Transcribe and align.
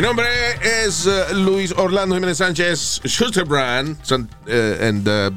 Mi 0.00 0.06
nombre 0.06 0.24
es 0.86 1.06
uh, 1.06 1.30
Luis 1.34 1.74
Orlando 1.76 2.14
Jiménez 2.14 2.38
Sánchez 2.38 3.02
Schusterbrand. 3.04 3.98
Uh, 4.10 4.82
and, 4.82 5.06
uh, 5.06 5.30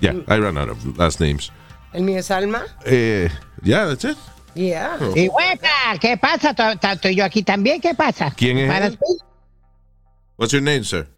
yeah, 0.00 0.14
I 0.28 0.38
ran 0.38 0.56
out 0.56 0.68
of 0.68 0.96
last 0.96 1.18
names. 1.18 1.50
El 1.92 2.02
mío 2.04 2.20
es 2.20 2.30
Alma. 2.30 2.64
Eh, 2.86 3.28
yeah, 3.64 3.86
that's 3.86 4.04
it. 4.04 4.16
Yeah. 4.54 4.96
Y 5.16 5.26
huepa, 5.26 5.98
¿qué 6.00 6.16
pasa? 6.16 6.54
To- 6.54 6.78
to- 6.78 6.86
Estoy 6.86 7.16
yo 7.16 7.24
aquí 7.24 7.42
también, 7.42 7.80
¿qué 7.80 7.96
pasa? 7.96 8.32
¿Quién 8.36 8.58
es 8.58 8.68
Tu 8.68 8.72
pana 8.72 8.86
él? 8.86 8.92
Speedy. 8.92 9.18
What's 10.36 10.52
your 10.52 10.62
name, 10.62 10.84
sir? 10.84 11.08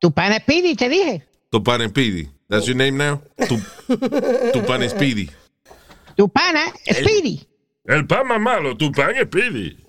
Tu 0.00 0.10
pana 0.10 0.40
Speedy, 0.40 0.74
te 0.74 0.88
dije. 0.88 1.22
Tupan 1.52 1.88
Speedy. 1.90 2.28
That's 2.48 2.66
your 2.66 2.76
name 2.76 2.96
now? 2.98 3.22
Tu, 3.46 3.56
Tupan 4.52 4.90
Speedy. 4.90 5.30
Tu 6.16 6.26
pana 6.26 6.72
Speedy. 6.90 7.46
El 7.86 8.04
pan 8.08 8.26
más 8.26 8.40
malo, 8.40 8.76
tu 8.76 8.90
pan 8.90 9.14
es 9.14 9.28
pidi. 9.28 9.83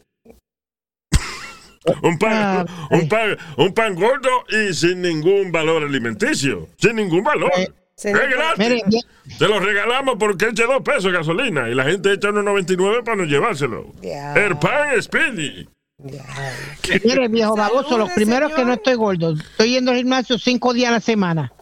Un 2.02 2.18
pan, 2.18 2.32
Ah, 2.34 2.88
un 2.92 3.08
pan, 3.08 3.38
un 3.58 3.74
pan 3.74 3.96
gordo 3.96 4.30
y 4.50 4.74
sin 4.74 5.02
ningún 5.02 5.52
valor 5.52 5.84
alimenticio. 5.84 6.68
Sin 6.78 6.96
ningún 6.96 7.24
valor. 7.24 7.52
Sí. 7.96 8.10
Es 8.10 8.14
gratis. 8.14 9.06
Te 9.40 9.48
lo 9.48 9.60
regalamos 9.60 10.16
porque 10.20 10.50
echa 10.50 10.66
dos 10.66 10.82
pesos 10.84 11.06
de 11.06 11.12
gasolina 11.14 11.70
y 11.70 11.76
la 11.76 11.86
gente 11.86 12.12
echa 12.12 12.30
unos 12.30 12.44
99 12.44 13.04
para 13.04 13.18
no 13.18 13.24
llevárselo. 13.24 13.94
El 14.02 14.58
pan 14.58 14.90
es 14.98 15.08
pidi. 15.08 15.68
mire, 17.04 17.28
viejo 17.30 17.56
baboso, 17.56 17.98
los 17.98 18.10
primeros 18.12 18.54
que 18.54 18.66
no 18.66 18.74
estoy 18.74 18.96
gordo. 18.96 19.34
Estoy 19.34 19.72
yendo 19.72 19.92
al 19.92 19.98
gimnasio 19.98 20.38
cinco 20.38 20.74
días 20.74 20.90
a 20.90 20.94
la 20.94 21.00
semana. 21.00 21.54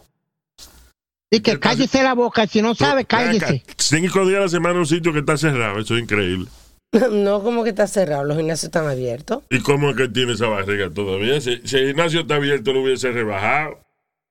Y 1.30 1.40
que 1.40 1.58
cállese 1.58 2.02
la 2.02 2.14
boca, 2.14 2.46
si 2.46 2.62
no 2.62 2.74
sabe, 2.74 3.04
cállese. 3.04 3.64
Cinco 3.76 4.26
días 4.26 4.38
a 4.38 4.42
la 4.42 4.48
semana 4.48 4.74
en 4.74 4.80
un 4.80 4.86
sitio 4.86 5.12
que 5.12 5.20
está 5.20 5.36
cerrado. 5.36 5.78
Eso 5.80 5.96
es 5.96 6.02
increíble. 6.02 6.46
No, 7.10 7.42
como 7.42 7.64
que 7.64 7.70
está 7.70 7.86
cerrado. 7.86 8.24
Los 8.24 8.36
gimnasios 8.36 8.64
están 8.64 8.86
abiertos. 8.88 9.42
¿Y 9.50 9.60
cómo 9.60 9.90
es 9.90 9.96
que 9.96 10.08
tiene 10.08 10.32
esa 10.34 10.46
barriga 10.48 10.90
todavía? 10.90 11.40
Si, 11.40 11.60
si 11.64 11.76
el 11.76 11.88
gimnasio 11.88 12.20
está 12.20 12.36
abierto, 12.36 12.72
lo 12.72 12.82
hubiese 12.82 13.10
rebajado. 13.10 13.78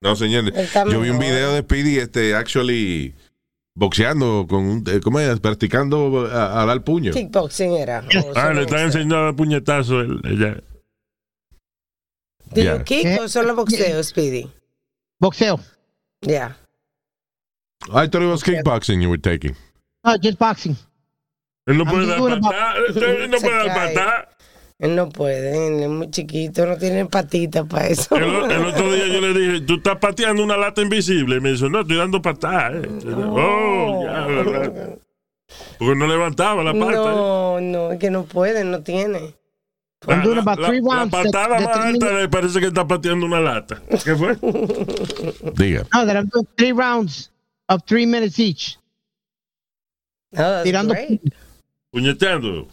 No, 0.02 0.16
señor. 0.16 0.50
Está 0.56 0.86
Yo 0.86 1.00
vi 1.02 1.10
un 1.10 1.20
video 1.20 1.54
de 1.54 1.62
Speedy 1.62 1.98
este, 2.00 2.36
actually 2.36 3.14
boxeando, 3.76 4.46
con 4.48 4.64
un, 4.66 4.84
eh, 4.88 5.00
¿cómo 5.02 5.20
es? 5.20 5.40
Practicando 5.40 6.28
a, 6.32 6.62
a 6.62 6.66
dar 6.66 6.84
puño. 6.84 7.12
Kickboxing 7.14 7.72
era. 7.74 8.04
Ah, 8.36 8.54
le 8.54 8.62
están 8.64 8.82
enseñando 8.82 9.18
a 9.18 9.22
dar 9.26 9.36
puñetazo. 9.36 10.02
el- 10.02 10.20
ella. 10.26 10.62
¿Do 12.54 12.62
Yeah. 12.62 12.84
kick 12.84 13.20
o 13.22 13.28
solo 13.28 13.56
boxeo, 13.56 14.04
Speedy? 14.04 14.48
Boxeo. 15.20 15.60
Yeah. 16.22 16.56
I 17.90 18.08
thought 18.08 18.22
it 18.24 18.30
was 18.30 18.44
kickboxing 18.44 19.02
you 19.02 19.10
were 19.10 19.18
taking. 19.20 19.56
No, 20.06 20.16
just 20.18 20.38
boxing. 20.38 20.76
Él 21.66 21.78
no 21.78 21.84
I'm 21.86 21.92
puede 21.92 22.08
dar 22.08 22.18
doing 22.20 22.34
about- 22.34 22.52
patada. 22.52 22.76
Él 23.24 23.30
no 23.32 23.38
puede 23.38 23.56
dar 23.68 23.68
patada. 23.94 24.30
Él 24.80 24.96
no 24.98 25.08
puede, 25.10 25.68
él 25.68 25.84
es 25.84 25.88
muy 25.90 26.10
chiquito, 26.12 26.66
no 26.66 26.76
tiene 26.78 27.06
patitas 27.06 27.66
para 27.68 27.88
eso. 27.88 28.16
El, 28.18 28.66
otro 28.66 28.92
día 28.92 29.08
yo 29.08 29.22
le 29.22 29.34
dije, 29.34 29.62
tú 29.62 29.76
estás 29.76 29.98
pateando 29.98 30.44
una 30.44 30.58
lata 30.58 30.82
invisible. 30.82 31.38
Y 31.38 31.40
me 31.40 31.52
dijo, 31.54 31.70
no, 31.70 31.82
estoy 31.82 31.96
dando 31.98 32.22
patada. 32.22 32.72
eh". 32.76 32.90
Oh, 33.06 34.04
ya, 34.04 34.26
¿verdad? 34.26 34.98
Porque 35.78 35.96
no 35.96 36.08
levantaba 36.08 36.64
la 36.64 36.74
pata. 36.74 36.92
eh. 36.92 36.96
No, 36.96 37.62
no, 37.62 37.92
es 37.94 38.00
que 38.00 38.10
no 38.10 38.24
puede, 38.26 38.64
no 38.66 38.82
tiene. 38.82 39.36
La, 40.06 40.18
la- 40.18 40.42
la- 40.42 40.56
three 40.68 40.82
la 40.82 41.06
patada 41.10 41.60
más 41.62 41.78
alta 41.78 42.12
le 42.20 42.28
parece 42.28 42.60
que 42.60 42.66
está 42.68 42.86
pateando 42.86 43.26
una 43.26 43.40
lata. 43.40 43.82
¿Qué 44.04 44.16
fue? 44.18 44.36
Diga. 45.56 45.86
No, 45.94 46.06
that 46.06 46.18
I'm 46.18 46.28
doing 46.28 46.48
three 46.58 46.74
rounds 46.74 47.32
of 47.70 47.84
three 47.86 48.06
minutes 48.06 48.38
each. 48.38 48.78
Oh, 50.34 50.38
that's 50.38 50.64
Tirando 50.66 50.94
great. 50.94 51.22
Puñeteando. 51.94 52.68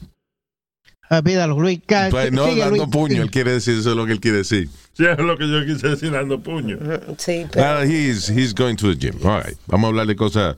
Olvídalo, 1.10 1.60
Luis. 1.60 1.80
ca- 1.86 2.08
Pues 2.10 2.32
no, 2.32 2.46
sigue, 2.48 2.60
dando 2.62 2.76
Luis. 2.76 2.88
puño. 2.90 3.22
Él 3.22 3.30
quiere 3.30 3.52
decir 3.52 3.78
eso 3.78 3.90
es 3.90 3.96
lo 3.96 4.06
que 4.06 4.12
él 4.12 4.20
quiere 4.20 4.38
decir. 4.38 4.70
Sí, 4.94 5.04
es 5.04 5.18
lo 5.18 5.36
que 5.36 5.46
yo 5.46 5.64
quise 5.66 5.88
decir 5.88 6.10
dando 6.10 6.40
puño. 6.40 6.78
Sí, 7.18 7.46
pero 7.52 7.66
Ah, 7.66 7.84
he's, 7.84 8.28
he's 8.30 8.54
going 8.54 8.76
to 8.76 8.88
the 8.88 8.96
gym. 8.96 9.14
All 9.26 9.42
right. 9.42 9.58
Vamos 9.66 9.84
a 9.84 9.88
hablar 9.88 10.06
de 10.06 10.16
cosas 10.16 10.56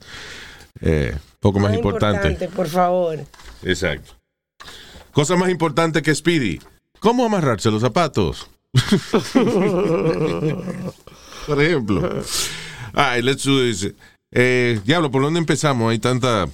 eh, 0.81 1.17
poco 1.41 1.59
más 1.59 1.71
más 1.71 1.77
importantes. 1.79 2.31
importante, 2.31 2.57
por 2.57 2.69
favor. 2.69 3.19
Exacto. 3.65 4.13
Cosa 5.11 5.35
más 5.37 5.51
importante 5.51 6.01
que 6.03 6.15
Speedy. 6.15 6.61
¿Cómo 7.01 7.25
amarrarse 7.27 7.69
los 7.71 7.81
zapatos? 7.83 8.49
Por 11.47 11.61
ejemplo. 11.63 12.23
All 12.95 13.15
right, 13.17 13.25
let's 13.25 13.45
do 13.45 13.61
this. 13.61 13.93
Eh, 14.31 14.81
diablo, 14.85 15.11
¿por 15.11 15.23
dónde 15.23 15.41
empezamos? 15.41 15.91
Hay 15.91 15.99
tanta 15.99 16.49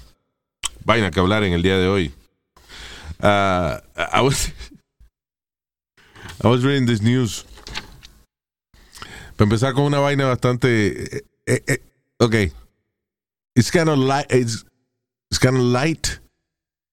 vaina 0.88 1.10
que 1.10 1.20
hablar 1.20 1.44
en 1.44 1.52
el 1.52 1.62
día 1.62 1.76
de 1.76 1.86
hoy. 1.86 2.12
Ah, 3.20 3.82
I 3.96 4.22
was 4.22 4.52
I 6.42 6.48
was 6.48 6.62
reading 6.62 6.86
this 6.86 7.02
news. 7.02 7.44
Para 9.36 9.44
empezar 9.44 9.74
con 9.74 9.84
una 9.84 9.98
vaina 10.00 10.24
bastante 10.24 11.18
eh, 11.18 11.24
eh, 11.46 11.82
ok. 12.18 12.34
It's 13.54 13.70
kind 13.70 13.88
of 13.88 13.98
light 13.98 14.32
it's, 14.32 14.64
it's 15.30 15.38
kind 15.38 15.56
of 15.56 15.62
light 15.62 16.20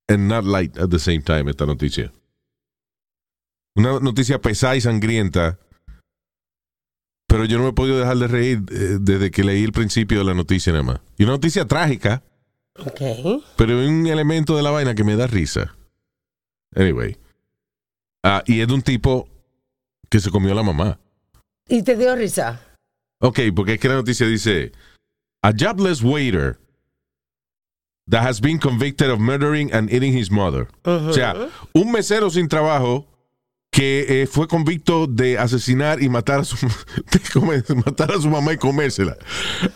and 0.10 0.28
not 0.28 0.44
light 0.44 0.78
at 0.78 0.90
the 0.90 1.00
same 1.00 1.22
time 1.22 1.50
esta 1.50 1.66
noticia. 1.66 2.12
Una 3.78 4.00
noticia 4.02 4.42
pesada 4.42 4.76
y 4.76 4.82
sangrienta. 4.82 5.58
Pero 7.28 7.46
yo 7.46 7.58
no 7.58 7.64
me 7.64 7.70
he 7.70 7.74
podido 7.74 7.98
dejar 7.98 8.18
de 8.18 8.28
reír 8.28 8.64
eh, 8.72 8.98
desde 9.00 9.32
que 9.32 9.44
leí 9.44 9.64
el 9.64 9.72
principio 9.72 10.20
de 10.20 10.26
la 10.26 10.34
noticia 10.34 10.74
nada 10.74 10.84
más. 10.84 11.00
Y 11.18 11.24
una 11.24 11.34
noticia 11.34 11.66
trágica, 11.66 12.24
Ok. 12.78 13.02
pero 13.58 13.80
hay 13.80 13.88
un 13.88 14.06
elemento 14.08 14.56
de 14.58 14.64
la 14.64 14.72
vaina 14.72 14.96
que 14.96 15.04
me 15.04 15.16
da 15.16 15.28
risa. 15.28 15.76
Anyway. 16.76 17.18
Ah, 18.24 18.44
y 18.46 18.60
es 18.62 18.68
de 18.68 18.74
un 18.74 18.82
tipo 18.82 19.30
que 20.10 20.20
se 20.20 20.30
comió 20.32 20.52
a 20.52 20.56
la 20.56 20.64
mamá. 20.64 21.00
¿Y 21.70 21.84
te 21.84 21.96
dio 21.96 22.16
risa? 22.16 22.62
Ok, 23.22 23.40
porque 23.56 23.74
es 23.74 23.80
que 23.80 23.88
la 23.88 23.96
noticia 23.96 24.28
dice: 24.28 24.72
A 25.42 25.52
jobless 25.58 26.02
waiter 26.04 26.60
that 28.10 28.24
has 28.28 28.40
been 28.42 28.60
convicted 28.60 29.10
of 29.10 29.20
murdering 29.20 29.72
and 29.74 29.92
eating 29.92 30.14
his 30.16 30.30
mother. 30.30 30.68
O 30.84 31.14
sea, 31.14 31.50
un 31.74 31.92
mesero 31.92 32.30
sin 32.30 32.48
trabajo 32.48 33.08
que 33.72 34.22
eh, 34.24 34.28
fue 34.28 34.48
convicto 34.48 35.08
de 35.08 35.38
asesinar 35.38 36.02
y 36.02 36.10
matar 36.10 36.42
a 36.42 36.44
su 36.44 36.56
de 37.12 37.20
comer- 37.34 37.64
matar 37.86 38.12
a 38.12 38.20
su 38.22 38.30
mamá 38.30 38.54
y 38.54 38.58
comérsela. 38.58 39.18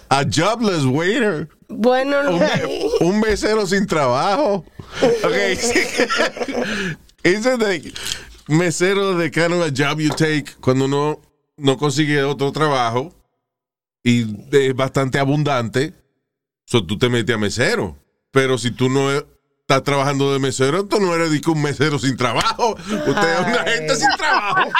A 0.09 0.23
jobless 0.25 0.85
waiter. 0.85 1.49
Bueno, 1.69 2.17
Un, 2.99 3.19
mesero 3.19 3.65
sin 3.67 3.85
trabajo. 3.85 4.65
Ok. 5.23 5.33
Ese 7.23 7.57
de 7.57 7.93
mesero 8.47 9.15
de 9.15 9.29
kind 9.29 9.53
of 9.53 9.61
a 9.61 9.69
job 9.69 9.99
you 9.99 10.09
take 10.09 10.45
cuando 10.59 10.85
uno 10.85 11.21
no 11.57 11.77
consigue 11.77 12.23
otro 12.23 12.51
trabajo 12.51 13.13
y 14.03 14.25
es 14.51 14.75
bastante 14.75 15.19
abundante. 15.19 15.93
So, 16.65 16.83
tú 16.85 16.97
te 16.97 17.07
metes 17.09 17.35
a 17.35 17.37
mesero. 17.37 17.97
Pero 18.31 18.57
si 18.57 18.71
tú 18.71 18.89
no 18.89 19.09
estás 19.69 19.83
trabajando 19.83 20.33
de 20.33 20.39
mesero, 20.39 20.83
tú 20.85 20.99
no 20.99 21.13
eres 21.13 21.29
que 21.41 21.51
un 21.51 21.61
mesero 21.61 21.99
sin 21.99 22.17
trabajo. 22.17 22.75
Usted 22.75 23.33
es 23.33 23.39
una 23.47 23.63
gente 23.71 23.95
sin 23.95 24.09
trabajo. 24.17 24.71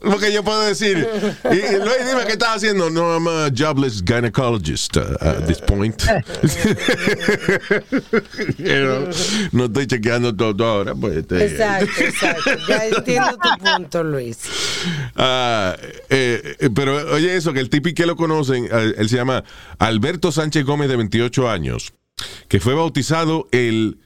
Porque 0.00 0.30
yo 0.30 0.44
puedo 0.44 0.60
decir, 0.60 1.08
y, 1.50 1.54
y 1.54 1.78
Luis, 1.78 2.06
dime 2.06 2.26
qué 2.26 2.32
estás 2.32 2.56
haciendo. 2.56 2.90
No, 2.90 3.14
I'm 3.14 3.26
a 3.26 3.48
jobless 3.56 4.02
gynecologist 4.04 4.98
uh, 4.98 5.16
at 5.22 5.46
this 5.46 5.62
point. 5.62 6.02
Know, 8.60 9.08
no 9.52 9.64
estoy 9.64 9.86
chequeando 9.86 10.34
todo 10.36 10.64
ahora. 10.64 10.94
Pues, 10.94 11.16
este, 11.16 11.46
Exacto, 11.46 12.00
exacto. 12.00 12.50
Ya 12.68 12.84
entiendo 12.96 13.38
tu 13.42 13.64
punto, 13.64 14.04
Luis. 14.04 14.38
Ah, 15.16 15.74
eh, 16.08 16.56
eh, 16.58 16.70
pero 16.74 16.96
oye 17.12 17.34
eso, 17.36 17.52
que 17.52 17.60
el 17.60 17.70
tipi 17.70 17.94
que 17.94 18.04
lo 18.06 18.16
conocen, 18.16 18.66
eh, 18.70 18.94
él 18.98 19.08
se 19.08 19.16
llama 19.16 19.44
Alberto 19.78 20.32
Sánchez 20.32 20.64
Gómez 20.64 20.88
de 20.88 20.96
28 20.96 21.50
años, 21.50 21.92
que 22.48 22.60
fue 22.60 22.74
bautizado 22.74 23.48
el, 23.52 24.00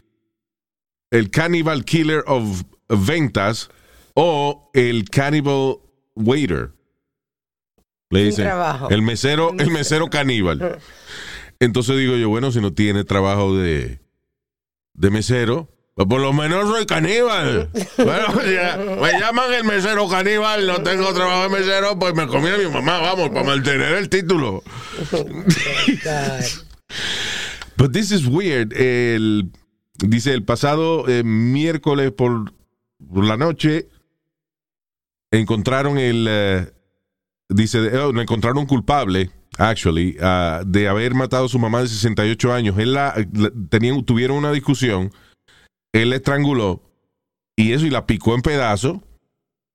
el 1.10 1.30
Cannibal 1.30 1.84
Killer 1.84 2.24
of 2.26 2.62
Ventas 2.88 3.70
o 4.14 4.70
el 4.74 5.08
Cannibal 5.10 5.76
Waiter. 6.14 6.72
Le 8.10 8.24
dicen, 8.24 8.48
el 8.90 9.02
mesero, 9.02 9.54
el 9.58 9.70
mesero 9.72 10.08
caníbal. 10.08 10.78
Entonces 11.58 11.96
digo 11.98 12.16
yo, 12.16 12.28
bueno, 12.28 12.52
si 12.52 12.60
no 12.60 12.72
tiene 12.72 13.04
trabajo 13.04 13.56
de, 13.56 14.00
de 14.94 15.10
mesero, 15.10 15.68
pues 15.94 16.08
por 16.08 16.20
lo 16.20 16.32
menos 16.32 16.68
soy 16.68 16.86
caníbal. 16.86 17.70
bueno, 17.96 18.42
ya, 18.42 18.76
me 19.00 19.18
llaman 19.18 19.52
el 19.52 19.64
mesero 19.64 20.08
caníbal, 20.08 20.66
no 20.66 20.82
tengo 20.82 21.12
trabajo 21.14 21.44
de 21.44 21.60
mesero, 21.60 21.98
pues 21.98 22.14
me 22.14 22.26
comí 22.26 22.48
a 22.48 22.58
mi 22.58 22.66
mamá, 22.66 22.98
vamos, 22.98 23.30
para 23.30 23.44
mantener 23.44 23.94
el 23.94 24.08
título. 24.08 24.62
God. 25.12 26.44
But 27.76 27.92
this 27.92 28.10
is 28.12 28.26
weird. 28.26 28.72
El, 28.72 29.50
dice, 29.98 30.32
el 30.32 30.44
pasado 30.44 31.08
eh, 31.08 31.22
miércoles 31.24 32.12
por, 32.12 32.52
por 33.12 33.24
la 33.24 33.36
noche 33.36 33.88
encontraron 35.32 35.98
el... 35.98 36.26
eh, 36.28 36.72
dice, 37.48 37.78
oh, 37.98 38.12
lo 38.12 38.20
encontraron 38.22 38.66
culpable, 38.66 39.30
actually, 39.58 40.16
ah, 40.20 40.62
de 40.66 40.88
haber 40.88 41.14
matado 41.14 41.46
a 41.46 41.48
su 41.48 41.58
mamá 41.58 41.80
de 41.82 41.88
68 41.88 42.52
años. 42.52 42.78
Él 42.78 42.92
la, 42.94 43.14
la- 43.32 43.52
tenían, 43.68 44.04
tuvieron 44.04 44.36
una 44.36 44.52
discusión, 44.52 45.10
él 45.92 46.10
la 46.10 46.16
estranguló 46.16 46.82
y 47.56 47.72
eso, 47.72 47.86
y 47.86 47.90
la 47.90 48.06
picó 48.06 48.34
en 48.34 48.42
pedazos 48.42 48.98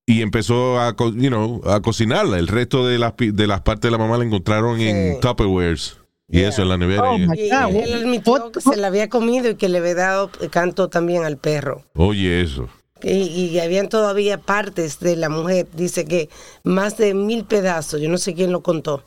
y 0.06 0.22
empezó 0.22 0.80
a, 0.80 0.96
you 0.98 1.28
know, 1.28 1.62
a 1.70 1.80
cocinarla. 1.82 2.38
El 2.38 2.48
resto 2.48 2.86
de 2.86 2.98
las, 2.98 3.14
de 3.16 3.46
las 3.46 3.60
partes 3.60 3.82
de 3.90 3.92
la 3.92 3.98
mamá 3.98 4.18
la 4.18 4.24
encontraron 4.24 4.80
en. 4.80 5.20
Tupperwares. 5.20 5.99
Y 6.32 6.38
Yeah. 6.38 6.48
eso 6.50 6.62
en 6.62 6.68
la 6.68 6.76
nevera. 6.76 7.02
Oh, 7.10 7.16
y- 7.18 7.22
Y 7.22 7.50
God. 7.50 7.74
él 7.74 7.92
admitió 7.94 8.52
que 8.52 8.60
se 8.60 8.76
la 8.76 8.86
había 8.86 9.08
comido 9.08 9.50
y 9.50 9.56
que 9.56 9.68
le 9.68 9.78
había 9.78 9.94
dado 9.96 10.30
canto 10.50 10.88
también 10.88 11.24
al 11.24 11.36
perro. 11.38 11.82
Oye, 11.94 12.40
eso. 12.42 12.68
Y, 13.02 13.12
y 13.22 13.58
habían 13.60 13.88
todavía 13.88 14.38
partes 14.38 15.00
de 15.00 15.16
la 15.16 15.28
mujer, 15.30 15.66
dice 15.72 16.04
que 16.04 16.28
más 16.64 16.98
de 16.98 17.14
mil 17.14 17.44
pedazos, 17.44 18.00
yo 18.00 18.08
no 18.10 18.18
sé 18.18 18.34
quién 18.34 18.52
lo 18.52 18.60
contó, 18.62 19.02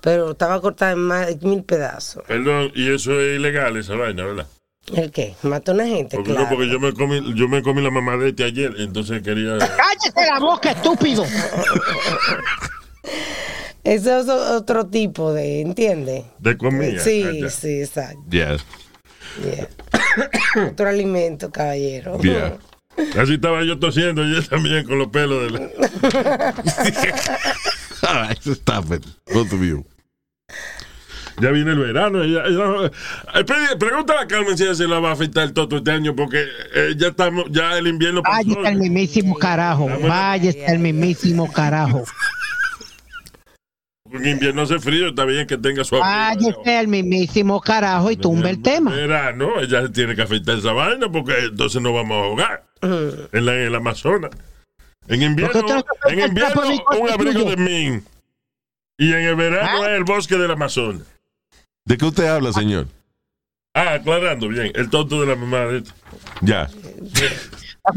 pero 0.00 0.30
estaba 0.32 0.60
cortada 0.62 0.92
en 0.92 0.98
más 1.00 1.26
de 1.26 1.46
mil 1.46 1.62
pedazos. 1.62 2.24
Perdón, 2.26 2.72
y 2.74 2.90
eso 2.90 3.20
es 3.20 3.36
ilegal, 3.38 3.76
esa 3.76 3.94
vaina, 3.96 4.24
¿verdad? 4.24 4.46
¿El 4.94 5.12
qué? 5.12 5.34
Mató 5.42 5.72
a 5.72 5.74
una 5.74 5.86
gente, 5.86 6.16
Porque, 6.16 6.32
claro. 6.32 6.48
no, 6.48 6.56
porque 6.56 6.68
yo 6.70 6.80
me 6.80 6.92
comí, 6.94 7.34
yo 7.36 7.48
me 7.48 7.62
comí 7.62 7.82
la 7.82 7.90
mamá 7.90 8.16
de 8.16 8.30
este 8.30 8.44
ayer, 8.44 8.72
entonces 8.78 9.22
quería. 9.22 9.58
¡Cállese 9.58 10.26
la 10.32 10.38
boca, 10.40 10.70
estúpido! 10.72 11.24
Eso 13.84 14.20
es 14.20 14.28
otro 14.28 14.86
tipo 14.86 15.32
de, 15.32 15.60
¿entiende? 15.60 16.24
De 16.38 16.56
comida. 16.56 17.00
Sí, 17.02 17.24
Ah, 17.44 17.48
sí, 17.50 17.80
exacto. 17.80 18.20
Yeah. 18.30 18.56
yeah. 19.42 19.68
otro 20.70 20.88
alimento, 20.88 21.50
caballero. 21.50 22.18
Yeah. 22.20 22.58
Así 23.18 23.34
estaba 23.34 23.64
yo 23.64 23.78
tosiendo, 23.78 24.22
y 24.24 24.36
él 24.36 24.48
también 24.48 24.84
con 24.86 24.98
los 24.98 25.08
pelos 25.08 25.44
de 25.44 25.50
la. 25.58 26.54
All 28.02 28.28
right, 28.28 28.46
stop 28.46 28.92
it. 28.92 29.04
Both 29.32 29.52
of 29.52 29.62
you. 29.62 29.84
Ya 31.40 31.50
viene 31.50 31.70
el 31.72 31.78
verano. 31.78 32.24
Ya, 32.24 32.42
ya- 32.48 32.90
Eh, 33.40 33.44
pregúntale 33.78 34.20
a 34.20 34.26
Carmen 34.26 34.56
si 34.58 34.64
ella 34.64 34.74
se 34.74 34.86
la 34.86 35.00
va 35.00 35.10
a 35.10 35.12
afeitar 35.12 35.44
el 35.44 35.52
toto 35.54 35.78
este 35.78 35.90
año, 35.90 36.14
porque 36.14 36.44
eh, 36.74 36.94
ya 36.96 37.08
estamos, 37.08 37.46
ya 37.50 37.78
el 37.78 37.86
invierno 37.86 38.22
pasó. 38.22 38.36
Váyase 38.36 38.68
al 38.68 38.76
mismísimo 38.76 39.34
carajo. 39.38 39.88
Váyase 40.02 40.66
al 40.66 40.78
mismísimo 40.78 41.50
carajo. 41.50 42.04
En 44.12 44.26
invierno 44.26 44.62
hace 44.62 44.78
frío, 44.78 45.08
está 45.08 45.24
bien 45.24 45.46
que 45.46 45.56
tenga 45.56 45.84
su 45.84 45.96
abrigo. 45.96 46.52
Váyase 46.52 46.76
al 46.76 46.88
mismísimo 46.88 47.60
carajo 47.60 48.10
y 48.10 48.16
tumbe 48.16 48.50
el 48.50 48.60
tema. 48.60 48.90
Verano, 48.90 49.60
ella 49.60 49.90
tiene 49.90 50.14
que 50.14 50.22
afeitar 50.22 50.58
esa 50.58 50.72
vaina 50.72 51.10
porque 51.10 51.32
entonces 51.38 51.80
no 51.80 51.92
vamos 51.92 52.16
a 52.16 52.24
ahogar 52.26 52.64
en, 53.32 53.46
la, 53.46 53.54
en 53.54 53.60
el 53.60 53.74
Amazonas. 53.74 54.30
En 55.08 55.22
invierno, 55.22 55.60
Porque 55.60 56.12
en 56.12 56.18
el 56.20 56.28
invierno 56.28 56.62
un 57.00 57.10
abrigo 57.10 57.50
de 57.50 57.56
min. 57.56 58.04
Y 58.98 59.12
en 59.12 59.22
el 59.22 59.34
verano 59.34 59.82
¿Ah? 59.82 59.90
es 59.90 59.96
el 59.96 60.04
bosque 60.04 60.36
del 60.36 60.50
Amazonas. 60.50 61.02
¿De 61.84 61.96
qué 61.96 62.04
usted 62.04 62.26
habla, 62.26 62.52
señor? 62.52 62.86
Ah, 63.74 63.94
aclarando 63.94 64.48
bien, 64.48 64.70
el 64.74 64.90
tonto 64.90 65.20
de 65.20 65.26
la 65.26 65.34
mamá 65.34 65.60
de. 65.60 65.82
Ya. 66.42 66.68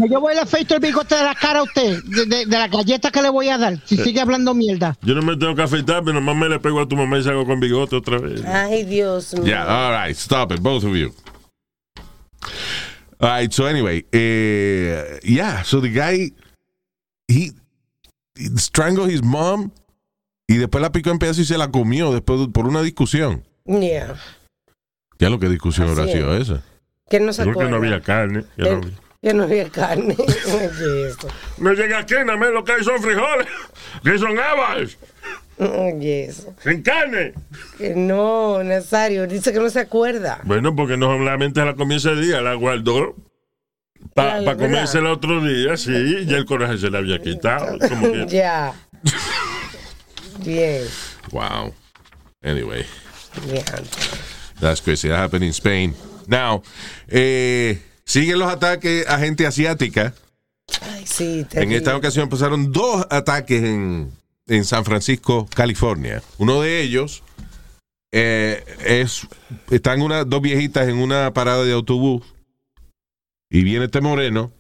Yo 0.10 0.20
voy 0.20 0.36
a 0.36 0.42
afeito 0.42 0.74
el 0.76 0.80
bigote 0.82 1.14
de 1.16 1.24
la 1.24 1.36
cara 1.36 1.60
a 1.60 1.64
usted, 1.64 2.02
de, 2.04 2.26
de- 2.26 2.46
de 2.48 2.58
la 2.58 2.68
galleta 2.68 3.12
que 3.12 3.22
le 3.22 3.30
voy 3.30 3.50
a 3.50 3.58
dar, 3.60 3.80
si 3.86 3.98
sigue 3.98 4.20
hablando 4.20 4.56
mierda. 4.56 4.98
Yo 5.04 5.14
no 5.14 5.22
me 5.22 5.38
tengo 5.38 5.54
que 5.54 5.62
afeitar, 5.62 6.04
pero 6.04 6.14
nomás 6.16 6.36
me 6.36 6.50
le 6.50 6.60
pego 6.60 6.82
a 6.82 6.88
tu 6.88 6.96
mamá 6.96 7.20
y 7.20 7.24
salgo 7.24 7.46
con 7.46 7.60
bigote 7.60 7.96
otra 7.96 8.18
vez. 8.18 8.44
Ay, 8.46 8.84
Dios 8.84 9.36
mío. 9.36 9.46
Yeah, 9.46 9.64
all 9.68 9.92
right, 10.08 10.16
stop 10.18 10.52
it, 10.52 10.60
both 10.60 10.84
of 10.86 10.96
you. 10.96 11.14
All 13.20 13.30
right, 13.30 13.52
so 13.52 13.68
anyway, 13.68 14.04
eh, 14.12 15.20
yeah, 15.24 15.62
so 15.64 15.80
the 15.80 15.90
guy, 15.90 16.32
he, 17.28 17.52
he 18.36 18.46
strangled 18.58 19.12
his 19.12 19.22
mom 19.24 19.70
y 20.48 20.56
después 20.58 20.82
la 20.82 20.92
picó 20.92 21.12
en 21.12 21.20
pedazos 21.20 21.42
y 21.42 21.46
se 21.46 21.58
la 21.60 21.70
comió 21.70 22.12
después 22.12 22.40
de- 22.40 22.48
por 22.48 22.66
una 22.68 22.82
discusión. 22.82 23.44
Yeah. 23.66 24.16
Ya 25.20 25.30
lo 25.30 25.40
que 25.40 25.48
discusión 25.48 25.88
Así 25.90 26.00
habrá 26.00 26.06
es. 26.12 26.18
sido 26.18 26.36
esa. 26.38 26.64
Que 27.08 27.20
no 27.20 27.32
se 27.34 27.44
Creo 27.44 27.56
que 27.56 27.66
no 27.66 27.76
había 27.76 28.02
carne. 28.02 28.46
ya 28.58 28.64
no 28.72 28.78
había. 28.78 28.92
Que 29.26 29.34
no 29.34 29.44
había 29.46 29.68
carne. 29.72 30.16
Oye, 30.20 31.08
eso. 31.08 31.28
No 31.58 31.74
llega 31.74 31.98
aquí, 31.98 32.14
nada 32.14 32.38
más 32.38 32.50
lo 32.52 32.64
que 32.64 32.74
hay 32.74 32.84
son 32.84 33.02
frijoles, 33.02 33.48
que 34.04 34.20
son 34.20 34.38
habas, 34.38 34.98
Oye, 35.58 36.26
eso. 36.26 36.54
sin 36.64 36.84
carne. 36.84 37.34
Que 37.80 37.96
no, 37.96 38.64
Nazario, 38.64 39.26
dice 39.26 39.52
que 39.52 39.58
no 39.60 39.68
se 39.72 39.80
acuerda. 39.80 40.42
Bueno, 40.44 40.76
porque 40.76 40.96
no 40.96 41.08
solamente 41.08 41.66
la 41.66 41.74
comió 41.74 41.98
ese 41.98 42.14
día, 42.16 42.40
la 42.42 42.54
guardó 42.54 43.16
para 44.14 44.42
Claro, 44.44 44.60
comerse 44.60 45.00
el 45.00 45.08
otro 45.08 45.44
día, 45.44 45.76
sí, 45.76 46.26
ya 46.28 46.38
el 46.38 46.46
coraje 46.46 46.78
se 46.78 46.92
le 46.92 46.98
había 47.00 47.18
quitado. 47.20 47.80
Como 47.80 48.12
que, 48.12 48.26
Ya. 48.30 48.74
Bien, 50.44 50.84
Wow. 51.32 51.74
Anyway, 52.44 52.86
bien. 53.48 53.64
that's 54.60 54.82
crazy. 54.82 55.08
That 55.08 55.18
happened 55.18 55.44
in 55.46 55.50
Spain. 55.54 55.96
Now, 56.28 56.62
eh, 57.08 57.80
siguen 58.06 58.40
los 58.40 58.52
ataques 58.52 59.08
a 59.08 59.18
gente 59.20 59.46
asiática. 59.48 60.14
Ay, 60.82 61.06
sí, 61.06 61.46
En 61.52 61.72
esta 61.72 61.96
ocasión 61.96 62.30
pasaron 62.30 62.72
dos 62.72 63.06
ataques 63.10 63.64
en, 63.64 64.12
en 64.48 64.66
San 64.66 64.84
Francisco, 64.86 65.48
California. 65.54 66.24
Uno 66.38 66.62
de 66.62 66.82
ellos 66.82 67.24
eh, 68.12 68.64
es 68.86 69.28
están 69.70 70.02
una, 70.02 70.24
dos 70.24 70.42
viejitas 70.42 70.88
en 70.88 70.98
una 70.98 71.34
parada 71.34 71.64
de 71.64 71.74
autobús 71.74 72.24
y 73.50 73.64
viene 73.64 73.86
este 73.86 74.02
moreno 74.02 74.52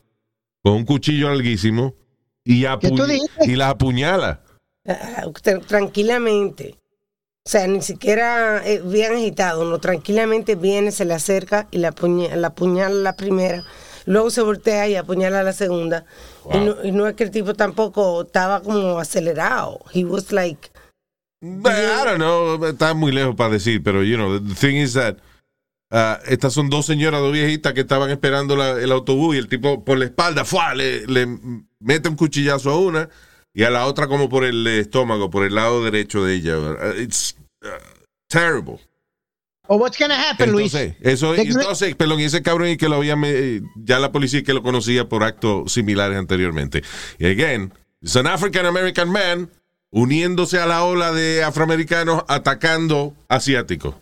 con 0.64 0.74
un 0.74 0.86
cuchillo 0.86 1.30
larguísimo 1.30 1.96
y, 2.44 2.62
¿Qué 2.62 2.90
tú 2.90 2.98
apu- 2.98 3.48
y 3.48 3.56
la 3.56 3.70
apuñala. 3.70 4.42
Ah, 4.88 5.24
usted, 5.26 5.60
tranquilamente. 5.62 6.76
O 7.48 7.50
sea, 7.52 7.68
ni 7.68 7.84
siquiera 7.84 8.64
eh, 8.66 8.82
bien 8.84 9.14
agitado, 9.14 9.66
no, 9.66 9.78
tranquilamente 9.80 10.56
viene, 10.56 10.92
se 10.92 11.06
le 11.06 11.14
acerca 11.14 11.68
y 11.70 11.78
la, 11.78 11.90
apuña- 11.92 12.36
la 12.36 12.48
apuñala 12.48 12.96
la 12.96 13.16
primera, 13.16 13.64
luego 14.08 14.32
se 14.32 14.42
voltea 14.42 14.88
y 14.90 14.96
apuñala 14.96 15.44
la 15.44 15.54
segunda. 15.54 16.06
Y, 16.52 16.58
no, 16.58 16.76
y 16.84 16.92
no 16.92 17.08
es 17.08 17.14
que 17.16 17.24
el 17.24 17.30
tipo 17.30 17.54
tampoco 17.54 18.24
estaba 18.24 18.62
como 18.64 18.98
acelerado. 18.98 19.80
He 19.94 20.04
was 20.04 20.32
like, 20.32 20.72
But 21.40 21.74
I 21.74 22.04
don't 22.06 22.18
know, 22.18 22.66
está 22.66 22.96
muy 22.96 23.12
lejos 23.12 23.36
para 23.36 23.52
decir, 23.52 23.84
pero 23.84 24.02
you 24.02 24.16
know, 24.16 24.40
the 24.40 24.56
thing 24.56 24.78
is 24.78 24.94
that 24.94 25.18
uh, 25.92 26.18
estas 26.28 26.52
son 26.52 26.72
dos 26.72 26.88
señoras, 26.88 27.22
dos 27.22 27.32
viejitas 27.32 27.74
que 27.74 27.82
estaban 27.82 28.10
esperando 28.10 28.56
la- 28.56 28.82
el 28.82 28.92
autobús 28.92 29.36
y 29.36 29.38
el 29.38 29.48
tipo 29.48 29.84
por 29.86 30.00
la 30.00 30.06
espalda 30.06 30.46
¡fua! 30.46 30.74
Le, 30.74 31.06
le 31.06 31.28
mete 31.80 32.10
un 32.10 32.16
cuchillazo 32.16 32.72
a 32.72 32.80
una 32.80 33.10
y 33.54 33.64
a 33.64 33.70
la 33.70 33.86
otra 33.86 34.08
como 34.08 34.28
por 34.28 34.44
el 34.44 34.66
estómago, 34.68 35.30
por 35.30 35.46
el 35.46 35.56
lado 35.56 35.82
derecho 35.84 36.24
de 36.26 36.34
ella. 36.34 36.56
It's 37.00 37.36
uh, 37.66 38.04
terrible. 38.28 38.80
O 39.68 39.78
what's 39.78 39.98
gonna 39.98 40.30
happen, 40.30 40.52
Luis? 40.52 40.74
Entonces, 40.76 40.96
eso, 41.02 41.34
De 41.34 41.44
que- 41.44 41.50
entonces, 41.50 41.96
perdón, 41.96 42.20
ese 42.20 42.44
cabrón 42.44 42.70
y 42.70 42.78
que 42.78 42.88
lo 42.88 42.98
había, 42.98 43.16
me- 43.16 43.62
ya 43.78 44.00
la 44.00 44.12
policía 44.12 44.44
que 44.44 44.54
lo 44.54 44.62
conocía 44.62 45.10
por 45.10 45.24
actos 45.24 45.72
similares 45.72 46.18
anteriormente. 46.18 46.84
Y 47.18 47.26
again, 47.26 47.74
it's 48.02 48.16
an 48.16 48.28
African 48.28 48.66
American 48.68 49.10
man 49.10 49.50
uniéndose 49.92 50.60
a 50.60 50.66
la 50.68 50.84
ola 50.84 51.12
de 51.14 51.44
afroamericanos 51.44 52.24
atacando 52.28 53.16
asiáticos. 53.28 53.96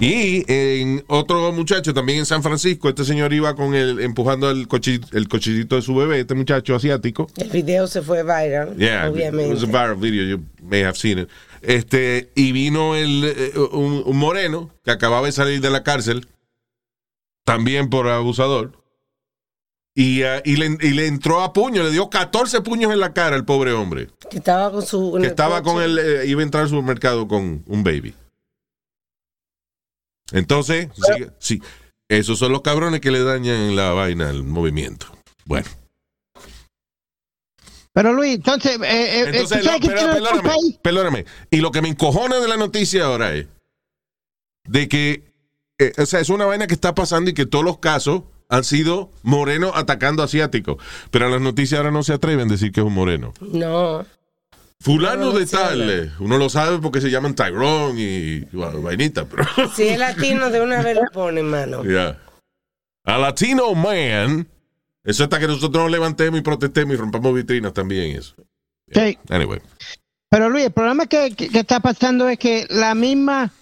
Y 0.00 0.44
en 0.52 1.02
otro 1.08 1.50
muchacho 1.50 1.94
también 1.94 2.18
en 2.18 2.26
San 2.26 2.42
Francisco, 2.42 2.90
este 2.90 3.04
señor 3.06 3.32
iba 3.32 3.54
con 3.56 3.74
el 3.74 4.00
empujando 4.00 4.50
el, 4.50 4.68
cochi- 4.68 5.00
el 5.12 5.28
cochillito 5.28 5.76
de 5.76 5.82
su 5.82 5.94
bebé, 5.96 6.20
este 6.20 6.34
muchacho 6.34 6.74
asiático. 6.76 7.26
el 7.38 7.48
video 7.48 7.86
se 7.86 8.02
fue 8.02 8.22
viral, 8.22 8.76
Yeah, 8.76 9.06
it 9.06 9.12
obviamente. 9.12 9.54
was 9.54 9.62
a 9.62 9.66
viral 9.66 9.96
video. 9.98 10.24
You 10.36 10.44
may 10.62 10.82
have 10.82 10.96
seen 10.98 11.20
it. 11.20 11.28
Este, 11.62 12.30
y 12.34 12.52
vino 12.52 12.94
el, 12.94 13.24
eh, 13.24 13.52
un, 13.72 14.02
un 14.04 14.16
moreno 14.16 14.70
que 14.84 14.90
acababa 14.90 15.26
de 15.26 15.32
salir 15.32 15.60
de 15.60 15.70
la 15.70 15.82
cárcel, 15.82 16.28
también 17.44 17.90
por 17.90 18.08
abusador, 18.08 18.78
y, 19.98 20.22
ah, 20.22 20.40
y, 20.44 20.54
le, 20.54 20.78
y 20.80 20.90
le 20.90 21.08
entró 21.08 21.42
a 21.42 21.52
puño, 21.52 21.82
le 21.82 21.90
dio 21.90 22.08
14 22.08 22.60
puños 22.60 22.92
en 22.92 23.00
la 23.00 23.12
cara 23.12 23.34
al 23.34 23.44
pobre 23.44 23.72
hombre, 23.72 24.08
que 24.30 24.36
estaba 24.38 24.70
con 24.70 24.86
su... 24.86 25.14
que 25.14 25.18
el 25.18 25.24
estaba 25.24 25.62
con 25.64 25.82
él, 25.82 25.98
eh, 25.98 26.26
iba 26.26 26.40
a 26.40 26.44
entrar 26.44 26.62
al 26.62 26.68
supermercado 26.68 27.26
con 27.26 27.64
un 27.66 27.82
baby. 27.82 28.14
Entonces, 30.30 30.88
sí, 30.94 31.26
sí, 31.38 31.62
esos 32.08 32.38
son 32.38 32.52
los 32.52 32.62
cabrones 32.62 33.00
que 33.00 33.10
le 33.10 33.24
dañan 33.24 33.74
la 33.74 33.90
vaina 33.90 34.28
al 34.28 34.44
movimiento. 34.44 35.06
Bueno. 35.46 35.66
Pero 37.92 38.12
Luis, 38.12 38.36
entonces, 38.36 38.72
eh, 38.72 38.78
eh, 38.82 39.20
eh, 39.20 39.24
Entonces, 39.26 39.58
¿tú 39.58 39.64
sabes 39.64 39.80
no, 39.80 39.88
que 39.88 39.94
pero- 39.94 40.12
perdóname, 40.12 40.42
país? 40.48 40.78
perdóname. 40.82 41.24
Y 41.50 41.56
lo 41.60 41.70
que 41.70 41.82
me 41.82 41.88
encojona 41.88 42.38
de 42.38 42.48
la 42.48 42.56
noticia 42.56 43.04
ahora 43.06 43.34
es 43.34 43.46
de 44.68 44.88
que, 44.88 45.24
eh, 45.78 45.92
o 45.98 46.06
sea, 46.06 46.20
es 46.20 46.28
una 46.28 46.44
vaina 46.44 46.66
que 46.66 46.74
está 46.74 46.94
pasando 46.94 47.30
y 47.30 47.34
que 47.34 47.46
todos 47.46 47.64
los 47.64 47.78
casos 47.78 48.22
han 48.50 48.64
sido 48.64 49.10
morenos 49.22 49.72
atacando 49.74 50.22
asiáticos. 50.22 50.76
Pero 51.10 51.28
las 51.28 51.40
noticias 51.40 51.78
ahora 51.78 51.90
no 51.90 52.02
se 52.02 52.12
atreven 52.12 52.48
a 52.48 52.52
decir 52.52 52.72
que 52.72 52.80
es 52.80 52.86
un 52.86 52.94
moreno. 52.94 53.32
No. 53.40 54.04
Fulano 54.80 55.32
No 55.32 55.38
de 55.38 55.44
tal, 55.46 56.14
uno 56.20 56.38
lo 56.38 56.48
sabe 56.48 56.78
porque 56.78 57.00
se 57.00 57.10
llaman 57.10 57.34
Tyrone 57.34 58.00
y 58.00 58.40
bueno, 58.52 58.80
vainita, 58.80 59.24
pero... 59.24 59.44
Si 59.74 59.88
es 59.88 59.98
latino, 59.98 60.50
de 60.50 60.60
una 60.60 60.82
vez 60.82 60.94
lo 60.94 61.02
pone, 61.12 61.42
mano. 61.42 61.82
Yeah. 61.88 62.16
A 63.04 63.18
Latino 63.18 63.74
man. 63.74 64.46
Eso 65.04 65.24
hasta 65.24 65.38
que 65.38 65.46
nosotros 65.46 65.82
nos 65.84 65.90
levantemos 65.92 66.38
y 66.38 66.42
protestemos 66.42 66.94
y 66.94 66.96
rompamos 66.98 67.34
vitrinas 67.34 67.72
también 67.72 68.16
eso. 68.16 68.34
Sí. 68.92 69.18
Anyway. 69.30 69.60
Pero 70.30 70.50
Luis, 70.50 70.66
el 70.66 70.72
problema 70.72 71.06
que, 71.06 71.34
que- 71.34 71.48
que 71.48 71.60
está 71.60 71.80
pasando 71.80 72.28
es 72.28 72.38
que 72.38 72.66
la 72.70 72.94
misma 72.94 73.52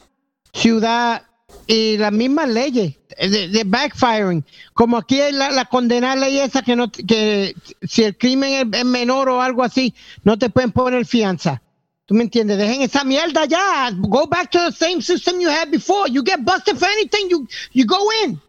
ciudad 0.53 1.23
y 1.67 1.97
las 1.97 2.13
mismas 2.13 2.49
leyes 2.49 2.97
de, 3.19 3.49
de 3.49 3.65
backfiring, 3.65 4.45
como 4.73 4.97
aquí 4.97 5.21
hay 5.21 5.33
la, 5.33 5.51
la 5.51 5.65
condenada 5.67 6.17
ley 6.17 6.39
esa 6.39 6.63
que 6.63 6.75
no 6.77 6.91
que 6.91 7.55
si 7.83 8.05
el 8.05 8.17
crimen 8.17 8.73
es, 8.73 8.81
es 8.81 8.85
menor 8.85 9.29
o 9.29 9.41
algo 9.43 9.63
así, 9.63 9.95
no 10.25 10.39
te 10.39 10.51
pueden 10.51 10.73
poner 10.73 11.07
fianza. 11.07 11.63
¿Tú 12.05 12.15
me 12.15 12.23
entiendes? 12.23 12.57
Dejen 12.59 12.83
esa 12.83 13.03
mierda 13.05 13.47
ya. 13.47 13.91
Go 13.97 14.27
back 14.29 14.51
to 14.53 14.59
the 14.71 14.73
same 14.73 15.03
system 15.03 15.41
you 15.41 15.49
had 15.49 15.71
before. 15.71 16.09
You 16.09 16.23
get 16.25 16.41
busted 16.45 16.77
for 16.79 16.87
anything, 16.89 17.29
you 17.29 17.47
you 17.73 17.85
go 17.85 17.99
in. 18.25 18.41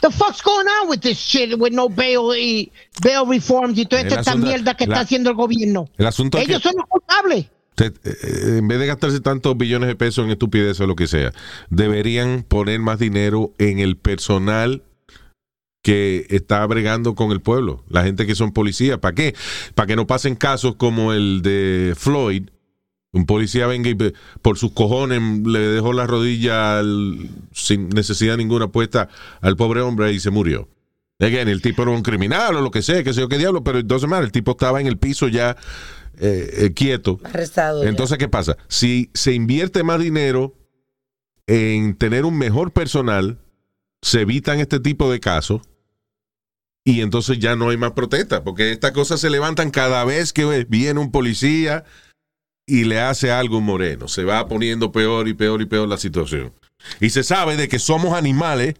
The 0.00 0.10
fuck's 0.10 0.40
going 0.42 0.66
on 0.82 0.88
with 0.88 1.00
this 1.00 1.18
shit 1.18 1.58
with 1.58 1.72
no 1.72 1.88
bail 1.88 2.34
y 2.34 2.72
bail 3.02 3.26
reforms 3.28 3.76
y 3.78 3.84
toda 3.86 4.02
esta, 4.02 4.20
asunto- 4.20 4.46
mierda 4.46 4.74
que 4.76 4.86
la- 4.86 4.94
está 4.94 5.00
haciendo 5.04 5.30
el 5.30 5.36
gobierno? 5.36 5.88
El 5.98 6.06
asunto 6.06 6.38
es 6.38 6.48
Ellos 6.48 6.62
que 6.62 6.68
son 6.68 6.76
los 6.78 6.86
culpables. 6.88 7.46
te- 7.74 7.86
eh, 8.04 8.58
en 8.58 8.68
vez 8.68 8.78
de 8.78 8.86
gastarse 8.86 9.20
tantos 9.20 9.56
billones 9.58 9.88
de 9.88 9.96
pesos 9.96 10.24
en 10.24 10.30
estupideces 10.30 10.80
o 10.80 10.86
lo 10.86 10.96
que 10.96 11.06
sea, 11.06 11.32
deberían 11.70 12.42
poner 12.44 12.80
más 12.80 12.98
dinero 12.98 13.52
en 13.58 13.78
el 13.78 13.96
personal 13.96 14.82
que 15.82 16.26
está 16.28 16.64
bregando 16.66 17.14
con 17.14 17.32
el 17.32 17.40
pueblo, 17.40 17.84
la 17.88 18.04
gente 18.04 18.26
que 18.26 18.34
son 18.34 18.52
policías. 18.52 18.98
¿Para 18.98 19.14
qué? 19.14 19.34
Para 19.74 19.86
que 19.86 19.96
no 19.96 20.06
pasen 20.06 20.34
casos 20.34 20.76
como 20.76 21.12
el 21.14 21.40
de 21.42 21.94
Floyd. 21.96 22.48
Un 23.12 23.26
policía 23.26 23.66
venga 23.66 23.90
y 23.90 23.96
por 24.40 24.56
sus 24.56 24.70
cojones 24.72 25.20
le 25.46 25.58
dejó 25.58 25.92
la 25.92 26.06
rodilla 26.06 26.78
al- 26.78 27.28
sin 27.52 27.88
necesidad 27.88 28.36
ninguna 28.36 28.68
puesta 28.68 29.08
al 29.40 29.56
pobre 29.56 29.80
hombre 29.80 30.12
y 30.12 30.20
se 30.20 30.30
murió. 30.30 30.68
Again, 31.18 31.48
el 31.48 31.60
tipo 31.60 31.82
era 31.82 31.90
un 31.90 32.02
criminal 32.02 32.56
o 32.56 32.60
lo 32.60 32.70
que 32.70 32.82
sea, 32.82 33.02
que 33.02 33.12
sé 33.12 33.20
yo 33.20 33.28
qué 33.28 33.36
diablo, 33.36 33.62
pero 33.64 33.78
entonces, 33.78 34.08
man, 34.08 34.22
el 34.22 34.32
tipo 34.32 34.52
estaba 34.52 34.80
en 34.80 34.86
el 34.86 34.96
piso 34.96 35.28
ya 35.28 35.56
eh, 36.18 36.50
eh, 36.66 36.72
quieto. 36.72 37.18
Arrestado. 37.24 37.82
ya. 37.82 37.88
Entonces, 37.90 38.16
¿qué 38.16 38.28
pasa? 38.28 38.56
Si 38.68 39.10
se 39.12 39.32
invierte 39.32 39.82
más 39.82 39.98
dinero 40.00 40.54
en 41.46 41.94
tener 41.96 42.24
un 42.24 42.38
mejor 42.38 42.72
personal, 42.72 43.38
se 44.02 44.20
evitan 44.22 44.60
este 44.60 44.80
tipo 44.80 45.10
de 45.10 45.20
casos 45.20 45.62
y 46.84 47.02
entonces 47.02 47.38
ya 47.38 47.56
no 47.56 47.68
hay 47.70 47.76
más 47.76 47.92
protesta, 47.92 48.42
porque 48.44 48.72
estas 48.72 48.92
cosas 48.92 49.20
se 49.20 49.28
levantan 49.30 49.70
cada 49.70 50.04
vez 50.04 50.32
que 50.32 50.64
viene 50.68 51.00
un 51.00 51.10
policía 51.10 51.84
y 52.70 52.84
le 52.84 53.00
hace 53.00 53.30
algo 53.32 53.60
moreno. 53.60 54.08
Se 54.08 54.24
va 54.24 54.46
poniendo 54.46 54.92
peor 54.92 55.28
y 55.28 55.34
peor 55.34 55.60
y 55.62 55.66
peor 55.66 55.88
la 55.88 55.96
situación. 55.98 56.52
Y 57.00 57.10
se 57.10 57.22
sabe 57.22 57.56
de 57.56 57.68
que 57.68 57.78
somos 57.78 58.14
animales 58.14 58.74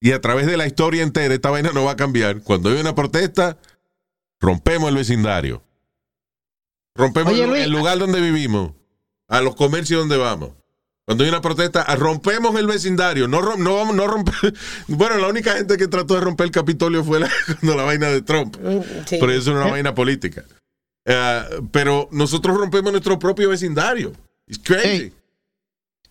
y 0.00 0.12
a 0.12 0.20
través 0.20 0.46
de 0.46 0.56
la 0.56 0.66
historia 0.66 1.02
entera 1.02 1.34
esta 1.34 1.50
vaina 1.50 1.70
no 1.72 1.84
va 1.84 1.92
a 1.92 1.96
cambiar. 1.96 2.40
Cuando 2.42 2.70
hay 2.70 2.80
una 2.80 2.94
protesta, 2.94 3.58
rompemos 4.40 4.88
el 4.88 4.96
vecindario. 4.96 5.62
Rompemos 6.94 7.32
Oye, 7.32 7.44
el, 7.44 7.50
Luis. 7.50 7.62
el 7.64 7.70
lugar 7.70 7.98
donde 7.98 8.20
vivimos, 8.20 8.72
a 9.28 9.40
los 9.40 9.54
comercios 9.56 10.00
donde 10.00 10.16
vamos. 10.16 10.50
Cuando 11.04 11.24
hay 11.24 11.30
una 11.30 11.40
protesta, 11.40 11.82
rompemos 11.96 12.54
el 12.56 12.66
vecindario. 12.66 13.26
No, 13.28 13.40
rom- 13.40 13.58
no 13.58 13.74
vamos, 13.76 13.94
no 13.94 14.06
romper. 14.06 14.54
Bueno, 14.88 15.16
la 15.18 15.28
única 15.28 15.54
gente 15.54 15.76
que 15.76 15.88
trató 15.88 16.14
de 16.14 16.20
romper 16.20 16.46
el 16.46 16.52
Capitolio 16.52 17.02
fue 17.04 17.20
la, 17.20 17.30
cuando 17.60 17.76
la 17.76 17.84
vaina 17.84 18.08
de 18.08 18.22
Trump. 18.22 18.56
Mm, 18.58 18.80
sí. 19.06 19.16
Pero 19.20 19.32
eso 19.32 19.50
es 19.50 19.56
una 19.56 19.66
vaina 19.70 19.94
política. 19.94 20.44
Ah, 21.06 21.46
pero 21.70 22.08
nosotros 22.12 22.56
rompemos 22.56 22.92
nuestro 22.92 23.18
propio 23.18 23.48
vecindario. 23.48 24.12
It's 24.46 24.58
crazy. 24.62 25.12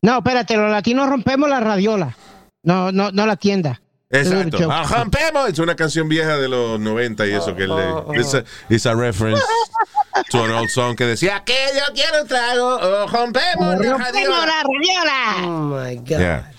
No, 0.02 0.18
espérate, 0.18 0.56
los 0.58 0.70
latinos 0.72 1.10
rompemos 1.10 1.50
la 1.50 1.60
radiola. 1.60 2.16
No, 2.64 2.92
no, 2.92 3.12
no 3.12 3.26
la 3.26 3.36
tienda. 3.36 3.82
Exacto. 4.10 4.68
Ah, 4.70 4.84
rompemos. 4.90 5.50
Es 5.50 5.60
una 5.60 5.76
canción 5.76 6.10
vieja 6.10 6.38
de 6.38 6.50
los 6.50 6.80
90 6.80 7.28
y 7.28 7.32
eso 7.32 7.56
que 7.56 7.64
él 7.64 7.72
Oh, 7.72 7.78
le. 7.78 7.86
oh. 7.86 8.14
It's 8.20 8.34
a, 8.34 8.44
it's 8.70 8.86
a 8.86 8.94
reference 8.96 9.42
to 10.32 10.44
an 10.44 10.52
old 10.52 10.70
song 10.70 10.96
que 10.98 11.06
decía 11.06 11.44
que 11.46 11.56
yo 11.76 11.94
quiero 11.94 12.22
un 12.24 12.28
trago. 12.28 12.76
oh, 12.82 13.08
rompemos 13.08 13.78
la 13.80 13.92
¡Rompemos 13.92 14.00
radiola. 14.12 14.46
la 14.46 14.64
radiola! 14.64 15.48
Oh 15.48 15.62
my 15.86 15.96
God. 15.98 16.08
Yeah. 16.20 16.52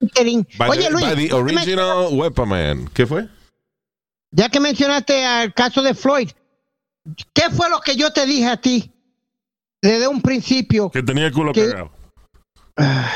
By 0.00 0.44
By, 0.58 0.68
Oye, 0.68 0.82
the, 0.82 0.90
Luis, 0.90 1.04
by 1.04 1.14
the 1.14 1.32
original 1.34 2.08
Weapon 2.18 2.48
Man. 2.48 2.88
¿Qué 2.92 3.06
fue? 3.06 3.28
ya 4.32 4.48
que 4.50 4.60
mencionaste 4.60 5.24
al 5.24 5.54
caso 5.54 5.80
de 5.82 5.94
Floyd, 5.94 6.30
¿qué 7.32 7.50
fue 7.50 7.68
lo 7.70 7.80
que 7.80 7.96
yo 7.96 8.12
te 8.12 8.26
dije 8.26 8.46
a 8.48 8.56
ti 8.56 8.92
desde 9.82 10.08
un 10.08 10.20
principio? 10.22 10.90
Que 10.90 11.02
tenía 11.02 11.26
el 11.26 11.32
culo 11.32 11.52
¿Qué? 11.52 11.68
cagado. 11.70 11.90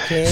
¿Qué? 0.08 0.26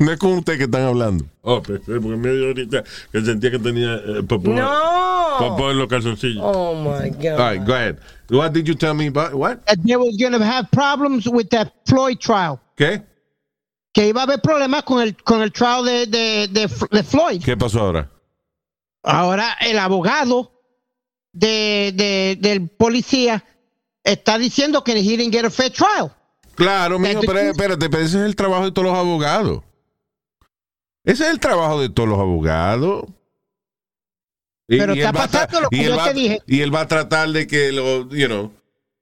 No 0.00 0.10
es 0.12 0.18
con 0.18 0.32
usted 0.32 0.58
que 0.58 0.64
están 0.64 0.82
hablando. 0.82 1.24
Oh, 1.42 1.62
pero 1.62 1.80
porque 1.84 2.16
me 2.16 2.30
dio 2.32 2.46
ahorita 2.48 2.82
que 3.12 3.20
sentía 3.22 3.50
que 3.52 3.58
tenía 3.58 3.94
eh, 3.94 4.22
popó, 4.28 4.50
No. 4.50 5.36
popó 5.38 5.70
en 5.70 5.78
los 5.78 5.88
calzoncillos. 5.88 6.42
Oh 6.44 6.74
my 6.74 7.10
God. 7.10 7.40
All 7.40 7.52
right, 7.56 7.64
go 7.66 7.74
ahead. 7.74 7.96
What 8.30 8.50
did 8.52 8.66
you 8.66 8.74
tell 8.74 8.94
me 8.94 9.06
about 9.06 9.34
what? 9.34 9.64
That 9.66 9.78
they 9.84 9.96
was 9.96 10.16
going 10.18 10.32
to 10.32 10.44
have 10.44 10.68
problems 10.72 11.26
with 11.28 11.48
that 11.50 11.72
Floyd 11.86 12.18
trial. 12.18 12.60
¿Qué? 12.76 13.02
Que 13.92 14.08
iba 14.08 14.22
a 14.22 14.24
haber 14.24 14.40
problemas 14.40 14.82
con 14.82 15.00
el, 15.00 15.14
con 15.22 15.40
el 15.42 15.52
trial 15.52 15.84
de, 15.84 16.06
de, 16.06 16.48
de, 16.48 16.68
de 16.90 17.02
Floyd. 17.04 17.42
¿Qué 17.44 17.56
pasó 17.56 17.80
ahora? 17.80 18.10
Ahora 19.04 19.56
el 19.60 19.78
abogado 19.78 20.53
de, 21.34 21.92
de- 21.94 22.38
del 22.40 22.68
policía 22.68 23.44
está 24.02 24.38
diciendo 24.38 24.82
que 24.82 24.92
he 24.92 25.02
didn't 25.02 25.32
get 25.32 25.44
a 25.44 25.50
fair 25.50 25.70
trial. 25.70 26.10
Claro, 26.54 26.98
mijo, 26.98 27.20
pero 27.26 27.40
espérate, 27.40 27.90
pero 27.90 28.02
ese 28.04 28.18
es 28.20 28.24
el 28.24 28.36
trabajo 28.36 28.64
de 28.64 28.72
todos 28.72 28.86
los 28.88 28.96
abogados. 28.96 29.62
Ese 31.04 31.24
es 31.24 31.30
el 31.30 31.40
trabajo 31.40 31.80
de 31.80 31.88
todos 31.90 32.08
los 32.08 32.18
abogados. 32.18 33.04
Y- 34.68 34.78
Pero 34.78 34.94
y 34.94 34.98
está 35.00 35.10
él 35.10 35.16
va 35.16 35.24
a 35.24 35.28
pasando 35.28 35.60
lo 35.60 35.68
que 35.68 35.84
yo 35.84 35.96
va- 35.96 36.04
te 36.08 36.14
dije. 36.14 36.40
Y 36.46 36.60
él 36.60 36.74
va 36.74 36.80
a 36.82 36.88
tratar 36.88 37.28
de 37.30 37.46
que 37.46 37.72
lo, 37.72 38.08
you 38.08 38.26
know, 38.26 38.50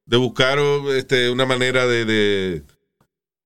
de 0.07 0.17
buscar 0.17 0.59
este, 0.97 1.31
una 1.31 1.47
manera 1.47 1.87
de, 1.87 2.05
de, 2.05 2.63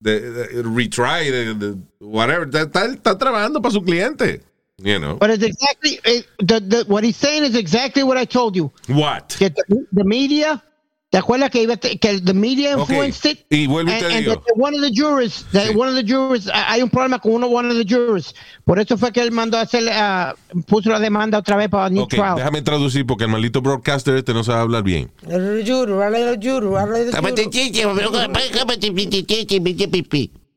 de- 0.00 0.20
de 0.30 0.62
retry, 0.62 1.30
de, 1.30 1.54
de- 1.54 1.74
whatever. 2.00 2.44
Está, 2.46 2.62
está- 2.62 2.86
está 2.86 3.18
trabajando 3.18 3.60
para 3.60 3.72
su 3.74 3.82
cliente. 3.82 4.42
You 4.78 4.98
know. 4.98 5.16
But 5.16 5.30
it's 5.30 5.42
exactly 5.42 5.98
eh, 6.04 6.22
the, 6.38 6.60
the, 6.60 6.84
what 6.86 7.02
he's 7.02 7.16
saying 7.16 7.44
is 7.44 7.54
exactly 7.56 8.02
what 8.02 8.18
I 8.18 8.26
told 8.26 8.54
you. 8.56 8.70
What? 8.88 9.34
Que 9.38 9.48
the, 9.48 9.86
the 9.90 10.04
media, 10.04 10.62
¿te 11.10 11.16
acuerdas 11.18 11.50
que, 11.50 11.62
iba 11.62 11.78
que 11.78 12.20
the 12.20 12.34
media 12.34 12.72
influenced 12.72 13.24
it? 13.24 13.46
Y 13.48 13.66
vuelvo 13.66 13.90
y 13.90 13.94
And, 13.94 14.02
te 14.02 14.20
digo. 14.20 14.34
that 14.34 14.56
one 14.56 14.74
of 14.74 14.82
the 14.82 14.90
jurors, 14.92 15.44
that 15.52 15.68
Sí. 15.68 15.74
one 15.74 15.88
of 15.88 15.94
the 15.94 16.02
jurors, 16.04 16.50
ah, 16.52 16.66
hay 16.72 16.82
un 16.82 16.90
problema 16.90 17.18
con 17.22 17.32
uno 17.32 17.46
one 17.46 17.70
of 17.70 17.78
the 17.78 17.86
jurors. 17.86 18.34
Por 18.66 18.78
eso 18.78 18.98
fue 18.98 19.12
que 19.12 19.22
él 19.22 19.30
mandó 19.32 19.56
a 19.56 19.62
hacer, 19.62 19.88
ah, 19.90 20.34
puso 20.66 20.90
la 20.90 21.00
demanda 21.00 21.38
otra 21.38 21.56
vez 21.56 21.70
para 21.70 21.88
new 21.88 22.02
Ok, 22.02 22.10
trial. 22.10 22.36
déjame 22.36 22.60
traducir 22.60 23.06
porque 23.06 23.24
el 23.24 23.30
maldito 23.30 23.62
broadcaster 23.62 24.14
este 24.16 24.34
no 24.34 24.44
sabe 24.44 24.60
hablar 24.60 24.82
bien. 24.82 25.10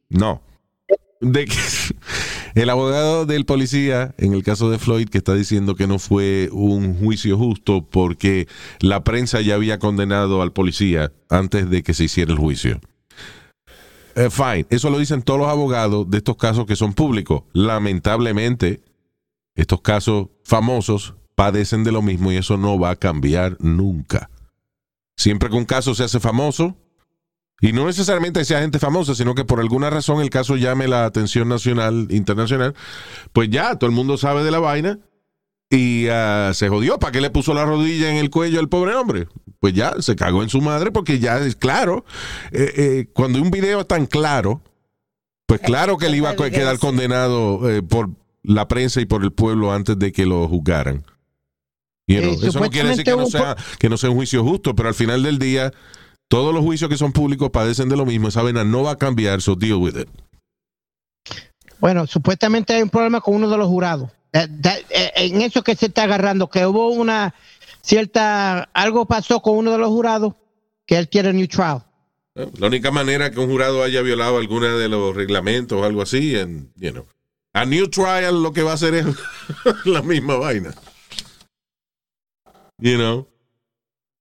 No. 0.09 0.41
De 1.21 1.45
que 1.45 1.57
el 2.55 2.69
abogado 2.69 3.25
del 3.25 3.45
policía, 3.45 4.15
en 4.17 4.33
el 4.33 4.43
caso 4.43 4.69
de 4.69 4.79
Floyd, 4.79 5.09
que 5.09 5.17
está 5.17 5.33
diciendo 5.33 5.75
que 5.75 5.87
no 5.87 5.99
fue 5.99 6.49
un 6.51 6.97
juicio 6.97 7.37
justo 7.37 7.85
porque 7.89 8.47
la 8.79 9.03
prensa 9.03 9.41
ya 9.41 9.55
había 9.55 9.79
condenado 9.79 10.41
al 10.41 10.53
policía 10.53 11.11
antes 11.29 11.69
de 11.69 11.83
que 11.83 11.93
se 11.93 12.05
hiciera 12.05 12.31
el 12.31 12.37
juicio. 12.37 12.79
Eh, 14.15 14.29
fine, 14.29 14.65
eso 14.69 14.89
lo 14.89 14.97
dicen 14.97 15.21
todos 15.21 15.39
los 15.39 15.49
abogados 15.49 16.09
de 16.09 16.17
estos 16.17 16.37
casos 16.37 16.65
que 16.65 16.75
son 16.75 16.93
públicos. 16.93 17.43
Lamentablemente, 17.53 18.81
estos 19.55 19.81
casos 19.81 20.27
famosos 20.43 21.15
padecen 21.35 21.83
de 21.83 21.91
lo 21.91 22.01
mismo 22.01 22.31
y 22.31 22.37
eso 22.37 22.57
no 22.57 22.79
va 22.79 22.91
a 22.91 22.95
cambiar 22.95 23.57
nunca. 23.59 24.29
Siempre 25.15 25.49
que 25.49 25.55
un 25.55 25.65
caso 25.65 25.95
se 25.95 26.03
hace 26.03 26.19
famoso, 26.19 26.77
y 27.61 27.73
no 27.73 27.85
necesariamente 27.85 28.45
sea 28.45 28.61
gente 28.61 28.79
famosa, 28.79 29.15
sino 29.15 29.35
que 29.35 29.45
por 29.45 29.59
alguna 29.59 29.89
razón 29.89 30.21
el 30.21 30.29
caso 30.29 30.55
llame 30.55 30.87
la 30.87 31.05
atención 31.05 31.49
nacional, 31.49 32.07
internacional, 32.09 32.73
pues 33.33 33.49
ya 33.49 33.75
todo 33.75 33.89
el 33.89 33.95
mundo 33.95 34.17
sabe 34.17 34.43
de 34.43 34.51
la 34.51 34.59
vaina 34.59 34.99
y 35.69 36.07
ah, 36.07 36.51
se 36.53 36.69
jodió. 36.69 36.99
¿Para 36.99 37.11
qué 37.11 37.21
le 37.21 37.29
puso 37.29 37.53
la 37.53 37.65
rodilla 37.65 38.09
en 38.09 38.17
el 38.17 38.29
cuello 38.29 38.59
al 38.59 38.69
pobre 38.69 38.95
hombre? 38.95 39.27
Pues 39.59 39.73
ya 39.73 39.93
se 39.99 40.15
cagó 40.15 40.41
en 40.41 40.49
su 40.49 40.61
madre 40.61 40.91
porque 40.91 41.19
ya 41.19 41.37
es 41.39 41.55
claro. 41.55 42.05
eh, 42.51 42.73
eh, 42.75 43.09
cuando 43.13 43.41
un 43.41 43.51
video 43.51 43.81
es 43.81 43.87
tan 43.87 44.05
claro, 44.05 44.61
pues 45.45 45.61
claro 45.61 45.97
que 45.97 46.05
él 46.05 46.15
iba 46.15 46.29
a 46.29 46.35
quedar 46.35 46.79
condenado 46.79 47.69
eh, 47.69 47.83
por 47.83 48.09
la 48.43 48.67
prensa 48.67 49.01
y 49.01 49.05
por 49.05 49.23
el 49.23 49.31
pueblo 49.31 49.73
antes 49.73 49.97
de 49.99 50.11
que 50.11 50.25
lo 50.25 50.47
juzgaran. 50.47 51.03
You 52.07 52.21
know, 52.21 52.33
eso 52.41 52.59
no 52.59 52.69
quiere 52.71 52.89
decir 52.89 53.03
que 53.03 53.15
no, 53.15 53.27
sea, 53.27 53.55
que 53.77 53.89
no 53.89 53.97
sea 53.97 54.09
un 54.09 54.15
juicio 54.15 54.43
justo, 54.43 54.75
pero 54.75 54.89
al 54.89 54.95
final 54.95 55.21
del 55.21 55.37
día, 55.37 55.71
todos 56.29 56.53
los 56.53 56.63
juicios 56.63 56.89
que 56.89 56.97
son 56.97 57.11
públicos 57.11 57.49
padecen 57.49 57.89
de 57.89 57.97
lo 57.97 58.05
mismo. 58.05 58.29
Esa 58.29 58.43
vena 58.43 58.63
no 58.63 58.83
va 58.83 58.91
a 58.91 58.97
cambiar, 58.97 59.41
so 59.41 59.55
deal 59.55 59.75
with 59.75 59.97
it. 59.97 60.07
Bueno, 61.79 62.07
supuestamente 62.07 62.73
hay 62.73 62.83
un 62.83 62.89
problema 62.89 63.19
con 63.19 63.35
uno 63.35 63.49
de 63.49 63.57
los 63.57 63.67
jurados. 63.67 64.11
Eh, 64.31 64.47
eh, 64.91 65.11
En 65.15 65.41
eso 65.41 65.63
que 65.63 65.75
se 65.75 65.87
está 65.87 66.03
agarrando, 66.03 66.49
que 66.49 66.65
hubo 66.65 66.89
una 66.89 67.33
cierta, 67.81 68.69
algo 68.73 69.05
pasó 69.05 69.41
con 69.41 69.57
uno 69.57 69.71
de 69.71 69.79
los 69.79 69.89
jurados 69.89 70.35
que 70.85 70.97
él 70.97 71.09
quiere 71.09 71.33
new 71.33 71.47
trial. 71.47 71.83
La 72.35 72.67
única 72.67 72.91
manera 72.91 73.31
que 73.31 73.39
un 73.39 73.49
jurado 73.49 73.83
haya 73.83 74.01
violado 74.01 74.37
alguna 74.37 74.75
de 74.75 74.87
los 74.87 75.15
reglamentos 75.15 75.81
o 75.81 75.83
algo 75.83 76.01
así, 76.01 76.35
en, 76.35 76.71
you 76.75 76.91
know, 76.91 77.05
a 77.53 77.65
new 77.65 77.89
trial 77.89 78.43
lo 78.43 78.53
que 78.53 78.61
va 78.61 78.71
a 78.71 78.75
hacer 78.75 78.93
es 78.93 79.05
la 79.85 80.01
misma 80.03 80.35
vaina. 80.35 80.75
You 82.77 82.95
know. 82.95 83.27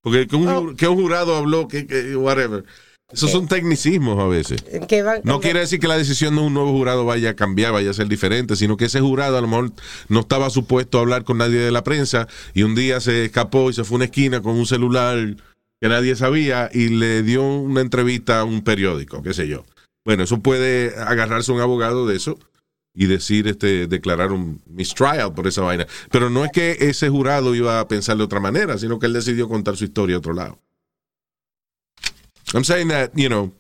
Porque 0.08 0.26
que 0.26 0.36
un, 0.36 0.46
ju- 0.46 0.76
que 0.76 0.88
un 0.88 0.96
jurado 0.96 1.36
habló, 1.36 1.68
que, 1.68 1.86
que 1.86 2.16
whatever. 2.16 2.64
Esos 3.10 3.30
son 3.30 3.48
tecnicismos 3.48 4.18
a 4.18 4.26
veces. 4.26 4.62
Va- 5.02 5.20
No 5.24 5.40
quiere 5.40 5.60
decir 5.60 5.80
que 5.80 5.88
la 5.88 5.96
decisión 5.96 6.34
de 6.36 6.42
un 6.42 6.52
nuevo 6.52 6.72
jurado 6.72 7.06
vaya 7.06 7.30
a 7.30 7.34
cambiar, 7.34 7.72
vaya 7.72 7.90
a 7.90 7.94
ser 7.94 8.06
diferente, 8.08 8.54
sino 8.54 8.76
que 8.76 8.84
ese 8.84 9.00
jurado 9.00 9.38
a 9.38 9.40
lo 9.40 9.48
mejor 9.48 9.72
no 10.08 10.20
estaba 10.20 10.50
supuesto 10.50 10.98
a 10.98 11.00
hablar 11.00 11.24
con 11.24 11.38
nadie 11.38 11.58
de 11.58 11.70
la 11.70 11.82
prensa 11.84 12.28
y 12.52 12.64
un 12.64 12.74
día 12.74 13.00
se 13.00 13.24
escapó 13.24 13.70
y 13.70 13.72
se 13.72 13.84
fue 13.84 13.94
a 13.94 13.96
una 13.96 14.04
esquina 14.04 14.42
con 14.42 14.56
un 14.56 14.66
celular 14.66 15.36
que 15.80 15.88
nadie 15.88 16.16
sabía 16.16 16.68
y 16.72 16.88
le 16.88 17.22
dio 17.22 17.42
una 17.44 17.80
entrevista 17.80 18.40
a 18.40 18.44
un 18.44 18.62
periódico, 18.62 19.22
qué 19.22 19.32
sé 19.32 19.48
yo. 19.48 19.64
Bueno, 20.04 20.24
eso 20.24 20.40
puede 20.40 20.94
agarrarse 20.98 21.50
un 21.52 21.60
abogado 21.62 22.06
de 22.06 22.16
eso 22.16 22.38
y 23.00 23.06
decir, 23.06 23.46
este, 23.46 23.86
declarar 23.86 24.32
un 24.32 24.60
mistrial 24.66 25.32
por 25.32 25.46
esa 25.46 25.60
vaina. 25.60 25.86
Pero 26.10 26.30
no 26.30 26.44
es 26.44 26.50
que 26.50 26.76
ese 26.80 27.08
jurado 27.08 27.54
iba 27.54 27.78
a 27.78 27.86
pensar 27.86 28.16
de 28.16 28.24
otra 28.24 28.40
manera, 28.40 28.76
sino 28.76 28.98
que 28.98 29.06
él 29.06 29.12
decidió 29.12 29.48
contar 29.48 29.76
su 29.76 29.84
historia 29.84 30.16
a 30.16 30.18
otro 30.18 30.32
lado. 30.32 30.58
I'm 32.52 32.64
saying 32.64 32.88
that, 32.88 33.12
you 33.14 33.28
know, 33.28 33.54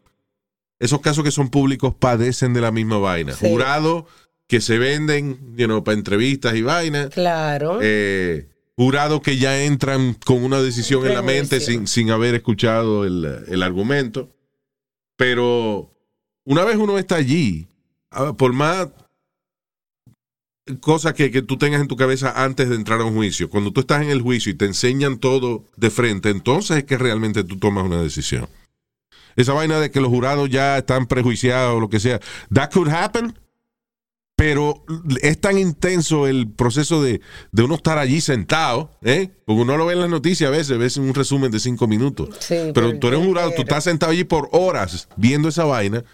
esos 0.80 1.00
casos 1.00 1.22
que 1.22 1.30
son 1.30 1.50
públicos 1.50 1.94
padecen 1.94 2.52
de 2.52 2.60
la 2.60 2.72
misma 2.72 2.98
vaina. 2.98 3.32
Sí. 3.32 3.48
Jurados 3.48 4.06
que 4.48 4.60
se 4.60 4.76
venden, 4.76 5.54
you 5.56 5.66
know, 5.66 5.84
para 5.84 5.96
entrevistas 5.96 6.56
y 6.56 6.62
vainas. 6.62 7.10
Claro. 7.10 7.78
Eh, 7.80 8.48
jurados 8.76 9.20
que 9.20 9.36
ya 9.36 9.62
entran 9.62 10.14
con 10.14 10.42
una 10.42 10.60
decisión 10.60 11.06
en 11.06 11.14
la 11.14 11.22
mente 11.22 11.60
sin, 11.60 11.86
sin 11.86 12.10
haber 12.10 12.34
escuchado 12.34 13.04
el, 13.04 13.44
el 13.46 13.62
argumento. 13.62 14.34
Pero 15.14 15.94
una 16.44 16.64
vez 16.64 16.76
uno 16.76 16.98
está 16.98 17.14
allí, 17.14 17.68
ah, 18.10 18.32
por 18.36 18.52
más 18.52 18.88
cosas 20.80 21.14
que, 21.14 21.30
que 21.30 21.42
tú 21.42 21.56
tengas 21.56 21.80
en 21.80 21.88
tu 21.88 21.96
cabeza 21.96 22.44
antes 22.44 22.68
de 22.68 22.76
entrar 22.76 23.00
a 23.00 23.04
un 23.04 23.14
juicio, 23.14 23.48
cuando 23.50 23.72
tú 23.72 23.80
estás 23.80 24.02
en 24.02 24.10
el 24.10 24.22
juicio 24.22 24.52
y 24.52 24.54
te 24.54 24.66
enseñan 24.66 25.18
todo 25.18 25.64
de 25.76 25.90
frente, 25.90 26.30
entonces 26.30 26.78
es 26.78 26.84
que 26.84 26.98
realmente 26.98 27.44
tú 27.44 27.58
tomas 27.58 27.84
una 27.84 28.02
decisión. 28.02 28.48
Esa 29.36 29.52
vaina 29.52 29.78
de 29.78 29.90
que 29.90 30.00
los 30.00 30.10
jurados 30.10 30.50
ya 30.50 30.78
están 30.78 31.06
prejuiciados 31.06 31.76
o 31.76 31.80
lo 31.80 31.88
que 31.88 32.00
sea, 32.00 32.20
that 32.52 32.70
could 32.72 32.88
happen, 32.88 33.38
pero 34.36 34.84
es 35.20 35.40
tan 35.40 35.58
intenso 35.58 36.26
el 36.26 36.48
proceso 36.48 37.02
de, 37.02 37.20
de 37.50 37.62
uno 37.62 37.74
estar 37.74 37.98
allí 37.98 38.20
sentado, 38.20 38.90
¿eh? 39.02 39.30
Porque 39.44 39.62
uno 39.62 39.76
lo 39.76 39.86
ve 39.86 39.94
en 39.94 40.00
las 40.00 40.10
noticias 40.10 40.48
a 40.48 40.56
veces, 40.56 40.78
ves 40.78 40.96
un 40.96 41.12
resumen 41.12 41.50
de 41.50 41.58
cinco 41.58 41.88
minutos. 41.88 42.36
Sí, 42.38 42.54
pero 42.72 42.96
tú 42.98 43.08
eres 43.08 43.18
un 43.20 43.26
jurado, 43.26 43.52
tú 43.56 43.62
estás 43.62 43.84
sentado 43.84 44.12
allí 44.12 44.24
por 44.24 44.48
horas 44.52 45.08
viendo 45.16 45.48
esa 45.48 45.64
vaina. 45.64 46.04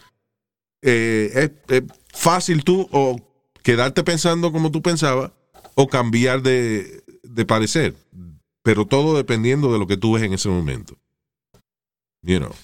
Eh, 0.82 1.52
es, 1.68 1.76
es 1.76 1.82
fácil 2.12 2.64
tú 2.64 2.88
o 2.92 3.16
quedarte 3.64 4.04
pensando 4.04 4.52
como 4.52 4.70
tú 4.70 4.80
pensabas 4.82 5.32
o 5.74 5.88
cambiar 5.88 6.42
de, 6.42 7.02
de 7.24 7.44
parecer. 7.44 7.96
Pero 8.62 8.86
todo 8.86 9.16
dependiendo 9.16 9.72
de 9.72 9.80
lo 9.80 9.88
que 9.88 9.96
tú 9.96 10.12
ves 10.12 10.22
en 10.22 10.34
ese 10.34 10.48
momento. 10.48 10.96
You 12.22 12.38
know. 12.38 12.54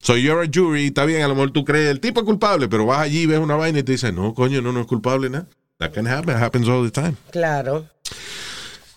So 0.00 0.16
you're 0.16 0.42
a 0.42 0.50
jury, 0.50 0.86
está 0.86 1.04
bien, 1.04 1.22
a 1.22 1.28
lo 1.28 1.34
mejor 1.34 1.50
tú 1.50 1.64
crees 1.64 1.90
el 1.90 2.00
tipo 2.00 2.20
es 2.20 2.26
culpable, 2.26 2.68
pero 2.68 2.86
vas 2.86 3.00
allí, 3.00 3.26
ves 3.26 3.38
una 3.38 3.56
vaina 3.56 3.78
y 3.78 3.82
te 3.82 3.92
dices, 3.92 4.12
no, 4.12 4.34
coño, 4.34 4.60
no, 4.60 4.72
no 4.72 4.80
es 4.80 4.86
culpable 4.86 5.30
nada. 5.30 5.46
That 5.78 5.92
can 5.92 6.06
happen, 6.06 6.36
it 6.36 6.42
happens 6.42 6.68
all 6.68 6.84
the 6.84 6.90
time. 6.90 7.16
Claro. 7.30 7.88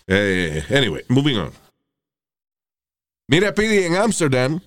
Eh, 0.06 0.64
anyway, 0.70 1.04
moving 1.08 1.36
on. 1.36 1.52
Mira, 3.28 3.54
Pidi, 3.54 3.84
en 3.84 3.96
Amsterdam 3.96 4.60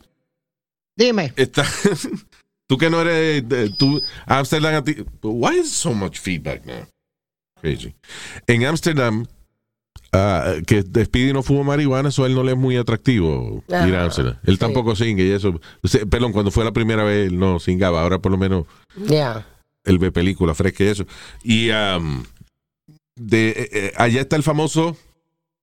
Dime, 0.95 1.33
está. 1.35 1.65
tú 2.71 2.77
que 2.77 2.89
no 2.89 3.01
eres. 3.01 3.47
de- 3.49 3.69
Tú, 3.71 4.01
Amsterdam. 4.25 4.75
a 4.75 4.81
ti- 4.81 5.03
Why 5.21 5.59
is 5.59 5.69
so 5.69 5.93
much 5.93 6.17
feedback 6.19 6.65
now? 6.65 6.87
Crazy. 7.59 7.93
En 8.47 8.63
Amsterdam, 8.65 9.25
ah, 10.13 10.53
que 10.65 10.81
Speedy 11.03 11.33
no 11.33 11.43
fumó 11.43 11.65
marihuana, 11.65 12.07
eso 12.09 12.23
a 12.23 12.27
él 12.27 12.33
no 12.33 12.43
le 12.43 12.53
es 12.53 12.57
muy 12.57 12.77
atractivo 12.77 13.61
ir 13.67 13.95
a 13.95 14.03
Amsterdam. 14.05 14.37
Él 14.45 14.53
sí. 14.53 14.59
tampoco 14.59 14.95
singa 14.95 15.21
y 15.21 15.31
eso. 15.31 15.59
Perdón, 16.09 16.31
cuando 16.31 16.49
fue 16.49 16.63
la 16.63 16.71
primera 16.71 17.03
vez, 17.03 17.27
él 17.27 17.37
no 17.37 17.59
singaba. 17.59 18.01
Ahora 18.01 18.19
por 18.19 18.31
lo 18.31 18.37
menos 18.37 18.65
Ya. 18.95 19.45
él 19.83 19.99
ve 19.99 20.13
películas 20.13 20.55
frescas 20.55 20.81
y 20.81 20.89
eso. 20.89 21.05
Y 21.43 21.69
um, 21.71 22.23
de, 23.17 23.49
eh, 23.49 23.69
eh, 23.73 23.93
allá 23.97 24.21
está 24.21 24.37
el 24.37 24.43
famoso 24.43 24.95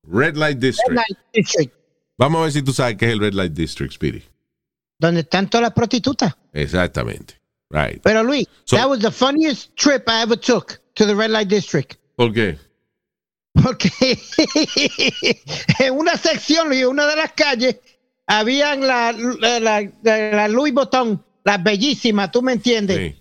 Red 0.07 0.37
Light 0.37 0.59
District. 0.59 0.90
Night 0.92 1.18
District, 1.33 1.73
Vamos 2.18 2.40
a 2.40 2.42
ver 2.44 2.53
si 2.53 2.62
tú 2.62 2.73
sabes 2.75 2.97
qué 2.97 3.07
es 3.07 3.12
el 3.12 3.21
Red 3.21 3.33
Light 3.33 3.53
District, 3.55 3.92
Speedy. 3.94 4.23
donde 5.01 5.21
están 5.21 5.49
todas 5.49 5.62
las 5.62 5.73
prostitutas. 5.73 6.37
Exactamente. 6.61 7.35
Right. 7.71 8.01
Pero 8.03 8.23
Luis, 8.23 8.47
So- 8.64 8.77
that 8.77 8.88
was 8.88 9.01
the 9.01 9.11
funniest 9.11 9.75
trip 9.77 10.09
I 10.09 10.23
ever 10.23 10.37
took 10.38 10.81
to 10.94 11.05
the 11.07 11.14
red 11.14 11.31
light 11.31 11.49
district. 11.49 11.97
¿Por 12.16 12.33
qué? 12.33 12.59
Porque 13.55 13.90
en 15.81 15.94
una 15.99 16.16
sección, 16.16 16.68
Luis, 16.68 16.85
una 16.87 17.07
de 17.07 17.16
las 17.16 17.33
calles, 17.33 17.77
habían 18.27 18.87
la, 18.87 19.12
la, 19.12 19.61
la, 19.61 19.83
la 20.03 20.49
Louis 20.49 20.73
Vuitton, 20.73 21.23
las 21.44 21.62
bellísimas, 21.62 22.31
tú 22.31 22.42
me 22.42 22.53
entiendes, 22.53 22.97
Sí. 22.97 23.14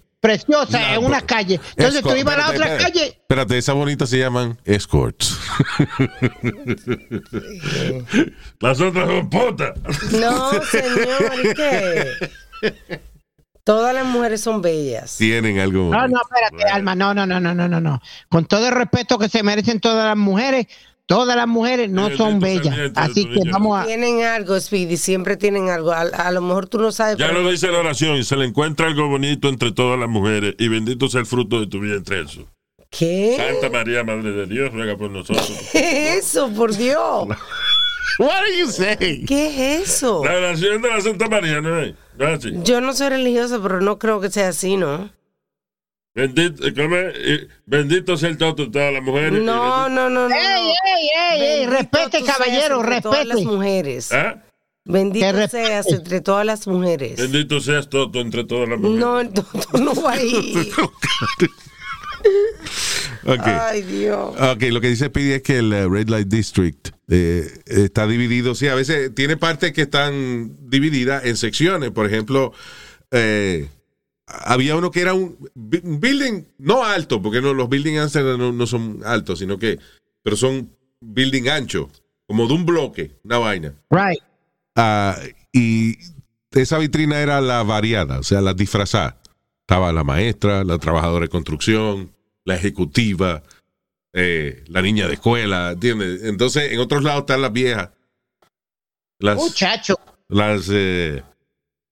La- 0.69 0.95
en 0.95 1.05
una 1.05 1.21
calle. 1.21 1.59
Entonces 1.77 2.01
tú 2.01 2.09
Escort- 2.09 2.19
ibas 2.19 2.35
a 2.35 2.37
la 2.39 2.49
otra 2.49 2.65
espérate. 2.75 2.83
calle. 2.83 3.05
Espérate, 3.07 3.57
esas 3.57 3.75
bonitas 3.75 4.09
se 4.09 4.17
llaman 4.19 4.59
escorts. 4.65 5.37
Las 8.59 8.81
otras 8.81 9.07
son 9.07 9.29
putas. 9.29 9.73
No, 10.11 10.51
señor, 10.63 11.33
¿y 11.43 11.53
qué? 11.53 12.11
Todas 13.67 13.93
las 13.93 14.05
mujeres 14.05 14.39
son 14.39 14.61
bellas. 14.61 15.17
Tienen 15.17 15.59
algo. 15.59 15.89
No, 15.89 16.07
no, 16.07 16.21
espérate, 16.21 16.71
Alma, 16.71 16.95
no, 16.95 17.13
no, 17.13 17.25
no, 17.25 17.37
no, 17.41 17.53
no, 17.53 17.67
no, 17.67 17.81
no. 17.81 18.01
Con 18.29 18.45
todo 18.45 18.65
el 18.65 18.73
respeto 18.73 19.19
que 19.19 19.27
se 19.27 19.43
merecen 19.43 19.81
todas 19.81 20.05
las 20.05 20.15
mujeres, 20.15 20.67
todas 21.05 21.35
las 21.35 21.49
mujeres 21.49 21.89
no 21.89 22.09
son 22.15 22.39
bellas. 22.39 22.73
Así 22.95 23.25
que 23.25 23.41
niño. 23.41 23.51
vamos 23.51 23.77
a... 23.77 23.85
Tienen 23.85 24.23
algo, 24.23 24.57
Speedy, 24.57 24.95
siempre 24.95 25.35
tienen 25.35 25.67
algo. 25.67 25.91
A, 25.91 26.03
a 26.03 26.31
lo 26.31 26.41
mejor 26.41 26.69
tú 26.69 26.79
no 26.79 26.93
sabes. 26.93 27.17
Ya 27.17 27.33
lo 27.33 27.45
dice 27.51 27.69
la 27.69 27.79
oración, 27.79 28.23
se 28.23 28.37
le 28.37 28.45
encuentra 28.45 28.87
algo 28.87 29.09
bonito 29.09 29.49
entre 29.49 29.73
todas 29.73 29.99
las 29.99 30.07
mujeres 30.07 30.55
y 30.57 30.69
bendito 30.69 31.09
sea 31.09 31.19
el 31.19 31.25
fruto 31.25 31.59
de 31.59 31.67
tu 31.67 31.81
vientre 31.81 32.21
eso. 32.21 32.47
¿Qué? 32.89 33.35
Santa 33.35 33.69
María, 33.69 34.05
Madre 34.05 34.31
de 34.31 34.45
Dios, 34.45 34.71
ruega 34.71 34.95
por 34.95 35.11
nosotros. 35.11 35.45
¿Qué 35.73 36.13
es 36.13 36.27
eso, 36.27 36.49
por 36.53 36.73
Dios? 36.73 37.27
What 38.19 38.31
are 38.31 38.57
you 38.57 38.67
saying? 38.71 39.25
¿Qué 39.25 39.47
es 39.77 39.89
eso? 39.89 40.23
La 40.25 40.35
oración 40.37 40.81
de 40.81 40.89
la 40.89 41.01
Santa 41.01 41.27
María, 41.27 41.61
¿no 41.61 41.79
es? 41.79 41.93
Yo 42.63 42.81
no 42.81 42.93
soy 42.93 43.09
religiosa, 43.09 43.59
pero 43.61 43.79
no 43.81 43.99
creo 43.99 44.19
que 44.19 44.29
sea 44.31 44.49
así, 44.49 44.75
¿no? 44.77 45.09
Bendito, 46.15 46.63
¿cómo 46.75 46.95
es? 46.95 47.15
Y 47.15 47.47
bendito 47.67 48.17
sea 48.17 48.29
el 48.29 48.37
toto 48.39 48.65
de 48.65 48.71
todas 48.71 48.91
las 48.91 49.03
mujeres. 49.03 49.39
No, 49.43 49.87
no, 49.87 50.09
no, 50.09 50.27
no. 50.27 50.35
¡Ey, 50.35 50.41
ey, 50.85 51.09
ey, 51.15 51.41
ey! 51.59 51.65
Respete, 51.67 52.23
caballero, 52.23 52.79
entre 52.81 53.01
Todas 53.01 53.25
las 53.25 53.35
respete. 53.35 53.55
mujeres. 53.55 54.11
¿Ah? 54.11 54.43
Bendito 54.83 55.31
respete. 55.33 55.67
seas 55.67 55.87
entre 55.91 56.21
todas 56.21 56.43
las 56.45 56.65
mujeres. 56.65 57.19
Bendito 57.19 57.59
seas 57.59 57.87
toto 57.87 58.19
entre 58.19 58.45
todas 58.45 58.67
las 58.67 58.79
mujeres. 58.79 58.99
No, 58.99 59.21
no, 59.23 59.93
no 59.93 60.01
va 60.01 60.13
ahí. 60.13 60.71
Ok. 63.27 63.45
Ay, 63.45 63.81
Dios. 63.81 64.35
Ok, 64.39 64.63
lo 64.71 64.79
que 64.79 64.87
dice 64.87 65.07
Speedy 65.07 65.33
es 65.33 65.41
que 65.41 65.57
el 65.57 65.73
eh, 65.73 65.87
Red 65.87 66.07
Light 66.07 66.29
District 66.29 66.89
eh, 67.09 67.45
está 67.65 68.07
dividido. 68.07 68.55
Sí, 68.55 68.69
a 68.69 68.75
veces 68.75 69.13
tiene 69.13 69.35
partes 69.35 69.73
que 69.73 69.81
están 69.81 70.55
divididas 70.69 71.25
en 71.25 71.35
secciones. 71.35 71.91
Por 71.91 72.05
ejemplo, 72.05 72.53
eh, 73.11 73.67
había 74.27 74.77
uno 74.77 74.91
que 74.91 75.01
era 75.01 75.13
un, 75.13 75.37
building 75.55 76.43
no 76.57 76.85
alto, 76.85 77.21
porque 77.21 77.41
no, 77.41 77.53
los 77.53 77.67
buildings 77.67 77.99
Amsterdam 77.99 78.39
no, 78.39 78.53
no 78.53 78.65
son 78.65 79.01
altos, 79.03 79.39
sino 79.39 79.59
que, 79.59 79.77
pero 80.23 80.37
son 80.37 80.69
building 81.01 81.49
ancho, 81.49 81.89
como 82.27 82.47
de 82.47 82.53
un 82.53 82.65
bloque, 82.65 83.11
una 83.23 83.39
vaina. 83.39 83.73
Right. 83.89 84.21
Ah, 84.77 85.17
y 85.51 85.97
esa 86.51 86.77
vitrina 86.77 87.19
era 87.19 87.41
la 87.41 87.61
variada, 87.63 88.19
o 88.19 88.23
sea, 88.23 88.39
la 88.39 88.53
disfrazada. 88.53 89.17
Estaba 89.61 89.91
la 89.91 90.05
maestra, 90.05 90.63
la 90.63 90.77
trabajadora 90.77 91.23
de 91.23 91.29
construcción, 91.29 92.11
la 92.47 92.55
ejecutiva, 92.55 93.43
eh, 94.13 94.63
la 94.69 94.81
niña 94.81 95.05
de 95.07 95.15
escuela, 95.15 95.71
¿entiendes? 95.73 96.23
Entonces, 96.23 96.71
en 96.71 96.79
otros 96.79 97.03
lados 97.03 97.21
están 97.23 97.41
las 97.41 97.51
viejas. 97.51 97.89
Las, 99.19 99.35
Muchacho, 99.35 99.99
las 100.29 100.69
eh, 100.71 101.21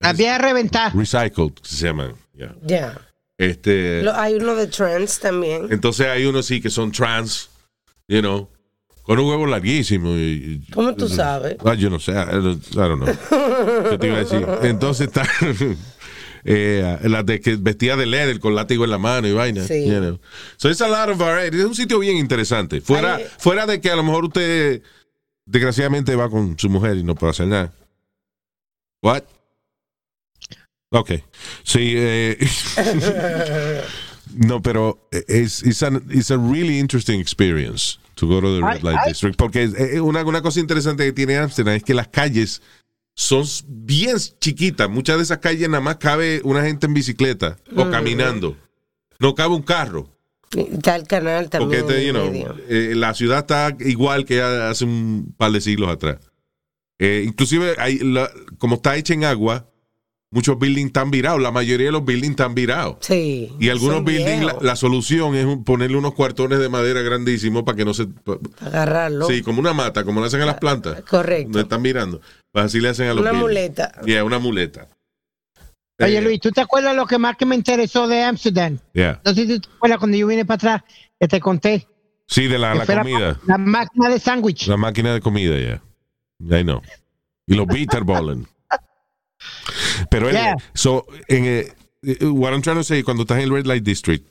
la 0.00 0.14
vieja 0.14 0.38
reventar. 0.38 0.96
recycled, 0.96 1.52
se 1.62 1.86
llaman. 1.88 2.14
ya. 2.32 2.54
Ya. 2.62 2.98
Este, 3.36 4.02
Lo- 4.02 4.14
hay 4.14 4.36
uno 4.36 4.54
de 4.54 4.66
trans 4.68 5.20
también. 5.20 5.66
entonces 5.70 6.06
hay 6.06 6.24
unos 6.24 6.46
sí 6.46 6.62
que 6.62 6.70
son 6.70 6.90
trans, 6.90 7.50
you 8.08 8.20
know, 8.20 8.48
con 9.02 9.18
un 9.18 9.28
huevo 9.28 9.46
larguísimo. 9.46 10.12
y- 10.16 10.62
y- 10.66 10.72
¿Cómo 10.72 10.94
tú 10.96 11.06
sabes? 11.06 11.56
Ah, 11.66 11.74
yo 11.74 11.90
no 11.90 12.00
sé, 12.00 12.12
I 12.12 12.14
don't 12.40 12.66
I 12.72 12.76
don't 12.76 13.02
know. 13.04 13.14
¿Qué 13.90 13.98
te 13.98 14.06
iba 14.06 14.16
a 14.16 14.20
decir? 14.20 14.46
Entonces 14.62 15.08
está. 15.08 15.22
eh, 16.48 16.98
la 17.02 17.22
de 17.24 17.40
que 17.40 17.56
vestía 17.56 17.96
de 17.96 18.06
leather 18.06 18.38
con 18.38 18.54
látigo 18.54 18.84
en 18.84 18.90
la 18.90 18.98
mano 18.98 19.26
y 19.26 19.32
vaina. 19.32 19.66
Sí. 19.66 19.84
you 19.86 19.98
know. 19.98 20.20
So 20.56 20.70
it's 20.70 20.80
a 20.80 20.88
lot 20.88 21.08
of 21.10 21.18
variety. 21.18 21.58
Es 21.58 21.64
un 21.64 21.74
sitio 21.74 21.98
bien 21.98 22.16
interesante. 22.16 22.80
Fuera, 22.80 23.16
Ay. 23.16 23.26
fuera 23.38 23.66
de 23.66 23.80
que 23.80 23.90
a 23.90 23.96
lo 23.96 24.04
mejor 24.04 24.24
usted 24.26 24.80
desgraciadamente 25.44 26.14
va 26.14 26.30
con 26.30 26.56
su 26.58 26.68
mujer 26.70 26.96
y 26.96 27.02
no 27.02 27.14
puede 27.16 27.32
hacer 27.32 27.48
nada. 27.48 27.72
What? 29.02 29.24
Ok. 30.90 31.10
Sí, 31.64 31.94
eh, 31.96 32.38
no, 34.34 34.62
pero 34.62 35.08
es 35.28 35.62
it's, 35.64 35.82
an- 35.82 36.04
it's 36.10 36.30
a 36.30 36.36
really 36.38 36.78
interesting 36.78 37.20
experience 37.20 37.98
to 38.14 38.26
go 38.26 38.40
to 38.40 38.54
the 38.60 38.62
Red 38.64 38.82
Light 38.82 38.98
ay. 39.04 39.08
District. 39.10 39.36
Porque 39.36 39.66
una, 40.00 40.22
una 40.24 40.42
cosa 40.42 40.60
interesante 40.60 41.04
que 41.04 41.12
tiene 41.12 41.36
Amsterdam 41.36 41.74
es 41.74 41.82
que 41.82 41.92
las 41.94 42.08
calles 42.08 42.62
son 43.18 43.44
bien 43.66 44.16
chiquitas. 44.40 44.88
Muchas 44.90 45.16
de 45.16 45.22
esas 45.22 45.38
calles 45.38 45.68
nada 45.70 45.80
más 45.80 45.96
cabe 45.96 46.40
una 46.44 46.62
gente 46.62 46.86
en 46.86 46.92
bicicleta 46.94 47.56
o 47.74 47.90
caminando. 47.90 48.56
No 49.18 49.34
cabe 49.34 49.54
un 49.54 49.62
carro. 49.62 50.08
Está 50.54 50.94
el 50.96 51.06
canal 51.08 51.48
Porque 51.50 51.78
también. 51.78 51.86
te- 51.86 52.00
en 52.02 52.06
you 52.06 52.12
know, 52.12 52.54
eh, 52.68 52.92
la 52.94 53.14
ciudad 53.14 53.38
está 53.40 53.74
igual 53.80 54.24
que 54.26 54.40
hace 54.42 54.84
un 54.84 55.34
par 55.36 55.50
de 55.50 55.60
siglos 55.60 55.88
atrás. 55.90 56.18
Eh, 56.98 57.24
inclusive, 57.26 57.74
hay 57.78 57.98
la- 57.98 58.30
como 58.58 58.76
está 58.76 58.96
hecha 58.96 59.12
en 59.14 59.24
agua, 59.24 59.68
muchos 60.30 60.58
buildings 60.58 60.88
están 60.88 61.10
virados. 61.10 61.40
La 61.40 61.50
mayoría 61.50 61.86
de 61.86 61.92
los 61.92 62.04
buildings 62.04 62.32
están 62.32 62.54
virados. 62.54 62.96
Sí. 63.00 63.50
Y 63.58 63.68
algunos 63.70 64.04
buildings, 64.04 64.62
la, 64.62 64.76
solución 64.76 65.34
es 65.34 65.46
ponerle 65.64 65.96
unos 65.96 66.14
cuartones 66.14 66.58
de 66.58 66.68
madera 66.68 67.00
grandísimos 67.02 67.62
para 67.64 67.76
que 67.76 67.84
no 67.84 67.92
se... 67.94 68.06
pa- 68.06 68.38
Agarrarlo. 68.60 69.26
Sí, 69.26 69.42
como 69.42 69.60
una 69.60 69.72
mata, 69.72 70.04
como 70.04 70.20
le 70.20 70.26
hacen 70.26 70.42
a 70.42 70.46
las 70.46 70.58
plantas. 70.58 71.02
Correcto. 71.02 71.50
No 71.54 71.60
están 71.60 71.82
mirando. 71.82 72.20
Pues 72.56 72.64
así 72.68 72.80
le 72.80 72.88
hacen 72.88 73.06
a 73.08 73.12
los 73.12 73.20
Una 73.20 73.34
muleta. 73.34 73.92
Yeah, 74.06 74.24
una 74.24 74.38
muleta. 74.38 74.88
Oye, 76.00 76.16
Eh, 76.16 76.22
Luis, 76.22 76.40
¿tú 76.40 76.50
te 76.52 76.62
acuerdas 76.62 76.96
lo 76.96 77.04
que 77.04 77.18
más 77.18 77.36
que 77.36 77.44
me 77.44 77.54
interesó 77.54 78.08
de 78.08 78.22
Amsterdam? 78.22 78.78
yeah. 78.94 79.20
No 79.26 79.34
sé 79.34 79.46
si 79.46 79.60
te 79.60 79.68
acuerdas 79.76 79.98
cuando 79.98 80.16
yo 80.16 80.26
vine 80.26 80.46
para 80.46 80.54
atrás, 80.78 80.82
que 81.20 81.28
te 81.28 81.38
conté. 81.38 81.86
Sí, 82.26 82.46
de 82.46 82.58
la, 82.58 82.74
la 82.74 82.86
comida. 82.86 83.38
La, 83.46 83.58
máquina 83.58 84.08
de 84.08 84.18
sándwich. 84.18 84.68
La 84.68 84.78
máquina 84.78 85.12
de 85.12 85.20
comida, 85.20 85.58
ya. 85.60 85.82
I 86.58 86.62
know. 86.62 86.80
Y 87.46 87.56
los 87.56 87.66
bitterballen. 87.66 88.46
Pero 90.10 90.30
Yeah. 90.30 90.54
so, 90.72 91.04
en, 91.28 91.44
eh, 91.44 91.72
eh, 92.04 92.24
what 92.24 92.52
I'm 92.54 92.62
trying 92.62 92.78
to 92.78 92.84
say, 92.84 93.02
cuando 93.02 93.24
estás 93.24 93.36
en 93.36 93.44
el 93.44 93.50
Red 93.50 93.66
Light 93.66 93.84
District, 93.84 94.24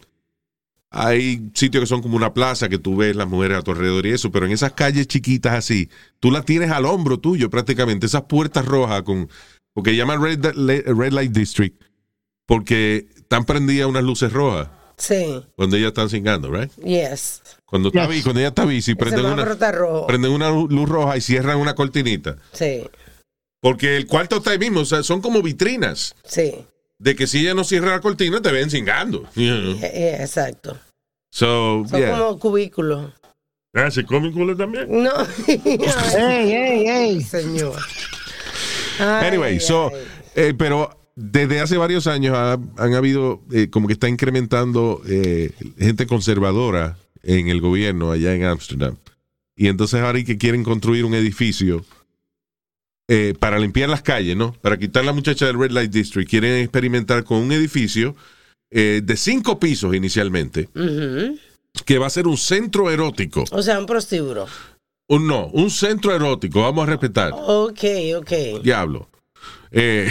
hay 0.98 1.50
sitios 1.54 1.82
que 1.84 1.88
son 1.88 2.02
como 2.02 2.16
una 2.16 2.34
plaza 2.34 2.70
que 2.70 2.78
tú 2.80 2.96
ves 2.96 3.16
las 3.16 3.28
mujeres 3.28 3.58
a 3.58 3.62
tu 3.62 3.72
alrededor 3.72 4.06
y 4.06 4.12
eso, 4.12 4.32
pero 4.32 4.46
en 4.46 4.54
esas 4.54 4.72
calles 4.74 5.08
chiquitas 5.08 5.54
así, 5.54 5.90
tú 6.20 6.32
las 6.32 6.46
tienes 6.46 6.72
al 6.72 6.86
hombro 6.86 7.20
tuyo 7.20 7.50
prácticamente, 7.50 8.06
esas 8.06 8.24
puertas 8.24 8.66
rojas 8.66 9.04
con, 9.04 9.30
porque 9.74 9.96
llaman 9.96 10.22
Red, 10.24 10.46
Red 10.86 11.12
Light 11.12 11.32
District, 11.34 11.80
porque 12.46 13.08
están 13.16 13.46
prendidas 13.46 13.88
unas 13.88 14.04
luces 14.04 14.32
rojas 14.32 14.70
Sí. 14.98 15.44
cuando 15.58 15.76
ellas 15.76 15.90
están 15.90 16.10
cingando, 16.10 16.50
right? 16.50 16.72
Yes. 16.78 17.42
Cuando, 17.66 17.90
está, 17.90 18.08
Yes. 18.08 18.24
cuando 18.24 18.40
ella 18.40 18.50
está 18.50 18.64
bici, 18.64 18.96
prenden 18.96 19.26
una, 19.26 19.46
prenden 20.08 20.32
una 20.32 20.50
luz 20.50 20.88
roja 20.88 21.18
y 21.18 21.22
cierran 21.22 21.58
una 21.58 21.76
cortinita. 21.76 22.38
Sí. 22.54 22.84
Porque 23.60 23.98
el 23.98 24.08
cuarto 24.08 24.38
está 24.38 24.52
ahí 24.52 24.60
mismo, 24.60 24.80
o 24.82 24.86
sea, 24.86 25.04
son 25.04 25.22
como 25.22 25.42
vitrinas. 25.42 26.16
Sí. 26.24 26.54
De 26.98 27.16
que 27.16 27.28
si 27.28 27.40
ella 27.40 27.54
no 27.54 27.64
cierra 27.64 27.92
la 27.92 28.00
cortina, 28.02 28.42
te 28.42 28.52
ven 28.52 28.70
cingando. 28.70 29.24
you 29.36 29.54
know. 29.58 29.74
Eh, 29.82 29.92
eh, 29.94 30.18
exacto. 30.22 30.78
So, 31.32 31.86
Son 31.90 32.00
yeah. 32.00 32.12
como 32.18 32.40
cubículos. 32.40 33.12
Ah, 33.74 33.92
¿se 33.92 34.06
come 34.06 34.32
culo 34.32 34.56
también? 34.56 34.88
No. 35.04 35.12
Ey, 35.48 36.52
ey, 36.54 36.88
ey. 36.88 37.22
señor. 37.22 37.76
Ay, 39.00 39.28
Anyway, 39.28 39.60
so, 39.60 39.92
ay. 39.94 40.02
eh, 40.36 40.54
pero 40.58 40.98
desde 41.16 41.60
hace 41.60 41.76
varios 41.78 42.08
años 42.08 42.34
ha- 42.38 42.58
han 42.78 42.94
habido, 42.94 43.42
eh, 43.52 43.70
como 43.70 43.88
que 43.88 43.94
está 43.94 44.08
incrementando 44.08 45.02
eh, 45.08 45.52
gente 45.78 46.08
conservadora 46.08 46.98
en 47.24 47.50
el 47.50 47.60
gobierno 47.60 48.12
allá 48.12 48.34
en 48.34 48.46
Ámsterdam. 48.46 48.96
Y 49.58 49.68
entonces 49.68 50.00
ahora 50.02 50.18
hay 50.20 50.24
que 50.26 50.38
quieren 50.38 50.64
construir 50.64 51.04
un 51.04 51.14
edificio 51.14 51.84
eh, 53.08 53.34
para 53.40 53.60
limpiar 53.60 53.90
las 53.90 54.02
calles, 54.02 54.36
¿no? 54.36 54.54
Para 54.62 54.78
quitar 54.78 55.06
la 55.06 55.14
muchacha 55.14 55.46
del 55.46 55.60
Red 55.60 55.72
Light 55.72 55.92
District. 55.92 56.30
Quieren 56.30 56.56
experimentar 56.62 57.24
con 57.24 57.38
un 57.38 57.52
edificio 57.52 58.16
eh, 58.72 59.02
de 59.04 59.18
cinco 59.18 59.60
pisos 59.60 59.96
inicialmente, 59.96 60.70
que 61.86 61.98
va 61.98 62.08
a 62.08 62.10
ser 62.10 62.28
un 62.28 62.38
centro 62.38 62.90
erótico. 62.90 63.44
O 63.52 63.62
sea, 63.62 63.80
un 63.80 63.86
prostíbulo. 63.86 64.48
Un 65.08 65.28
no, 65.28 65.48
un 65.48 65.70
centro 65.70 66.16
erótico, 66.16 66.62
vamos 66.62 66.88
a 66.88 66.92
respetar. 66.92 67.32
Ok, 67.34 67.84
ok. 68.18 68.64
Diablo. 68.64 69.08
Eh, 69.72 70.10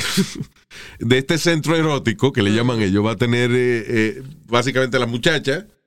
de 0.98 1.18
este 1.18 1.38
centro 1.38 1.74
erótico 1.74 2.32
que 2.32 2.42
le 2.42 2.52
llaman 2.52 2.80
ellos, 2.80 3.04
va 3.04 3.12
a 3.12 3.16
tener 3.16 3.50
eh, 3.50 3.84
eh, 3.86 4.22
básicamente 4.46 4.98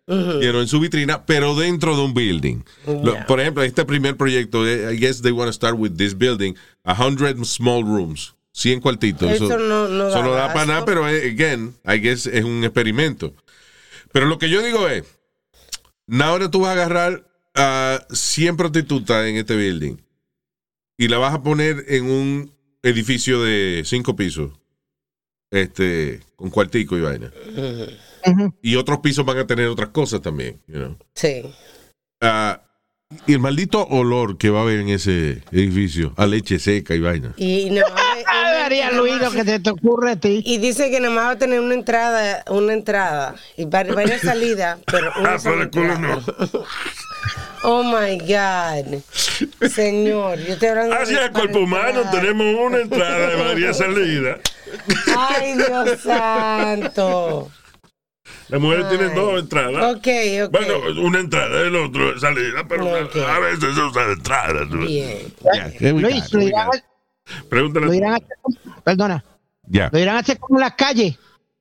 you 0.08 0.52
know, 0.52 0.62
en 0.62 0.68
su 0.68 0.80
vitrina, 0.80 1.26
pero 1.26 1.54
dentro 1.56 1.96
de 1.96 2.02
un 2.04 2.14
building. 2.14 2.64
Lo- 2.86 3.26
por 3.28 3.40
ejemplo, 3.42 3.64
este 3.64 3.84
primer 3.86 4.16
proyecto, 4.16 4.66
eh, 4.66 4.94
I 4.94 4.98
guess 4.98 5.22
they 5.22 5.32
want 5.32 5.50
to 5.50 5.54
start 5.54 5.76
with 5.78 5.98
this 5.98 6.18
building, 6.18 6.54
100 6.86 7.44
small 7.46 7.84
rooms, 7.84 8.34
100 8.54 8.80
cuartitos. 8.82 9.30
Eso 9.30 9.58
no- 9.60 9.88
no 9.90 10.08
eso 10.08 10.18
da 10.20 10.24
no 10.24 10.32
da 10.32 10.54
para 10.54 10.66
nada, 10.66 10.86
pero 10.86 11.08
eh, 11.10 11.30
again, 11.30 11.76
I 11.86 12.00
guess 12.00 12.26
es 12.26 12.44
un 12.46 12.64
experimento. 12.64 13.34
Pero 14.14 14.26
lo 14.28 14.38
que 14.40 14.50
yo 14.50 14.62
digo 14.62 14.88
es, 14.88 15.04
ahora 16.22 16.50
tú 16.50 16.62
vas 16.62 16.70
a 16.70 16.74
agarrar 16.74 17.28
a 17.54 18.06
100 18.10 18.56
prostitutas 18.56 19.26
en 19.28 19.36
este 19.36 19.56
building 19.56 19.98
y 20.98 21.08
la 21.10 21.18
vas 21.18 21.34
a 21.34 21.44
poner 21.44 21.84
en 21.90 22.06
un 22.10 22.52
edificio 22.82 23.44
de 23.44 23.82
cinco 23.86 24.16
pisos, 24.16 24.52
este, 25.52 26.22
con 26.38 26.50
cuartico 26.50 26.98
y 26.98 27.02
vaina. 27.02 27.32
Y 28.62 28.76
otros 28.76 29.00
pisos 29.00 29.26
van 29.26 29.38
a 29.40 29.48
tener 29.48 29.68
otras 29.68 29.90
cosas 29.90 30.22
también, 30.22 30.60
you 30.68 30.76
know. 30.80 30.98
Sí. 31.16 31.44
Ah, 32.22 32.62
y 33.26 33.34
el 33.34 33.40
maldito 33.40 33.86
olor 33.88 34.38
que 34.38 34.50
va 34.50 34.60
a 34.60 34.62
haber 34.64 34.80
en 34.80 34.90
ese 34.90 35.42
edificio, 35.54 36.14
a 36.18 36.26
leche 36.26 36.60
seca 36.60 36.94
y 36.94 37.00
vaina. 37.00 37.34
Y 37.38 37.70
Ah, 37.80 37.84
María 38.64 38.92
Luis, 38.92 39.16
lo 39.22 39.32
que 39.32 39.46
se 39.46 39.60
te 39.60 39.70
ocurre 39.70 40.12
a 40.12 40.16
ti. 40.18 40.42
Y 40.46 40.58
dice 40.58 40.92
que 40.92 41.00
nada 41.00 41.14
más 41.14 41.26
va 41.28 41.32
a 41.32 41.38
tener 41.38 41.62
una 41.62 41.74
entrada, 41.74 42.44
una 42.50 42.74
entrada 42.74 43.36
y 43.56 43.64
vari- 43.64 43.96
varias 43.96 44.22
salidas, 44.22 44.80
pero 44.92 45.12
una 45.20 45.36
Ah, 45.36 45.40
sola 45.40 45.70
pero 45.72 45.94
el 45.94 45.98
culo 46.00 46.10
entrada. 46.10 46.66
Oh 47.64 47.84
my 47.84 48.18
God. 48.20 49.02
Señor, 49.70 50.38
yo 50.40 50.54
estoy 50.54 50.68
hablando 50.70 50.96
Hacia 50.96 51.26
el 51.26 51.32
cuerpo 51.32 51.60
humano 51.60 52.02
tenemos 52.12 52.46
una 52.60 52.80
entrada 52.80 53.30
de 53.30 53.36
varias 53.36 53.78
salidas. 53.80 54.40
Ay, 55.18 55.54
Dios 55.56 56.00
santo. 56.02 57.50
Las 58.50 58.62
mujeres 58.62 58.86
Ay. 58.90 58.98
tienen 58.98 59.16
dos 59.16 59.40
entradas. 59.42 59.96
Ok, 59.96 60.08
ok. 60.46 60.52
Bueno, 60.52 61.02
una 61.02 61.20
entrada, 61.20 61.62
el 61.62 61.76
otro 61.76 62.16
es 62.16 62.22
salida, 62.22 62.66
pero 62.68 62.88
a 62.96 63.40
veces 63.40 63.76
se 63.76 63.82
usa 63.82 64.08
de 64.08 64.14
entrada. 64.14 64.66
¿no? 64.66 64.86
Bien. 64.86 65.34
We 65.82 65.92
Luis, 66.02 66.32
lo 66.34 66.42
irán, 66.42 66.68
a, 66.68 67.44
Pregúntale. 67.50 67.86
lo 67.88 67.94
irán 67.94 68.14
a 68.14 68.16
hacer, 68.16 68.38
perdona, 68.84 69.24
Ya. 69.68 69.90
lo 69.92 70.00
irán 70.00 70.16
a 70.16 70.20
hacer 70.20 70.38
como 70.40 70.60
las 70.60 70.74
calles. 70.74 71.18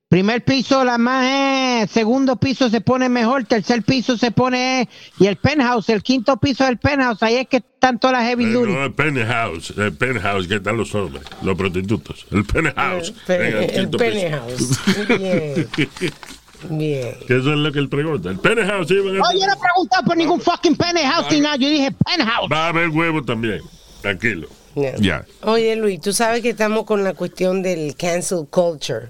Primer 0.09 0.41
piso, 0.45 0.85
la 0.85 0.97
más, 0.97 1.25
eh, 1.25 1.85
segundo 1.91 2.37
piso 2.37 2.69
se 2.69 2.79
pone 2.79 3.09
mejor, 3.09 3.43
tercer 3.43 3.83
piso 3.83 4.17
se 4.17 4.31
pone, 4.31 4.83
eh, 4.83 4.89
y 5.19 5.27
el 5.27 5.35
penthouse, 5.35 5.89
el 5.89 6.01
quinto 6.01 6.37
piso 6.37 6.63
del 6.63 6.77
penthouse, 6.77 7.21
ahí 7.23 7.35
es 7.35 7.47
que 7.49 7.57
están 7.57 7.99
todas 7.99 8.19
las 8.19 8.25
heavy 8.29 8.45
Eh, 8.45 8.51
duty. 8.53 8.71
no, 8.71 8.85
el 8.85 8.93
penthouse, 8.93 9.73
el 9.77 9.91
penthouse 9.97 10.47
que 10.47 10.55
están 10.55 10.77
los 10.77 10.95
hombres, 10.95 11.25
los 11.41 11.57
prostitutos. 11.57 12.25
El 12.31 12.45
penthouse. 12.45 13.09
El, 13.09 13.13
pe- 13.25 13.37
Venga, 13.37 13.59
el 13.65 13.89
piso. 13.89 13.97
penthouse. 13.97 14.79
Bien. 15.19 15.67
Bien. 16.69 17.15
Que 17.27 17.37
eso 17.37 17.51
es 17.51 17.57
lo 17.57 17.71
que 17.71 17.79
él 17.79 17.89
pregunta. 17.89 18.29
El 18.29 18.39
penthouse, 18.39 18.87
sí, 18.87 18.97
van 18.99 19.15
a- 19.15 19.19
No, 19.19 19.31
yo 19.33 19.45
no 19.47 19.53
he 19.53 19.57
preguntado 19.57 20.03
por 20.05 20.17
ningún 20.17 20.41
fucking 20.41 20.75
penthouse 20.75 21.31
ni 21.31 21.39
nada, 21.41 21.55
yo 21.57 21.69
dije 21.69 21.91
penthouse. 21.91 22.51
va 22.51 22.65
a 22.65 22.69
haber 22.69 22.89
huevo 22.89 23.23
también. 23.23 23.61
Tranquilo. 24.01 24.47
Yeah. 24.75 24.95
Ya. 24.97 25.25
Oye, 25.41 25.75
Luis, 25.75 25.99
tú 26.01 26.13
sabes 26.13 26.41
que 26.41 26.49
estamos 26.49 26.83
con 26.85 27.03
la 27.03 27.13
cuestión 27.13 27.63
del 27.63 27.95
cancel 27.95 28.45
culture. 28.49 29.09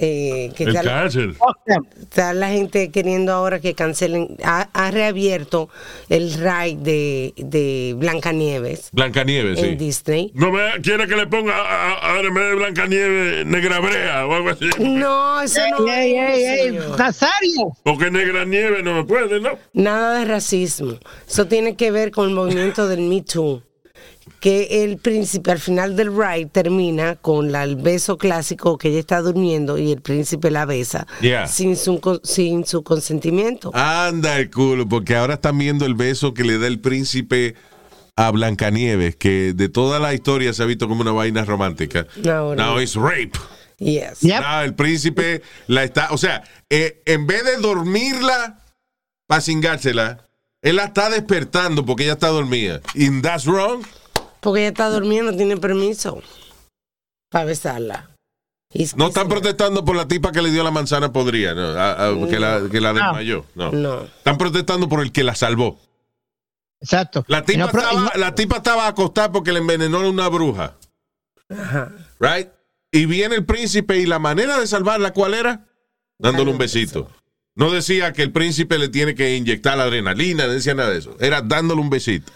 Eh, 0.00 0.52
que 0.56 0.62
El 0.62 0.76
está, 0.76 1.08
them. 1.08 1.34
está 2.00 2.32
la 2.32 2.50
gente 2.50 2.92
queriendo 2.92 3.32
ahora 3.32 3.58
que 3.58 3.74
cancelen. 3.74 4.36
Ha, 4.44 4.68
ha 4.72 4.90
reabierto 4.92 5.68
el 6.08 6.32
ride 6.34 6.76
de, 6.76 7.34
de 7.36 7.94
Blancanieves 7.98 8.90
Blancanieves, 8.92 9.58
en 9.58 9.70
sí. 9.70 9.74
Disney. 9.74 10.30
No 10.34 10.52
me 10.52 10.60
quiere 10.82 11.08
que 11.08 11.16
le 11.16 11.26
ponga 11.26 11.56
a- 11.56 11.94
a- 11.94 12.14
ahora 12.14 12.28
en 12.28 12.34
vez 12.34 12.44
de 12.48 12.54
Blancanieves 12.54 13.46
Negra 13.46 13.80
Brea 13.80 14.24
o 14.24 14.34
algo 14.34 14.50
así. 14.50 14.66
No, 14.78 15.40
eso 15.42 15.60
no 15.76 15.92
Ey. 15.92 16.78
Nazario. 16.96 17.72
Porque 17.82 18.08
Negra 18.12 18.44
Nieve 18.44 18.84
no 18.84 18.94
me 18.94 19.02
puede, 19.04 19.40
¿no? 19.40 19.58
Nada 19.72 20.20
de 20.20 20.24
racismo. 20.26 20.92
Eso 21.26 21.46
tiene 21.48 21.74
que 21.74 21.90
ver 21.90 22.12
con 22.12 22.28
el 22.28 22.36
movimiento 22.36 22.86
del 22.86 23.00
Me 23.00 23.22
Too. 23.22 23.64
Que 24.40 24.84
el 24.84 24.98
príncipe 24.98 25.50
al 25.50 25.58
final 25.58 25.96
del 25.96 26.16
ride 26.16 26.46
termina 26.46 27.16
con 27.16 27.50
la- 27.50 27.64
el 27.64 27.74
beso 27.76 28.18
clásico 28.18 28.78
que 28.78 28.88
ella 28.90 29.00
está 29.00 29.20
durmiendo 29.20 29.78
y 29.78 29.90
el 29.90 30.00
príncipe 30.00 30.50
la 30.50 30.64
besa 30.64 31.06
Yeah. 31.20 31.48
sin, 31.48 31.76
su, 31.76 32.20
sin 32.22 32.64
su 32.64 32.82
consentimiento. 32.84 33.72
Anda 33.74 34.38
el 34.38 34.48
culo, 34.50 34.88
porque 34.88 35.16
ahora 35.16 35.34
están 35.34 35.58
viendo 35.58 35.84
el 35.86 35.94
beso 35.94 36.34
que 36.34 36.44
le 36.44 36.58
da 36.58 36.68
el 36.68 36.78
príncipe 36.78 37.56
a 38.14 38.30
Blancanieves, 38.30 39.16
que 39.16 39.52
de 39.54 39.68
toda 39.68 39.98
la 39.98 40.14
historia 40.14 40.52
se 40.52 40.62
ha 40.62 40.66
visto 40.66 40.88
como 40.88 41.00
una 41.02 41.12
vaina 41.12 41.44
romántica. 41.44 42.06
Ahora. 42.28 42.64
Now 42.64 42.80
it's 42.80 42.94
rape. 42.96 43.32
Yes. 43.78 44.20
Yep. 44.22 44.40
No, 44.42 44.60
el 44.62 44.74
príncipe 44.74 45.42
la 45.68 45.84
está, 45.84 46.08
o 46.10 46.18
sea, 46.18 46.42
eh, 46.68 47.00
en 47.06 47.26
vez 47.28 47.44
de 47.44 47.56
dormirla 47.58 48.58
para 49.28 49.40
cingársela, 49.40 50.26
él 50.62 50.76
la 50.76 50.86
está 50.86 51.10
despertando 51.10 51.84
porque 51.86 52.04
ella 52.04 52.14
está 52.14 52.28
dormida. 52.28 52.80
Y 52.94 53.20
that's 53.20 53.44
wrong. 53.46 53.84
Porque 54.40 54.60
ella 54.60 54.68
está 54.68 54.88
durmiendo, 54.90 55.34
tiene 55.36 55.56
permiso 55.56 56.22
para 57.30 57.44
besarla. 57.44 58.10
No 58.96 59.08
están 59.08 59.28
protestando 59.28 59.84
por 59.84 59.96
la 59.96 60.06
tipa 60.06 60.30
que 60.30 60.42
le 60.42 60.50
dio 60.50 60.62
la 60.62 60.70
manzana 60.70 61.10
podrida, 61.12 61.54
no, 61.54 61.68
a- 61.68 62.08
a- 62.08 62.28
que, 62.28 62.38
la, 62.38 62.62
que 62.70 62.80
la 62.80 62.92
desmayó. 62.92 63.46
No. 63.54 63.72
No. 63.72 64.02
Están 64.02 64.36
protestando 64.36 64.88
por 64.88 65.00
el 65.00 65.10
que 65.10 65.24
la 65.24 65.34
salvó. 65.34 65.80
Exacto. 66.80 67.24
La 67.28 67.44
tipa, 67.44 67.58
no 67.58 67.66
estaba, 67.66 67.92
no- 67.94 68.10
la 68.14 68.34
tipa 68.34 68.58
estaba 68.58 68.86
acostada 68.86 69.32
porque 69.32 69.52
le 69.52 69.58
envenenó 69.60 70.06
una 70.08 70.28
bruja. 70.28 70.76
Ajá. 71.48 71.92
Right? 72.20 72.48
Y 72.92 73.06
viene 73.06 73.36
el 73.36 73.44
príncipe 73.46 73.96
y 73.98 74.06
la 74.06 74.18
manera 74.18 74.58
de 74.60 74.66
salvarla, 74.66 75.12
¿cuál 75.12 75.34
era? 75.34 75.66
Dándole 76.18 76.50
un 76.50 76.58
besito. 76.58 77.10
No 77.54 77.70
decía 77.72 78.12
que 78.12 78.22
el 78.22 78.32
príncipe 78.32 78.78
le 78.78 78.88
tiene 78.88 79.14
que 79.14 79.34
inyectar 79.34 79.76
la 79.78 79.84
adrenalina, 79.84 80.46
no 80.46 80.52
decía 80.52 80.74
nada 80.74 80.90
de 80.90 80.98
eso. 80.98 81.16
Era 81.20 81.40
dándole 81.42 81.80
un 81.80 81.90
besito. 81.90 82.30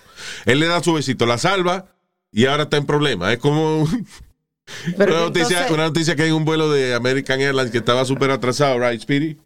Él 0.47 0.61
le 0.61 0.67
da 0.67 0.83
su 0.83 0.95
besito, 0.95 1.27
la 1.27 1.39
salva 1.39 1.92
y 2.33 2.47
ahora 2.47 2.65
está 2.65 2.79
en 2.79 2.87
problema. 2.87 3.33
Es 3.33 3.39
como 3.39 3.83
una, 4.97 5.07
noticia, 5.07 5.59
entonces- 5.59 5.71
una 5.71 5.85
noticia 5.85 6.17
que 6.17 6.23
hay 6.23 6.31
un 6.31 6.45
vuelo 6.45 6.71
de 6.71 6.95
American 6.95 7.41
Airlines 7.41 7.71
que 7.71 7.79
estaba 7.79 8.05
súper 8.05 8.31
atrasado, 8.31 8.79
right, 8.81 9.01
Speedy? 9.01 9.37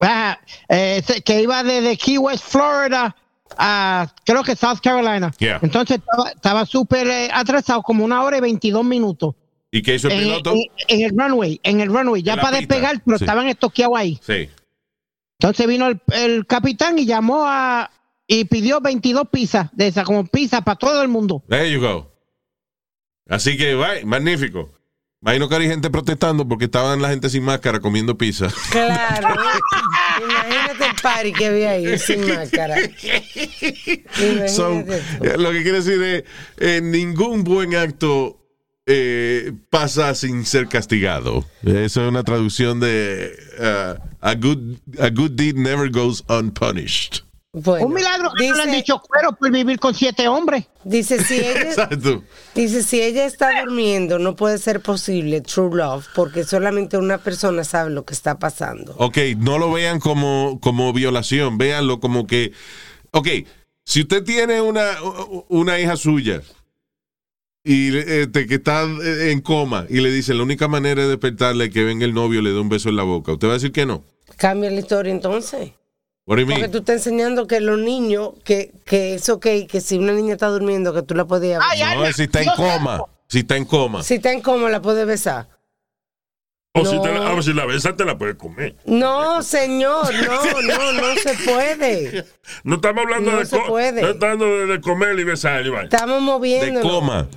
Ah, 0.00 0.38
eh, 0.68 1.02
que 1.24 1.40
iba 1.42 1.62
desde 1.62 1.96
Key 1.96 2.18
West, 2.18 2.44
Florida, 2.44 3.16
a 3.56 4.12
creo 4.24 4.42
que 4.42 4.54
South 4.56 4.78
Carolina. 4.82 5.32
Yeah. 5.38 5.58
Entonces 5.62 6.00
estaba- 6.34 6.66
súper 6.66 7.06
eh, 7.06 7.28
atrasado, 7.32 7.82
como 7.82 8.04
una 8.04 8.22
hora 8.22 8.36
y 8.36 8.40
22 8.40 8.84
minutos. 8.84 9.34
¿Y 9.70 9.82
qué 9.82 9.94
hizo 9.94 10.08
el 10.08 10.14
En, 10.14 10.20
piloto? 10.20 10.52
en- 10.52 10.62
en 10.88 11.00
el 11.02 11.18
runway, 11.18 11.60
en 11.62 11.80
el 11.80 11.88
runway, 11.88 12.22
ya 12.22 12.36
para 12.36 12.58
despegar, 12.58 13.00
pero 13.04 13.18
Sí. 13.18 13.24
estaban 13.24 13.48
estoqueados 13.48 13.96
ahí. 13.96 14.20
Sí. 14.26 14.48
Entonces 15.38 15.66
vino 15.66 15.86
el, 15.88 16.00
el 16.12 16.46
capitán 16.46 16.98
y 16.98 17.06
llamó 17.06 17.44
a 17.46 17.90
y 18.26 18.44
pidió 18.46 18.80
22 18.80 19.28
pizzas 19.30 19.70
de 19.72 19.88
esas, 19.88 20.04
como 20.04 20.26
pizza 20.26 20.62
para 20.62 20.78
todo 20.78 21.02
el 21.02 21.08
mundo. 21.08 21.44
There 21.48 21.70
you 21.70 21.80
go. 21.80 22.12
Así 23.28 23.56
que, 23.56 23.74
bye, 23.74 24.04
magnífico. 24.04 24.72
Imagino 25.22 25.48
que 25.48 25.56
hay 25.56 25.66
gente 25.66 25.90
protestando 25.90 26.46
porque 26.46 26.66
estaban 26.66 27.02
la 27.02 27.08
gente 27.08 27.28
sin 27.28 27.42
máscara 27.42 27.80
comiendo 27.80 28.16
pizza. 28.16 28.48
Claro. 28.70 29.34
Imagínate 30.22 30.86
el 30.86 30.94
party 31.02 31.32
que 31.32 31.46
había 31.46 31.70
ahí 31.70 31.98
sin 31.98 32.26
máscara. 32.28 32.76
So, 34.48 34.84
lo 35.36 35.50
que 35.50 35.62
quiere 35.62 35.82
decir 35.82 36.02
es, 36.02 36.24
eh, 36.58 36.80
ningún 36.82 37.44
buen 37.44 37.74
acto 37.74 38.38
eh, 38.86 39.52
pasa 39.68 40.14
sin 40.14 40.46
ser 40.46 40.68
castigado. 40.68 41.44
Eso 41.62 42.02
es 42.02 42.08
una 42.08 42.22
traducción 42.22 42.78
de 42.78 43.32
uh, 43.58 44.00
a, 44.20 44.34
good, 44.34 44.76
a 45.00 45.10
good 45.10 45.32
deed 45.32 45.56
never 45.56 45.90
goes 45.90 46.22
unpunished. 46.28 47.25
Bueno, 47.58 47.86
Un 47.86 47.94
milagro 47.94 48.32
que 48.36 48.48
no 48.48 48.54
le 48.54 48.60
han 48.60 48.66
dice, 48.68 48.76
dicho 48.76 49.00
cuero 49.00 49.32
por 49.32 49.50
vivir 49.50 49.78
con 49.78 49.94
siete 49.94 50.28
hombres. 50.28 50.66
dice 50.84 51.24
si 51.24 51.36
ella 51.38 51.88
dice 52.54 52.82
si 52.82 53.00
ella 53.00 53.24
está 53.24 53.62
durmiendo 53.64 54.18
no 54.18 54.36
puede 54.36 54.58
ser 54.58 54.80
posible 54.80 55.40
true 55.40 55.74
love 55.74 56.04
porque 56.14 56.44
solamente 56.44 56.98
una 56.98 57.16
persona 57.16 57.64
sabe 57.64 57.88
lo 57.90 58.04
que 58.04 58.12
está 58.12 58.38
pasando. 58.38 58.94
Ok, 58.98 59.16
no 59.38 59.56
lo 59.56 59.72
vean 59.72 60.00
como, 60.00 60.58
como 60.60 60.92
violación, 60.92 61.56
véanlo 61.56 61.98
como 61.98 62.26
que... 62.26 62.52
Ok, 63.12 63.28
si 63.86 64.02
usted 64.02 64.22
tiene 64.22 64.60
una, 64.60 64.84
una 65.48 65.80
hija 65.80 65.96
suya 65.96 66.42
y 67.64 67.96
este, 67.96 68.46
que 68.46 68.56
está 68.56 68.82
en 68.82 69.40
coma 69.40 69.86
y 69.88 70.00
le 70.00 70.10
dicen 70.10 70.36
la 70.36 70.42
única 70.44 70.68
manera 70.68 71.02
de 71.04 71.08
despertarle 71.08 71.64
es 71.64 71.70
que 71.72 71.84
venga 71.84 72.04
el 72.04 72.12
novio 72.12 72.40
y 72.40 72.42
le 72.44 72.50
dé 72.50 72.60
un 72.60 72.68
beso 72.68 72.90
en 72.90 72.96
la 72.96 73.02
boca, 73.02 73.32
¿usted 73.32 73.48
va 73.48 73.52
a 73.52 73.54
decir 73.54 73.72
que 73.72 73.86
no? 73.86 74.04
Cambia 74.36 74.70
la 74.70 74.80
historia 74.80 75.10
entonces. 75.10 75.70
What 76.26 76.36
do 76.38 76.42
you 76.42 76.48
Porque 76.48 76.68
tú 76.68 76.78
estás 76.78 76.96
enseñando 76.96 77.46
que 77.46 77.60
los 77.60 77.78
niños, 77.78 78.30
que, 78.44 78.72
que 78.84 79.14
es 79.14 79.28
ok, 79.28 79.46
que 79.68 79.80
si 79.80 79.96
una 79.98 80.12
niña 80.12 80.34
está 80.34 80.48
durmiendo, 80.48 80.92
que 80.92 81.02
tú 81.02 81.14
la 81.14 81.24
podías 81.24 81.60
besar. 81.60 81.88
ay, 81.88 81.98
No, 81.98 82.12
si 82.12 82.22
está 82.24 82.42
en 82.42 82.48
coma. 82.56 83.00
Si 83.28 83.38
está 83.40 83.56
en 83.56 83.64
coma. 83.64 84.02
Si 84.02 84.14
está 84.14 84.32
en 84.32 84.40
coma, 84.42 84.68
la 84.68 84.82
puedes 84.82 85.06
besar. 85.06 85.48
O 86.78 86.84
si, 86.84 87.00
te 87.00 87.10
la, 87.10 87.30
ah, 87.30 87.42
si 87.42 87.54
la 87.54 87.64
besas, 87.64 87.96
te 87.96 88.04
la 88.04 88.18
puedes 88.18 88.34
comer. 88.36 88.76
No, 88.84 89.42
señor, 89.42 90.12
no, 90.12 90.60
no, 90.62 90.92
no 90.92 91.14
se 91.14 91.34
puede. 91.44 92.26
No 92.64 92.74
estamos 92.74 93.04
hablando 93.04 93.32
No 93.32 93.38
de, 93.38 93.46
se 93.46 93.56
co- 93.58 93.66
puede. 93.66 94.02
no 94.02 94.08
estamos 94.10 94.32
hablando 94.34 94.58
de, 94.58 94.66
de 94.66 94.80
comer 94.82 95.18
y 95.18 95.24
besar. 95.24 95.64
Estamos 95.84 96.16
De 96.16 96.20
moviendo. 96.20 96.82
coma. 96.82 97.28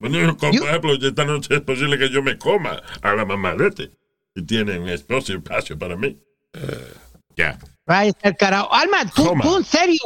Bueno, 0.00 0.18
yo, 0.18 0.36
como, 0.36 0.52
por 0.58 0.68
ejemplo, 0.68 0.92
esta 1.00 1.24
noche 1.24 1.54
es 1.54 1.60
posible 1.62 1.98
que 1.98 2.10
yo 2.10 2.22
me 2.22 2.36
coma 2.36 2.82
a 3.00 3.14
la 3.14 3.24
mamá 3.24 3.54
de 3.54 3.68
este. 3.68 3.90
Y 4.34 4.42
tiene 4.42 4.78
un 4.78 4.88
espacio, 4.90 5.36
espacio 5.36 5.78
para 5.78 5.96
mí. 5.96 6.18
El 8.22 8.36
carajo. 8.36 8.72
Alma, 8.74 8.98
¿tú, 9.14 9.56
en 9.56 9.64
serio. 9.64 10.00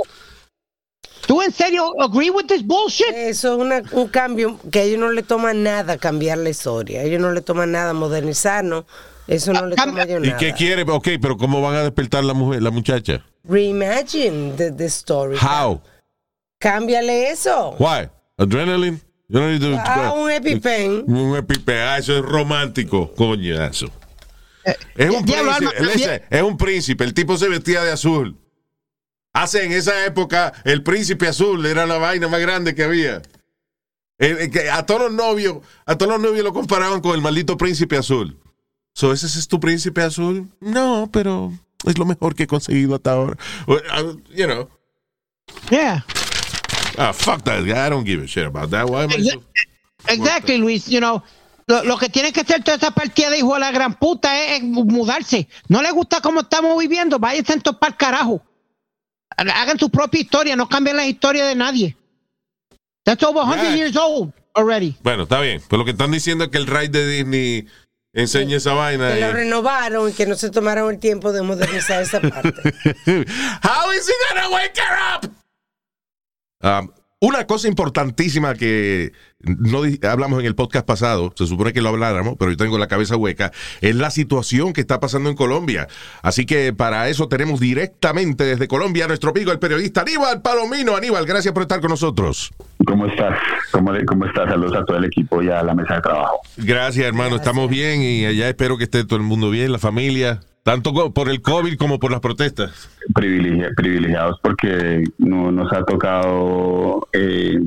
¿Tú 1.26 1.40
en 1.40 1.52
serio 1.52 1.92
agree 2.00 2.30
with 2.30 2.46
this 2.46 2.64
bullshit? 2.66 3.06
Eso 3.14 3.54
es 3.54 3.60
una- 3.60 3.82
un 3.92 4.08
cambio 4.08 4.58
que 4.70 4.80
a 4.80 4.82
ellos 4.82 4.98
no 5.00 5.10
le 5.12 5.22
toma 5.22 5.52
nada 5.54 5.96
cambiar 5.96 6.38
la 6.38 6.50
historia. 6.50 7.00
A 7.00 7.02
ellos 7.04 7.20
no 7.20 7.30
le 7.32 7.40
toma 7.40 7.64
nada 7.66 7.92
modernizarnos. 7.92 8.84
Eso 9.28 9.52
no 9.52 9.66
le 9.66 9.76
Cambia- 9.76 10.02
toma 10.04 10.14
a 10.14 10.16
ellos 10.16 10.24
¿Y 10.26 10.30
nada. 10.30 10.38
qué 10.38 10.52
quiere? 10.52 10.82
Ok, 10.82 11.08
pero 11.20 11.36
¿cómo 11.36 11.62
van 11.62 11.76
a 11.76 11.82
despertar 11.82 12.24
la 12.24 12.34
mujer, 12.34 12.60
la 12.62 12.70
muchacha? 12.70 13.24
Reimagine 13.44 14.52
the, 14.56 14.72
the 14.72 14.86
story. 14.86 15.36
How? 15.40 15.80
Cámbiale 16.60 17.30
eso. 17.30 17.76
Why? 17.78 18.08
Adrenaline? 18.36 19.00
You 19.28 19.38
don't 19.40 19.50
need 19.52 19.60
to- 19.60 19.80
Ah, 19.84 20.12
un 20.12 20.30
EpiPen. 20.30 21.04
Un 21.06 21.36
EpiPen. 21.36 21.78
Ah, 21.78 21.98
eso 21.98 22.16
es 22.18 22.22
romántico. 22.22 23.12
Coñazo. 23.14 23.86
Es 24.64 25.10
un, 25.10 25.24
diablo, 25.24 25.52
príncipe, 25.52 25.76
Alma, 25.78 25.92
listen, 25.92 26.22
es 26.30 26.42
un 26.42 26.56
príncipe. 26.56 27.04
El 27.04 27.14
tipo 27.14 27.36
se 27.36 27.48
vestía 27.48 27.82
de 27.82 27.92
azul. 27.92 28.36
Hace 29.32 29.64
en 29.64 29.72
esa 29.72 30.04
época, 30.04 30.52
el 30.64 30.82
príncipe 30.82 31.26
azul 31.26 31.64
era 31.66 31.86
la 31.86 31.98
vaina 31.98 32.28
más 32.28 32.40
grande 32.40 32.74
que 32.74 32.84
había. 32.84 33.22
El- 34.18 34.38
el 34.38 34.50
que 34.50 34.70
a 34.70 34.84
todos 34.86 35.00
los 35.02 35.12
novios, 35.12 35.58
a 35.86 35.96
todos 35.96 36.12
los 36.12 36.20
novios 36.20 36.44
lo 36.44 36.52
comparaban 36.52 37.00
con 37.00 37.14
el 37.14 37.22
maldito 37.22 37.56
príncipe 37.56 37.96
azul. 37.96 38.38
So, 38.94 39.12
¿Ese 39.12 39.26
es 39.26 39.48
tu 39.48 39.58
príncipe 39.58 40.02
azul? 40.02 40.48
No, 40.60 41.08
pero 41.12 41.52
es 41.86 41.96
lo 41.98 42.04
mejor 42.04 42.34
que 42.34 42.42
he 42.42 42.46
conseguido 42.46 42.94
hasta 42.94 43.12
ahora. 43.12 43.36
You 44.34 44.46
know, 44.46 44.68
Yeah. 45.70 46.04
ah, 46.98 47.12
fuck 47.12 47.42
that 47.44 47.62
guy. 47.64 47.72
I 47.86 47.88
don't 47.90 48.06
give 48.06 48.22
a 48.22 48.26
shit 48.26 48.44
about 48.44 48.70
that. 48.70 48.86
Why 48.88 49.04
am 49.04 49.10
I 49.10 49.22
so- 49.24 49.42
Exactly, 50.08 50.58
Luis. 50.58 50.86
You 50.86 51.00
know, 51.00 51.22
lo, 51.66 51.84
lo 51.84 51.96
que 51.98 52.08
tiene 52.08 52.32
que 52.32 52.40
hacer 52.40 52.62
toda 52.64 52.76
esa 52.76 52.90
partida 52.90 53.30
de 53.30 53.38
hijo 53.38 53.54
de 53.54 53.60
la 53.60 53.70
gran 53.70 53.94
puta 53.94 54.38
es, 54.44 54.58
es 54.58 54.62
mudarse. 54.64 55.48
No 55.68 55.82
le 55.82 55.90
gusta 55.90 56.20
cómo 56.20 56.40
estamos 56.40 56.78
viviendo, 56.78 57.18
váyanse 57.18 57.52
a 57.54 57.58
topar 57.60 57.96
carajo. 57.96 58.42
Hagan 59.36 59.78
su 59.78 59.90
propia 59.90 60.20
historia, 60.20 60.56
no 60.56 60.68
cambien 60.68 60.96
la 60.96 61.06
historia 61.06 61.46
de 61.46 61.54
nadie. 61.54 61.96
That's 63.04 63.22
over 63.22 63.44
100 63.44 63.60
Yeah. 63.60 63.76
years 63.76 63.96
old 63.96 64.32
already. 64.54 64.96
Bueno, 65.02 65.22
está 65.24 65.40
bien. 65.40 65.60
Pero 65.68 65.78
lo 65.78 65.84
que 65.84 65.92
están 65.92 66.10
diciendo 66.12 66.44
es 66.44 66.50
que 66.50 66.58
el 66.58 66.66
ride 66.66 66.88
de 66.90 67.06
Disney 67.08 67.66
enseña 68.12 68.58
esa 68.58 68.74
vaina. 68.74 69.12
Que 69.14 69.20
lo 69.20 69.30
y- 69.30 69.32
renovaron 69.32 70.10
y 70.10 70.12
que 70.12 70.26
no 70.26 70.34
se 70.36 70.50
tomaron 70.50 70.92
el 70.92 71.00
tiempo 71.00 71.32
de 71.32 71.42
modernizar 71.42 72.02
esa 72.02 72.20
parte. 72.20 72.50
How 73.06 73.92
is 73.92 74.08
he 74.08 74.34
gonna 74.34 74.50
wake 74.50 74.78
her 74.78 74.98
up? 75.16 75.30
Um, 76.62 76.92
una 77.20 77.46
cosa 77.46 77.68
importantísima 77.68 78.54
que 78.54 79.12
no 79.44 79.82
hablamos 80.08 80.40
en 80.40 80.46
el 80.46 80.54
podcast 80.54 80.86
pasado, 80.86 81.32
se 81.36 81.46
supone 81.46 81.72
que 81.72 81.80
lo 81.82 81.88
habláramos, 81.88 82.36
pero 82.38 82.50
yo 82.50 82.56
tengo 82.56 82.78
la 82.78 82.86
cabeza 82.86 83.16
hueca, 83.16 83.52
es 83.80 83.94
la 83.96 84.10
situación 84.10 84.72
que 84.72 84.80
está 84.80 85.00
pasando 85.00 85.30
en 85.30 85.36
Colombia. 85.36 85.88
Así 86.22 86.46
que 86.46 86.72
para 86.72 87.08
eso 87.08 87.28
tenemos 87.28 87.60
directamente 87.60 88.44
desde 88.44 88.68
Colombia 88.68 89.04
a 89.04 89.08
nuestro 89.08 89.30
amigo, 89.30 89.52
el 89.52 89.58
periodista 89.58 90.02
Aníbal 90.02 90.42
Palomino. 90.42 90.96
Aníbal, 90.96 91.26
gracias 91.26 91.52
por 91.52 91.62
estar 91.62 91.80
con 91.80 91.90
nosotros. 91.90 92.50
¿Cómo 92.86 93.06
estás? 93.06 93.38
¿Cómo, 93.70 93.92
¿Cómo 94.06 94.26
estás? 94.26 94.48
Saludos 94.48 94.76
a 94.76 94.84
todo 94.84 94.96
el 94.98 95.04
equipo 95.04 95.42
y 95.42 95.48
a 95.50 95.62
la 95.62 95.74
mesa 95.74 95.94
de 95.96 96.00
trabajo. 96.02 96.40
Gracias, 96.56 97.06
hermano. 97.06 97.36
Estamos 97.36 97.68
bien 97.70 98.02
y 98.02 98.24
allá 98.26 98.48
espero 98.48 98.76
que 98.78 98.84
esté 98.84 99.04
todo 99.04 99.16
el 99.18 99.24
mundo 99.24 99.50
bien, 99.50 99.72
la 99.72 99.78
familia, 99.78 100.40
tanto 100.62 101.12
por 101.12 101.28
el 101.28 101.40
COVID 101.42 101.76
como 101.76 101.98
por 101.98 102.10
las 102.10 102.20
protestas. 102.20 102.88
Privilegia- 103.14 103.70
privilegiados 103.76 104.38
porque 104.42 105.04
no 105.18 105.50
nos 105.52 105.72
ha 105.72 105.84
tocado 105.84 107.08
eh, 107.12 107.58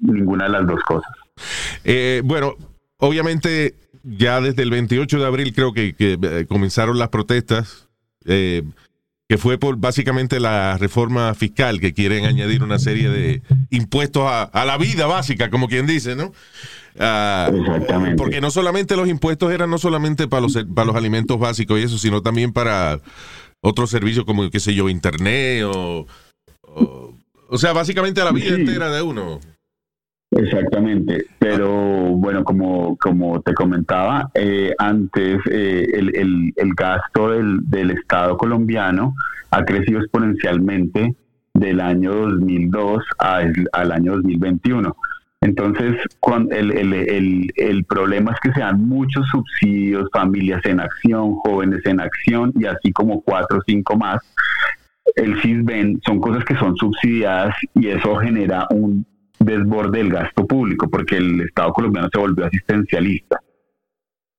ninguna 0.00 0.44
de 0.44 0.50
las 0.50 0.66
dos 0.66 0.80
cosas. 0.86 1.10
Eh, 1.84 2.22
bueno, 2.24 2.54
obviamente 2.98 3.74
ya 4.04 4.40
desde 4.40 4.62
el 4.62 4.70
28 4.70 5.18
de 5.18 5.26
abril 5.26 5.52
creo 5.54 5.72
que, 5.72 5.94
que, 5.94 6.18
eh, 6.20 6.46
comenzaron 6.48 6.98
las 6.98 7.08
protestas, 7.08 7.88
eh, 8.24 8.62
que 9.28 9.38
fue 9.38 9.58
por 9.58 9.76
básicamente 9.76 10.40
la 10.40 10.76
reforma 10.78 11.34
fiscal 11.34 11.80
que 11.80 11.94
quieren 11.94 12.24
añadir 12.26 12.62
una 12.62 12.78
serie 12.78 13.08
de 13.08 13.42
impuestos 13.70 14.24
a, 14.26 14.42
a 14.42 14.64
la 14.64 14.76
vida 14.76 15.06
básica, 15.06 15.48
como 15.50 15.68
quien 15.68 15.86
dice, 15.86 16.16
¿no? 16.16 16.32
Ah, 16.98 17.50
Exactamente. 17.50 18.16
porque 18.16 18.40
no 18.42 18.50
solamente 18.50 18.96
los 18.96 19.08
impuestos 19.08 19.50
eran 19.52 19.70
no 19.70 19.78
solamente 19.78 20.28
para 20.28 20.42
los, 20.42 20.52
para 20.74 20.86
los 20.86 20.96
alimentos 20.96 21.38
básicos 21.38 21.80
y 21.80 21.84
eso, 21.84 21.96
sino 21.96 22.20
también 22.20 22.52
para 22.52 23.00
otros 23.60 23.88
servicios 23.88 24.26
como, 24.26 24.50
qué 24.50 24.60
sé 24.60 24.74
yo, 24.74 24.88
internet 24.88 25.64
o... 25.64 26.06
O, 26.62 27.14
o 27.48 27.58
sea, 27.58 27.72
básicamente 27.74 28.20
a 28.20 28.24
la 28.24 28.32
vida 28.32 28.46
Sí. 28.48 28.54
entera 28.54 28.90
de 28.90 29.02
uno. 29.02 29.38
Exactamente, 30.34 31.26
pero 31.38 31.68
bueno, 31.68 32.42
como, 32.42 32.96
como 32.96 33.42
te 33.42 33.52
comentaba, 33.52 34.30
eh, 34.32 34.72
antes 34.78 35.38
eh, 35.50 35.86
el, 35.92 36.16
el, 36.16 36.52
el, 36.56 36.74
gasto 36.74 37.32
del, 37.32 37.68
del, 37.68 37.90
Estado 37.90 38.38
colombiano 38.38 39.14
ha 39.50 39.62
crecido 39.62 40.00
exponencialmente 40.00 41.14
del 41.52 41.80
año 41.82 42.14
2002 42.14 43.04
al, 43.18 43.52
al 43.72 43.92
año 43.92 44.12
2021. 44.12 44.96
Entonces, 45.42 45.96
el, 46.50 46.70
el, 46.70 46.92
el, 46.94 47.52
el, 47.56 47.84
problema 47.84 48.32
es 48.32 48.40
que 48.40 48.52
se 48.52 48.60
dan 48.60 48.88
muchos 48.88 49.26
subsidios, 49.28 50.08
familias 50.14 50.64
en 50.64 50.80
acción, 50.80 51.34
jóvenes 51.34 51.84
en 51.84 52.00
acción 52.00 52.52
y 52.58 52.64
así 52.64 52.90
como 52.92 53.20
cuatro 53.20 53.58
o 53.58 53.62
cinco 53.66 53.98
más. 53.98 54.22
El 55.14 55.38
CISBEN 55.42 56.00
son 56.06 56.20
cosas 56.20 56.42
que 56.44 56.56
son 56.56 56.74
subsidiadas 56.76 57.54
y 57.74 57.88
eso 57.88 58.16
genera 58.16 58.66
un 58.70 59.04
desborde 59.44 59.98
del 59.98 60.10
gasto 60.10 60.46
público, 60.46 60.88
porque 60.88 61.16
el 61.16 61.40
Estado 61.42 61.72
colombiano 61.72 62.08
se 62.12 62.18
volvió 62.18 62.46
asistencialista. 62.46 63.40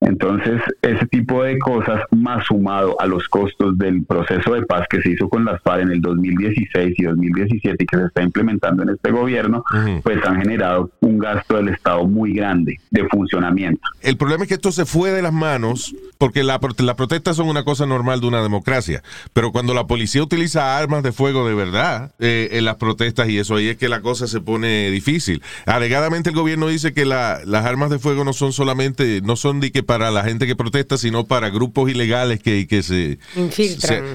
Entonces, 0.03 0.61
ese 0.81 1.05
tipo 1.07 1.43
de 1.43 1.57
cosas, 1.59 2.01
más 2.11 2.45
sumado 2.45 2.99
a 2.99 3.05
los 3.05 3.27
costos 3.29 3.77
del 3.77 4.03
proceso 4.03 4.53
de 4.53 4.63
paz 4.63 4.85
que 4.89 5.01
se 5.01 5.11
hizo 5.11 5.29
con 5.29 5.45
las 5.45 5.61
FARC 5.61 5.83
en 5.83 5.91
el 5.91 6.01
2016 6.01 6.95
y 6.97 7.03
2017 7.03 7.83
y 7.83 7.85
que 7.85 7.97
se 7.97 8.05
está 8.05 8.21
implementando 8.21 8.83
en 8.83 8.89
este 8.89 9.11
gobierno, 9.11 9.63
pues 10.03 10.23
han 10.25 10.41
generado 10.41 10.91
un 10.99 11.17
gasto 11.17 11.55
del 11.55 11.69
Estado 11.69 12.05
muy 12.05 12.33
grande 12.33 12.79
de 12.91 13.07
funcionamiento. 13.07 13.81
El 14.01 14.17
problema 14.17 14.43
es 14.43 14.49
que 14.49 14.55
esto 14.55 14.71
se 14.71 14.85
fue 14.85 15.11
de 15.11 15.21
las 15.21 15.33
manos 15.33 15.95
porque 16.17 16.43
las 16.43 16.59
la 16.79 16.95
protestas 16.95 17.37
son 17.37 17.47
una 17.47 17.63
cosa 17.63 17.85
normal 17.85 18.21
de 18.21 18.27
una 18.27 18.41
democracia, 18.41 19.03
pero 19.33 19.51
cuando 19.51 19.73
la 19.73 19.87
policía 19.87 20.23
utiliza 20.23 20.77
armas 20.77 21.03
de 21.03 21.11
fuego 21.11 21.47
de 21.47 21.55
verdad 21.55 22.11
eh, 22.19 22.49
en 22.51 22.65
las 22.65 22.75
protestas 22.75 23.29
y 23.29 23.37
eso 23.37 23.55
ahí 23.55 23.69
es 23.69 23.77
que 23.77 23.89
la 23.89 24.01
cosa 24.01 24.27
se 24.27 24.41
pone 24.41 24.89
difícil. 24.91 25.41
Alegadamente 25.65 26.29
el 26.29 26.35
gobierno 26.35 26.67
dice 26.67 26.93
que 26.93 27.05
las 27.05 27.65
armas 27.65 27.89
de 27.89 27.99
fuego 27.99 28.23
no 28.23 28.33
son 28.33 28.53
solamente, 28.53 29.21
no 29.23 29.35
son 29.35 29.59
de 29.59 29.71
que 29.71 29.83
para 29.97 30.09
la 30.09 30.23
gente 30.23 30.47
que 30.47 30.55
protesta, 30.55 30.97
sino 30.97 31.25
para 31.25 31.51
grupos 31.51 31.87
ilegales 31.91 32.41
que, 32.41 32.65
que 32.65 32.81
se, 32.81 33.19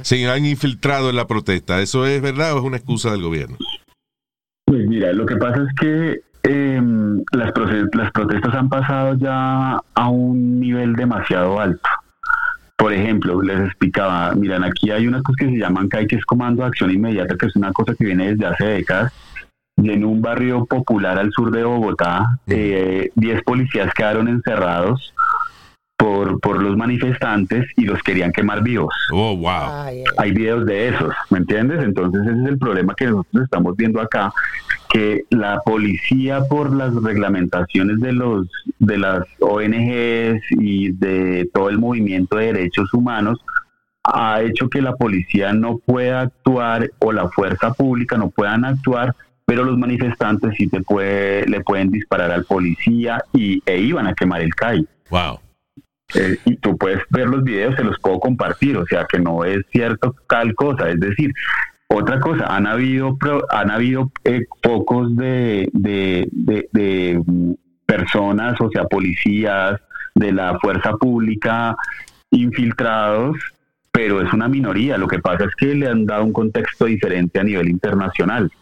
se, 0.03 0.29
han 0.29 0.45
infiltrado 0.45 1.09
en 1.09 1.15
la 1.15 1.29
protesta. 1.29 1.81
¿Eso 1.81 2.05
es 2.05 2.21
verdad 2.21 2.55
o 2.55 2.59
es 2.59 2.65
una 2.65 2.79
excusa 2.79 3.13
del 3.13 3.23
gobierno? 3.23 3.57
Pues 4.65 4.89
mira, 4.89 5.13
lo 5.13 5.25
que 5.25 5.37
pasa 5.37 5.63
es 5.63 5.75
que 5.81 6.21
em, 6.43 7.23
las, 7.31 7.53
las 7.93 8.11
protestas 8.11 8.55
han 8.55 8.69
pasado 8.69 9.17
ya 9.19 9.81
a 9.95 10.09
un 10.09 10.59
nivel 10.59 10.97
demasiado 10.97 11.61
alto. 11.61 11.89
Por 12.77 12.93
ejemplo, 12.93 13.41
les 13.41 13.61
explicaba, 13.61 14.35
miran, 14.35 14.65
aquí 14.65 14.91
hay 14.91 15.07
unas 15.07 15.23
cosas 15.23 15.37
que 15.47 15.53
se 15.53 15.59
llaman 15.59 15.89
CAI, 15.89 16.09
que 16.09 16.17
es 16.17 16.25
Comando 16.25 16.63
de 16.63 16.69
Acción 16.69 16.91
Inmediata, 16.91 17.37
que 17.37 17.47
es 17.47 17.55
una 17.55 17.73
cosa 17.73 17.95
que 17.95 18.05
viene 18.05 18.35
desde 18.35 18.47
hace 18.47 18.65
décadas. 18.65 19.13
Y 19.77 19.91
en 19.91 20.05
un 20.05 20.21
barrio 20.21 20.67
popular 20.67 21.21
al 21.21 21.31
sur 21.31 21.53
de 21.53 21.63
Bogotá, 21.63 22.41
10 22.47 22.59
eh, 22.59 23.43
policías 23.45 23.95
quedaron 23.95 24.27
encerrados 24.27 25.15
por, 25.99 26.41
por 26.41 26.63
los 26.63 26.77
manifestantes 26.77 27.67
y 27.77 27.85
los 27.85 28.01
querían 28.03 28.33
quemar 28.33 28.63
vivos. 28.63 28.95
Oh, 29.13 29.37
wow. 29.37 29.91
Hay 30.17 30.33
videos 30.33 30.65
de 30.65 30.89
esos, 30.89 31.13
¿me 31.29 31.39
entiendes? 31.39 31.83
Entonces 31.83 32.23
ese 32.23 32.41
es 32.41 32.49
el 32.49 32.59
problema 32.59 32.95
que 32.95 33.07
nosotros 33.07 33.43
estamos 33.43 33.77
viendo 33.77 34.01
acá, 34.01 34.33
que 34.89 35.25
la 35.31 35.61
policía 35.61 36.41
por 36.49 36.73
las 36.73 36.95
reglamentaciones 36.95 37.99
de 38.01 38.13
los 38.13 38.47
de 38.79 38.97
las 38.97 39.27
ONGs 39.41 40.41
y 40.51 40.93
de 40.93 41.51
todo 41.53 41.69
el 41.69 41.79
movimiento 41.79 42.37
de 42.37 42.53
derechos 42.53 42.95
humanos 42.95 43.41
ha 44.05 44.41
hecho 44.41 44.71
que 44.71 44.81
la 44.81 44.95
policía 44.95 45.53
no 45.53 45.79
pueda 45.79 46.23
actuar 46.23 46.91
o 47.01 47.13
la 47.13 47.29
fuerza 47.29 47.75
pública 47.75 48.17
no 48.17 48.31
puedan 48.31 48.65
actuar 48.65 49.15
pero 49.45 49.65
los 49.65 49.79
manifestantes 49.79 50.55
sí 50.59 50.69
te 50.69 50.83
puede, 50.83 51.47
le 51.47 51.61
pueden 51.61 51.91
disparar 51.91 52.31
al 52.31 52.45
policía 52.45 53.25
y, 53.33 53.63
e 53.65 53.79
iban 53.79 54.07
a 54.07 54.13
quemar 54.13 54.43
el 54.43 54.55
CAI. 54.55 54.87
Wow. 55.09 55.41
Eh, 56.15 56.39
y 56.47 56.57
tú 56.57 56.77
puedes 56.77 57.03
ver 57.11 57.29
los 57.29 57.45
videos, 57.45 57.77
se 57.77 57.85
los 57.85 57.99
puedo 58.01 58.19
compartir, 58.19 58.77
o 58.79 58.87
sea 58.87 59.07
que 59.07 59.19
no 59.19 59.45
es 59.45 59.59
cierto 59.71 60.15
tal 60.27 60.55
cosa, 60.55 60.89
es 60.89 60.99
decir, 60.99 61.33
otra 61.89 62.21
cosa, 62.21 62.45
han 62.47 62.67
habido, 62.67 63.17
han 63.51 63.71
habido 63.71 64.13
eh, 64.25 64.43
pocos 64.63 65.17
de, 65.17 65.69
de, 65.73 67.23
mm, 67.25 67.53
personas, 67.87 68.61
o 68.61 68.71
sea, 68.71 68.85
policías 68.85 69.81
de 70.15 70.33
la 70.33 70.59
fuerza 70.59 70.93
pública 70.93 71.75
infiltrados, 72.31 73.39
pero 73.91 74.21
es 74.21 74.31
una 74.35 74.49
minoría. 74.49 74.99
Lo 74.99 75.09
que 75.09 75.19
pasa 75.19 75.45
es 75.45 75.55
que 75.57 75.75
le 75.75 75.89
han 75.89 76.05
dado 76.05 76.25
un 76.25 76.33
contexto 76.33 76.85
diferente 76.85 77.41
a 77.41 77.45
nivel 77.45 77.71
internacional. 77.71 78.53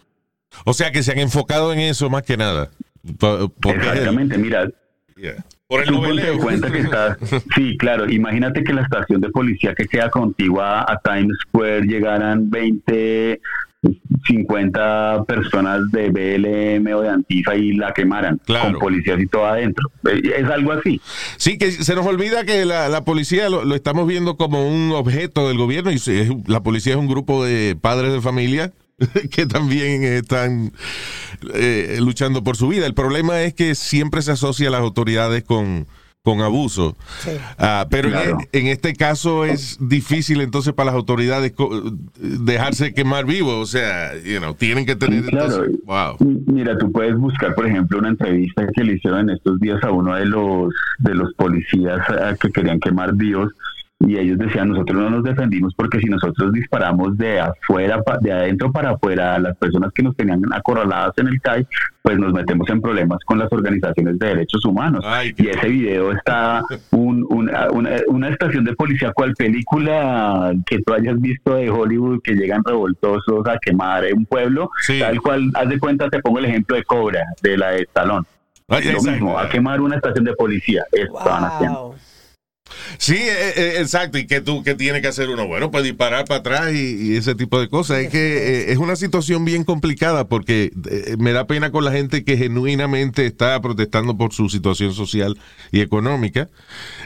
O 0.64 0.72
sea, 0.72 0.92
que 0.92 1.02
se 1.02 1.12
han 1.12 1.18
enfocado 1.18 1.72
en 1.72 1.80
eso 1.80 2.09
más 2.09 2.22
que 2.22 2.37
nada. 2.37 2.70
Exactamente, 3.04 4.38
mira, 4.38 4.68
por 5.68 5.83
el 5.83 6.38
cuenta 6.38 6.70
que 6.70 6.85
sí, 7.55 7.76
claro, 7.76 8.09
imagínate 8.09 8.62
que 8.62 8.72
la 8.72 8.83
estación 8.83 9.20
de 9.20 9.31
policía 9.31 9.74
que 9.74 9.87
queda 9.87 10.11
contigua 10.11 10.83
a 10.83 10.98
Times 11.00 11.37
Square 11.48 11.83
llegaran 11.87 12.48
20, 12.50 13.40
50 14.26 15.24
personas 15.24 15.90
de 15.90 16.11
BLM 16.11 16.94
o 16.94 17.00
de 17.00 17.09
Antifa 17.09 17.57
y 17.57 17.72
la 17.72 17.92
quemaran 17.92 18.40
con 18.46 18.79
policías 18.79 19.20
y 19.20 19.26
todo 19.26 19.46
adentro. 19.46 19.90
Eh, 20.09 20.35
es 20.37 20.48
algo 20.48 20.72
así. 20.72 21.00
Sí, 21.37 21.59
que 21.59 21.72
se 21.72 21.94
nos 21.94 22.07
olvida 22.07 22.44
que 22.44 22.64
la, 22.64 23.05
policía 23.05 23.48
lo, 23.48 23.74
estamos 23.74 24.07
viendo 24.07 24.37
como 24.37 24.68
un 24.68 24.92
objeto 24.92 25.48
del 25.48 25.59
gobierno 25.59 25.90
y 25.90 25.98
la 26.46 26.62
policía 26.62 26.92
es 26.92 26.98
un 26.98 27.09
grupo 27.09 27.44
de 27.44 27.76
padres 27.81 28.12
de 28.12 28.20
familia 28.20 28.72
que 29.30 29.46
también 29.46 30.04
están 30.04 30.72
eh, 31.54 31.98
luchando 32.00 32.42
por 32.42 32.56
su 32.56 32.68
vida. 32.68 32.87
El 32.87 32.94
problema 32.94 33.42
es 33.42 33.54
que 33.54 33.74
siempre 33.74 34.22
se 34.22 34.32
asocia 34.32 34.68
a 34.68 34.70
las 34.70 34.80
autoridades 34.80 35.44
con, 35.44 35.87
con 36.22 36.40
abuso. 36.40 36.96
Ah, 37.59 37.87
pero 37.90 38.09
en, 38.52 38.66
este 38.66 38.94
caso 38.94 39.44
es 39.44 39.76
difícil 39.80 40.40
entonces 40.40 40.72
para 40.72 40.87
las 40.87 40.94
autoridades 40.94 41.52
dejarse 42.18 42.94
quemar 42.94 43.26
vivo. 43.26 43.59
O 43.59 43.66
sea, 43.66 44.12
tienen 44.59 44.87
que 44.87 44.96
tener... 44.96 45.24
wow. 45.85 46.16
Mira, 46.46 46.78
tú 46.78 46.90
puedes 46.90 47.16
buscar, 47.16 47.54
por 47.54 47.66
ejemplo, 47.66 47.98
una 47.98 48.09
entrevista 48.09 48.66
que 48.74 48.82
le 48.82 48.94
hicieron 48.94 49.28
en 49.28 49.37
estos 49.37 49.61
días 49.61 49.82
a 49.85 49.90
uno 49.90 50.14
de 50.14 50.24
los, 50.24 50.74
de 50.98 51.14
los 51.14 51.35
policías 51.35 52.00
ah, 52.09 52.35
que 52.40 52.50
querían 52.50 52.80
quemar 52.80 53.14
vivos 53.14 53.52
y 54.00 54.18
ellos 54.18 54.38
decían 54.38 54.68
nosotros 54.68 54.98
no 54.98 55.09
nos 55.09 55.24
defendimos 55.24 55.74
porque 55.74 55.98
si 55.98 56.06
nosotros 56.06 56.52
disparamos 56.52 57.16
de 57.16 57.40
afuera 57.40 58.02
de 58.20 58.32
adentro 58.32 58.70
para 58.70 58.90
afuera 58.90 59.37
a 59.37 59.38
las 59.38 59.56
personas 59.56 59.90
que 59.94 60.02
nos 60.02 60.14
tenían 60.14 60.42
acorraladas 60.52 61.14
en 61.16 61.28
el 61.28 61.40
CAI 61.40 61.66
pues 62.02 62.18
nos 62.18 62.32
metemos 62.35 62.68
en 62.68 62.82
problemas 62.82 63.18
con 63.24 63.38
las 63.38 63.50
organizaciones 63.50 64.18
de 64.18 64.26
derechos 64.26 64.64
humanos 64.66 65.02
y 65.37 65.48
ese 65.48 65.68
video 65.68 66.12
está 66.12 66.62
un, 66.90 67.26
una, 67.30 67.68
una, 68.09 68.28
estación 68.28 68.64
de 68.64 68.74
policía 68.74 69.12
cual 69.12 69.35
película 69.35 70.52
que 70.66 70.78
tú 70.82 70.92
hayas 70.92 71.18
visto 71.18 71.54
de 71.54 71.70
Hollywood 71.70 72.20
que 72.22 72.35
llegan 72.35 72.62
revoltosos 72.64 73.48
a 73.48 73.56
quemar 73.59 74.04
un 74.14 74.26
pueblo 74.26 74.70
tal 75.00 75.20
cual 75.22 75.50
haz 75.54 75.68
de 75.70 75.78
cuenta 75.78 76.11
te 76.11 76.20
pongo 76.20 76.38
el 76.38 76.44
ejemplo 76.44 76.76
de 76.76 76.85
Cobra 76.85 77.24
de 77.42 77.56
la 77.56 77.70
de 77.70 77.88
Talón 77.90 78.26
lo 78.68 79.02
mismo 79.02 79.38
a 79.38 79.48
quemar 79.48 79.80
una 79.80 79.94
estación 79.94 80.24
de 80.24 80.35
policía. 80.35 80.85
Estaban 80.90 81.44
haciendo 81.44 81.94
Sí, 82.98 83.16
eh, 83.16 83.52
eh, 83.57 83.74
exacto. 83.79 84.18
¿Y 84.18 84.26
qué, 84.26 84.40
tú, 84.40 84.62
qué 84.62 84.74
tiene 84.74 85.00
que 85.00 85.09
hacer 85.09 85.29
uno? 85.29 85.46
Bueno, 85.46 85.70
pues 85.70 85.85
disparar 85.85 86.24
para 86.24 86.40
atrás 86.40 86.74
y, 86.74 87.16
ese 87.16 87.35
tipo 87.35 87.61
de 87.61 87.68
cosas. 87.68 87.98
Es 87.98 88.09
que 88.11 88.18
eh, 88.18 88.72
es 88.72 88.79
una 88.79 88.96
situación 88.96 89.44
bien 89.44 89.64
complicada 89.64 90.29
porque 90.29 90.72
me 91.18 91.33
da 91.33 91.46
pena 91.46 91.70
con 91.70 91.85
la 91.85 91.92
gente 91.92 92.24
que 92.24 92.37
genuinamente 92.37 93.26
está 93.26 93.61
protestando 93.61 94.16
por 94.16 94.33
su 94.33 94.48
situación 94.48 94.94
social 94.94 95.38
y 95.72 95.81
económica. 95.81 96.48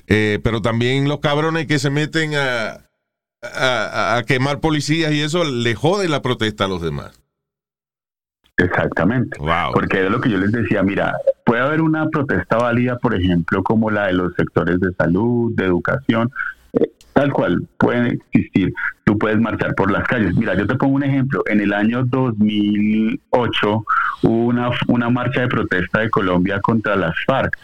pero 0.06 0.62
también 0.62 1.08
los 1.08 1.20
cabrones 1.20 1.66
que 1.66 1.78
se 1.78 1.90
meten 1.90 2.34
a, 2.34 2.86
a, 3.42 4.22
quemar 4.26 4.60
policías 4.60 5.12
y 5.12 5.20
eso 5.20 5.44
le 5.44 5.74
jode 5.74 6.08
la 6.08 6.22
protesta 6.22 6.64
a 6.64 6.68
los 6.68 6.82
demás. 6.82 7.20
Exactamente. 8.60 9.38
Porque 9.72 10.04
es 10.04 10.10
lo 10.10 10.20
que 10.20 10.30
yo 10.30 10.38
les 10.38 10.52
decía, 10.52 10.82
mira, 10.82 11.16
puede 11.44 11.62
haber 11.62 11.80
una 11.80 12.08
protesta 12.08 12.56
válida, 12.56 12.98
por 12.98 13.14
ejemplo, 13.14 13.62
como 13.62 13.90
la 13.90 14.06
de 14.06 14.12
los 14.12 14.34
sectores 14.34 14.78
de 14.80 14.92
salud, 14.92 15.52
de 15.54 15.64
educación, 15.64 16.30
eh, 16.74 16.90
tal 17.12 17.32
cual, 17.32 17.66
pueden 17.78 18.20
existir. 18.32 18.72
Tú 19.04 19.18
puedes 19.18 19.40
marchar 19.40 19.74
por 19.74 19.90
las 19.90 20.06
calles. 20.06 20.34
Mira, 20.36 20.54
yo 20.54 20.66
te 20.66 20.74
pongo 20.76 20.94
un 20.94 21.02
ejemplo. 21.02 21.42
En 21.46 21.60
el 21.60 21.72
año 21.72 22.04
2008 22.04 23.84
hubo 24.22 24.46
una, 24.46 24.70
una 24.88 25.10
marcha 25.10 25.40
de 25.40 25.48
protesta 25.48 26.00
de 26.00 26.10
Colombia 26.10 26.60
contra 26.60 26.96
las 26.96 27.14
FARC 27.26 27.56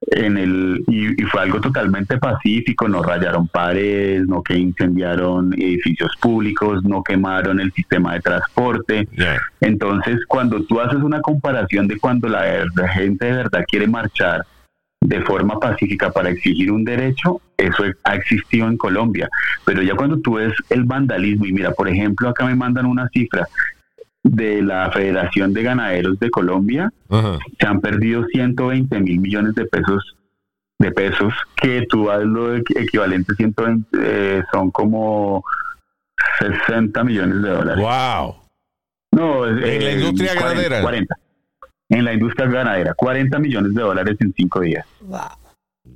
en 0.00 0.38
el 0.38 0.84
y, 0.86 1.22
fue 1.24 1.42
algo 1.42 1.60
totalmente 1.60 2.18
pacífico, 2.18 2.88
no 2.88 3.02
rayaron 3.02 3.48
paredes, 3.48 4.26
no 4.26 4.42
que 4.42 4.56
incendiaron 4.56 5.52
edificios 5.54 6.12
públicos, 6.20 6.84
no 6.84 7.02
quemaron 7.02 7.60
el 7.60 7.72
sistema 7.72 8.14
de 8.14 8.20
transporte. 8.20 9.08
Entonces, 9.60 10.24
cuando 10.26 10.62
tú 10.64 10.80
haces 10.80 11.02
una 11.02 11.20
comparación 11.20 11.88
de 11.88 11.98
cuando 11.98 12.28
la, 12.28 12.64
gente 12.92 13.26
de 13.26 13.32
verdad 13.32 13.64
quiere 13.68 13.86
marchar 13.86 14.44
de 15.00 15.20
forma 15.22 15.60
pacífica 15.60 16.10
para 16.10 16.30
exigir 16.30 16.72
un 16.72 16.84
derecho, 16.84 17.40
eso 17.56 17.84
ha 18.04 18.14
existido 18.14 18.66
en 18.66 18.76
Colombia. 18.76 19.28
Pero 19.64 19.82
ya 19.82 19.94
cuando 19.94 20.18
tú 20.20 20.34
ves 20.34 20.52
el 20.70 20.84
vandalismo, 20.84 21.46
y 21.46 21.52
mira, 21.52 21.72
por 21.72 21.88
ejemplo, 21.88 22.28
acá 22.28 22.46
me 22.46 22.54
mandan 22.54 22.86
una 22.86 23.08
cifra, 23.08 23.46
de 24.30 24.62
la 24.62 24.90
Federación 24.90 25.52
de 25.54 25.62
Ganaderos 25.62 26.18
de 26.18 26.30
Colombia, 26.30 26.90
Ajá. 27.08 27.38
se 27.58 27.66
han 27.66 27.80
perdido 27.80 28.24
120 28.32 29.00
mil 29.00 29.20
millones 29.20 29.54
de 29.54 29.64
pesos 29.66 30.14
de 30.80 30.92
pesos 30.92 31.34
que 31.60 31.86
tú 31.88 32.08
haz 32.10 32.22
lo 32.22 32.56
equ- 32.56 32.80
equivalente 32.80 33.34
120 33.34 33.88
eh, 34.00 34.42
son 34.52 34.70
como 34.70 35.42
60 36.38 37.02
millones 37.04 37.42
de 37.42 37.48
dólares. 37.50 37.84
Wow. 37.84 38.36
No, 39.12 39.46
En 39.46 39.60
la 39.60 39.66
eh, 39.66 39.94
industria 39.98 40.32
40, 40.36 40.44
ganadera. 40.54 40.82
40. 40.82 41.14
En 41.90 42.04
la 42.04 42.12
industria 42.12 42.46
ganadera, 42.48 42.94
40 42.94 43.38
millones 43.38 43.74
de 43.74 43.80
dólares 43.82 44.16
en 44.20 44.32
cinco 44.36 44.60
días. 44.60 44.86
Wow. 45.00 45.18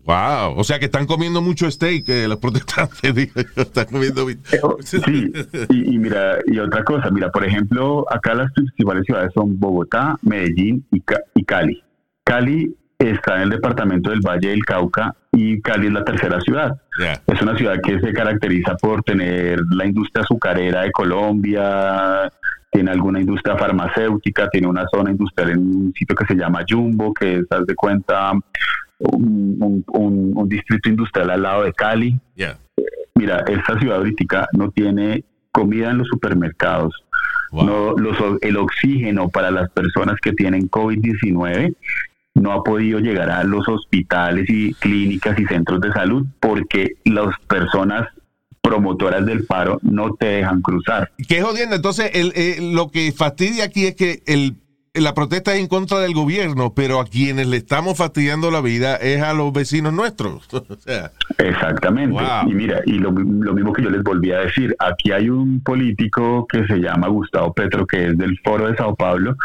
Wow. 0.04 0.54
O 0.58 0.64
sea 0.64 0.78
que 0.78 0.86
están 0.86 1.06
comiendo 1.06 1.40
mucho 1.40 1.70
steak 1.70 2.08
eh, 2.08 2.26
los 2.28 2.38
protestantes. 2.38 3.14
digo 3.14 3.32
están 3.56 3.86
comiendo. 3.86 4.26
Sí, 4.80 5.32
y, 5.68 5.94
y 5.94 5.98
mira, 5.98 6.38
y 6.46 6.58
otra 6.58 6.82
cosa, 6.84 7.10
mira, 7.10 7.30
por 7.30 7.44
ejemplo, 7.44 8.04
acá 8.10 8.34
las 8.34 8.50
principales 8.52 9.04
ciudades 9.04 9.30
son 9.34 9.58
Bogotá, 9.58 10.16
Medellín 10.22 10.84
y, 10.90 11.00
Ca- 11.00 11.20
y 11.34 11.44
Cali. 11.44 11.82
Cali 12.24 12.74
está 12.98 13.36
en 13.36 13.42
el 13.42 13.50
departamento 13.50 14.10
del 14.10 14.20
Valle 14.20 14.48
del 14.50 14.64
Cauca 14.64 15.14
y 15.32 15.60
Cali 15.60 15.86
es 15.88 15.92
la 15.92 16.04
tercera 16.04 16.40
ciudad. 16.40 16.80
Es 17.26 17.40
una 17.42 17.56
ciudad 17.56 17.76
que 17.82 17.98
se 18.00 18.12
caracteriza 18.12 18.76
por 18.76 19.02
tener 19.02 19.58
la 19.70 19.86
industria 19.86 20.22
azucarera 20.24 20.82
de 20.82 20.92
Colombia, 20.92 22.30
tiene 22.70 22.90
alguna 22.90 23.20
industria 23.20 23.56
farmacéutica, 23.56 24.48
tiene 24.50 24.66
una 24.66 24.84
zona 24.92 25.10
industrial 25.10 25.50
en 25.50 25.58
un 25.58 25.92
sitio 25.96 26.14
que 26.16 26.26
se 26.26 26.34
llama 26.34 26.60
Jumbo, 26.68 27.12
que 27.12 27.36
es, 27.38 27.44
haz 27.50 27.66
de 27.66 27.74
cuenta, 27.74 28.32
un, 29.12 29.56
un- 29.60 29.84
un- 29.88 30.32
un 30.34 30.48
distrito 30.48 30.88
industrial 30.88 31.30
al 31.30 31.42
lado 31.42 31.64
de 31.64 31.72
Cali. 31.72 32.18
Ya. 32.36 32.58
Mira, 33.14 33.44
esta 33.48 33.78
ciudad 33.78 33.98
ahorita 33.98 34.48
no 34.52 34.70
tiene 34.70 35.24
comida 35.50 35.90
en 35.90 35.98
los 35.98 36.08
supermercados. 36.08 36.94
Wow. 37.50 37.64
No, 37.66 37.92
los, 37.98 38.16
el 38.40 38.56
oxígeno 38.56 39.28
para 39.28 39.50
las 39.50 39.70
personas 39.70 40.16
que 40.22 40.32
tienen 40.32 40.70
COVID-19 40.70 41.74
no 42.34 42.52
ha 42.52 42.62
podido 42.64 42.98
llegar 42.98 43.28
a 43.30 43.44
los 43.44 43.68
hospitales 43.68 44.48
y 44.48 44.72
clínicas 44.74 45.38
y 45.38 45.44
centros 45.44 45.80
de 45.82 45.92
salud 45.92 46.24
porque 46.40 46.92
las 47.04 47.34
personas 47.46 48.08
promotoras 48.62 49.26
del 49.26 49.44
paro 49.44 49.78
no 49.82 50.14
te 50.14 50.26
dejan 50.26 50.62
cruzar. 50.62 51.10
Qué 51.28 51.42
jodiendo. 51.42 51.76
Entonces, 51.76 52.10
el, 52.14 52.32
eh, 52.34 52.56
lo 52.72 52.90
que 52.90 53.12
fastidia 53.12 53.64
aquí 53.64 53.84
es 53.86 53.96
que 53.96 54.22
el, 54.26 54.54
la 55.00 55.14
protesta 55.14 55.54
es 55.54 55.60
en 55.60 55.68
contra 55.68 56.00
del 56.00 56.12
gobierno, 56.12 56.74
pero 56.74 57.00
a 57.00 57.06
quienes 57.06 57.46
le 57.46 57.56
estamos 57.56 57.96
fastidiando 57.96 58.50
la 58.50 58.60
vida 58.60 58.96
es 58.96 59.22
a 59.22 59.32
los 59.32 59.50
vecinos 59.52 59.94
nuestros. 59.94 60.46
o 60.52 60.76
sea, 60.78 61.10
Exactamente. 61.38 62.12
Wow. 62.12 62.50
Y 62.50 62.54
mira, 62.54 62.82
y 62.84 62.98
lo, 62.98 63.10
lo 63.10 63.54
mismo 63.54 63.72
que 63.72 63.82
yo 63.82 63.90
les 63.90 64.02
volví 64.02 64.32
a 64.32 64.40
decir, 64.40 64.76
aquí 64.78 65.12
hay 65.12 65.30
un 65.30 65.62
político 65.62 66.46
que 66.46 66.66
se 66.66 66.76
llama 66.76 67.08
Gustavo 67.08 67.54
Petro, 67.54 67.86
que 67.86 68.08
es 68.08 68.18
del 68.18 68.38
Foro 68.44 68.68
de 68.68 68.76
Sao 68.76 68.94
Paulo. 68.94 69.36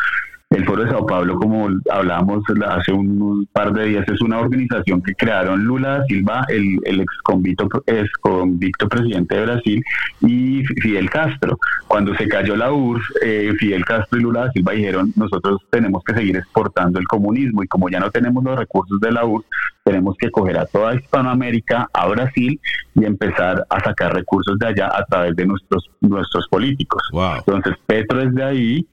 El 0.50 0.66
Foro 0.66 0.86
de 0.86 0.90
Sao 0.90 1.06
Paulo, 1.06 1.38
como 1.38 1.68
hablábamos 1.92 2.42
hace 2.66 2.94
un 2.94 3.46
par 3.52 3.74
de 3.74 3.86
días, 3.90 4.08
es 4.08 4.22
una 4.22 4.40
organización 4.40 5.02
que 5.02 5.14
crearon 5.14 5.66
Lula 5.66 5.98
da 5.98 6.06
Silva, 6.06 6.46
el, 6.48 6.80
el 6.86 7.02
ex 7.02 7.18
convicto, 7.24 7.68
ex 7.86 8.10
convicto 8.22 8.88
presidente 8.88 9.36
de 9.36 9.46
Brasil, 9.46 9.84
y 10.22 10.64
Fidel 10.82 11.10
Castro. 11.10 11.60
Cuando 11.88 12.16
se 12.16 12.30
cayó 12.30 12.56
la 12.56 12.72
URSS, 12.72 13.04
eh, 13.24 13.52
Fidel 13.60 13.84
Castro 13.84 14.18
y 14.18 14.22
Lula 14.22 14.46
da 14.46 14.52
Silva 14.54 14.72
dijeron, 14.72 15.12
nosotros 15.18 15.60
tenemos 15.70 16.02
que 16.06 16.14
seguir 16.14 16.38
exportando 16.38 16.98
el 16.98 17.08
comunismo, 17.08 17.62
y 17.64 17.68
como 17.68 17.90
ya 17.90 18.00
no 18.00 18.10
tenemos 18.10 18.42
los 18.42 18.58
recursos 18.58 19.02
de 19.02 19.12
la 19.12 19.26
URSS, 19.26 19.50
tenemos 19.84 20.16
que 20.18 20.32
coger 20.32 20.60
a 20.60 20.66
toda 20.66 20.96
Hispanoamérica, 20.96 21.90
a 21.92 22.08
Brasil, 22.08 22.58
y 22.96 23.04
empezar 23.04 23.66
a 23.70 23.80
sacar 23.82 24.14
recursos 24.14 24.58
de 24.60 24.68
allá 24.68 24.88
a 24.98 25.04
través 25.04 25.36
de 25.36 25.46
nuestros, 25.46 25.90
nuestros 26.00 26.48
políticos. 26.48 27.04
wow. 27.12 27.36
Entonces 27.40 27.76
Petro 27.86 28.22
es 28.22 28.34
de 28.34 28.44
ahí, 28.44 28.88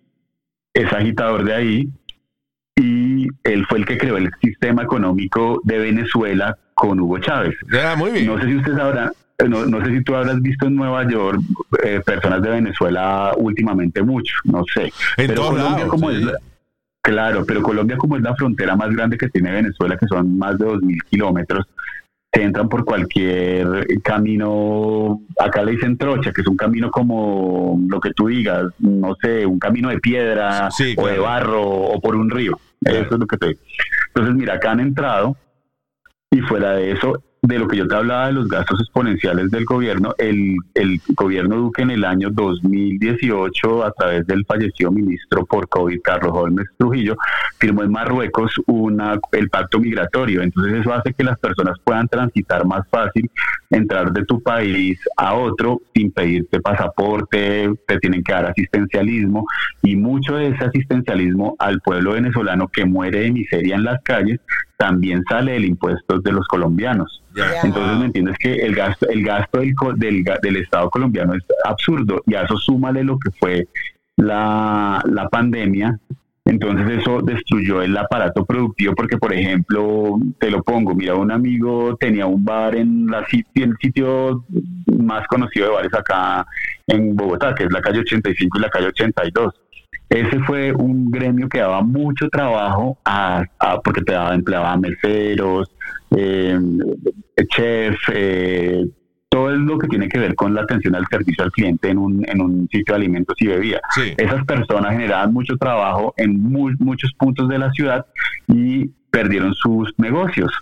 es 0.75 0.93
agitador 0.93 1.45
de 1.45 1.55
ahí, 1.55 1.89
y 2.77 3.29
él 3.45 3.64
fue 3.68 3.79
el 3.79 3.87
que 3.87 3.97
creó 3.99 4.16
el 4.16 4.31
sistema 4.43 4.83
económico 4.83 5.61
de 5.64 5.79
Venezuela 5.79 6.57
con 6.75 6.99
Hugo 7.01 7.18
Chávez. 7.18 7.55
Ya, 7.72 7.95
muy 7.97 8.11
bien. 8.11 8.27
No 8.27 8.39
sé 8.41 8.47
si 8.47 8.57
usted 8.57 8.77
sabrá, 8.77 9.12
eh, 9.39 9.49
no, 9.49 9.64
no 9.66 9.85
sé 9.85 9.93
si 9.97 10.03
tú 10.03 10.14
habrás 10.16 10.43
visto 10.43 10.66
en 10.66 10.75
Nueva 10.75 11.09
York 11.09 11.41
eh, 11.85 12.01
personas 12.05 12.43
de 12.43 12.51
Venezuela 12.51 13.33
últimamente 13.37 14.03
mucho, 14.03 14.35
no 14.45 14.64
sé. 14.75 14.87
En 15.16 15.29
Pero 15.29 15.35
todos 15.35 15.51
Colombia 15.51 15.77
lados, 15.79 15.91
como 15.91 16.11
sí. 16.11 16.16
es 16.16 16.22
la- 16.25 16.39
claro, 17.01 17.45
pero 17.47 17.62
Colombia 17.62 17.97
como 17.97 18.16
es 18.16 18.22
la 18.22 18.35
frontera 18.35 18.75
más 18.75 18.91
grande 18.91 19.16
que 19.18 19.29
tiene 19.29 19.53
Venezuela, 19.53 19.97
que 19.97 20.07
son 20.09 20.37
más 20.37 20.59
de 20.59 20.64
2.000 20.66 20.99
kilómetros, 21.09 21.66
se 22.35 22.43
entran 22.43 22.68
por 22.68 22.85
cualquier 22.85 23.87
camino, 24.03 25.20
acá 25.39 25.62
le 25.62 25.72
dicen 25.72 25.97
trocha, 25.97 26.32
que 26.32 26.41
es 26.41 26.47
un 26.49 26.57
camino 26.57 26.91
como 26.91 27.80
lo 27.89 28.01
que 28.01 28.11
tú 28.12 28.26
digas, 28.26 28.66
no 28.80 29.14
sé, 29.22 29.47
un 29.47 29.61
camino 29.61 29.89
de 29.89 30.01
piedra 30.01 30.68
Sí, 30.72 30.95
o 30.99 31.07
de 31.07 31.18
barro 31.18 31.62
o 31.62 32.01
por 32.01 32.16
un 32.16 32.28
río. 32.28 32.59
Claro. 32.82 33.01
Eso 33.01 33.14
es 33.14 33.20
lo 33.20 33.26
que 33.26 33.37
te 33.37 33.47
digo. 33.49 33.61
Entonces, 34.09 34.35
mira, 34.35 34.55
acá 34.55 34.72
han 34.72 34.80
entrado 34.80 35.37
y 36.30 36.41
fuera 36.41 36.72
de 36.72 36.91
eso, 36.91 37.22
de 37.47 37.59
lo 37.59 37.69
que 37.69 37.77
yo 37.77 37.87
te 37.87 37.95
hablaba 37.95 38.29
de 38.29 38.33
los 38.33 38.49
gastos 38.49 38.81
exponenciales 38.81 39.51
del 39.51 39.67
gobierno, 39.67 40.15
el, 40.17 40.57
gobierno 41.15 41.57
Duque 41.57 41.83
en 41.83 41.91
el 41.91 42.05
año 42.05 42.31
2018, 42.31 43.85
a 43.85 43.93
través 43.93 44.27
del 44.27 44.47
fallecido 44.47 44.91
ministro 44.91 45.45
por 45.45 45.69
COVID, 45.69 46.01
Carlos 46.03 46.33
Holmes 46.35 46.67
Trujillo, 46.79 47.17
firmó 47.59 47.83
en 47.83 47.93
Marruecos 47.93 48.55
una, 48.67 49.19
el 49.33 49.51
pacto 49.51 49.79
migratorio. 49.79 50.41
Entonces 50.43 50.81
eso 50.81 50.95
hace 50.95 51.13
que 51.13 51.23
las 51.23 51.39
personas 51.39 51.79
puedan 51.85 52.09
transitar 52.09 52.65
más 52.65 52.89
fácil, 52.89 53.31
entrar 53.69 54.11
de 54.13 54.25
tu 54.25 54.43
país 54.43 54.99
a 55.19 55.35
otro 55.35 55.83
sin 55.95 56.13
pedirte 56.13 56.61
pasaporte, 56.61 57.71
te 57.87 57.99
tienen 57.99 58.23
que 58.23 58.33
dar 58.33 58.47
asistencialismo 58.47 59.47
y 59.83 59.97
mucho 59.97 60.37
de 60.37 60.49
ese 60.49 60.65
asistencialismo 60.65 61.57
al 61.59 61.81
pueblo 61.83 62.13
venezolano 62.13 62.69
que 62.69 62.87
muere 62.87 63.21
de 63.21 63.33
miseria 63.33 63.75
en 63.75 63.85
las 63.85 64.03
calles 64.03 64.41
también 64.77 65.23
sale 65.29 65.53
del 65.53 65.65
impuesto 65.65 66.21
de 66.21 66.33
los 66.33 66.47
colombianos. 66.47 67.23
Ya. 67.35 67.61
Entonces, 67.64 67.99
¿me 67.99 68.05
entiendes 68.07 68.37
que 68.39 68.55
el 68.55 68.74
gasto, 68.74 69.09
el 69.09 69.24
gasto 69.24 69.59
del, 69.61 69.74
co- 69.74 69.93
del, 69.95 70.24
del 70.43 70.57
Estado 70.57 70.89
colombiano 70.91 71.35
es 71.35 71.43
absurdo 71.64 72.22
y 72.26 72.35
a 72.35 72.43
eso 72.43 72.57
súmale 72.57 73.03
lo 73.05 73.18
que 73.18 73.30
fue 73.39 73.68
la, 74.16 75.03
la 75.07 75.28
pandemia. 75.28 75.99
Entonces 76.47 76.99
eso 76.99 77.22
destruyó 77.22 77.80
el 77.80 77.97
aparato 77.97 78.45
productivo 78.45 78.95
porque, 78.95 79.16
por 79.16 79.32
ejemplo, 79.32 80.18
te 80.39 80.51
lo 80.51 80.62
pongo, 80.62 80.95
mira, 80.95 81.14
un 81.14 81.32
amigo 81.32 81.97
tenía 81.97 82.26
un 82.26 82.45
bar 82.45 82.76
en, 82.76 83.07
la, 83.07 83.24
en 83.55 83.70
el 83.70 83.76
sitio 83.80 84.45
más 84.99 85.26
conocido 85.26 85.68
de 85.68 85.72
bares 85.74 85.95
acá 85.95 86.47
en 86.87 87.16
Bogotá, 87.16 87.55
que 87.55 87.64
es 87.64 87.72
la 87.72 87.80
calle 87.80 88.01
85 88.01 88.59
y 88.59 88.61
la 88.61 88.68
calle 88.68 88.89
82. 88.89 89.55
Ese 90.11 90.39
fue 90.41 90.72
un 90.74 91.11
gremio 91.11 91.49
que 91.49 91.61
daba 91.61 91.80
mucho 91.80 92.28
trabajo 92.28 92.99
a, 93.07 93.43
a- 93.59 93.80
porque 93.80 94.03
te 94.03 94.12
daba 94.12 94.35
empleaba 94.35 94.72
a 94.72 94.76
meseros, 94.76 95.70
eh, 96.14 96.59
chef, 97.49 97.97
eh, 98.12 98.85
todo 99.28 99.53
es 99.53 99.59
lo 99.59 99.78
que 99.78 99.89
tiene 99.89 100.09
que 100.09 100.18
ver 100.18 100.35
con 100.37 100.55
la 100.55 100.62
atención 100.62 100.95
al 100.95 101.07
servicio 101.09 101.43
al 101.45 101.51
cliente 101.51 101.89
en 101.91 101.99
un, 101.99 102.24
en 102.28 102.41
un 102.41 102.68
sitio 102.70 102.95
de 102.95 102.97
alimentos 102.97 103.37
y 103.41 103.49
bebidas. 103.49 103.80
Sí. 103.95 104.14
Esas 104.16 104.45
personas 104.45 104.93
generaban 104.93 105.32
mucho 105.32 105.57
trabajo 105.57 106.14
en 106.16 106.41
mu- 106.41 106.70
muchos 106.78 107.12
puntos 107.14 107.49
de 107.49 107.59
la 107.59 107.70
ciudad 107.72 108.07
y 108.47 108.87
perdieron 109.11 109.53
sus 109.55 109.93
negocios. 109.99 110.53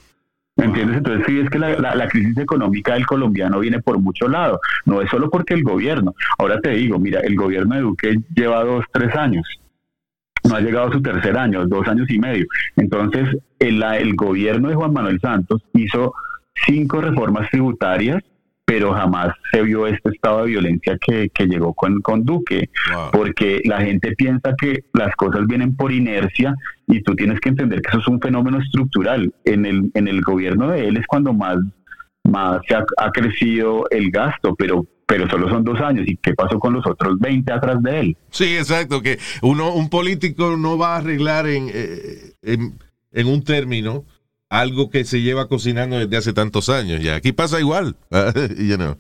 ¿Me 0.57 0.67
entiendes? 0.67 0.99
Entonces 0.99 1.25
sí 1.27 1.39
es 1.41 1.49
que 1.51 1.59
la, 1.59 1.79
la- 1.79 1.95
la 1.95 2.09
crisis 2.09 2.37
económica 2.39 2.95
del 2.95 3.07
colombiano 3.07 3.59
viene 3.61 3.81
por 3.81 3.99
mucho 3.99 4.29
lado. 4.29 4.59
No 4.87 5.01
es 5.03 5.11
solo 5.11 5.29
porque 5.31 5.55
el 5.55 5.63
gobierno. 5.63 6.15
Ahora 6.39 6.61
te 6.61 6.71
digo, 6.71 6.99
mira, 6.99 7.21
el 7.21 7.37
gobierno 7.37 7.75
de 7.75 7.81
Duque 7.83 8.17
lleva 8.35 8.63
dos, 8.65 8.85
tres 8.93 9.15
años. 9.17 9.47
No 10.49 10.57
ha 10.57 10.61
llegado 10.61 10.89
a 10.89 10.93
su 10.93 11.01
tercer 11.01 11.37
año, 11.39 11.67
dos 11.67 11.87
años 11.89 12.11
y 12.11 12.19
medio. 12.19 12.47
Entonces, 12.77 13.29
el, 13.59 13.83
el 13.83 14.15
gobierno 14.15 14.69
de 14.69 14.75
Juan 14.75 14.93
Manuel 14.93 15.21
Santos 15.21 15.63
hizo 15.75 16.13
cinco 16.67 17.01
reformas 17.01 17.51
tributarias, 17.51 18.23
pero 18.65 18.93
jamás 18.95 19.35
se 19.51 19.61
vio 19.63 19.87
este 19.87 20.11
estado 20.11 20.43
de 20.43 20.51
violencia 20.51 20.97
que, 21.05 21.29
que 21.35 21.47
llegó 21.47 21.75
con, 21.75 22.01
con 22.01 22.25
Duque 22.25 22.71
Wow. 22.95 23.11
porque 23.13 23.61
la 23.65 23.81
gente 23.81 24.13
piensa 24.17 24.55
que 24.59 24.85
las 24.95 25.15
cosas 25.17 25.47
vienen 25.47 25.75
por 25.77 25.93
inercia 25.93 26.55
y 26.87 27.03
tú 27.03 27.15
tienes 27.15 27.41
que 27.41 27.49
entender 27.51 27.83
que 27.83 27.89
eso 27.91 27.99
es 27.99 28.09
un 28.09 28.21
fenómeno 28.21 28.59
estructural. 28.61 29.33
En 29.45 29.67
el, 29.67 29.91
en 29.95 30.09
el 30.09 30.21
gobierno 30.23 30.69
de 30.69 30.87
él 30.89 30.97
es 30.97 31.07
cuando 31.07 31.33
más, 31.33 31.59
más 32.25 32.61
se 32.69 32.75
ha, 32.77 32.85
ha 32.99 33.11
crecido 33.11 33.85
el 33.91 34.11
gasto, 34.11 34.55
pero, 34.57 34.87
pero 35.07 35.29
solo 35.29 35.49
son 35.49 35.65
dos 35.65 35.81
años. 35.81 36.07
¿Y 36.07 36.17
qué 36.17 36.33
pasó 36.35 36.59
con 36.59 36.73
los 36.73 36.87
otros 36.87 37.19
20 37.19 37.53
atrás 37.53 37.83
de 37.83 38.01
él? 38.01 38.17
Sí, 38.31 38.57
exacto, 38.57 39.03
que 39.03 39.19
uno, 39.43 39.75
un 39.75 39.91
político 39.91 40.57
no 40.57 40.79
va 40.79 40.95
a 40.95 40.99
arreglar 40.99 41.47
en, 41.49 41.69
eh, 41.73 42.33
en, 42.43 42.75
en 43.13 43.27
un 43.27 43.43
término 43.43 44.05
algo 44.53 44.91
que 44.91 45.05
se 45.07 45.23
lleva 45.23 45.49
cocinando 45.49 45.99
desde 45.99 46.17
hace 46.19 46.33
tantos 46.35 46.69
años 46.69 47.01
ya. 47.03 47.15
Aquí 47.15 47.33
pasa 47.33 47.59
igual, 47.59 47.97
you 48.59 48.77
know. 48.77 48.97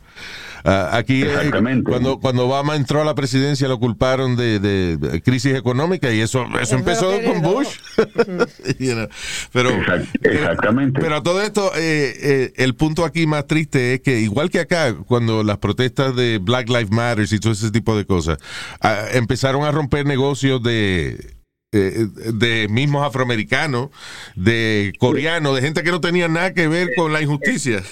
Ah, 0.64 0.90
aquí 0.92 1.22
eh, 1.24 1.50
cuando 1.84 2.20
cuando 2.20 2.46
Obama 2.46 2.76
entró 2.76 3.02
a 3.02 3.04
la 3.04 3.16
presidencia 3.16 3.66
lo 3.66 3.80
culparon 3.80 4.36
de, 4.36 4.60
de 4.60 5.20
crisis 5.20 5.54
económica 5.56 6.12
y 6.12 6.20
eso 6.20 6.46
eso 6.60 6.76
empezó 6.76 7.12
con. 7.22 7.42
Bush. 7.42 7.68
You 8.78 8.92
know. 8.94 9.08
Pero 9.52 9.70
Exact- 9.70 10.06
exactamente. 10.22 11.00
pero 11.00 11.16
a 11.16 11.22
todo 11.22 11.42
esto, 11.42 11.72
eh, 11.76 12.14
eh, 12.22 12.52
el 12.56 12.74
punto 12.74 13.04
aquí 13.04 13.26
más 13.26 13.46
triste 13.46 13.94
es 13.94 14.00
que, 14.00 14.20
igual 14.20 14.50
que 14.50 14.60
acá, 14.60 14.94
cuando 14.94 15.42
las 15.42 15.58
protestas 15.58 16.14
de 16.16 16.38
Black 16.38 16.68
Lives 16.68 16.90
Matter 16.90 17.26
y 17.30 17.38
todo 17.40 17.52
ese 17.52 17.70
tipo 17.70 17.96
de 17.96 18.06
cosas, 18.06 18.38
ah, 18.80 19.04
empezaron 19.12 19.64
a 19.64 19.70
romper 19.72 20.06
negocios 20.06 20.62
de, 20.62 21.34
eh, 21.72 22.06
de 22.34 22.68
mismos 22.68 23.06
afroamericanos, 23.06 23.88
de 24.36 24.92
coreanos, 24.98 25.54
de 25.54 25.62
gente 25.62 25.82
que 25.82 25.90
no 25.90 26.00
tenía 26.00 26.28
nada 26.28 26.52
que 26.52 26.68
ver 26.68 26.90
con 26.96 27.12
la 27.12 27.22
injusticia. 27.22 27.82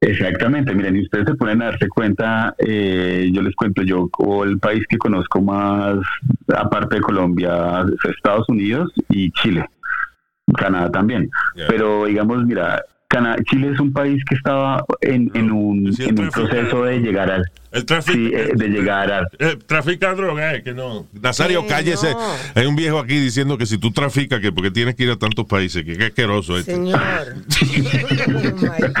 Exactamente, 0.00 0.74
miren, 0.74 0.96
y 0.96 1.02
ustedes 1.02 1.26
se 1.26 1.34
ponen 1.34 1.62
a 1.62 1.66
darse 1.66 1.88
cuenta, 1.88 2.56
eh, 2.58 3.30
yo 3.32 3.40
les 3.40 3.54
cuento, 3.54 3.82
yo 3.82 4.10
o 4.18 4.42
el 4.42 4.58
país 4.58 4.84
que 4.88 4.98
conozco 4.98 5.40
más, 5.40 5.98
aparte 6.48 6.96
de 6.96 7.00
Colombia, 7.00 7.84
es 7.86 8.10
Estados 8.10 8.48
Unidos 8.48 8.92
y 9.08 9.30
Chile, 9.30 9.64
Canadá 10.56 10.90
también. 10.90 11.30
Yeah. 11.54 11.66
Pero 11.68 12.06
digamos, 12.06 12.44
mira, 12.44 12.82
Chile 13.50 13.70
es 13.72 13.80
un 13.80 13.92
país 13.92 14.22
que 14.28 14.34
estaba 14.36 14.84
en, 15.00 15.30
en 15.34 15.50
un, 15.52 15.92
Sí, 15.92 16.04
en 16.04 16.10
un 16.10 16.14
tráfico. 16.30 16.48
proceso 16.48 16.84
de 16.84 16.98
llegar 17.00 17.30
al... 17.30 17.44
El 17.72 17.84
tráfico. 17.86 18.16
Sí, 18.18 18.30
eh, 18.34 18.50
de 18.54 18.68
llegar 18.68 19.10
a... 19.12 19.22
Eh, 19.38 19.56
trafica 19.66 20.14
droga, 20.14 20.54
eh, 20.54 20.62
que 20.62 20.72
no. 20.74 21.06
Nazario, 21.20 21.62
Sí, 21.62 21.66
cállese. 21.68 22.12
no. 22.12 22.18
Hay 22.54 22.66
un 22.66 22.76
viejo 22.76 22.98
aquí 22.98 23.18
diciendo 23.18 23.56
que 23.58 23.66
si 23.66 23.78
tú 23.78 23.90
traficas, 23.92 24.40
que 24.40 24.52
porque 24.52 24.70
tienes 24.70 24.94
que 24.94 25.04
ir 25.04 25.10
a 25.10 25.16
tantos 25.16 25.46
países, 25.46 25.84
que 25.84 25.96
qué 25.96 26.04
asqueroso 26.06 26.58
este. 26.58 26.74
Señor. 26.74 27.00
oh 27.00 28.56
my 28.56 28.68
God. 28.68 28.92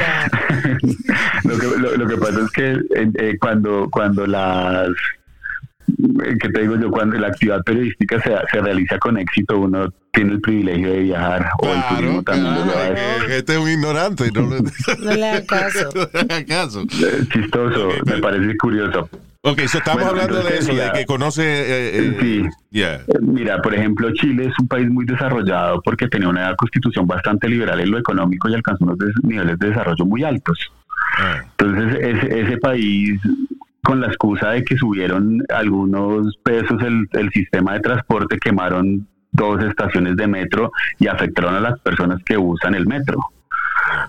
lo, 1.44 1.58
que, 1.58 1.78
lo, 1.78 1.96
lo 1.96 2.06
que 2.06 2.16
pasa 2.16 2.40
es 2.44 2.50
que 2.52 2.70
eh, 2.72 3.10
eh, 3.18 3.36
cuando, 3.40 3.88
cuando 3.90 4.26
las... 4.26 4.88
eh, 4.88 6.36
que 6.40 6.48
te 6.48 6.60
digo 6.62 6.76
yo, 6.80 6.90
cuando 6.90 7.18
la 7.18 7.28
actividad 7.28 7.62
periodística 7.62 8.20
se, 8.22 8.30
se 8.50 8.60
realiza 8.60 8.98
con 8.98 9.18
éxito, 9.18 9.58
uno 9.58 9.92
tiene 10.12 10.32
el 10.32 10.40
privilegio 10.42 10.92
de 10.92 11.00
viajar, 11.00 11.48
o 11.58 11.68
el 11.72 11.82
turismo 11.96 12.22
también 12.22 12.54
lo 12.54 12.62
claro, 12.72 12.94
este 13.30 13.52
es 13.54 13.58
un 13.58 13.68
ignorante. 13.70 14.30
No 14.32 14.42
le, 14.42 14.60
No 15.04 15.14
le 15.14 15.26
haga 15.30 15.46
caso. 15.46 15.88
no 15.94 16.20
le 16.28 16.34
haga 16.34 16.44
caso. 16.46 16.82
Eh, 16.82 17.24
chistoso, 17.32 17.88
Ok, 17.88 17.94
me 17.96 18.02
pero- 18.04 18.20
parece 18.20 18.56
curioso. 18.58 19.08
Ok, 19.44 19.58
so 19.66 19.78
estamos 19.78 20.04
Bueno, 20.04 20.20
hablando 20.22 20.48
de 20.48 20.56
eso, 20.58 20.72
de 20.72 20.90
que 20.94 21.04
conoce. 21.06 21.42
eh, 21.42 21.98
eh, 21.98 22.16
Sí. 22.20 22.42
yeah. 22.70 22.94
Eh, 22.96 23.02
Mira, 23.22 23.60
por 23.60 23.74
ejemplo, 23.74 24.12
Chile 24.12 24.46
es 24.46 24.54
un 24.60 24.68
país 24.68 24.88
muy 24.88 25.04
desarrollado 25.04 25.80
porque 25.82 26.06
tenía 26.06 26.28
una 26.28 26.54
constitución 26.54 27.06
bastante 27.08 27.48
liberal 27.48 27.80
en 27.80 27.90
lo 27.90 27.98
económico 27.98 28.48
y 28.48 28.54
alcanzó 28.54 28.84
unos 28.84 28.98
des- 28.98 29.14
niveles 29.24 29.58
de 29.58 29.68
desarrollo 29.70 30.04
muy 30.04 30.22
altos. 30.22 30.70
Ah. 31.18 31.40
Entonces, 31.58 31.98
ese, 32.00 32.40
ese 32.40 32.56
país, 32.58 33.18
con 33.82 34.00
la 34.00 34.06
excusa 34.08 34.50
de 34.50 34.62
que 34.62 34.76
subieron 34.76 35.42
algunos 35.52 36.36
pesos 36.44 36.80
el, 36.82 37.08
el 37.12 37.30
sistema 37.32 37.72
de 37.72 37.80
transporte, 37.80 38.38
quemaron 38.38 39.08
dos 39.32 39.62
estaciones 39.64 40.16
de 40.16 40.26
metro 40.26 40.70
y 40.98 41.06
afectaron 41.08 41.54
a 41.54 41.60
las 41.60 41.80
personas 41.80 42.22
que 42.24 42.36
usan 42.38 42.74
el 42.74 42.86
metro. 42.86 43.18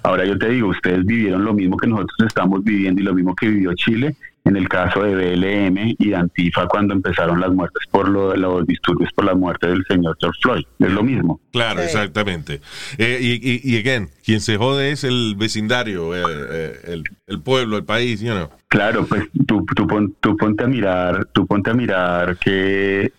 Ahora 0.03 0.25
yo 0.25 0.37
te 0.37 0.49
digo, 0.49 0.69
ustedes 0.69 1.05
vivieron 1.05 1.43
lo 1.43 1.53
mismo 1.53 1.77
que 1.77 1.87
nosotros 1.87 2.15
estamos 2.27 2.63
viviendo 2.63 3.01
y 3.01 3.05
lo 3.05 3.13
mismo 3.13 3.35
que 3.35 3.47
vivió 3.47 3.73
Chile 3.73 4.15
en 4.45 4.57
el 4.57 4.67
caso 4.67 5.01
de 5.03 5.15
BLM 5.15 5.95
y 5.97 6.09
de 6.09 6.15
Antifa 6.17 6.67
cuando 6.67 6.93
empezaron 6.93 7.39
las 7.39 7.49
muertes 7.53 7.81
por 7.89 8.09
lo, 8.09 8.35
los 8.35 8.67
disturbios 8.67 9.09
por 9.13 9.23
la 9.23 9.33
muerte 9.33 9.67
del 9.69 9.85
señor 9.87 10.17
George 10.19 10.39
Floyd. 10.43 10.63
Es 10.79 10.91
lo 10.91 11.01
mismo. 11.01 11.39
Claro, 11.53 11.79
Sí. 11.79 11.85
exactamente. 11.85 12.59
Eh, 12.97 13.19
y, 13.21 13.31
y, 13.41 13.61
y 13.75 13.79
again, 13.79 14.09
quien 14.23 14.41
se 14.41 14.57
jode 14.57 14.91
es 14.91 15.05
el 15.05 15.35
vecindario, 15.37 16.13
eh, 16.13 16.21
eh, 16.51 16.79
el, 16.89 17.03
el 17.27 17.39
pueblo, 17.41 17.77
el 17.77 17.85
país, 17.85 18.19
you 18.19 18.33
know. 18.33 18.49
Claro, 18.67 19.05
pues 19.05 19.23
tú, 19.47 19.65
tú, 19.75 19.87
pon- 19.87 20.13
tú 20.19 20.35
ponte 20.35 20.65
a 20.65 20.67
mirar, 20.67 21.25
tú 21.31 21.47
ponte 21.47 21.69
a 21.69 21.73
mirar 21.73 22.35
que 22.37 23.13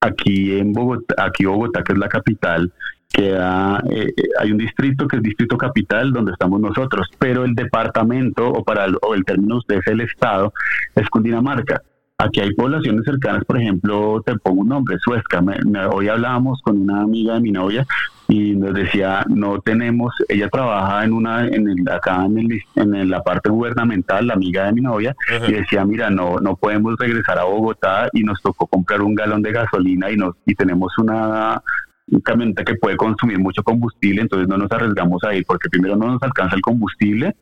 aquí 0.00 0.58
en 0.58 0.72
Bogotá, 0.72 1.14
aquí 1.24 1.44
Bogotá, 1.44 1.82
que 1.82 1.92
es 1.92 1.98
la 1.98 2.08
capital, 2.08 2.72
queda, 3.12 3.82
eh, 3.90 4.12
eh, 4.16 4.22
hay 4.40 4.52
un 4.52 4.58
distrito 4.58 5.06
que 5.08 5.16
es 5.16 5.22
distrito 5.22 5.56
capital 5.56 6.12
donde 6.12 6.32
estamos 6.32 6.60
nosotros, 6.60 7.08
pero 7.18 7.44
el 7.44 7.54
departamento 7.54 8.46
o 8.48 8.62
para 8.64 8.84
el, 8.84 8.96
o 9.02 9.14
el 9.14 9.24
término 9.24 9.54
de 9.54 9.58
ustedes 9.58 9.86
el 9.86 10.00
estado 10.02 10.52
es 10.94 11.08
Cundinamarca. 11.08 11.82
Aquí 12.18 12.40
hay 12.40 12.52
poblaciones 12.54 13.04
cercanas, 13.04 13.44
por 13.44 13.60
ejemplo, 13.60 14.22
te 14.24 14.34
pongo 14.38 14.62
un 14.62 14.68
nombre, 14.68 14.96
Suezca. 14.98 15.40
Me- 15.42 15.58
me- 15.66 15.84
hoy 15.86 16.08
hablábamos 16.08 16.62
con 16.62 16.80
una 16.80 17.02
amiga 17.02 17.34
de 17.34 17.40
mi 17.40 17.52
novia 17.52 17.86
y 18.28 18.54
nos 18.56 18.74
decía, 18.74 19.24
no 19.28 19.60
tenemos, 19.60 20.12
ella 20.28 20.48
trabaja 20.48 21.04
en 21.04 21.12
una, 21.12 21.46
en 21.46 21.68
el, 21.68 21.88
acá 21.88 22.24
en, 22.24 22.38
el- 22.38 22.62
en 22.74 23.08
la 23.10 23.22
parte 23.22 23.50
gubernamental, 23.50 24.26
la 24.26 24.34
amiga 24.34 24.66
de 24.66 24.72
mi 24.72 24.80
novia, 24.80 25.14
y 25.48 25.52
decía, 25.52 25.84
mira, 25.84 26.10
no, 26.10 26.38
no 26.38 26.56
podemos 26.56 26.96
regresar 26.98 27.38
a 27.38 27.44
Bogotá 27.44 28.08
y 28.12 28.22
nos 28.24 28.42
tocó 28.42 28.66
comprar 28.66 29.00
un 29.02 29.14
galón 29.14 29.42
de 29.42 29.52
gasolina 29.52 30.10
y 30.10 30.16
nos, 30.16 30.34
y 30.44 30.54
tenemos 30.54 30.92
una 30.98 31.62
un 32.08 32.20
camioneta 32.20 32.62
que 32.64 32.76
puede 32.76 32.96
consumir 32.96 33.36
mucho 33.40 33.64
combustible, 33.64 34.22
entonces 34.22 34.46
no 34.48 34.56
nos 34.56 34.70
arriesgamos 34.70 35.24
a 35.24 35.34
ir 35.34 35.44
porque 35.44 35.68
primero 35.68 35.96
no 35.96 36.06
nos 36.06 36.22
alcanza 36.22 36.54
el 36.54 36.62
combustible 36.62 37.34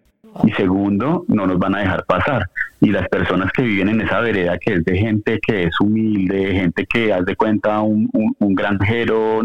y 0.42 0.50
segundo 0.52 1.24
no 1.28 1.46
nos 1.46 1.58
van 1.58 1.74
a 1.74 1.80
dejar 1.80 2.04
pasar. 2.06 2.48
Y 2.80 2.88
las 2.90 3.06
personas 3.10 3.52
que 3.52 3.60
viven 3.62 3.90
en 3.90 4.00
esa 4.00 4.20
vereda 4.20 4.56
que 4.58 4.72
es 4.74 4.84
de 4.86 4.96
gente 4.96 5.38
que 5.46 5.64
es 5.64 5.80
humilde, 5.80 6.54
gente 6.54 6.86
que 6.86 7.12
haz 7.12 7.26
de 7.26 7.36
cuenta 7.36 7.80
un, 7.82 8.08
un, 8.14 8.34
un 8.38 8.54
granjero 8.54 9.42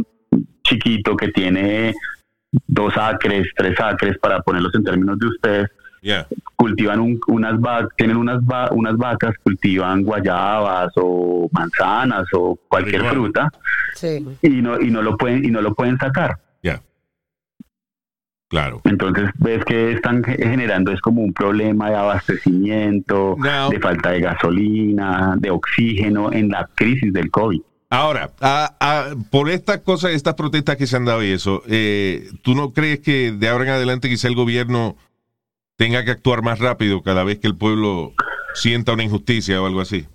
chiquito 0.64 1.16
que 1.16 1.30
tiene 1.30 1.94
dos 2.68 2.96
acres, 2.98 3.48
tres 3.56 3.80
acres, 3.80 4.18
para 4.20 4.42
ponerlos 4.42 4.74
en 4.76 4.84
términos 4.84 5.18
de 5.20 5.28
ustedes, 5.28 5.70
Yeah. 6.02 6.26
cultivan 6.56 7.02
un- 7.02 7.20
unas 7.28 7.60
vacas, 7.60 7.90
tienen 7.98 8.16
unas, 8.16 8.40
va- 8.42 8.70
unas 8.72 8.96
vacas, 8.96 9.34
cultivan 9.44 10.02
guayabas 10.04 10.92
o 10.96 11.50
manzanas 11.52 12.26
o 12.34 12.58
cualquier 12.70 13.02
Igual. 13.02 13.14
fruta 13.14 13.50
Sí. 13.96 14.26
y 14.42 14.50
no 14.62 14.80
y 14.80 14.92
no 14.92 15.02
lo 15.02 15.18
pueden 15.18 15.44
y 15.44 15.50
no 15.50 15.62
lo 15.62 15.74
pueden 15.76 15.98
sacar. 15.98 16.38
Yeah. 16.62 16.82
Claro. 18.50 18.82
Entonces 18.86 19.30
ves 19.40 19.64
que 19.66 19.92
están 19.92 20.24
ge- 20.24 20.38
generando 20.38 20.92
es 20.92 21.02
como 21.02 21.22
un 21.22 21.34
problema 21.34 21.90
de 21.90 21.98
abastecimiento, 21.98 23.36
Now- 23.38 23.70
de 23.70 23.80
falta 23.80 24.12
de 24.12 24.22
gasolina, 24.22 25.36
de 25.38 25.52
oxígeno 25.52 26.32
en 26.32 26.50
la 26.50 26.68
crisis 26.76 27.12
del 27.14 27.30
COVID. 27.30 27.62
Ahora, 27.92 28.30
por 29.32 29.50
estas 29.50 29.80
cosas, 29.80 30.12
estas 30.12 30.36
protestas 30.36 30.78
que 30.78 30.86
se 30.86 30.96
han 30.96 31.06
dado 31.06 31.24
y 31.24 31.32
eso, 31.32 31.64
eh, 31.68 32.30
¿tú 32.44 32.54
no 32.54 32.72
crees 32.72 33.00
que 33.00 33.32
de 33.32 33.50
ahora 33.50 33.64
en 33.64 33.72
adelante 33.72 34.10
quizá 34.10 34.28
el 34.28 34.36
gobierno 34.36 34.96
tenga 35.76 36.06
que 36.06 36.12
actuar 36.12 36.44
más 36.44 36.60
rápido 36.60 37.02
cada 37.02 37.24
vez 37.24 37.40
que 37.40 37.48
el 37.48 37.58
pueblo 37.58 38.14
sienta 38.54 38.94
una 38.94 39.04
injusticia 39.04 39.60
o 39.60 39.66
algo 39.66 39.82
así? 39.82 40.06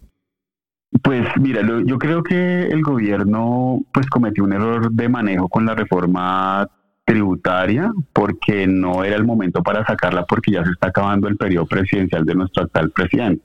Pues 1.03 1.27
mira, 1.41 1.63
yo 1.85 1.99
creo 1.99 2.23
que 2.23 2.67
el 2.67 2.81
gobierno 2.83 3.81
pues 3.93 4.07
cometió 4.07 4.45
un 4.45 4.53
error 4.53 4.93
de 4.93 5.09
manejo 5.09 5.49
con 5.49 5.67
la 5.67 5.75
reforma 5.75 6.69
tributaria 7.05 7.93
porque 8.13 8.69
no 8.69 9.03
era 9.03 9.17
el 9.17 9.25
momento 9.25 9.65
para 9.65 9.85
sacarla 9.85 10.25
porque 10.25 10.53
ya 10.53 10.65
se 10.65 10.71
está 10.71 10.89
acabando 10.89 11.27
el 11.27 11.37
periodo 11.37 11.67
presidencial 11.67 12.25
de 12.25 12.37
nuestro 12.37 12.63
actual 12.63 12.93
presidente. 12.93 13.43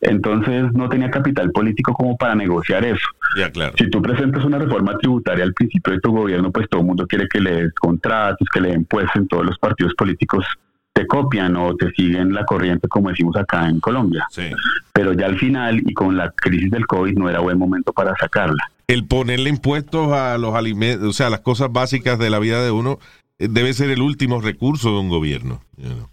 Entonces 0.00 0.72
no 0.72 0.88
tenía 0.88 1.10
capital 1.10 1.50
político 1.50 1.92
como 1.92 2.16
para 2.16 2.34
negociar 2.34 2.84
eso. 2.84 3.06
Ya, 3.36 3.50
claro. 3.50 3.74
Si 3.76 3.88
tú 3.90 4.00
presentas 4.00 4.44
una 4.44 4.58
reforma 4.58 4.96
tributaria 4.96 5.44
al 5.44 5.52
principio 5.52 5.92
de 5.92 6.00
tu 6.00 6.10
gobierno, 6.12 6.50
pues 6.50 6.68
todo 6.68 6.80
el 6.80 6.86
mundo 6.86 7.06
quiere 7.06 7.28
que 7.28 7.40
le 7.40 7.62
des 7.62 7.74
contratos, 7.74 8.48
que 8.52 8.60
le 8.60 8.70
den 8.70 8.84
puestos 8.86 9.16
en 9.16 9.28
todos 9.28 9.44
los 9.44 9.58
partidos 9.58 9.94
políticos 9.94 10.44
te 10.92 11.06
copian 11.06 11.56
o 11.56 11.74
te 11.76 11.90
siguen 11.92 12.32
la 12.34 12.44
corriente 12.44 12.88
como 12.88 13.10
decimos 13.10 13.36
acá 13.36 13.68
en 13.68 13.80
Colombia. 13.80 14.26
Sí. 14.30 14.50
Pero 14.92 15.12
ya 15.12 15.26
al 15.26 15.38
final 15.38 15.80
y 15.86 15.94
con 15.94 16.16
la 16.16 16.30
crisis 16.30 16.70
del 16.70 16.86
COVID 16.86 17.16
no 17.16 17.28
era 17.28 17.40
buen 17.40 17.58
momento 17.58 17.92
para 17.92 18.14
sacarla. 18.16 18.70
El 18.86 19.06
ponerle 19.06 19.50
impuestos 19.50 20.12
a 20.12 20.36
los 20.36 20.54
alimentos, 20.54 21.08
o 21.08 21.12
sea, 21.12 21.28
a 21.28 21.30
las 21.30 21.40
cosas 21.40 21.72
básicas 21.72 22.18
de 22.18 22.28
la 22.28 22.40
vida 22.40 22.62
de 22.62 22.72
uno, 22.72 22.98
eh, 23.38 23.46
debe 23.48 23.72
ser 23.72 23.90
el 23.90 24.02
último 24.02 24.40
recurso 24.40 24.90
de 24.90 24.98
un 24.98 25.08
gobierno. 25.08 25.62
you 25.76 25.88
know. 25.90 26.08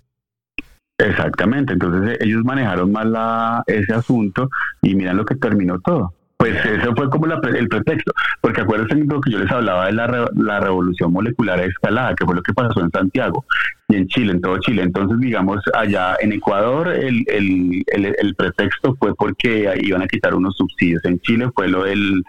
Exactamente, 1.00 1.74
entonces 1.74 2.14
eh, 2.14 2.18
ellos 2.22 2.43
manejaron 2.43 2.91
mal 2.91 3.12
la, 3.12 3.64
ese 3.68 3.93
asunto 3.93 4.50
y 4.82 4.95
miran 4.95 5.18
lo 5.18 5.26
que 5.26 5.36
terminó 5.36 5.80
todo. 5.80 6.14
Pues 6.38 6.54
eso 6.66 6.93
fue 6.95 7.10
como 7.10 7.26
la 7.26 7.39
el 7.56 7.68
pretexto, 7.68 8.14
porque 8.41 8.62
acuérdense 8.62 8.95
de 8.95 9.06
lo 9.06 9.20
que 9.22 9.32
yo 9.32 9.39
les 9.39 9.52
hablaba 9.52 9.88
de 9.88 9.93
la, 9.93 10.30
la 10.36 10.60
revolución 10.60 11.12
molecular 11.12 11.60
escalada, 11.62 12.14
que 12.16 12.26
fue 12.26 12.36
lo 12.36 12.43
que 12.43 12.54
pasó 12.54 12.80
en 12.80 12.91
Santiago 12.91 13.43
y 13.88 13.95
en 13.95 14.08
Chile, 14.08 14.34
en 14.34 14.41
todo 14.41 14.60
Chile. 14.60 14.84
Entonces, 14.84 15.20
digamos, 15.20 15.60
allá 15.74 16.16
en 16.20 16.34
Ecuador 16.34 16.89
el, 16.89 17.24
el, 17.28 17.84
el, 17.88 18.16
el 18.20 18.36
pretexto 18.36 18.95
fue 19.00 19.16
porque 19.16 19.72
iban 19.82 20.04
a 20.04 20.08
quitar 20.08 20.36
unos 20.36 20.56
subsidios. 20.58 21.04
En 21.06 21.20
Chile 21.22 21.50
fue 21.56 21.68
lo 21.70 21.84
del 21.84 22.24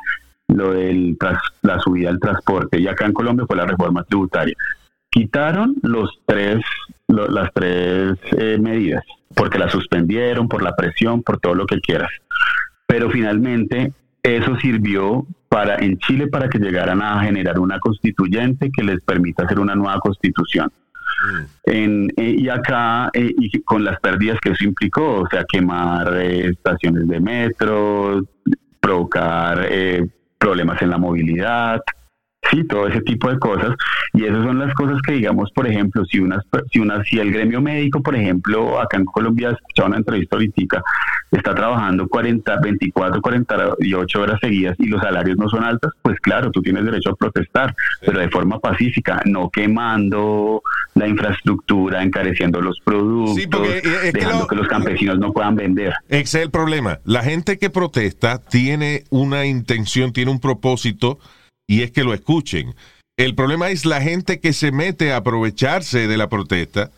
lo 0.49 0.73
tras- 1.19 1.43
la 1.61 1.79
subida 1.79 2.09
del 2.09 2.21
transporte 2.21 2.81
y 2.81 2.89
acá 2.89 3.05
en 3.05 3.13
Colombia 3.13 3.45
fue 3.47 3.57
la 3.57 3.67
reforma 3.67 4.03
tributaria. 4.05 4.57
Quitaron 5.11 5.77
los 5.83 6.11
tres 6.27 6.63
lo- 7.09 7.29
las 7.29 7.51
tres 7.55 8.19
eh, 8.37 8.59
medidas 8.61 9.03
porque 9.35 9.59
las 9.59 9.73
suspendieron 9.73 10.49
por 10.49 10.63
la 10.63 10.75
presión, 10.75 11.23
por 11.23 11.39
todo 11.39 11.55
lo 11.55 11.67
que 11.67 11.81
quieras. 11.81 12.11
Pero 12.87 13.11
finalmente 13.11 13.93
eso 14.23 14.57
sirvió 14.61 15.27
para 15.49 15.77
en 15.77 15.99
Chile 15.99 16.27
para 16.27 16.49
que 16.49 16.59
llegaran 16.59 17.01
a 17.03 17.23
generar 17.23 17.59
una 17.59 17.79
constituyente 17.79 18.71
que 18.75 18.83
les 18.83 19.01
permita 19.03 19.45
hacer 19.45 19.59
una 19.59 19.75
nueva 19.75 19.99
constitución. 20.01 20.71
En, 21.65 22.09
eh, 22.17 22.37
y 22.39 22.49
acá, 22.49 23.11
eh, 23.13 23.33
y 23.39 23.63
con 23.63 23.85
las 23.85 23.99
pérdidas 24.01 24.39
que 24.41 24.51
eso 24.51 24.65
implicó, 24.65 25.21
o 25.23 25.29
sea, 25.29 25.45
quemar 25.45 26.15
eh, 26.17 26.49
estaciones 26.49 27.07
de 27.09 27.21
metro, 27.21 28.23
provocar 28.81 29.67
eh, 29.71 30.07
problemas 30.39 30.81
en 30.83 30.91
la 30.91 30.99
movilidad, 30.99 31.81
sí, 32.51 32.65
todo 32.65 32.87
ese 32.89 33.01
tipo 33.03 33.31
de 33.31 33.39
cosas. 33.39 33.75
Y 34.15 34.25
esas 34.25 34.43
son 34.45 34.59
las 34.59 34.73
cosas 34.75 34.99
que, 35.07 35.13
digamos, 35.13 35.51
por 35.53 35.67
ejemplo, 35.67 36.05
si 36.07 36.19
unas, 36.19 36.43
si 36.73 36.79
una, 36.79 37.03
si 37.05 37.19
el 37.19 37.31
gremio 37.33 37.61
médico, 37.61 38.03
por 38.03 38.17
ejemplo, 38.17 38.81
acá 38.81 38.97
en 38.97 39.05
Colombia, 39.05 39.51
escuchaba 39.51 39.89
una 39.89 39.99
entrevista 39.99 40.37
ahorita, 40.37 40.83
está 41.31 41.55
trabajando 41.55 42.09
40, 42.09 42.57
24, 42.63 43.21
48 43.21 44.21
horas 44.21 44.39
seguidas 44.41 44.77
y 44.79 44.87
los 44.87 45.01
salarios 45.03 45.37
no 45.37 45.49
son 45.49 45.63
altos, 45.65 45.93
pues 46.03 46.19
claro, 46.21 46.51
tú 46.51 46.63
tienes 46.63 46.85
derecho 46.85 47.11
a 47.11 47.17
protestar, 47.17 47.75
pero 48.01 48.19
de 48.21 48.31
forma 48.31 48.59
pacífica, 48.59 49.21
no 49.27 49.51
quemando 49.51 50.63
la 50.95 51.07
infraestructura, 51.07 52.03
encareciendo 52.03 52.61
los 52.63 52.81
productos, 52.81 53.37
Sí, 53.37 53.47
porque, 53.47 53.79
eh, 53.79 53.83
que 53.83 54.13
dejando 54.13 54.41
lo- 54.41 54.47
que 54.47 54.57
los 54.57 54.69
campesinos 54.69 55.19
no 55.19 55.33
puedan 55.33 55.55
vender. 55.55 55.93
Ese 56.09 56.39
es 56.39 56.45
el 56.47 56.51
problema. 56.51 56.99
La 57.05 57.23
gente 57.23 57.59
que 57.59 57.69
protesta 57.69 58.39
tiene 58.39 59.05
una 59.11 59.45
intención, 59.45 60.13
tiene 60.13 60.31
un 60.31 60.41
propósito 60.41 61.19
y 61.69 61.83
es 61.83 61.93
que 61.93 62.03
lo 62.03 62.15
escuchen. 62.15 62.75
El 63.17 63.35
problema 63.37 63.69
es 63.71 63.85
la 63.85 64.01
gente 64.01 64.41
que 64.41 64.53
se 64.53 64.73
mete 64.73 65.13
a 65.13 65.19
aprovecharse 65.19 66.07
de 66.09 66.17
la 66.17 66.29
protesta 66.29 66.91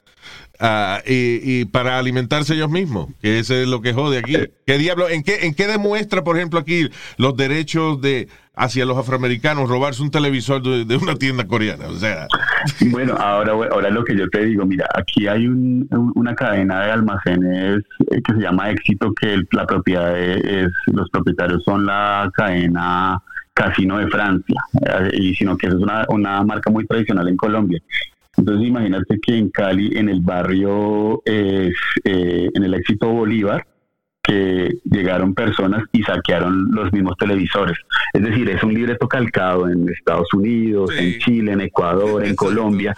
ah, 0.61 1.01
y, 1.07 1.41
y 1.61 1.65
para 1.65 1.99
alimentarse 1.99 2.55
ellos 2.55 2.71
mismos, 2.71 3.09
que 3.21 3.39
eso 3.39 3.55
es 3.55 3.67
lo 3.67 3.81
que 3.83 3.93
jode 3.93 4.19
aquí. 4.19 4.37
¿Qué 4.67 4.79
diablo? 4.79 5.09
¿En 5.09 5.23
qué, 5.23 5.47
¿En 5.47 5.55
qué 5.55 5.67
demuestra, 5.67 6.23
por 6.23 6.37
ejemplo, 6.37 6.59
aquí 6.61 6.89
los 7.17 7.37
derechos 7.37 8.01
de 8.01 8.29
hacia 8.55 8.85
los 8.85 8.99
afroamericanos 8.99 9.71
robarse 9.71 10.03
un 10.03 10.11
televisor 10.11 10.63
de, 10.63 10.85
de 10.85 10.97
una 10.99 11.15
tienda 11.17 11.47
coreana? 11.47 11.87
O 11.89 11.95
sea, 11.97 12.27
Bueno, 12.91 13.15
ahora, 13.15 13.53
ahora 13.53 13.89
lo 13.89 14.05
que 14.05 14.15
yo 14.15 14.29
te 14.29 14.45
digo, 14.45 14.67
mira, 14.67 14.87
aquí 14.95 15.27
hay 15.27 15.47
un- 15.47 15.89
un- 15.91 16.13
una 16.15 16.35
cadena 16.35 16.85
de 16.85 16.93
almacenes 16.93 17.79
eh, 18.11 18.21
que 18.23 18.35
se 18.35 18.41
llama 18.41 18.71
Éxito, 18.71 19.15
que 19.19 19.39
la 19.53 19.65
propiedad 19.67 20.19
es, 20.19 20.69
los 20.93 21.09
propietarios 21.09 21.63
son 21.65 21.87
la 21.87 22.31
cadena 22.35 23.23
Casino 23.55 23.99
de 23.99 24.09
Francia, 24.09 24.61
eh, 24.87 25.11
y 25.13 25.35
sino 25.35 25.57
que 25.57 25.67
eso 25.67 25.77
es 25.77 25.83
una, 25.83 26.07
una 26.09 26.43
marca 26.43 26.71
muy 26.71 26.87
tradicional 26.87 27.29
en 27.29 27.37
Colombia. 27.37 27.81
Entonces 28.37 28.67
imagínate 28.69 29.19
que 29.21 29.37
en 29.37 29.51
Cali, 29.51 29.97
en 29.99 30.09
el 30.09 30.21
barrio, 30.21 31.21
eh, 31.27 31.71
eh, 32.05 32.49
en 32.55 32.65
el 32.65 32.75
Éxito 32.75 33.09
Bolívar, 33.09 33.67
que 34.23 34.69
llegaron 34.85 35.35
personas 35.35 35.83
y 35.93 36.03
saquearon 36.03 36.71
los 36.73 36.93
mismos 36.93 37.17
televisores. 37.19 37.77
Es 38.13 38.23
decir, 38.23 38.49
es 38.51 38.63
un 38.63 38.73
libreto 38.75 39.09
calcado 39.09 39.69
en 39.69 39.89
Estados 39.89 40.33
Unidos, 40.35 40.91
Sí. 40.97 41.05
en 41.15 41.19
Chile, 41.21 41.53
en 41.53 41.61
Ecuador, 41.63 42.25
en. 42.25 42.37
Colombia. 42.37 42.95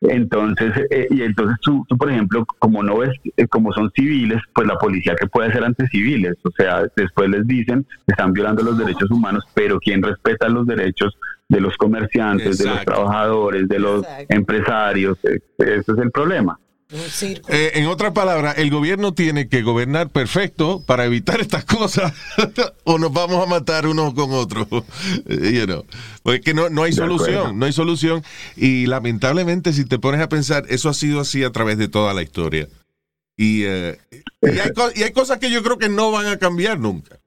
Entonces, 0.00 0.72
eh, 0.90 1.08
y 1.10 1.22
entonces 1.22 1.58
tú, 1.60 1.84
tú, 1.86 1.96
por 1.98 2.10
ejemplo, 2.10 2.46
como 2.58 2.82
no 2.82 2.98
ves, 2.98 3.10
eh, 3.36 3.46
como 3.46 3.72
son 3.72 3.90
civiles, 3.94 4.40
pues 4.54 4.66
la 4.66 4.76
policía 4.76 5.14
que 5.14 5.26
puede 5.26 5.50
hacer 5.50 5.62
ante 5.62 5.86
civiles, 5.88 6.36
o 6.42 6.50
sea, 6.56 6.84
después 6.96 7.28
les 7.28 7.46
dicen 7.46 7.84
que 8.06 8.12
están 8.12 8.32
violando 8.32 8.62
los 8.62 8.78
derechos 8.78 9.10
humanos, 9.10 9.44
pero 9.52 9.78
¿quién 9.78 10.02
respeta 10.02 10.48
los 10.48 10.66
derechos 10.66 11.14
de 11.48 11.60
los 11.60 11.76
comerciantes, 11.76 12.58
de 12.58 12.66
los 12.66 12.84
trabajadores, 12.84 13.68
de 13.68 13.78
los 13.78 14.02
Exacto. 14.02 14.34
empresarios? 14.34 15.18
Eh, 15.24 15.40
Ese 15.58 15.92
es 15.92 15.98
el 15.98 16.10
problema. 16.10 16.58
Eh, 17.48 17.70
en 17.74 17.86
otras 17.86 18.12
palabras, 18.12 18.58
el 18.58 18.70
gobierno 18.70 19.14
tiene 19.14 19.48
que 19.48 19.62
gobernar 19.62 20.10
perfecto 20.10 20.82
para 20.86 21.04
evitar 21.04 21.40
estas 21.40 21.64
cosas 21.64 22.12
o 22.84 22.98
nos 22.98 23.12
vamos 23.12 23.42
a 23.44 23.48
matar 23.48 23.86
unos 23.86 24.12
con 24.14 24.32
otros. 24.32 24.66
You 25.28 25.66
know. 25.66 25.84
Porque 26.22 26.38
es 26.38 26.44
que 26.44 26.54
no, 26.54 26.68
no 26.68 26.82
hay 26.82 26.92
solución, 26.92 27.58
no 27.58 27.66
hay 27.66 27.72
solución. 27.72 28.24
Y 28.56 28.86
lamentablemente, 28.86 29.72
si 29.72 29.84
te 29.84 29.98
pones 29.98 30.20
a 30.20 30.28
pensar, 30.28 30.64
eso 30.68 30.88
ha 30.88 30.94
sido 30.94 31.20
así 31.20 31.44
a 31.44 31.52
través 31.52 31.78
de 31.78 31.88
toda 31.88 32.12
la 32.14 32.22
historia. 32.22 32.68
Y, 33.36 33.62
eh, 33.64 33.98
y, 34.42 34.58
hay, 34.58 34.70
co- 34.74 34.90
y 34.94 35.02
hay 35.04 35.12
cosas 35.12 35.38
que 35.38 35.50
yo 35.50 35.62
creo 35.62 35.78
que 35.78 35.88
no 35.88 36.10
van 36.10 36.26
a 36.26 36.38
cambiar 36.38 36.78
nunca. 36.78 37.18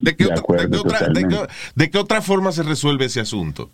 ¿De 0.00 0.14
qué, 0.14 0.24
De 0.24 0.30
otra, 0.30 0.36
de 0.36 0.40
acuerdo, 0.40 0.70
qué 0.70 0.78
otra- 0.78 0.98
de 1.00 1.06
qué- 1.06 1.20
totalmente. 1.22 1.54
de 1.74 1.90
qué 1.90 1.98
otra 1.98 2.22
forma 2.22 2.52
se 2.52 2.62
resuelve 2.62 3.06
ese 3.06 3.20
asunto? 3.20 3.72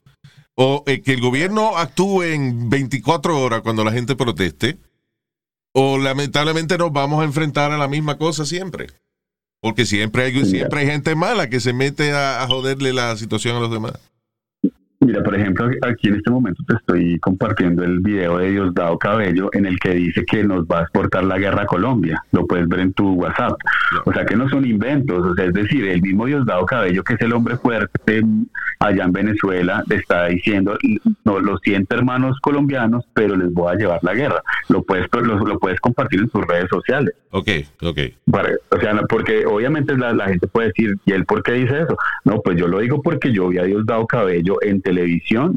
O 0.56 0.84
eh, 0.86 1.02
que 1.02 1.12
el 1.12 1.20
gobierno 1.20 1.76
actúe 1.76 2.22
en 2.22 2.70
24 2.70 3.40
horas 3.40 3.62
cuando 3.62 3.84
la 3.84 3.92
gente 3.92 4.14
proteste, 4.14 4.78
o 5.72 5.98
lamentablemente 5.98 6.78
nos 6.78 6.92
vamos 6.92 7.20
a 7.20 7.24
enfrentar 7.24 7.72
a 7.72 7.78
la 7.78 7.88
misma 7.88 8.18
cosa 8.18 8.44
siempre. 8.44 8.86
Porque 9.60 9.86
siempre 9.86 10.24
hay, 10.24 10.44
siempre 10.44 10.80
hay 10.80 10.86
gente 10.86 11.14
mala 11.14 11.48
que 11.48 11.58
se 11.58 11.72
mete 11.72 12.12
a, 12.12 12.42
a 12.42 12.46
joderle 12.46 12.92
la 12.92 13.16
situación 13.16 13.56
a 13.56 13.60
los 13.60 13.70
demás. 13.70 13.94
Mira, 15.14 15.22
por 15.22 15.36
ejemplo, 15.36 15.70
aquí 15.82 16.08
en 16.08 16.16
este 16.16 16.28
momento 16.28 16.64
te 16.66 16.74
estoy 16.74 17.20
compartiendo 17.20 17.84
el 17.84 18.00
video 18.00 18.38
de 18.38 18.50
Diosdado 18.50 18.98
Cabello 18.98 19.48
en 19.52 19.64
el 19.64 19.78
que 19.78 19.90
dice 19.90 20.24
que 20.24 20.42
nos 20.42 20.64
va 20.66 20.80
a 20.80 20.82
exportar 20.82 21.22
la 21.22 21.38
guerra 21.38 21.62
a 21.62 21.66
Colombia. 21.66 22.20
Lo 22.32 22.44
puedes 22.48 22.66
ver 22.68 22.80
en 22.80 22.92
tu 22.94 23.12
WhatsApp. 23.12 23.52
O 24.06 24.12
sea 24.12 24.24
que 24.24 24.34
no 24.34 24.48
son 24.48 24.64
inventos. 24.64 25.24
O 25.24 25.32
sea, 25.36 25.44
es 25.44 25.52
decir, 25.54 25.86
el 25.86 26.02
mismo 26.02 26.26
Diosdado 26.26 26.66
Cabello, 26.66 27.04
que 27.04 27.14
es 27.14 27.20
el 27.20 27.32
hombre 27.32 27.56
fuerte 27.58 28.24
allá 28.80 29.04
en 29.04 29.12
Venezuela, 29.12 29.84
le 29.86 29.94
está 29.96 30.26
diciendo, 30.26 30.76
no, 31.24 31.38
lo 31.38 31.58
siento 31.58 31.94
hermanos 31.94 32.36
colombianos, 32.42 33.04
pero 33.14 33.36
les 33.36 33.52
voy 33.52 33.72
a 33.72 33.76
llevar 33.78 34.00
la 34.02 34.14
guerra. 34.14 34.42
Lo 34.68 34.82
puedes, 34.82 35.06
lo, 35.12 35.36
lo 35.46 35.60
puedes 35.60 35.78
compartir 35.78 36.22
en 36.22 36.28
tus 36.28 36.44
redes 36.44 36.66
sociales. 36.70 37.14
Ok, 37.30 37.48
ok. 37.82 37.98
Para- 38.32 38.50
o 38.70 38.80
sea, 38.80 39.00
porque 39.08 39.46
obviamente 39.46 39.96
la, 39.96 40.12
la 40.12 40.26
gente 40.26 40.48
puede 40.48 40.68
decir, 40.68 40.96
¿y 41.04 41.12
él 41.12 41.24
por 41.24 41.44
qué 41.44 41.52
dice 41.52 41.82
eso? 41.82 41.96
No, 42.24 42.40
pues 42.40 42.56
yo 42.58 42.66
lo 42.66 42.80
digo 42.80 43.00
porque 43.00 43.32
yo 43.32 43.48
vi 43.48 43.58
a 43.58 43.62
Diosdado 43.62 44.06
Cabello 44.08 44.56
en 44.60 44.82
televisión 44.82 45.03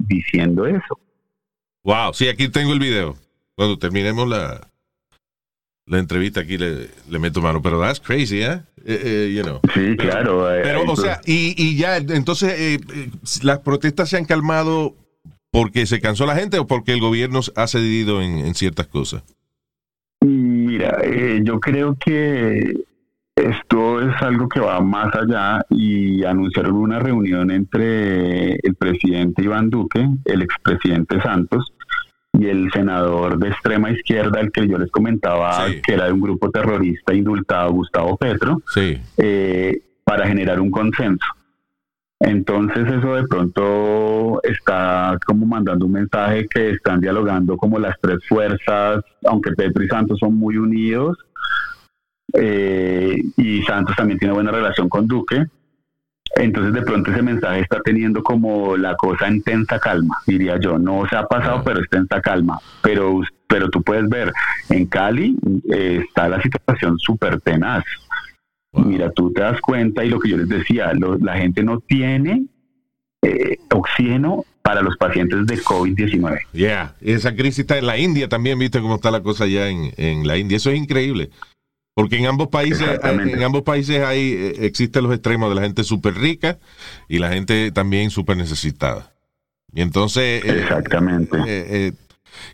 diciendo 0.08 0.66
eso. 0.66 1.00
Wow, 1.84 2.14
sí, 2.14 2.28
aquí 2.28 2.50
tengo 2.50 2.74
el 2.74 2.80
video. 2.80 3.16
Cuando 3.56 3.78
terminemos 3.78 4.28
la, 4.28 4.68
la 5.86 6.00
entrevista 6.00 6.42
aquí 6.42 6.58
le, 6.58 6.90
le 7.10 7.20
meto 7.20 7.42
mano. 7.42 7.62
Pero 7.62 7.80
that's 7.80 8.00
crazy, 8.00 8.42
¿eh? 8.42 8.62
Eh, 8.86 9.02
eh, 9.04 9.34
you 9.36 9.44
know. 9.44 9.60
Sí, 9.74 9.96
claro. 9.98 10.54
eh, 10.54 10.62
Pero, 10.64 10.84
o 10.84 10.96
sea, 10.96 11.20
y, 11.26 11.56
y 11.58 11.78
ya, 11.78 11.98
entonces, 11.98 12.54
eh, 12.58 12.80
¿las 13.42 13.60
protestas 13.60 14.10
se 14.10 14.18
han 14.18 14.26
calmado 14.26 14.96
porque 15.52 15.86
se 15.86 16.00
cansó 16.00 16.26
la 16.26 16.36
gente 16.36 16.60
o 16.60 16.68
porque 16.68 16.94
el 16.94 17.00
gobierno 17.00 17.40
ha 17.56 17.68
cedido 17.68 18.22
en, 18.22 18.40
en 18.40 18.54
ciertas 18.54 18.88
cosas? 18.88 19.24
Mira, 20.22 21.02
yo 21.42 21.60
creo 21.60 21.96
que 21.96 22.74
esto 23.38 24.02
es 24.02 24.20
algo 24.22 24.50
que 24.50 24.60
va 24.60 24.80
más 24.82 25.14
allá 25.16 25.64
y 25.70 26.24
anunciaron 26.24 26.74
una 26.76 26.98
reunión 27.00 27.52
entre 27.52 28.54
el 28.56 28.76
presidente 28.78 29.44
Iván 29.44 29.70
Duque, 29.70 30.08
el 30.26 30.42
expresidente 30.42 31.22
Santos 31.22 31.72
y 32.34 32.48
el 32.48 32.72
senador 32.72 33.38
de 33.38 33.50
extrema 33.50 33.92
izquierda, 33.92 34.40
el 34.42 34.52
que 34.52 34.68
yo 34.68 34.78
les 34.78 34.92
comentaba 34.92 35.68
Sí. 35.68 35.82
que 35.86 35.94
era 35.94 36.06
de 36.06 36.14
un 36.14 36.22
grupo 36.22 36.50
terrorista 36.50 37.14
indultado, 37.14 37.72
Gustavo 37.74 38.18
Petro, 38.18 38.62
Sí. 38.74 38.98
eh, 39.18 39.82
para 40.04 40.28
generar 40.28 40.60
un 40.60 40.72
consenso. 40.72 41.26
Entonces 42.20 42.88
eso 42.88 43.14
de 43.14 43.28
pronto 43.28 44.42
está 44.44 45.16
como 45.28 45.46
mandando 45.46 45.86
un 45.86 45.92
mensaje 45.92 46.48
que 46.48 46.72
están 46.72 47.00
dialogando 47.00 47.56
como 47.58 47.78
las 47.78 47.96
tres 48.02 48.18
fuerzas, 48.28 49.04
aunque 49.26 49.52
Petro 49.52 49.84
y 49.84 49.88
Santos 49.88 50.18
son 50.20 50.34
muy 50.36 50.58
unidos, 50.58 51.16
eh, 52.34 53.22
y 53.38 53.62
Santos 53.64 53.96
también 53.96 54.20
tiene 54.20 54.34
buena 54.34 54.52
relación 54.52 54.90
con 54.90 55.08
Duque. 55.08 55.46
Entonces 56.36 56.74
de 56.74 56.82
pronto 56.84 57.10
ese 57.12 57.22
mensaje 57.22 57.62
está 57.62 57.80
teniendo 57.82 58.22
como 58.22 58.78
la 58.78 58.96
cosa 58.96 59.28
en 59.28 59.42
tensa 59.42 59.80
calma, 59.80 60.18
diría 60.28 60.60
yo. 60.60 60.78
No 60.78 61.08
se 61.10 61.16
ha 61.16 61.24
pasado, 61.24 61.64
pero 61.64 61.80
es 61.82 61.90
tensa 61.90 62.22
calma. 62.22 62.60
Pero, 62.84 63.22
pero 63.48 63.70
tú 63.70 63.82
puedes 63.82 64.08
ver, 64.10 64.32
en 64.70 64.86
Cali 64.86 65.36
eh, 65.72 66.04
está 66.08 66.30
la 66.30 66.42
situación 66.42 67.00
súper 67.00 67.40
tenaz. 67.42 67.84
Mira, 68.74 69.10
tú 69.12 69.32
te 69.34 69.42
das 69.42 69.60
cuenta 69.62 70.04
y 70.06 70.10
lo 70.10 70.20
que 70.20 70.30
yo 70.30 70.38
les 70.38 70.50
decía, 70.50 70.94
lo- 70.94 71.18
la 71.18 71.38
gente 71.38 71.64
no 71.64 71.80
tiene 71.80 72.44
eh, 73.24 73.58
oxígeno 73.74 74.44
para 74.62 74.82
los 74.82 74.96
pacientes 74.98 75.48
de 75.48 75.58
COVID-19. 75.58 76.40
Yeah, 76.52 76.94
esa 77.02 77.34
crisis 77.34 77.60
está 77.60 77.80
en 77.80 77.88
la 77.88 77.98
India 77.98 78.28
también, 78.30 78.60
viste 78.60 78.80
cómo 78.82 78.96
está 78.96 79.10
la 79.10 79.24
cosa 79.24 79.46
allá 79.46 79.70
en, 79.70 79.92
en 79.98 80.28
la 80.28 80.38
India. 80.38 80.58
Eso 80.58 80.70
es 80.70 80.78
increíble. 80.78 81.32
Porque 81.98 82.16
en 82.18 82.28
ambos 82.28 82.50
países, 82.50 82.82
Exactamente. 82.84 83.34
en 83.34 83.42
ambos 83.42 83.64
países 83.64 84.04
hay, 84.04 84.32
eh, 84.32 84.66
existen 84.68 85.02
los 85.02 85.12
extremos 85.12 85.50
de 85.50 85.56
la 85.56 85.64
gente 85.64 85.84
súper 85.84 86.14
rica 86.14 86.60
y 87.10 87.18
la 87.18 87.30
gente 87.34 87.72
también 87.72 88.12
súper 88.12 88.38
necesitada. 88.38 89.16
Y 89.74 89.82
entonces, 89.82 90.46
eh, 90.46 90.60
Exactamente. 90.62 91.36
eh, 91.40 91.44
eh, 91.88 91.92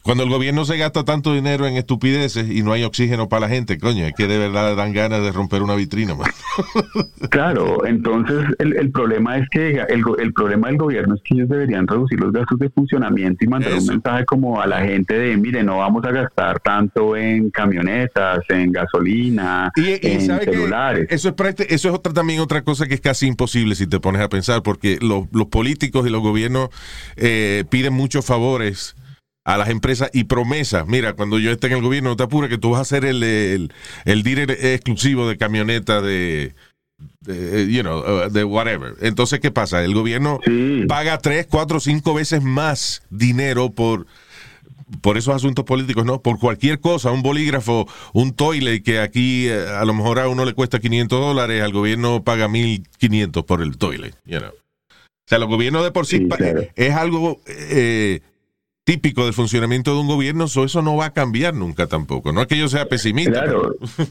Cuando 0.04 0.24
el 0.24 0.30
gobierno 0.30 0.66
se 0.66 0.78
gasta 0.78 1.04
tanto 1.06 1.34
dinero 1.34 1.66
en 1.68 1.76
estupideces 1.78 2.50
y 2.50 2.64
no 2.64 2.72
hay 2.74 2.84
oxígeno 2.84 3.30
para 3.30 3.42
la 3.42 3.50
gente, 3.50 3.78
coño, 3.78 4.06
es 4.06 4.14
que 4.18 4.28
de 4.28 4.38
verdad 4.38 4.76
dan 4.76 4.94
ganas 4.94 5.22
de 5.24 5.32
romper 5.32 5.62
una 5.64 5.76
vitrina. 5.76 6.16
man. 6.16 6.30
Claro, 7.30 7.86
entonces 7.86 8.46
el, 8.60 8.76
el 8.76 8.92
problema 8.92 9.38
es 9.38 9.48
que 9.50 9.80
el, 9.90 10.34
problema 10.34 10.68
del 10.68 10.78
gobierno 10.78 11.16
es 11.16 11.22
que 11.24 11.36
ellos 11.36 11.50
deberían 11.50 11.88
reducir 11.88 12.20
los 12.20 12.32
gastos 12.32 12.60
de 12.60 12.70
funcionamiento 12.70 13.44
y 13.44 13.48
mandar 13.48 13.72
Eso. 13.72 13.82
un 13.82 13.88
mensaje 13.88 14.26
como 14.26 14.62
a 14.62 14.68
la 14.68 14.82
gente 14.82 15.18
de, 15.18 15.36
mire, 15.38 15.64
no 15.64 15.78
vamos 15.78 16.04
a 16.06 16.12
gastar 16.12 16.60
tanto 16.60 17.16
en 17.18 17.50
camionetas, 17.50 18.40
en 18.50 18.72
gasolina, 18.72 19.72
Y, 19.76 19.82
y 20.08 20.12
en 20.14 20.22
celulares. 20.22 21.08
Eso 21.10 21.30
es, 21.30 21.60
eso 21.70 21.90
es 21.90 21.96
otra, 21.96 22.14
también 22.14 22.40
otra 22.40 22.62
cosa 22.64 22.86
que 22.88 22.94
es 22.96 23.02
casi 23.02 23.26
imposible 23.28 23.76
si 23.76 23.88
te 23.88 24.00
pones 24.00 24.22
a 24.22 24.30
pensar, 24.30 24.62
porque 24.62 24.98
lo- 25.02 25.28
los 25.32 25.48
políticos 25.48 26.06
y 26.06 26.10
los 26.10 26.22
gobiernos 26.22 26.70
eh, 27.16 27.64
piden 27.70 27.94
muchos 27.94 28.26
favores 28.26 28.96
a 29.46 29.58
las 29.58 29.70
empresas 29.70 30.10
y 30.14 30.24
promesas. 30.26 30.88
Mira, 30.88 31.14
cuando 31.14 31.38
yo 31.40 31.52
esté 31.52 31.68
en 31.68 31.74
el 31.74 31.82
gobierno, 31.82 32.10
no 32.12 32.16
te 32.16 32.24
apures 32.24 32.50
que 32.50 32.58
tú 32.58 32.72
vas 32.72 32.82
a 32.82 32.86
ser 32.86 33.06
el, 33.06 33.22
el, 33.24 33.74
el 34.06 34.24
dealer 34.24 34.52
exclusivo 34.52 35.28
de 35.28 35.38
camioneta 35.38 36.02
de, 36.02 36.54
de, 37.22 37.68
you 37.72 37.82
know, 37.82 38.00
uh, 38.00 38.30
de 38.30 38.44
whatever. 38.46 38.94
Entonces, 39.02 39.40
¿qué 39.42 39.52
pasa? 39.52 39.84
El 39.84 39.94
gobierno 39.94 40.40
Sí. 40.46 40.86
paga 40.88 41.18
tres, 41.18 41.46
cuatro, 41.50 41.80
cinco 41.80 42.14
veces 42.14 42.42
más 42.42 43.04
dinero 43.10 43.70
por 43.72 44.06
por 45.02 45.18
esos 45.18 45.34
asuntos 45.34 45.66
políticos, 45.66 46.06
¿no? 46.06 46.22
Por 46.22 46.38
cualquier 46.38 46.80
cosa, 46.80 47.10
un 47.10 47.24
bolígrafo, 47.24 47.88
un 48.14 48.32
toilet 48.34 48.84
que 48.84 49.00
aquí 49.00 49.48
eh, 49.48 49.66
a 49.68 49.86
lo 49.86 49.94
mejor 49.96 50.20
a 50.20 50.28
uno 50.28 50.46
le 50.46 50.54
cuesta 50.54 50.80
500 50.80 51.20
dólares, 51.20 51.64
al 51.64 51.72
gobierno 51.72 52.24
paga 52.24 52.48
1500 52.48 53.44
por 53.44 53.64
el 53.64 53.78
toilet, 53.78 54.14
you 54.24 54.38
know. 54.38 54.52
O 54.52 55.26
sea, 55.28 55.40
los 55.40 55.48
gobiernos 55.50 55.84
de 55.84 55.90
por 55.92 56.06
sí, 56.06 56.18
Sí, 56.18 56.26
pa- 56.26 56.38
claro. 56.38 56.62
es 56.76 56.94
algo 56.94 57.42
eh, 57.48 58.20
típico 58.84 59.26
del 59.26 59.34
funcionamiento 59.34 59.94
de 59.94 60.02
un 60.02 60.08
gobierno, 60.08 60.48
so 60.48 60.64
eso 60.66 60.82
no 60.82 60.96
va 60.96 61.06
a 61.08 61.14
cambiar 61.14 61.54
nunca 61.54 61.88
tampoco. 61.88 62.32
No 62.34 62.42
es 62.42 62.48
que 62.48 62.58
yo 62.58 62.68
sea 62.68 62.88
pesimista. 62.88 63.44
Claro. 63.44 63.76
pero- 63.98 64.10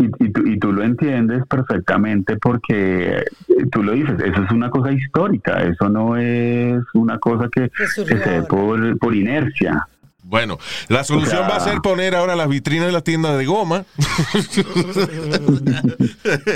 Y, 0.00 0.24
y 0.26 0.30
tú, 0.30 0.46
y 0.46 0.58
tú 0.60 0.72
lo 0.72 0.84
entiendes 0.84 1.42
perfectamente 1.48 2.36
porque 2.36 3.16
eh, 3.16 3.24
tú 3.72 3.82
lo 3.82 3.92
dices, 3.92 4.14
eso 4.24 4.44
es 4.44 4.50
una 4.52 4.70
cosa 4.70 4.92
histórica, 4.92 5.60
eso 5.64 5.88
no 5.88 6.16
es 6.16 6.80
una 6.94 7.18
cosa 7.18 7.48
que, 7.50 7.68
se 8.06 8.42
por, 8.42 8.96
por 8.98 9.14
inercia. 9.16 9.88
Bueno, 10.28 10.58
la 10.88 11.04
solución 11.04 11.44
va 11.50 11.56
a 11.56 11.60
ser 11.60 11.78
poner 11.78 12.14
ahora 12.14 12.36
las 12.36 12.50
vitrinas 12.50 12.84
de 12.84 12.92
las 12.92 13.02
tiendas 13.02 13.38
de 13.38 13.46
goma. 13.46 13.86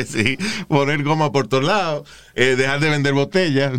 sí, 0.07 0.37
poner 0.68 1.03
goma 1.03 1.33
por 1.33 1.49
todos 1.49 1.64
lados, 1.64 2.09
eh, 2.35 2.55
dejar 2.57 2.81
de 2.81 2.91
vender 2.91 3.14
botellas. 3.14 3.73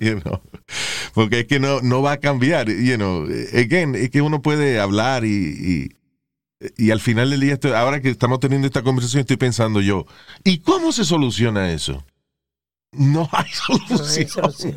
You 0.00 0.20
know. 0.20 0.42
Porque 1.14 1.40
es 1.40 1.46
que 1.46 1.60
no, 1.60 1.80
no 1.80 2.02
va 2.02 2.12
a 2.12 2.16
cambiar. 2.16 2.68
You 2.68 2.96
know. 2.96 3.24
Again, 3.54 3.94
es 3.94 4.10
que 4.10 4.20
uno 4.20 4.42
puede 4.42 4.80
hablar 4.80 5.24
y, 5.24 5.28
y, 5.30 5.88
y 6.76 6.90
al 6.90 6.98
final 7.00 7.30
del 7.30 7.40
día, 7.40 7.52
estoy- 7.54 7.72
ahora 7.72 8.00
que 8.00 8.10
estamos 8.10 8.40
teniendo 8.40 8.66
esta 8.66 8.82
conversación, 8.82 9.20
estoy 9.20 9.36
pensando 9.36 9.80
yo, 9.80 10.06
¿y 10.42 10.58
cómo 10.58 10.90
se 10.90 11.04
soluciona 11.04 11.72
eso? 11.72 12.04
No 12.92 13.28
hay 13.32 13.50
No 13.90 14.04
hay 14.04 14.26
solución. 14.28 14.74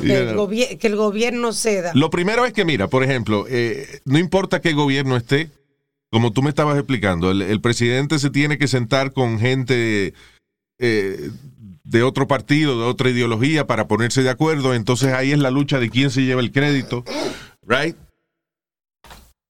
Que 0.00 0.18
el, 0.18 0.78
que 0.78 0.88
gobierno 0.90 1.52
ceda. 1.52 1.92
Lo 1.94 2.10
primero 2.10 2.44
es 2.46 2.52
que, 2.52 2.64
mira, 2.64 2.88
por 2.88 3.04
ejemplo, 3.04 3.46
eh, 3.48 4.00
no 4.04 4.18
importa 4.18 4.60
qué 4.60 4.72
gobierno 4.72 5.16
esté, 5.16 5.50
como 6.10 6.32
tú 6.32 6.42
me 6.42 6.48
estabas 6.48 6.76
explicando, 6.78 7.30
el, 7.30 7.42
el 7.42 7.60
presidente 7.60 8.18
se 8.18 8.30
tiene 8.30 8.56
que 8.56 8.68
sentar 8.68 9.12
con 9.12 9.38
gente 9.38 10.14
eh, 10.78 11.30
de 11.84 12.02
otro 12.02 12.26
partido, 12.26 12.80
de 12.80 12.86
otra 12.86 13.10
ideología, 13.10 13.66
para 13.66 13.86
ponerse 13.88 14.22
de 14.22 14.30
acuerdo. 14.30 14.74
Entonces 14.74 15.12
ahí 15.12 15.32
es 15.32 15.38
la 15.38 15.50
lucha 15.50 15.78
de 15.78 15.90
quién 15.90 16.10
se 16.10 16.22
lleva 16.22 16.40
el 16.40 16.52
crédito, 16.52 17.04
¿right? 17.66 17.96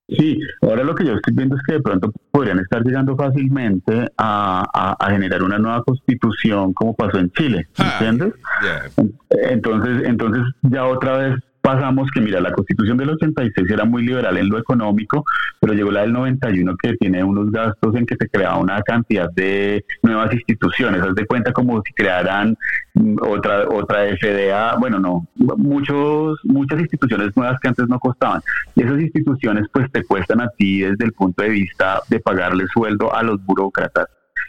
Sí, 0.08 0.38
ahora 0.60 0.84
lo 0.84 0.94
que 0.94 1.06
yo 1.06 1.14
estoy 1.14 1.34
viendo 1.34 1.56
es 1.56 1.62
que 1.66 1.74
de 1.74 1.80
pronto 1.80 2.12
podrían 2.30 2.58
estar 2.58 2.82
llegando 2.84 3.16
fácilmente 3.16 4.06
a, 4.18 4.62
a- 4.74 4.96
a 4.98 5.10
generar 5.10 5.42
una 5.42 5.58
nueva 5.58 5.82
constitución 5.82 6.74
como 6.74 6.94
pasó 6.94 7.18
en 7.18 7.30
Chile, 7.32 7.66
Ah. 7.78 7.98
¿entiendes? 8.00 8.34
Yeah. 8.62 9.48
Entonces, 9.50 10.02
entonces 10.06 10.42
ya 10.62 10.84
otra 10.86 11.16
vez 11.16 11.34
pasamos 11.64 12.10
que, 12.10 12.20
mira, 12.20 12.42
la 12.42 12.52
constitución 12.52 12.98
del 12.98 13.08
86 13.08 13.70
era 13.70 13.86
muy 13.86 14.04
liberal 14.04 14.36
en 14.36 14.50
lo 14.50 14.58
económico, 14.58 15.24
pero 15.58 15.72
llegó 15.72 15.90
la 15.90 16.02
del 16.02 16.12
91 16.12 16.76
que 16.76 16.94
tiene 16.98 17.24
unos 17.24 17.50
gastos 17.50 17.96
en 17.96 18.04
que 18.04 18.16
se 18.16 18.28
creaba 18.28 18.58
una 18.58 18.82
cantidad 18.82 19.30
de 19.32 19.82
nuevas 20.02 20.30
instituciones. 20.34 21.00
Haz 21.00 21.14
de 21.14 21.24
cuenta 21.24 21.54
como 21.54 21.80
si 21.80 21.94
crearan 21.94 22.54
mm, 22.92 23.16
otra 23.26 23.66
otra 23.66 24.00
FDA, 24.14 24.76
bueno, 24.76 24.98
no, 24.98 25.26
muchos 25.56 26.38
muchas 26.44 26.80
instituciones 26.80 27.34
nuevas 27.34 27.58
que 27.60 27.68
antes 27.68 27.88
no 27.88 27.98
costaban. 27.98 28.42
Y 28.74 28.82
esas 28.82 29.00
instituciones 29.00 29.64
pues 29.72 29.90
te 29.90 30.04
cuestan 30.04 30.42
a 30.42 30.48
ti 30.50 30.80
desde 30.80 31.06
el 31.06 31.14
punto 31.14 31.44
de 31.44 31.48
vista 31.48 32.02
de 32.10 32.20
pagarle 32.20 32.66
sueldo 32.74 33.14
a 33.14 33.22
los 33.22 33.42
burócratas. 33.42 34.08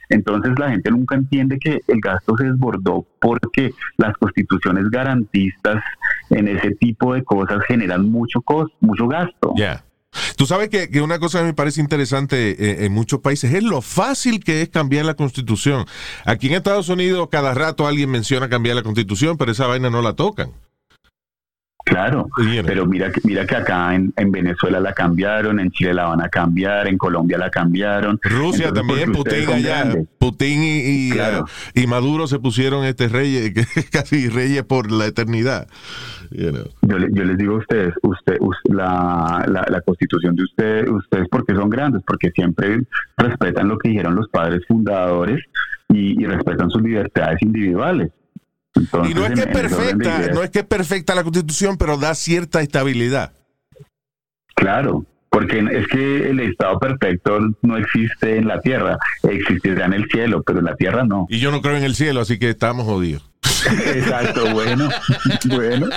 Entonces 0.10 0.54
la 0.58 0.70
gente 0.72 0.92
nunca 0.92 1.16
entiende 1.16 1.60
que 1.60 1.82
el 1.88 2.00
gasto 2.00 2.36
se 2.38 2.46
desbordó 2.46 3.06
porque 3.20 3.74
las 3.98 4.16
constituciones 4.18 4.90
garantistas 4.90 5.84
en 6.30 6.48
ese 6.48 6.72
tipo 6.72 7.14
de 7.14 7.24
cosas 7.24 7.64
generan 7.68 8.10
mucho 8.10 8.42
costo, 8.42 8.76
mucho 8.82 9.08
gasto. 9.08 9.54
Yeah. 9.56 9.84
Tú 10.38 10.46
sabes 10.46 10.70
que, 10.70 10.90
que 10.90 11.02
una 11.02 11.20
cosa 11.20 11.40
que 11.40 11.46
me 11.46 11.54
parece 11.54 11.82
interesante 11.82 12.52
eh, 12.52 12.86
en 12.86 12.94
muchos 12.94 13.20
países 13.20 13.54
es 13.54 13.64
lo 13.64 13.82
fácil 13.82 14.44
que 14.44 14.62
es 14.62 14.70
cambiar 14.70 15.06
la 15.06 15.16
constitución. 15.16 15.86
Aquí 16.26 16.48
en 16.48 16.54
Estados 16.54 16.90
Unidos 16.90 17.28
cada 17.30 17.54
rato 17.54 17.88
alguien 17.88 18.10
menciona 18.10 18.50
cambiar 18.50 18.76
la 18.76 18.84
constitución, 18.84 19.38
pero 19.38 19.52
esa 19.52 19.68
vaina 19.68 19.90
no 19.90 20.02
la 20.02 20.14
tocan. 20.14 20.52
Claro, 21.86 22.28
pero 22.66 22.88
mira 22.88 23.12
que 23.12 23.22
mira 23.24 23.46
que 23.46 23.56
acá 23.56 23.94
en, 23.94 24.12
en 24.18 24.32
Venezuela 24.32 24.80
la 24.80 24.92
cambiaron, 24.94 25.60
en 25.60 25.70
Chile 25.70 25.94
la 25.94 26.06
van 26.08 26.20
a 26.20 26.30
cambiar, 26.30 26.88
en 26.88 26.98
Colombia 26.98 27.38
la 27.38 27.52
cambiaron. 27.52 28.20
Rusia 28.24 28.70
Entonces, 28.70 28.74
también, 28.74 29.12
Putin 29.12 29.50
allá. 29.52 29.96
Putin 30.18 30.64
y, 30.64 30.80
y, 30.80 31.12
Claro. 31.12 31.44
uh, 31.44 31.80
y 31.80 31.86
Maduro 31.86 32.26
se 32.26 32.40
pusieron 32.40 32.86
este 32.86 33.08
reyes, 33.08 33.54
que 33.54 33.66
casi 33.92 34.30
reyes 34.30 34.64
por 34.64 34.92
la 34.92 35.06
eternidad. 35.06 35.68
You 36.32 36.50
know. 36.50 36.64
Yo, 36.82 36.98
le- 36.98 37.10
yo 37.14 37.24
les 37.24 37.38
digo 37.38 37.54
a 37.54 37.60
ustedes, 37.60 37.94
usted, 38.02 38.38
us- 38.40 38.58
la, 38.64 39.46
la, 39.48 39.66
la 39.70 39.82
constitución 39.82 40.36
de 40.36 40.44
ustedes, 40.44 40.90
ustedes 40.90 41.28
porque 41.30 41.54
son 41.54 41.70
grandes, 41.70 42.02
porque 42.06 42.32
siempre 42.32 42.80
respetan 43.16 43.68
lo 43.68 43.78
que 43.78 43.90
dijeron 43.90 44.16
los 44.16 44.28
padres 44.30 44.62
fundadores 44.68 45.40
y, 45.90 46.20
y 46.20 46.26
respetan 46.26 46.72
sus 46.72 46.82
libertades 46.82 47.40
individuales. 47.44 48.10
Entonces, 48.76 49.12
Y 49.12 49.14
no 49.14 49.26
es 49.26 49.34
que 49.34 49.42
es 49.42 49.48
perfecta, 49.48 50.28
no 50.34 50.44
es 50.44 50.50
que 50.50 50.60
es 50.60 50.66
perfecta 50.66 51.16
la 51.16 51.24
constitución, 51.24 51.78
pero 51.78 51.98
da 51.98 52.14
cierta 52.14 52.62
estabilidad. 52.62 53.34
Claro, 54.56 55.06
porque 55.30 55.60
es 55.60 55.88
que 55.88 56.30
el 56.30 56.40
estado 56.40 56.80
perfecto 56.80 57.40
no 57.62 57.78
existe 57.78 58.38
en 58.38 58.48
la 58.48 58.62
tierra, 58.62 58.98
existirá 59.24 59.86
en 59.86 59.94
el 59.94 60.06
cielo, 60.10 60.42
pero 60.46 60.60
en 60.60 60.66
la 60.66 60.76
tierra 60.76 61.04
no. 61.04 61.26
Y 61.30 61.40
yo 61.40 61.52
no 61.52 61.62
creo 61.62 61.76
en 61.76 61.84
el 61.84 61.96
cielo, 61.96 62.22
así 62.22 62.40
que 62.40 62.50
estamos 62.50 62.86
jodidos. 62.86 63.30
Exacto, 63.96 64.54
bueno, 64.54 64.90
bueno. 65.46 65.88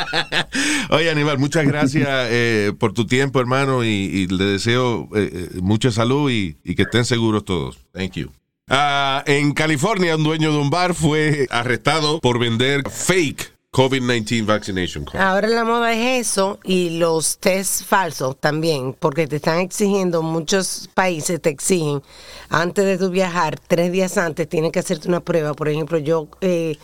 Oye, 0.91 1.11
Aníbal, 1.11 1.39
muchas 1.39 1.67
gracias 1.67 2.09
eh, 2.31 2.73
por 2.79 2.93
tu 2.93 3.07
tiempo, 3.07 3.41
hermano, 3.41 3.85
y, 3.85 3.89
y 3.89 4.27
le 4.27 4.45
deseo 4.45 5.09
eh, 5.15 5.31
eh, 5.33 5.49
mucha 5.63 5.91
salud 5.91 6.31
y, 6.31 6.57
y 6.65 6.75
que 6.75 6.83
estén 6.83 7.05
seguros 7.05 7.45
todos. 7.45 7.79
Thank 7.93 8.15
you. 8.15 8.31
Ah, 8.69 9.23
en 9.27 9.53
California, 9.53 10.17
un 10.17 10.25
dueño 10.25 10.53
de 10.53 10.59
un 10.59 10.71
bar 10.71 10.95
fue 10.95 11.47
arrestado 11.51 12.21
por 12.21 12.39
vender 12.39 12.83
fake 12.89 13.53
COVID-19 13.73 14.45
vaccination 14.47 15.05
card. 15.05 15.21
Ahora 15.21 15.49
la 15.49 15.65
moda 15.65 15.93
es 15.93 16.27
eso 16.29 16.59
y 16.65 16.99
los 16.99 17.39
test 17.39 17.85
falsos 17.85 18.37
también, 18.41 18.95
porque 18.99 19.27
te 19.27 19.37
están 19.37 19.61
exigiendo, 19.61 20.23
muchos 20.23 20.89
países 20.95 21.41
te 21.41 21.51
exigen, 21.51 22.03
antes 22.49 22.85
de 22.85 22.99
tu 22.99 23.11
viajar, 23.11 23.59
tres 23.59 23.93
días 23.93 24.17
antes, 24.19 24.49
tienes 24.49 24.73
que 24.73 24.79
hacerte 24.81 25.09
una 25.09 25.21
prueba. 25.21 25.55
Por 25.55 25.69
ejemplo, 25.69 25.99
yo 25.99 26.29
eh, 26.41 26.77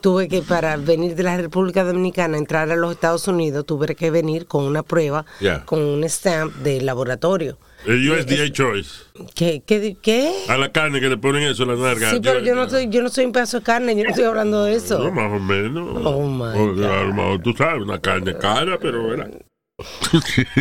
tuve 0.00 0.28
que, 0.28 0.40
para 0.42 0.76
venir 0.76 1.14
de 1.14 1.22
la 1.22 1.36
República 1.36 1.84
Dominicana, 1.84 2.38
entrar 2.38 2.70
a 2.70 2.76
los 2.76 2.92
Estados 2.92 3.28
Unidos, 3.28 3.66
tuve 3.66 3.94
que 3.94 4.10
venir 4.10 4.46
con 4.46 4.64
una 4.64 4.82
prueba, 4.82 5.24
Yeah. 5.40 5.64
con 5.66 5.80
un 5.82 6.04
stamp 6.04 6.54
de 6.56 6.80
laboratorio. 6.80 7.58
El 7.86 8.10
USDA 8.10 8.50
Choice. 8.52 8.90
¿Qué? 9.34 9.62
¿Qué? 9.66 9.96
qué? 10.02 10.32
A 10.48 10.56
la 10.58 10.70
carne 10.70 11.00
que 11.00 11.08
le 11.08 11.16
ponen 11.16 11.42
eso 11.44 11.64
la 11.64 11.76
narga. 11.76 12.10
Sí, 12.10 12.20
pero 12.22 12.40
yo 12.40 12.54
no 12.54 12.68
soy, 12.68 12.88
yo 12.90 13.02
no 13.02 13.08
soy 13.08 13.24
un 13.24 13.32
pedazo 13.32 13.58
de 13.60 13.64
carne, 13.64 13.96
yo 13.96 14.04
no 14.04 14.10
estoy 14.10 14.24
hablando 14.24 14.64
de 14.64 14.72
No, 14.72 14.76
eso. 14.76 15.10
más 15.12 15.32
o 15.32 15.38
menos. 15.38 15.88
Oh, 16.04 16.26
my 16.26 16.42
O 16.58 16.76
sea, 16.76 16.88
God. 16.88 16.98
a 16.98 17.02
lo 17.04 17.14
mejor 17.14 17.42
tú 17.42 17.52
sabes, 17.56 17.82
una 17.82 17.98
carne 18.00 18.36
cara, 18.36 18.78
pero 18.80 19.14
era. 19.14 19.28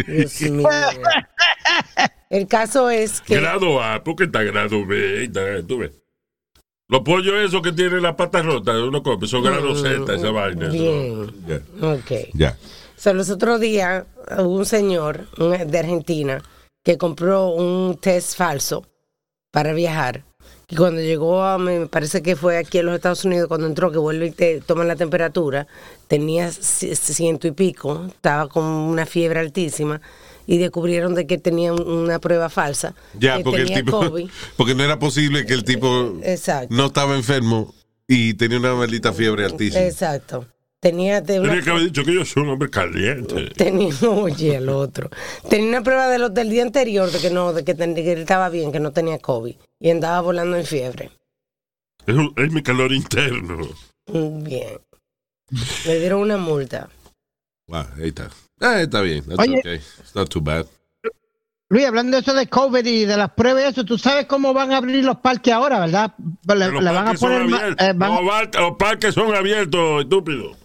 Dios 0.07 0.41
mío. 0.43 0.67
El 2.29 2.47
caso 2.47 2.89
es 2.89 3.21
que 3.21 3.35
Grado 3.39 3.81
A, 3.81 4.03
porque 4.03 4.25
está 4.25 4.43
grado 4.43 4.85
B. 4.85 5.23
está- 5.25 5.61
tú 5.65 5.79
ves. 5.79 5.91
Los 6.87 7.01
pollos 7.01 7.35
esos 7.35 7.61
que 7.61 7.71
tienen 7.71 8.01
la 8.01 8.15
pata 8.15 8.41
rota, 8.41 8.71
uno 8.83 9.03
come, 9.03 9.27
son 9.27 9.43
grado 9.43 9.75
Z, 9.75 10.15
esa 10.15 10.31
vaina. 10.31 10.67
eso. 10.67 10.73
Bien. 10.73 11.31
Ya. 11.79 11.87
Ok. 11.87 12.11
Ya. 12.33 12.57
So, 12.95 13.13
los 13.13 13.29
otros 13.29 13.59
días 13.59 14.05
un 14.37 14.65
señor 14.65 15.27
de 15.37 15.79
Argentina 15.79 16.41
que 16.89 16.97
compró 16.97 17.49
un 17.51 17.99
test 18.01 18.35
falso 18.35 18.83
para 19.51 19.73
viajar 19.73 20.23
Y 20.67 20.75
cuando 20.75 21.01
llegó, 21.01 21.43
a, 21.43 21.59
me 21.59 21.85
parece 21.85 22.23
que 22.23 22.35
fue 22.35 22.57
aquí 22.57 22.79
en 22.79 22.87
los 22.87 22.95
Estados 22.95 23.25
Unidos, 23.25 23.47
cuando 23.47 23.67
entró, 23.67 23.91
que 23.91 23.99
vuelve 23.99 24.25
y 24.27 24.31
te 24.31 24.59
toman 24.61 24.87
la 24.87 24.95
temperatura, 24.95 25.67
tenía 26.07 26.51
ciento 26.51 27.47
y 27.47 27.51
pico, 27.51 28.05
estaba 28.07 28.47
con 28.49 28.63
una 28.65 29.05
fiebre 29.05 29.39
altísima 29.39 30.01
y 30.47 30.57
descubrieron 30.57 31.13
de 31.13 31.27
que 31.27 31.37
tenía 31.37 31.73
un- 31.73 31.87
una 31.87 32.17
prueba 32.17 32.49
falsa. 32.49 32.95
Ya, 33.19 33.37
que 33.37 33.43
porque 33.43 33.61
el 33.61 33.71
tipo. 33.73 33.99
COVID. 33.99 34.29
Porque 34.57 34.73
no 34.73 34.83
era 34.83 34.97
posible 34.97 35.45
que 35.45 35.53
el 35.53 35.63
tipo 35.63 36.17
Exacto. 36.23 36.73
no 36.73 36.87
estaba 36.87 37.15
enfermo 37.15 37.71
y 38.07 38.33
tenía 38.33 38.57
una 38.57 38.73
maldita 38.73 39.13
fiebre 39.13 39.45
altísima. 39.45 39.83
Exacto. 39.83 40.47
Tenía 40.81 41.19
de 41.21 41.39
una- 41.41 41.49
Tenía 41.49 41.63
que 41.63 41.69
haber 41.71 41.83
dicho 41.83 42.03
que 42.05 42.13
yo 42.13 42.23
soy 42.25 42.43
un 42.43 42.49
hombre 42.49 42.69
caliente. 42.69 43.49
Tenía, 43.55 43.93
oye, 44.09 44.55
el 44.55 44.69
otro. 44.69 45.09
Tenía 45.49 45.67
una 45.69 45.83
prueba 45.83 46.07
de 46.07 46.29
del 46.29 46.49
día 46.49 46.63
anterior 46.63 47.11
de 47.11 47.19
que 47.19 47.29
no, 47.29 47.51
de 47.51 47.65
que, 47.65 47.73
ten- 47.75 47.95
que 47.95 48.13
él 48.13 48.19
estaba 48.19 48.47
bien, 48.49 48.71
que 48.71 48.79
no 48.79 48.91
tenía 48.93 49.19
COVID. 49.19 49.55
Y 49.79 49.89
andaba 49.89 50.21
volando 50.21 50.55
en 50.57 50.65
fiebre. 50.65 51.11
Es, 52.05 52.15
un- 52.15 52.33
es 52.37 52.51
mi 52.53 52.63
calor 52.63 52.93
interno. 52.93 53.67
Mm, 54.07 54.43
Bien. 54.43 54.79
Le 55.85 55.99
dieron 55.99 56.21
una 56.21 56.37
multa. 56.37 56.89
Wow, 57.67 57.85
ahí 57.97 58.07
está. 58.09 58.29
Ah, 58.61 58.81
está 58.81 59.01
bien. 59.01 59.23
That's 59.25 59.39
Oye. 59.39 59.59
okay. 59.59 59.75
It's 59.75 60.15
not 60.15 60.29
too 60.29 60.41
bad. 60.41 60.65
Luis, 61.71 61.85
hablando 61.85 62.17
de 62.17 62.21
eso 62.21 62.33
de 62.33 62.47
COVID 62.47 62.85
y 62.85 63.05
de 63.05 63.15
las 63.17 63.31
pruebas 63.33 63.63
y 63.63 63.67
eso, 63.67 63.83
tú 63.85 63.97
sabes 63.97 64.25
cómo 64.25 64.53
van 64.53 64.71
a 64.71 64.77
abrir 64.77 65.03
los 65.05 65.17
parques 65.17 65.53
ahora, 65.53 65.79
¿verdad? 65.81 66.13
Le, 66.47 66.55
los 66.71 66.83
le 66.83 66.89
van 66.91 66.97
a 66.97 67.03
parques 67.13 67.19
son 67.19 67.31
poner... 67.51 67.75
eh, 67.79 67.93
van- 67.95 68.15
Los 68.15 68.25
bar- 68.25 68.55
los 68.55 68.77
parques 68.77 69.13
son 69.13 69.35
abiertos, 69.35 70.01
estúpido. 70.03 70.57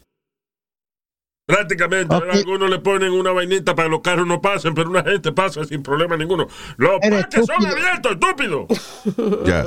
Prácticamente, 1.46 2.14
Ok. 2.14 2.22
ahora 2.22 2.32
algunos 2.34 2.70
le 2.70 2.78
ponen 2.78 3.12
una 3.12 3.30
vainita 3.32 3.74
para 3.74 3.88
que 3.88 3.92
los 3.92 4.00
carros 4.00 4.26
no 4.26 4.40
pasen, 4.40 4.74
pero 4.74 4.88
una 4.90 5.02
gente 5.02 5.30
pasa 5.32 5.64
sin 5.64 5.82
problema 5.82 6.16
ninguno. 6.16 6.46
Los 6.78 7.00
parques 7.00 7.44
son 7.46 7.66
abiertos, 7.66 8.12
estúpido. 8.12 8.66
Ya. 9.46 9.66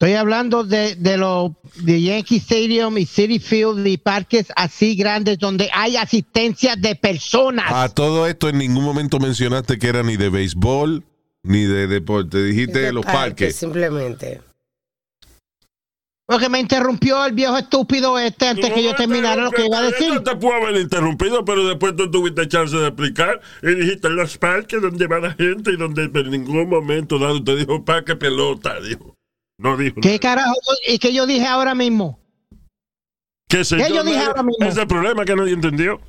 Estoy 0.00 0.14
hablando 0.14 0.64
de, 0.64 0.96
de 0.96 1.16
los 1.16 1.52
de 1.76 2.02
Yankee 2.02 2.36
Stadium 2.36 2.98
y 2.98 3.06
City 3.06 3.38
Field 3.38 3.86
y 3.86 3.96
parques 3.96 4.48
así 4.56 4.96
grandes 4.96 5.38
donde 5.38 5.70
hay 5.72 5.96
asistencia 5.96 6.74
de 6.76 6.96
personas. 6.96 7.72
A 7.72 7.88
todo 7.88 8.26
esto 8.26 8.48
en 8.48 8.58
ningún 8.58 8.84
momento 8.84 9.18
mencionaste 9.20 9.78
que 9.78 9.86
era 9.86 10.02
ni 10.02 10.16
de 10.16 10.30
béisbol 10.30 11.04
ni 11.44 11.62
de 11.64 11.86
deporte. 11.86 12.42
Dijiste 12.42 12.80
De 12.80 12.92
los 12.92 13.04
parque, 13.04 13.18
parques. 13.18 13.56
Simplemente. 13.56 14.40
Porque 16.26 16.48
me 16.48 16.58
interrumpió 16.58 17.22
el 17.26 17.32
viejo 17.34 17.56
estúpido 17.58 18.18
este 18.18 18.48
antes 18.48 18.72
que 18.72 18.82
yo 18.82 18.94
terminara 18.94 19.42
lo 19.44 19.50
que 19.50 19.66
iba 19.66 19.78
a 19.78 19.82
decir. 19.82 20.08
No 20.14 20.22
te 20.22 20.34
puedo 20.36 20.54
haber 20.54 20.80
interrumpido, 20.80 21.44
pero 21.44 21.66
después 21.68 21.94
tú 21.96 22.10
tuviste 22.10 22.48
chance 22.48 22.74
de 22.74 22.86
explicar 22.86 23.40
y 23.62 23.74
dijiste 23.74 24.08
los 24.08 24.38
parques 24.38 24.80
donde 24.80 25.06
va 25.06 25.18
la 25.20 25.32
gente 25.34 25.72
y 25.72 25.76
donde 25.76 26.04
en 26.04 26.30
ningún 26.30 26.68
momento 26.70 27.18
dado 27.18 27.44
te 27.44 27.54
dijo 27.56 27.84
parque 27.84 28.16
pelota, 28.16 28.80
dijo. 28.80 29.14
No 29.58 29.76
dijo. 29.76 30.00
¿Qué 30.00 30.08
nada. 30.08 30.18
carajo? 30.20 30.54
¿Y 30.88 30.98
qué 30.98 31.12
yo 31.12 31.26
dije 31.26 31.46
ahora 31.46 31.74
mismo? 31.74 32.18
¿Qué 33.46 33.62
sé 33.62 33.76
qué 33.76 33.88
yo 33.90 33.96
yo? 33.96 34.04
dije 34.04 34.18
ahora 34.24 34.42
mismo? 34.42 34.64
Ese 34.64 34.70
es 34.70 34.78
el 34.78 34.86
problema 34.88 35.24
que 35.26 35.36
nadie 35.36 35.52
entendió. 35.52 36.00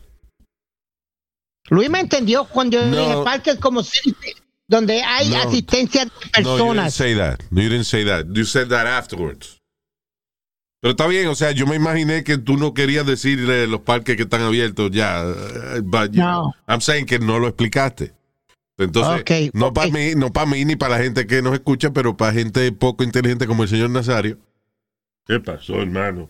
Luis 1.70 1.90
me 1.90 2.00
entendió 2.00 2.46
cuando 2.46 2.78
yo 2.80 2.86
No. 2.86 2.98
dije 2.98 3.16
parques 3.24 3.58
como 3.58 3.84
Field, 3.84 4.16
donde 4.68 5.02
hay 5.04 5.30
No. 5.30 5.38
asistencia 5.40 6.06
de 6.06 6.12
No, 6.12 6.14
you 6.14 6.22
didn't 6.22 6.34
personas. 6.46 6.94
say 6.94 7.16
that. 7.16 7.40
No, 7.52 7.62
you 7.62 7.70
didn't 7.70 7.86
say 7.86 8.06
that. 8.06 8.26
You 8.34 8.46
said 8.46 8.70
that 8.70 8.88
afterwards. 8.88 9.55
Pero 10.86 10.92
está 10.92 11.08
bien, 11.08 11.26
o 11.30 11.34
sea, 11.34 11.50
yo 11.52 11.66
me 11.66 11.76
imaginé 11.78 12.24
que 12.24 12.38
tú 12.38 12.58
no 12.58 12.76
querías 12.76 13.08
decir 13.08 13.40
eh, 13.50 13.66
los 13.66 13.82
parques 13.82 14.16
que 14.18 14.22
están 14.22 14.44
abiertos 14.44 14.92
ya. 14.92 15.24
eh, 15.24 15.82
but, 15.84 16.12
you 16.12 16.22
No. 16.22 16.44
know, 16.44 16.54
I'm 16.68 16.80
saying 16.80 17.08
que 17.08 17.18
no 17.18 17.40
lo 17.40 17.48
explicaste. 17.48 18.14
Entonces, 18.78 19.50
no 19.56 19.74
para 19.74 19.90
mí, 19.90 20.14
no 20.16 20.32
para 20.32 20.46
mí 20.46 20.64
ni 20.64 20.76
para 20.76 21.00
la 21.00 21.04
gente 21.04 21.26
que 21.26 21.42
nos 21.42 21.56
escucha, 21.56 21.92
pero 21.92 22.16
para 22.16 22.34
gente 22.34 22.72
poco 22.72 23.04
inteligente 23.04 23.48
como 23.48 23.64
el 23.64 23.70
señor 23.70 23.90
Nazario. 23.90 24.38
¿Qué 25.26 25.40
pasó, 25.40 25.82
hermano? 25.82 26.30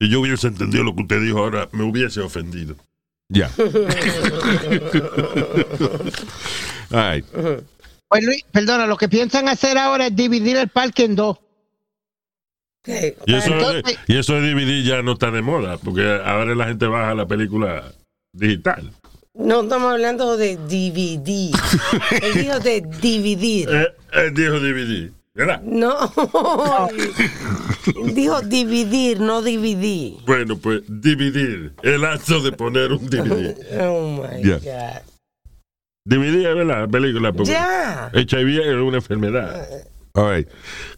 Si 0.00 0.08
yo 0.10 0.18
hubiese 0.22 0.48
entendido 0.48 0.82
lo 0.82 0.96
que 0.96 1.02
usted 1.02 1.20
dijo 1.22 1.38
ahora, 1.38 1.68
me 1.70 1.84
hubiese 1.84 2.18
ofendido. 2.22 2.74
Ya. 3.28 3.52
All 6.90 7.14
right. 7.14 7.24
Pues 8.08 8.24
Luis, 8.24 8.44
perdona, 8.50 8.88
lo 8.88 8.96
que 8.96 9.08
piensan 9.08 9.48
hacer 9.48 9.78
ahora 9.78 10.08
es 10.08 10.16
dividir 10.16 10.56
el 10.56 10.66
parque 10.68 11.04
en 11.04 11.14
dos. 11.14 11.38
Y 12.84 13.34
eso, 13.34 13.52
Entonces- 13.54 13.82
de, 14.06 14.14
y 14.14 14.18
eso 14.18 14.34
de 14.34 14.52
DVD 14.54 14.82
ya 14.82 15.02
no 15.02 15.12
está 15.12 15.30
de 15.30 15.42
moda, 15.42 15.78
porque 15.78 16.02
ahora 16.24 16.54
la 16.54 16.66
gente 16.66 16.86
baja 16.86 17.14
la 17.14 17.26
película 17.26 17.92
digital. 18.32 18.90
No 19.34 19.62
estamos 19.62 19.92
hablando 19.92 20.36
de 20.36 20.56
DVD. 20.56 21.52
Él 22.22 22.34
dijo 22.34 22.58
de 22.60 22.82
dividir. 23.00 23.68
Eh, 23.70 23.88
él 24.12 24.34
dijo 24.34 24.60
DVD, 24.60 25.10
¿verdad? 25.34 25.62
No. 25.62 25.96
dijo 28.14 28.42
dividir, 28.42 29.20
no 29.20 29.40
dividir. 29.40 30.16
Bueno, 30.26 30.58
pues 30.58 30.82
dividir, 30.86 31.72
el 31.82 32.04
acto 32.04 32.40
de 32.42 32.52
poner 32.52 32.92
un 32.92 33.08
DVD. 33.08 33.56
Oh 33.80 34.10
my. 34.22 34.42
God. 34.42 34.60
DVD 36.04 36.48
es 36.50 36.54
verdad, 36.56 36.80
la 36.82 36.88
película, 36.88 37.32
porque 37.32 37.52
Ya. 37.52 38.10
HIV 38.12 38.60
es 38.60 38.74
una 38.74 38.96
enfermedad. 38.98 39.66
All 40.14 40.30
right. 40.36 40.48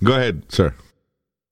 Go 0.00 0.14
ahead, 0.14 0.36
sir. 0.48 0.74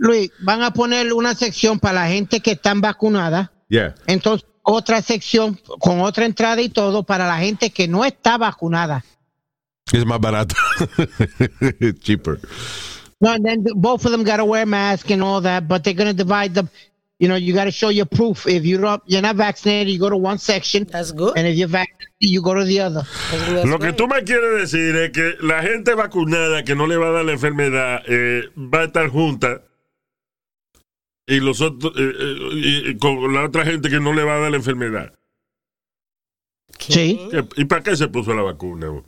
Luis, 0.03 0.33
van 0.41 0.63
a 0.63 0.73
poner 0.73 1.13
una 1.13 1.33
sección 1.37 1.79
para 1.79 2.03
la 2.03 2.09
gente 2.09 2.41
que 2.41 2.53
están 2.53 2.81
vacunada. 2.81 3.53
Yeah. 3.69 3.95
Entonces, 4.09 4.49
otra 4.65 5.01
sección 5.01 5.61
con 5.79 6.01
otra 6.01 6.25
entrada 6.25 6.61
y 6.61 6.69
todo 6.71 7.05
para 7.05 7.29
la 7.29 7.39
gente 7.39 7.71
que 7.71 7.87
no 7.87 8.05
está 8.05 8.37
vacunada. 8.37 9.05
Es 9.93 10.05
más 10.05 10.19
barato. 10.19 10.57
Cheaper. 12.01 12.41
No, 13.21 13.31
and 13.31 13.45
then 13.45 13.65
both 13.77 14.05
of 14.05 14.11
them 14.11 14.25
got 14.25 14.39
to 14.39 14.45
wear 14.45 14.67
masks 14.67 15.09
and 15.13 15.23
all 15.23 15.41
that, 15.41 15.69
but 15.69 15.85
they're 15.85 15.95
going 15.95 16.11
to 16.11 16.25
divide 16.25 16.53
them. 16.53 16.69
You 17.21 17.29
know, 17.29 17.37
you 17.37 17.55
got 17.55 17.67
to 17.67 17.71
show 17.71 17.91
your 17.91 18.07
proof. 18.07 18.49
If 18.49 18.65
you're 18.65 18.81
not, 18.81 19.03
you're 19.07 19.23
not 19.23 19.37
vaccinated, 19.37 19.93
you 19.93 20.01
go 20.01 20.11
to 20.11 20.17
one 20.17 20.39
section, 20.39 20.85
That's 20.91 21.13
good. 21.13 21.35
and 21.37 21.47
if 21.47 21.57
you're 21.57 21.69
vaccinated, 21.69 22.09
you 22.19 22.43
go 22.43 22.55
to 22.55 22.65
the 22.65 22.81
other. 22.81 23.03
That's 23.31 23.69
Lo 23.69 23.79
que 23.79 23.93
tú 23.93 24.09
me 24.09 24.25
quieres 24.25 24.63
decir 24.63 24.97
es 24.97 25.13
que 25.13 25.37
la 25.41 25.63
gente 25.63 25.95
vacunada 25.95 26.65
que 26.65 26.75
no 26.75 26.89
le 26.89 26.97
va 26.97 27.11
a 27.11 27.13
dar 27.13 27.25
la 27.25 27.33
enfermedad 27.33 28.03
eh, 28.09 28.49
va 28.57 28.81
a 28.81 28.85
estar 28.87 29.09
junta 29.09 29.63
y 31.37 31.41
los 31.41 31.61
otros 31.61 31.93
eh, 31.97 32.13
eh, 32.91 32.97
con 33.01 33.33
la 33.33 33.45
otra 33.45 33.65
gente 33.65 33.89
que 33.89 34.01
no 34.01 34.13
le 34.13 34.23
va 34.25 34.37
a 34.37 34.41
dar 34.41 34.51
la 34.51 34.57
enfermedad. 34.59 35.15
Sí. 36.79 37.29
¿Qué- 37.31 37.49
¿Y 37.57 37.65
para 37.67 37.83
qué 37.83 37.97
se 37.97 38.09
puso 38.09 38.35
la 38.35 38.43
vacuna? 38.43 39.03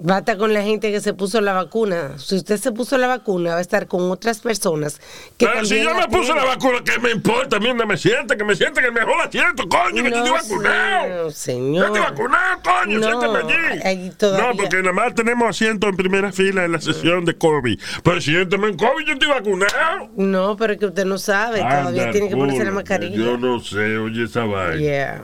Basta 0.00 0.38
con 0.38 0.54
la 0.54 0.62
gente 0.62 0.92
que 0.92 1.00
se 1.00 1.12
puso 1.12 1.40
la 1.40 1.52
vacuna. 1.54 2.18
Si 2.18 2.36
usted 2.36 2.56
se 2.56 2.70
puso 2.70 2.96
la 2.98 3.08
vacuna, 3.08 3.54
va 3.54 3.58
a 3.58 3.60
estar 3.60 3.88
con 3.88 4.08
otras 4.12 4.38
personas 4.38 5.00
que 5.36 5.44
Pero 5.44 5.64
si 5.64 5.82
yo 5.82 5.92
la 5.92 6.06
me 6.06 6.06
puse 6.06 6.32
la 6.36 6.44
vacuna, 6.44 6.78
¿qué 6.84 7.00
me 7.00 7.10
importa? 7.10 7.58
Mira, 7.58 7.74
me 7.84 7.96
siente, 7.96 8.36
que 8.36 8.44
me 8.44 8.54
siente, 8.54 8.80
que 8.80 8.92
mejor 8.92 9.20
asiento, 9.26 9.68
coño, 9.68 10.04
que 10.04 10.10
No, 10.10 10.16
estoy 10.18 10.30
vacunado. 10.30 11.30
señor. 11.32 11.88
Yo 11.88 11.94
estoy 11.96 12.12
vacunado, 12.12 12.62
coño, 12.62 13.00
No, 13.00 13.06
siéntame 13.08 13.38
allí. 13.80 14.12
No, 14.20 14.56
porque 14.56 14.76
nada 14.76 14.92
más 14.92 15.14
tenemos 15.16 15.48
asiento 15.48 15.88
en 15.88 15.96
primera 15.96 16.30
fila 16.30 16.64
en 16.64 16.70
la 16.70 16.80
sesión 16.80 17.24
de 17.24 17.36
COVID. 17.36 17.80
Pero 18.04 18.20
siéntame 18.20 18.68
en 18.68 18.76
COVID, 18.76 19.04
yo 19.04 19.12
estoy 19.14 19.28
vacunado. 19.28 20.10
No, 20.14 20.56
pero 20.56 20.74
es 20.74 20.78
que 20.78 20.86
usted 20.86 21.06
no 21.06 21.18
sabe. 21.18 21.58
Todavía 21.58 22.12
tiene 22.12 22.28
que 22.28 22.36
ponerse 22.36 22.64
la 22.64 22.70
mascarilla. 22.70 23.16
Yo 23.16 23.36
no 23.36 23.58
sé, 23.58 23.98
oye 23.98 24.26
esa 24.26 24.44
vaina. 24.44 24.76
Yeah. 24.76 25.22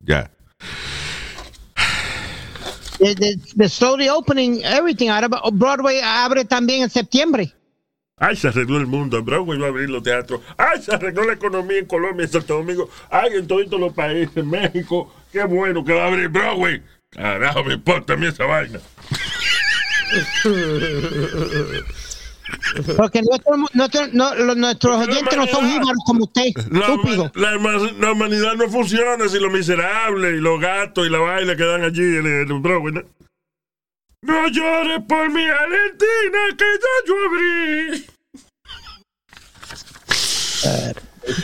Ya. 0.00 0.30
The, 2.98 3.14
the, 3.14 3.36
the 3.56 3.68
slowly 3.68 4.08
opening 4.08 4.64
everything. 4.64 5.10
Ahora 5.10 5.28
Broadway 5.52 6.00
abre 6.02 6.44
también 6.44 6.82
en 6.82 6.90
septiembre. 6.90 7.52
Ay, 8.18 8.34
se 8.36 8.48
arregló 8.48 8.78
el 8.78 8.86
mundo. 8.86 9.22
Broadway 9.22 9.58
va 9.58 9.66
a 9.66 9.68
abrir 9.68 9.90
los 9.90 10.02
teatros. 10.02 10.40
Ay, 10.56 10.80
se 10.80 10.94
arregló 10.94 11.24
la 11.24 11.34
economía 11.34 11.78
en 11.78 11.86
Colombia, 11.86 12.24
en 12.24 12.32
Santo 12.32 12.54
Domingo. 12.54 12.88
Ay, 13.10 13.34
en 13.34 13.46
todos 13.46 13.70
los 13.78 13.92
países, 13.92 14.34
en 14.36 14.48
México. 14.48 15.12
Qué 15.30 15.44
bueno 15.44 15.84
que 15.84 15.92
va 15.92 16.04
a 16.04 16.06
abrir 16.06 16.28
Broadway. 16.28 16.82
Carajo, 17.10 17.64
me 17.64 17.74
importa 17.74 18.14
a 18.14 18.16
mí 18.16 18.26
esa 18.26 18.46
vaina. 18.46 18.80
Porque 22.96 23.20
nuestro- 23.22 23.56
nuestro- 23.74 24.06
no, 24.12 24.54
nuestros 24.54 24.96
oyentes 25.08 25.36
no 25.36 25.46
son 25.46 25.68
jíbaros 25.68 26.02
como 26.06 26.24
usted, 26.24 26.50
La, 26.70 26.80
estúpido. 26.80 27.32
la, 27.34 27.56
huma- 27.56 27.92
la 27.98 28.12
humanidad 28.12 28.54
no 28.54 28.68
funciona 28.68 29.28
si 29.28 29.38
los 29.40 29.52
miserables 29.52 30.36
y 30.38 30.40
los 30.40 30.60
gatos 30.60 31.06
y 31.06 31.10
la 31.10 31.18
vaina 31.18 31.56
que 31.56 31.64
dan 31.64 31.82
allí 31.82 32.02
en 32.02 32.26
el. 32.26 32.46
No, 32.48 32.60
No 34.22 34.48
llores 34.48 35.00
por 35.08 35.30
mi 35.32 35.44
Argentina, 35.44 36.38
que 36.56 36.64
ya 36.64 37.06
yo 37.06 37.14
abrí. 37.26 38.04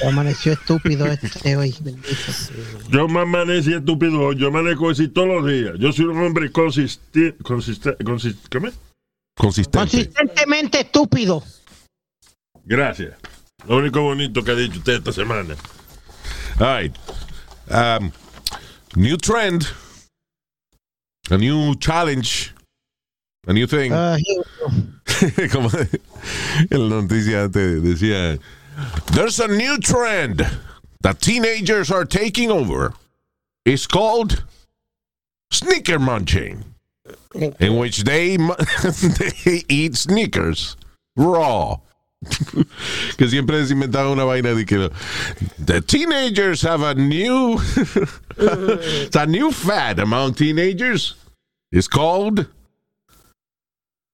Amaneció 0.06 0.52
estúpido 0.52 1.06
este 1.06 1.56
hoy. 1.56 1.74
bendito. 1.80 2.08
Yo 2.90 3.08
me 3.08 3.20
amanecí 3.20 3.74
estúpido, 3.74 4.32
yo 4.32 4.48
amanezco 4.48 4.90
así 4.90 5.08
todos 5.08 5.28
los 5.28 5.46
días. 5.46 5.74
Yo 5.78 5.92
soy 5.92 6.04
un 6.06 6.18
hombre 6.24 6.50
consistente. 6.52 7.36
Consistente. 7.42 8.04
¿Cómo 8.04 8.68
es? 8.68 8.74
Consistente. 9.36 9.78
Consistentemente 9.78 10.80
estúpido. 10.80 11.42
Gracias. 12.64 13.16
Lo 13.66 13.76
único 13.76 14.02
bonito 14.02 14.42
que 14.42 14.50
ha 14.52 14.54
dicho 14.54 14.78
usted 14.78 14.94
esta 14.94 15.12
semana. 15.12 15.56
All 16.60 16.66
right. 16.66 16.96
Um, 17.70 18.12
new 18.96 19.16
trend. 19.16 19.66
A 21.30 21.38
new 21.38 21.74
challenge. 21.76 22.52
A 23.46 23.52
new 23.52 23.66
thing. 23.66 23.92
Ah, 23.92 24.16
como 25.52 25.68
en 26.70 26.88
la 26.88 27.02
noticia 27.02 27.44
antes 27.44 27.82
decía, 27.82 28.38
there's 29.12 29.40
a 29.40 29.48
new 29.48 29.78
trend 29.78 30.46
that 31.00 31.20
teenagers 31.20 31.90
are 31.90 32.04
taking 32.04 32.50
over. 32.50 32.92
It's 33.64 33.86
called 33.86 34.44
sneaker 35.50 35.98
munching, 35.98 36.64
in 37.34 37.76
which 37.76 38.04
they, 38.04 38.36
they 39.18 39.64
eat 39.68 39.96
sneakers 39.96 40.76
raw. 41.16 41.78
que 43.16 43.28
siempre 43.28 43.66
se 43.66 43.72
inventaba 43.72 44.10
una 44.10 44.24
vaina 44.24 44.54
de 44.54 44.64
que 44.64 44.90
the 45.58 45.80
teenagers 45.80 46.62
have 46.62 46.80
a 46.80 46.94
new 46.94 47.58
it's 48.38 49.16
a 49.16 49.26
new 49.26 49.50
fad 49.50 49.98
among 49.98 50.32
teenagers. 50.34 51.16
It's 51.72 51.88
called 51.88 52.46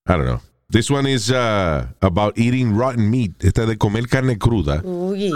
I 0.07 0.17
don't 0.17 0.25
know. 0.25 0.41
This 0.71 0.91
one 0.91 1.07
is 1.07 1.31
uh, 1.31 1.87
about 2.01 2.39
eating 2.39 2.75
rotten 2.75 3.11
meat. 3.11 3.33
Esta 3.45 3.67
de 3.67 3.77
comer 3.77 4.07
carne 4.07 4.39
cruda, 4.39 4.83
Uy, 4.83 5.31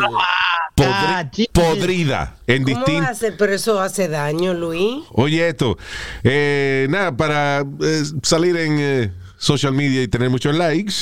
podri- 0.76 0.86
Ah, 0.88 1.30
podrida, 1.52 2.36
en 2.46 2.64
¿cómo 2.64 2.76
distinto. 2.76 3.08
hace? 3.08 3.32
Pero 3.32 3.52
eso 3.54 3.80
hace 3.80 4.08
daño, 4.08 4.54
Luis. 4.54 5.04
Oye, 5.12 5.48
esto, 5.48 5.76
eh, 6.24 6.86
nada, 6.90 7.16
para 7.16 7.60
eh, 7.80 8.02
salir 8.22 8.56
en 8.56 8.76
eh, 8.78 9.12
social 9.38 9.72
media 9.72 10.02
y 10.02 10.08
tener 10.08 10.30
muchos 10.30 10.54
likes, 10.54 10.94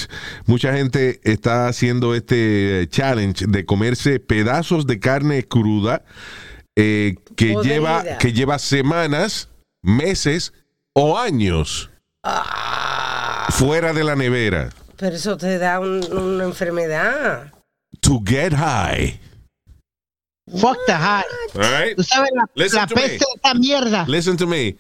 mucha 0.47 0.73
gente 0.73 1.21
está 1.25 1.69
haciendo 1.69 2.15
este 2.15 2.87
challenge 2.91 3.47
de 3.47 3.65
comerse 3.65 4.19
pedazos 4.19 4.87
de 4.87 4.99
carne 4.99 5.43
cruda 5.47 6.03
que, 6.75 7.17
Podrida. 7.37 7.63
lleva, 7.63 8.05
que 8.19 8.33
lleva 8.33 8.59
semanas, 8.59 9.49
meses 9.83 10.53
o 10.95 11.19
años 11.19 11.91
Ah. 12.23 13.47
fuera 13.51 13.93
de 13.93 14.05
la 14.05 14.17
nevera. 14.17 14.71
Pero 14.97 15.17
eso 15.17 15.37
te 15.37 15.59
da 15.59 15.79
un- 15.81 16.05
una 16.13 16.45
enfermedad. 16.45 17.53
To 18.01 18.23
get 18.25 18.55
high. 18.55 19.21
Fuck 20.59 20.79
the 20.87 20.97
high. 20.97 21.25
All 21.55 21.61
right? 21.61 21.97
Tú 21.97 22.03
sabes 22.03 22.31
la, 22.35 22.45
Listen 22.55 22.79
la 22.81 22.87
to 22.87 22.95
me. 22.97 23.03
peste 23.03 23.19
de 23.25 23.35
esta 23.37 23.55
mierda. 23.55 24.07
Listen 24.09 24.37
to 24.37 24.47
me. 24.47 24.77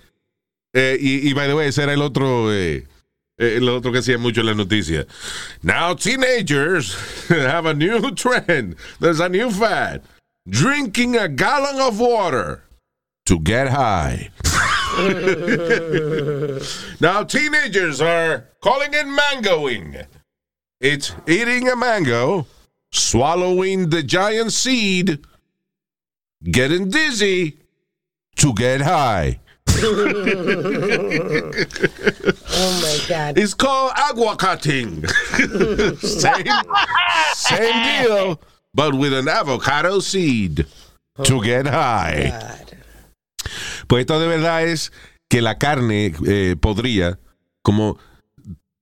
Eh, 0.74 0.96
y, 1.00 1.28
y 1.30 1.32
by 1.34 1.46
the 1.48 1.54
way, 1.54 1.66
ese 1.68 1.82
era 1.82 1.92
el 1.92 2.02
otro, 2.02 2.50
eh, 2.52 2.86
eh, 3.38 3.56
el 3.56 3.68
otro 3.68 3.90
que 3.92 3.98
hacía 3.98 4.18
mucho 4.18 4.40
en 4.40 4.46
la 4.46 4.54
noticia. 4.54 5.06
Now 5.62 5.94
teenagers 5.94 6.94
have 7.28 7.66
a 7.66 7.74
new 7.74 8.10
trend. 8.14 8.76
There's 9.00 9.20
a 9.20 9.28
new 9.28 9.50
fad. 9.50 10.02
Drinking 10.48 11.16
a 11.16 11.28
gallon 11.28 11.80
of 11.80 11.98
water 12.00 12.62
to 13.26 13.38
get 13.38 13.68
high. 13.68 14.30
now 17.00 17.22
teenagers 17.24 18.00
are 18.00 18.46
calling 18.62 18.92
it 18.92 19.06
mangoing. 19.06 19.96
It's 20.80 21.12
eating 21.28 21.68
a 21.68 21.76
mango, 21.76 22.46
swallowing 22.90 23.90
the 23.90 24.02
giant 24.02 24.52
seed, 24.52 25.20
getting 26.44 26.88
dizzy 26.88 27.58
to 28.36 28.54
get 28.54 28.80
high. 28.80 29.40
Oh 32.62 32.80
my 32.82 32.98
God. 33.08 33.38
It's 33.38 33.54
called 33.54 33.92
aguacating. 33.96 35.06
same, 35.98 36.46
same 37.34 38.02
deal, 38.02 38.40
but 38.74 38.94
with 38.94 39.14
an 39.14 39.28
avocado 39.28 40.00
seed 40.00 40.66
to 41.22 41.42
get 41.42 41.66
high. 41.66 42.28
God. 42.28 42.76
Pues 43.88 44.00
esto 44.02 44.20
de 44.20 44.26
verdad 44.26 44.64
es 44.64 44.92
que 45.30 45.40
la 45.40 45.58
carne 45.58 46.12
eh, 46.26 46.56
podría, 46.60 47.18
como 47.62 47.98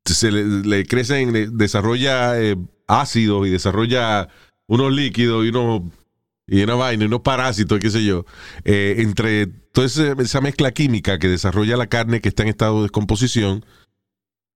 se 0.04 0.30
le, 0.30 0.44
le 0.44 0.84
crecen, 0.86 1.32
le 1.32 1.48
desarrolla 1.48 2.40
eh, 2.40 2.56
ácidos 2.86 3.46
y 3.46 3.50
desarrolla 3.50 4.28
unos 4.66 4.92
líquidos 4.92 5.44
y 5.44 5.48
unos 5.50 5.82
y 6.48 6.62
una 6.62 6.74
vaina, 6.74 7.04
y 7.04 7.06
unos 7.06 7.20
parásitos, 7.20 7.78
qué 7.78 7.90
sé 7.90 8.04
yo, 8.04 8.24
eh, 8.64 8.96
entre 8.98 9.46
toda 9.46 9.86
esa 9.86 10.40
mezcla 10.40 10.72
química 10.72 11.18
que 11.18 11.28
desarrolla 11.28 11.76
la 11.76 11.86
carne 11.86 12.20
que 12.20 12.30
está 12.30 12.42
en 12.42 12.48
estado 12.48 12.76
de 12.76 12.82
descomposición, 12.82 13.64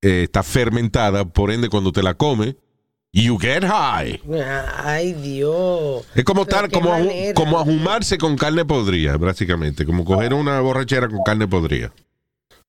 eh, 0.01 0.25
está 0.25 0.43
fermentada, 0.43 1.27
por 1.27 1.53
ende 1.53 1.69
cuando 1.69 1.93
te 1.93 2.03
la 2.03 2.15
comes, 2.15 2.57
you 3.13 3.39
get 3.39 3.63
high. 3.63 4.21
Ay, 4.83 5.13
Dios. 5.13 6.05
Es 6.15 6.25
como 6.25 6.47
qué 6.47 6.57
como, 6.73 6.91
manera. 6.91 7.35
como 7.35 7.59
ajumarse 7.59 8.19
con 8.19 8.37
carne 8.37 8.65
podrida, 8.65 9.17
básicamente, 9.19 9.85
como 9.85 10.05
coger 10.05 10.35
una 10.35 10.61
borrachera 10.61 11.09
con 11.09 11.23
carne 11.23 11.47
podrida. 11.47 11.93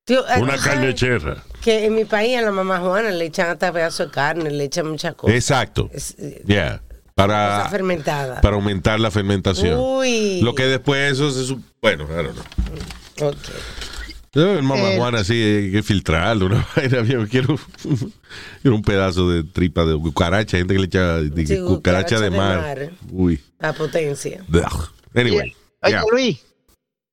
Tío, 0.05 0.27
eh, 0.27 0.41
Una 0.41 0.57
¿tú 0.57 0.63
carne 0.63 0.93
cherra. 0.93 1.43
Que 1.61 1.85
en 1.85 1.95
mi 1.95 2.03
país 2.03 2.37
a 2.37 2.41
la 2.41 2.51
mamá 2.51 2.79
Juana 2.79 3.09
le 3.09 3.23
echan 3.23 3.49
hasta 3.49 3.71
pedazo 3.71 4.05
de 4.05 4.11
carne, 4.11 4.51
le 4.51 4.65
echan 4.65 4.85
muchas 4.89 5.15
cosas. 5.15 5.33
Exacto. 5.33 5.89
Es, 5.93 6.15
eh, 6.19 6.43
Cosa 7.15 7.27
Para, 7.27 7.69
fermentada. 7.69 8.41
para 8.41 8.55
aumentar 8.55 8.99
la 8.99 9.11
fermentación. 9.11 9.79
Uy. 9.79 10.41
Lo 10.41 10.55
que 10.55 10.63
después 10.65 11.13
eso 11.13 11.29
se 11.31 11.55
Bueno, 11.81 12.05
I 12.05 12.23
don't 12.23 12.33
know. 12.33 13.29
Ok. 13.29 13.37
Yo, 14.35 14.53
el 14.57 14.63
mamá 14.63 14.93
Eh, 14.93 14.97
Juana 14.97 15.19
así 15.19 15.33
hay 15.33 15.71
que 15.71 15.83
filtrarlo. 15.83 16.47
Una 16.47 16.65
vaina, 16.75 17.03
yo 17.03 17.27
quiero, 17.27 17.55
quiero 18.63 18.75
un 18.75 18.81
pedazo 18.81 19.29
de 19.29 19.43
tripa 19.43 19.85
de 19.85 19.95
cucaracha. 19.95 20.57
Hay 20.57 20.61
gente 20.61 20.73
que 20.73 20.79
le 20.79 20.85
echa 20.87 21.17
de- 21.19 21.45
Sí, 21.45 21.59
cucaracha 21.59 22.19
de 22.19 22.31
mar. 22.31 22.59
mar. 22.61 22.89
Uy. 23.11 23.39
La 23.59 23.73
potencia. 23.73 24.43
Anyway. 25.13 25.53
Oye, 25.83 25.91
yeah. 25.91 26.03
Luis, 26.11 26.39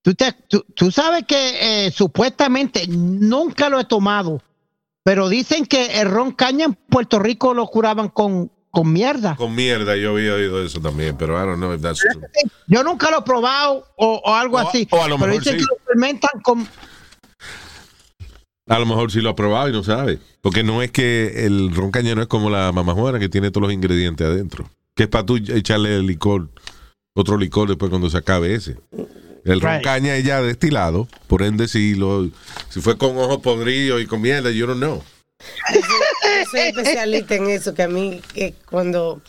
tú, 0.03 0.14
te- 0.14 0.32
tú- 0.48 0.64
tú 0.74 0.90
sabes 0.90 1.24
que 1.28 1.86
eh, 1.86 1.90
supuestamente 1.90 2.86
nunca 2.88 3.68
lo 3.68 3.78
he 3.80 3.84
tomado, 3.84 4.40
pero 5.05 5.28
dicen 5.28 5.66
que 5.66 6.01
el 6.01 6.09
ron 6.11 6.32
caña 6.32 6.64
en 6.64 6.72
Puerto 6.74 7.18
Rico 7.18 7.53
lo 7.53 7.66
curaban 7.66 8.09
con, 8.09 8.51
con 8.70 8.92
mierda. 8.92 9.34
Con 9.36 9.54
mierda, 9.54 9.96
yo 9.96 10.10
había 10.12 10.34
oído 10.34 10.64
eso 10.64 10.80
también, 10.80 11.16
pero 11.16 11.34
I 11.42 11.46
don't 11.46 11.56
know 11.58 11.74
if 11.74 11.80
that's 11.82 11.98
true. 12.00 12.22
Yo 12.68 12.82
nunca 12.84 13.10
lo 13.10 13.18
he 13.18 13.22
probado 13.22 13.84
o, 13.96 14.22
o 14.24 14.34
algo 14.34 14.56
O- 14.56 14.60
así. 14.60 14.86
o 14.90 15.02
a 15.02 15.08
lo 15.08 15.16
pero 15.16 15.28
mejor 15.32 15.44
dicen 15.44 15.58
sí. 15.60 15.66
que 15.66 15.74
lo 15.74 15.84
fermentan 15.86 16.40
con. 16.42 16.68
A 18.68 18.78
lo 18.78 18.86
mejor 18.86 19.10
sí 19.10 19.20
lo 19.20 19.30
ha 19.30 19.34
probado 19.34 19.68
y 19.68 19.72
no 19.72 19.82
sabe. 19.82 20.20
Porque 20.40 20.62
no 20.62 20.80
es 20.82 20.92
que 20.92 21.44
el 21.46 21.74
ron 21.74 21.90
cañero 21.90 22.22
es 22.22 22.28
como 22.28 22.50
la 22.50 22.70
mamajuana 22.70 23.18
que 23.18 23.28
tiene 23.28 23.50
todos 23.50 23.62
los 23.66 23.72
ingredientes 23.72 24.24
adentro. 24.26 24.70
Que 24.94 25.04
es 25.04 25.08
para 25.08 25.26
tú 25.26 25.36
echarle 25.36 25.96
el 25.96 26.06
licor, 26.06 26.48
otro 27.14 27.36
licor 27.36 27.68
después 27.68 27.90
cuando 27.90 28.08
se 28.10 28.18
acabe 28.18 28.54
ese. 28.54 28.76
El 29.44 29.60
ron 29.60 29.72
Right. 29.74 29.82
caña 29.84 30.14
es 30.16 30.24
ya 30.24 30.40
destilado, 30.42 31.08
por 31.26 31.42
ende 31.42 31.66
si 31.66 31.94
lo, 31.96 32.28
si 32.68 32.80
fue 32.80 32.96
con 32.96 33.16
ojos 33.18 33.38
podridos 33.38 34.00
y 34.02 34.06
con 34.06 34.20
mierda, 34.20 34.50
yo 34.50 34.66
no 34.68 34.74
know. 34.74 35.02
Yo 36.41 36.51
soy 36.51 36.61
especialista 36.61 37.34
en 37.34 37.49
eso, 37.51 37.74
que 37.74 37.82
a 37.82 37.88
mí 37.88 38.20
que 38.34 38.55
cuando 38.70 39.20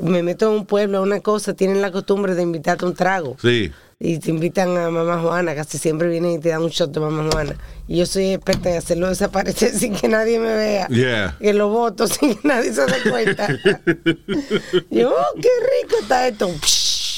me 0.00 0.22
meto 0.22 0.48
en 0.50 0.60
un 0.60 0.66
pueblo 0.66 0.98
a 0.98 1.00
una 1.02 1.20
cosa, 1.20 1.54
tienen 1.54 1.82
la 1.82 1.90
costumbre 1.92 2.34
de 2.34 2.42
invitarte 2.42 2.84
un 2.84 2.94
trago. 2.94 3.36
Sí. 3.40 3.70
Y 4.04 4.18
te 4.18 4.30
invitan 4.30 4.76
a 4.76 4.90
mamá 4.90 5.20
Juana, 5.20 5.54
casi 5.54 5.78
siempre 5.78 6.08
vienen 6.08 6.32
y 6.32 6.38
te 6.40 6.48
dan 6.48 6.62
un 6.62 6.70
shot 6.70 6.90
de 6.92 6.98
mamá 6.98 7.28
Juana. 7.30 7.54
Y 7.86 7.98
yo 7.98 8.06
soy 8.06 8.32
experta 8.32 8.70
en 8.70 8.78
hacerlo 8.78 9.08
desaparecer 9.08 9.70
sin 9.78 9.94
que 9.94 10.08
nadie 10.08 10.38
me 10.40 10.54
vea. 10.56 10.88
Yeah. 10.88 11.36
Que 11.40 11.52
lo 11.52 11.68
voto 11.68 12.08
sin 12.08 12.34
que 12.34 12.48
nadie 12.48 12.72
se 12.72 12.84
dé 12.86 13.10
cuenta. 13.10 13.48
yo, 14.90 15.10
oh, 15.10 15.34
qué 15.40 15.48
rico 15.82 15.96
está 16.00 16.26
esto. 16.26 16.50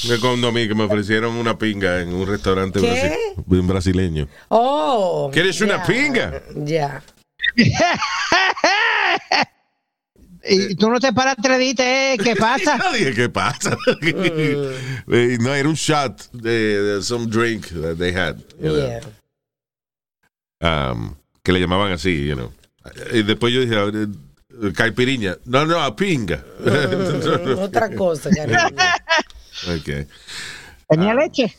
Me 0.09 0.19
cuando 0.19 0.49
a 0.49 0.51
mí 0.51 0.67
que 0.67 0.75
me 0.75 0.83
ofrecieron 0.83 1.33
una 1.35 1.57
pinga 1.57 2.01
en 2.01 2.13
un 2.13 2.27
restaurante 2.27 2.79
¿Qué? 2.79 3.15
brasi- 3.37 3.59
un 3.59 3.67
brasileño. 3.67 4.27
Oh. 4.49 5.31
¿Quieres 5.33 5.59
una 5.61 5.83
pinga? 5.83 6.43
Ya. 6.55 7.01
Y 10.47 10.75
tú 10.75 10.89
no 10.89 10.99
te 10.99 11.11
paras 11.11 11.35
tres 11.41 11.57
días, 11.59 11.75
eh, 11.79 12.17
¿qué 12.23 12.35
pasa? 12.35 12.77
Yo 12.77 12.93
dije, 12.93 13.13
¿qué 13.15 13.29
pasa? 13.29 13.75
Eh, 14.01 15.37
no, 15.39 15.53
era 15.53 15.67
un 15.67 15.73
shot 15.75 16.31
de, 16.33 16.81
de 16.81 17.01
some 17.01 17.25
drink 17.25 17.67
that 17.81 17.97
they 17.97 18.13
had. 18.13 18.37
you 18.59 18.69
know. 18.69 19.01
Yeah. 20.61 20.91
um, 20.91 21.15
que 21.43 21.51
le 21.51 21.59
llamaban 21.59 21.91
así, 21.91 22.27
you 22.27 22.35
know. 22.35 22.51
Y 23.11 23.23
después 23.23 23.51
yo 23.53 23.61
dije, 23.61 23.75
eh, 23.75 24.73
caipiriña. 24.73 25.35
No, 25.45 25.65
no, 25.65 25.81
a 25.81 25.95
pinga. 25.95 26.43
Mm, 26.59 27.57
Otra 27.59 27.89
cosa, 27.95 28.29
cariño. 28.29 28.67
Ok. 29.67 30.07
¿Tenía 30.89 31.15
leche? 31.15 31.55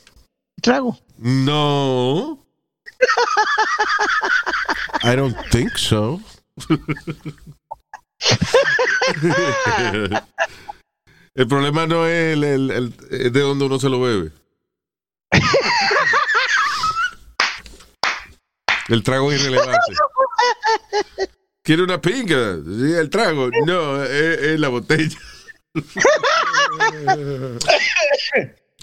¿Trago? 0.63 0.97
No. 1.19 2.39
I 5.03 5.15
don't 5.17 5.37
think 5.51 5.77
so. 5.79 6.21
el 11.35 11.47
problema 11.49 11.87
no 11.87 12.07
es 12.07 12.33
el, 12.35 12.45
el- 12.45 12.71
el- 12.71 12.95
es 13.11 13.33
de 13.33 13.41
donde 13.41 13.65
uno 13.67 13.79
se 13.79 13.89
lo 13.89 14.01
bebe. 14.01 14.31
El 18.89 19.03
trago 19.03 19.33
es 19.33 19.41
irrelevante. 19.41 19.95
¿Quiere 21.63 21.83
una 21.83 22.01
pinga? 22.01 22.53
El 22.53 23.11
trago. 23.11 23.51
No, 23.67 24.03
es, 24.05 24.39
es 24.41 24.61
la 24.61 24.69
botella. 24.69 25.19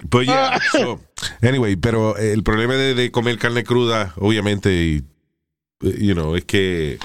Pues 0.10 0.28
ya, 0.28 0.60
so, 0.72 1.00
anyway, 1.42 1.76
pero 1.76 2.18
eh, 2.18 2.34
el 2.34 2.44
problema 2.44 2.76
de, 2.76 2.94
de 2.94 3.12
comer 3.12 3.38
carne 3.38 3.64
cruda, 3.64 4.14
obviamente, 4.18 4.74
y, 4.74 5.04
eh, 5.84 5.98
you 6.00 6.14
know, 6.14 6.36
es 6.36 6.46
que 6.46 7.00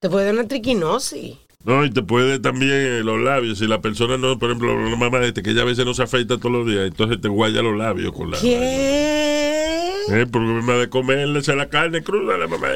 Te 0.00 0.08
puede 0.08 0.26
dar 0.26 0.34
una 0.34 0.48
triquinosis. 0.48 1.36
No, 1.64 1.84
y 1.84 1.90
te 1.90 2.02
puede 2.02 2.38
también 2.38 2.72
eh, 2.72 3.00
los 3.02 3.20
labios. 3.20 3.58
Si 3.58 3.66
la 3.66 3.80
persona 3.80 4.16
no, 4.16 4.38
por 4.38 4.50
ejemplo, 4.50 4.88
la 4.88 4.96
mamá 4.96 5.18
de 5.18 5.28
este, 5.28 5.42
que 5.42 5.50
ella 5.50 5.62
a 5.62 5.66
veces 5.66 5.84
no 5.84 5.92
se 5.92 6.02
afeita 6.02 6.38
todos 6.38 6.52
los 6.52 6.66
días, 6.66 6.86
entonces 6.86 7.20
te 7.20 7.28
guaya 7.28 7.62
los 7.62 7.76
labios 7.76 8.12
con 8.12 8.30
la. 8.30 8.38
¿Qué? 8.38 9.68
Eh, 10.08 10.26
problema 10.26 10.74
de 10.74 10.88
comerle 10.88 11.42
la 11.54 11.68
carne 11.68 12.02
cruda 12.02 12.36
a 12.36 12.38
la 12.38 12.46
mamá. 12.46 12.68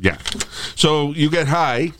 Yeah. 0.00 0.18
So 0.74 1.12
you 1.14 1.30
get 1.30 1.46
high, 1.46 1.92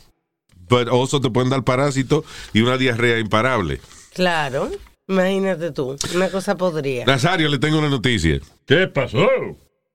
but 0.68 0.88
also 0.88 1.20
te 1.20 1.30
pueden 1.30 1.50
dar 1.50 1.62
parásito 1.62 2.24
y 2.52 2.62
una 2.62 2.76
diarrea 2.76 3.18
imparable. 3.18 3.80
Claro. 4.14 4.70
Imagínate 5.10 5.72
tú. 5.72 5.96
Una 6.14 6.30
cosa 6.30 6.56
podría. 6.56 7.04
Nazario, 7.04 7.48
le 7.48 7.58
tengo 7.58 7.80
una 7.80 7.88
noticia. 7.88 8.38
¿Qué 8.64 8.86
pasó? 8.86 9.28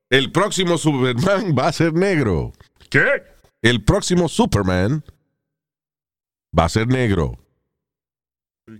El 0.10 0.30
próximo 0.34 0.78
Superman 0.78 1.56
va 1.58 1.70
a 1.70 1.72
ser 1.72 1.94
negro. 1.94 2.52
¿Qué? 2.90 3.24
El 3.62 3.82
próximo 3.86 4.28
Superman 4.28 5.06
va 6.58 6.66
a 6.66 6.70
ser 6.70 6.88
negro. 6.88 7.40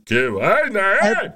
¿Qué 0.06 0.28
vaina, 0.28 0.96
eh? 1.04 1.36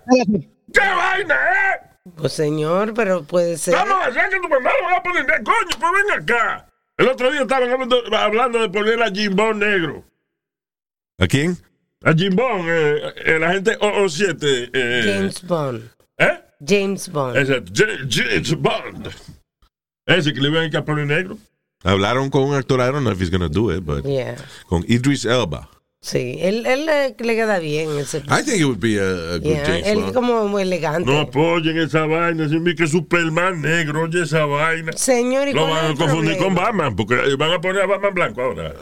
¿Qué 0.74 0.82
vaina, 0.82 1.36
eh? 1.36 2.00
Pues 2.18 2.34
señor, 2.34 2.94
pero 2.94 3.24
puede 3.24 3.58
ser. 3.58 3.76
Vamos 3.76 4.06
a 4.06 4.08
hacer 4.08 4.30
que 4.30 4.40
tu 4.42 4.50
mamá 4.50 4.70
lo 4.82 4.86
va 4.86 4.98
a 4.98 5.04
poner 5.04 5.26
negro. 5.26 5.44
Coño, 5.46 5.80
pues 5.80 5.92
ven 5.94 6.22
acá. 6.22 6.68
El 6.98 7.08
otro 7.08 7.32
día 7.32 7.44
estaban 7.44 7.70
hablando, 7.70 8.04
hablando 8.18 8.60
de 8.60 8.70
poner 8.70 9.02
a 9.02 9.10
Jimbón 9.10 9.60
negro. 9.60 10.04
¿A 11.20 11.26
quién? 11.26 11.58
A 12.04 12.14
Jimbón, 12.14 12.62
eh, 12.68 13.14
el 13.26 13.44
agente 13.44 13.78
007. 13.82 14.70
Eh, 14.74 15.04
James 15.16 15.42
Bond. 15.46 15.84
¿Eh? 16.18 16.40
James 16.66 17.10
Bond. 17.10 17.38
Exacto. 17.38 17.72
Ja- 17.76 18.08
James 18.10 18.56
Bond. 18.56 19.10
Ese 20.06 20.34
que 20.34 20.40
le 20.42 20.48
iban 20.50 20.76
a 20.76 20.86
poner 20.86 21.06
negro. 21.06 21.38
Hablaron 21.84 22.30
con 22.30 22.44
un 22.44 22.56
actor, 22.56 22.80
I 22.80 22.92
don't 22.92 23.02
know 23.04 23.12
if 23.14 23.22
he's 23.22 23.30
gonna 23.30 23.48
do 23.50 23.72
it, 23.74 23.84
but 23.86 24.04
Yeah. 24.06 24.36
con 24.68 24.84
Idris 24.88 25.26
Elba. 25.26 25.70
Sí, 26.02 26.38
él, 26.40 26.66
él 26.66 26.86
le, 26.86 27.16
le 27.20 27.36
queda 27.36 27.60
bien 27.60 27.90
ese. 28.00 28.20
I 28.30 28.42
think 28.44 28.60
it 28.62 28.64
would 28.66 28.80
be 28.80 28.98
a, 28.98 29.34
a 29.36 29.38
good 29.38 29.44
Yeah, 29.44 29.66
James 29.66 29.86
Él 29.88 29.96
Bond. 29.98 30.08
es 30.08 30.14
como 30.14 30.48
muy 30.48 30.62
elegante. 30.62 31.12
No 31.12 31.20
apoyen 31.20 31.78
esa 31.78 32.06
vaina. 32.06 32.48
Si 32.48 32.58
vi 32.60 32.74
que 32.76 32.88
Superman 32.88 33.62
negro, 33.62 34.04
oye 34.04 34.24
esa 34.24 34.46
vaina. 34.46 34.94
Señor, 34.94 35.50
¿y 35.50 35.54
Lo 35.54 35.68
van 35.68 35.86
a 35.86 35.90
el 35.90 35.98
confundir 35.98 36.38
con 36.38 36.56
problema? 36.56 36.68
Batman, 36.68 36.96
porque 36.96 37.16
eh, 37.16 37.36
van 37.38 37.52
a 37.52 37.60
poner 37.62 37.82
a 37.82 37.86
Batman 37.88 38.14
blanco 38.14 38.42
ahora. 38.42 38.74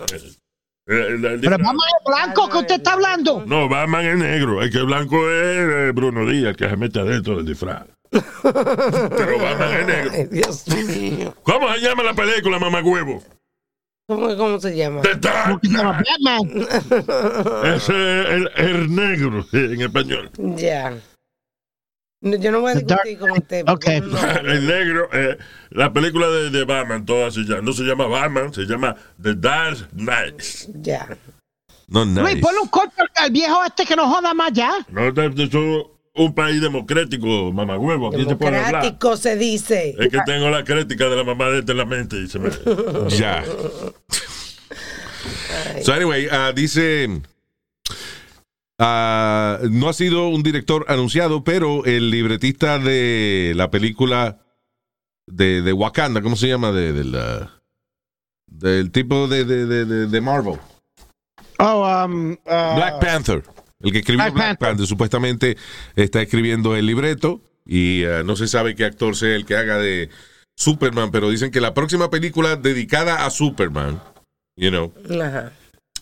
Eh, 0.87 1.05
el- 1.09 1.25
el 1.25 1.41
Pero 1.41 1.57
vamos 1.59 1.83
a 1.85 2.09
blanco 2.09 2.49
que 2.49 2.57
usted 2.59 2.75
está 2.75 2.93
hablando. 2.93 3.43
No, 3.45 3.67
Batman 3.67 4.05
es 4.05 4.17
negro. 4.17 4.61
El 4.61 4.71
que 4.71 4.77
es 4.77 4.85
blanco 4.85 5.17
es 5.29 5.57
eh, 5.57 5.91
Bruno 5.93 6.25
Díaz, 6.25 6.55
que 6.55 6.69
se 6.69 6.77
mete 6.77 6.99
adentro 6.99 7.35
del 7.37 7.45
disfraz. 7.45 7.83
Pero 8.43 9.37
Batman 9.39 9.73
es 9.79 9.85
negro. 9.87 10.11
Ay, 10.13 10.27
Dios 10.31 10.67
mío. 10.67 11.33
¿Cómo 11.43 11.73
se 11.73 11.81
llama 11.81 12.03
la 12.03 12.13
película, 12.13 12.57
mamá 12.59 12.81
huevo? 12.81 13.21
¿Cómo, 14.09 14.37
cómo 14.37 14.59
se 14.61 14.73
llama? 14.77 15.01
The 15.01 15.15
Dark 15.15 15.59
Knight. 15.61 16.05
Batman. 16.23 16.67
Ese 17.75 18.21
es 18.21 18.29
el, 18.29 18.49
el 18.55 18.95
negro 18.95 19.45
en 19.51 19.81
español. 19.81 20.29
Ya. 20.37 20.93
No, 22.21 22.35
yo 22.35 22.51
no 22.51 22.61
voy 22.61 22.71
a 22.71 22.75
discutir 22.75 23.19
con 23.19 23.31
usted. 23.31 23.63
no. 23.65 23.77
El 24.51 24.65
negro, 24.67 25.07
eh, 25.13 25.37
la 25.69 25.93
película 25.93 26.27
de, 26.29 26.49
de 26.49 26.63
Batman, 26.65 27.05
toda 27.05 27.29
se 27.31 27.41
llama, 27.41 27.61
no 27.61 27.73
se 27.73 27.83
llama 27.83 28.07
Batman, 28.07 28.53
se 28.53 28.63
llama 28.65 28.95
The 29.21 29.35
Dark 29.35 29.89
Knight. 29.93 30.41
Ya. 30.81 31.07
No, 31.87 32.05
nice. 32.05 32.21
Luis, 32.21 32.35
ponle 32.41 32.59
un 32.59 32.67
corte 32.69 32.95
al- 33.15 33.31
viejo 33.31 33.63
este 33.65 33.85
que 33.85 33.95
no 33.95 34.09
joda 34.09 34.33
más 34.33 34.51
ya. 34.51 34.73
No, 34.89 35.11
de- 35.11 35.29
de- 35.29 35.49
somos 35.49 35.85
un 36.15 36.33
país 36.33 36.59
democrático, 36.59 37.51
mamá 37.53 37.77
huevo. 37.77 38.07
Aquí 38.07 38.25
se 38.25 38.35
puede 38.35 38.57
hablar. 38.57 38.81
Democrático 38.81 39.15
se 39.15 39.37
dice. 39.37 39.95
Es 39.99 40.09
que 40.09 40.17
tengo 40.25 40.49
la 40.49 40.63
crítica 40.63 41.07
de 41.09 41.15
la 41.15 41.23
mamá 41.23 41.49
de 41.51 41.59
este 41.59 41.73
en 41.73 41.77
la 41.77 41.85
mente 41.85 42.15
y 42.17 42.27
se 42.27 42.39
me... 42.39 42.49
Ya. 43.09 43.43
So 45.83 45.93
anyway, 45.93 46.27
ah, 46.31 46.51
dice, 46.53 47.21
ah, 48.79 49.59
no 49.69 49.89
ha 49.89 49.93
sido 49.93 50.27
un 50.29 50.43
director 50.43 50.85
anunciado, 50.87 51.43
pero 51.43 51.85
el 51.85 52.09
libretista 52.11 52.79
de 52.79 53.53
la 53.55 53.69
película 53.71 54.39
de, 55.27 55.61
de 55.61 55.73
Wakanda, 55.73 56.21
¿cómo 56.21 56.35
se 56.35 56.47
llama? 56.47 56.71
De, 56.71 56.93
del, 56.93 57.15
ah, 57.15 57.61
del 58.47 58.91
tipo 58.91 59.27
de, 59.27 59.45
de, 59.45 59.65
de, 59.65 59.85
de- 59.85 60.07
de 60.07 60.21
Marvel. 60.21 60.57
Oh, 61.59 62.05
um, 62.05 62.31
uh, 62.33 62.35
Black 62.75 62.99
Panther. 63.01 63.43
El 63.79 63.91
que 63.91 63.99
escribió 63.99 64.23
Black 64.25 64.33
Black, 64.33 64.47
Panther. 64.47 64.67
Panther. 64.69 64.87
supuestamente 64.87 65.57
está 65.95 66.21
escribiendo 66.21 66.75
el 66.75 66.85
libreto 66.85 67.41
y 67.65 68.05
ah, 68.05 68.23
no 68.23 68.35
se 68.35 68.47
sabe 68.47 68.75
qué 68.75 68.85
actor 68.85 69.15
sea 69.15 69.35
el 69.35 69.45
que 69.45 69.55
haga 69.55 69.77
de 69.77 70.09
Superman, 70.55 71.11
pero 71.11 71.29
dicen 71.29 71.51
que 71.51 71.61
la 71.61 71.73
próxima 71.73 72.09
película 72.09 72.55
dedicada 72.55 73.25
a 73.25 73.29
Superman, 73.29 74.01
you 74.55 74.69
know, 74.69 74.91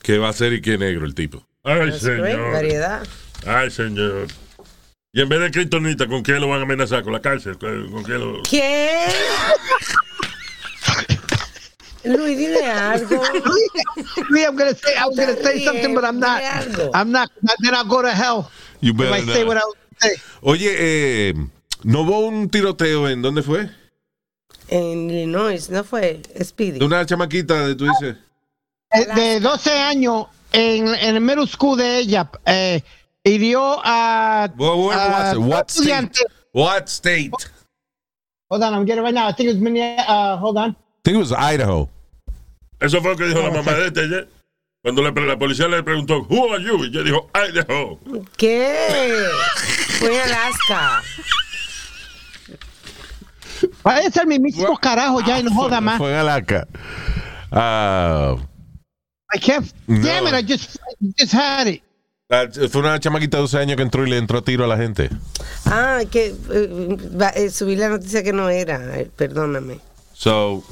que 0.01 0.17
va 0.17 0.29
a 0.29 0.33
ser 0.33 0.53
y 0.53 0.61
que 0.61 0.77
negro 0.77 1.05
el 1.05 1.15
tipo. 1.15 1.45
Ay, 1.65 1.91
señor. 1.99 2.51
Variedad. 2.53 3.07
Ay, 3.45 3.71
señor. 3.71 4.27
Y 5.11 5.21
en 5.21 5.29
vez 5.29 5.39
de 5.39 5.49
Kryptonita, 5.51 6.07
¿con 6.07 6.21
qué 6.21 6.33
lo 6.33 6.47
van 6.47 6.59
a 6.59 6.63
amenazar? 6.63 7.03
¿Con 7.03 7.13
la 7.13 7.21
cárcel? 7.21 7.57
¿Con 7.57 8.03
qué 8.03 8.13
lo...? 8.13 8.43
¿Qué? 8.43 9.07
Luis, 12.03 12.37
dile 12.37 12.63
algo. 12.65 13.15
Luis, 14.29 14.45
I'm 14.45 14.55
gonna 14.55 14.75
say, 14.75 14.93
I 14.95 15.07
was 15.07 15.15
gonna 15.15 15.35
say 15.41 15.65
something, 15.65 15.95
but 15.95 16.03
I'm 16.03 16.19
not. 16.19 16.39
I'm 16.93 17.11
not. 17.11 17.31
Then 17.63 17.73
I'll 17.73 17.83
go 17.83 18.03
to 18.03 18.11
hell. 18.11 18.51
You 18.81 18.91
If 18.91 18.97
better 18.97 19.15
I 19.15 19.33
say 19.33 19.43
what 19.43 19.57
I 19.57 19.61
say. 19.97 20.15
Oye, 20.41 20.69
eh, 20.77 21.33
¿no 21.83 22.01
hubo 22.01 22.27
un 22.27 22.49
tiroteo 22.49 23.09
en 23.09 23.23
dónde 23.23 23.41
fue? 23.41 23.71
En 24.67 25.09
Illinois, 25.09 25.67
¿no 25.71 25.83
fue? 25.83 26.21
Speedy. 26.43 26.77
De 26.77 26.85
una 26.85 27.03
chamaquita, 27.07 27.67
de, 27.67 27.75
tú 27.75 27.85
dices. 27.85 28.17
Eh, 28.91 29.05
De 29.15 29.39
12 29.39 29.71
años 29.71 30.27
en, 30.55 30.87
en 30.87 31.15
el 31.15 31.21
middle 31.21 31.45
school 31.47 31.77
de 31.77 31.99
ella, 31.99 32.29
eh, 32.45 32.81
hirió 33.23 33.79
a. 33.83 34.49
Well, 34.57 34.85
where 34.87 34.97
was 34.97 34.97
a 34.97 35.31
it? 35.33 35.37
What 35.39 35.67
dos 35.67 35.75
estudiantes. 35.77 36.17
state? 36.19 36.33
What 36.53 36.87
state? 36.89 37.31
Hold 38.49 38.63
on, 38.63 38.73
I'm 38.73 38.85
getting 38.85 39.03
it 39.03 39.05
right 39.05 39.13
now. 39.13 39.27
I 39.27 39.33
think 39.33 39.49
it 39.49 39.53
was 39.53 39.61
Minneapolis. 39.61 40.05
Uh, 40.07 40.37
hold 40.37 40.57
on. 40.57 40.69
I 40.71 40.75
think 41.03 41.15
it 41.15 41.19
was 41.19 41.31
Idaho. 41.33 41.89
Eso 42.79 43.01
fue 43.01 43.11
lo 43.11 43.17
que 43.17 43.25
dijo 43.25 43.41
la 43.41 43.51
mamá 43.51 43.73
de 43.73 43.87
este 43.87 44.01
ayer. 44.01 44.27
Cuando 44.83 45.01
le- 45.01 45.25
la 45.27 45.35
policía 45.37 45.67
le 45.67 45.81
preguntó, 45.81 46.21
Who 46.29 46.53
are 46.53 46.63
you? 46.63 46.83
Y 46.83 46.87
ella 46.89 47.01
dijo, 47.03 47.29
Idaho. 47.33 47.99
¿Qué? 48.37 48.77
Fue 49.99 50.13
en 50.15 50.21
Alaska. 50.31 51.01
Vaya 53.83 54.07
a 54.07 54.11
ser 54.11 54.27
mi 54.27 54.37
mismo 54.37 54.77
carajo 54.77 55.21
ya 55.21 55.39
y 55.39 55.43
no 55.43 55.51
joda 55.51 55.81
más. 55.81 55.97
Fue 55.97 56.11
en 56.11 56.17
Alaska. 56.17 56.67
Ah, 57.51 58.35
I 59.35 59.39
can't. 59.39 59.65
No. 59.87 60.01
Damn 60.01 60.27
it! 60.27 60.33
I 60.33 60.41
just, 60.41 60.77
I 60.77 61.13
just 61.19 61.33
had 61.33 61.67
it. 61.67 61.81
ah, 62.31 62.45
fue 62.71 62.81
una 62.81 62.99
chamaquita 62.99 63.37
de 63.37 63.41
12 63.41 63.57
años 63.57 63.75
que 63.75 63.83
entró 63.83 64.05
y 64.05 64.09
le 64.09 64.17
entró 64.17 64.39
a 64.39 64.41
tiro 64.41 64.63
a 64.63 64.67
la 64.67 64.77
gente. 64.77 65.09
Ah, 65.65 66.01
que 66.09 66.27
eh, 66.49 66.97
va- 67.19 67.33
eh, 67.35 67.49
subí 67.49 67.75
la 67.75 67.89
noticia 67.89 68.23
que 68.23 68.31
no 68.33 68.49
era. 68.49 68.97
eh, 68.99 69.09
perdóname. 69.15 69.79
So, 70.13 70.63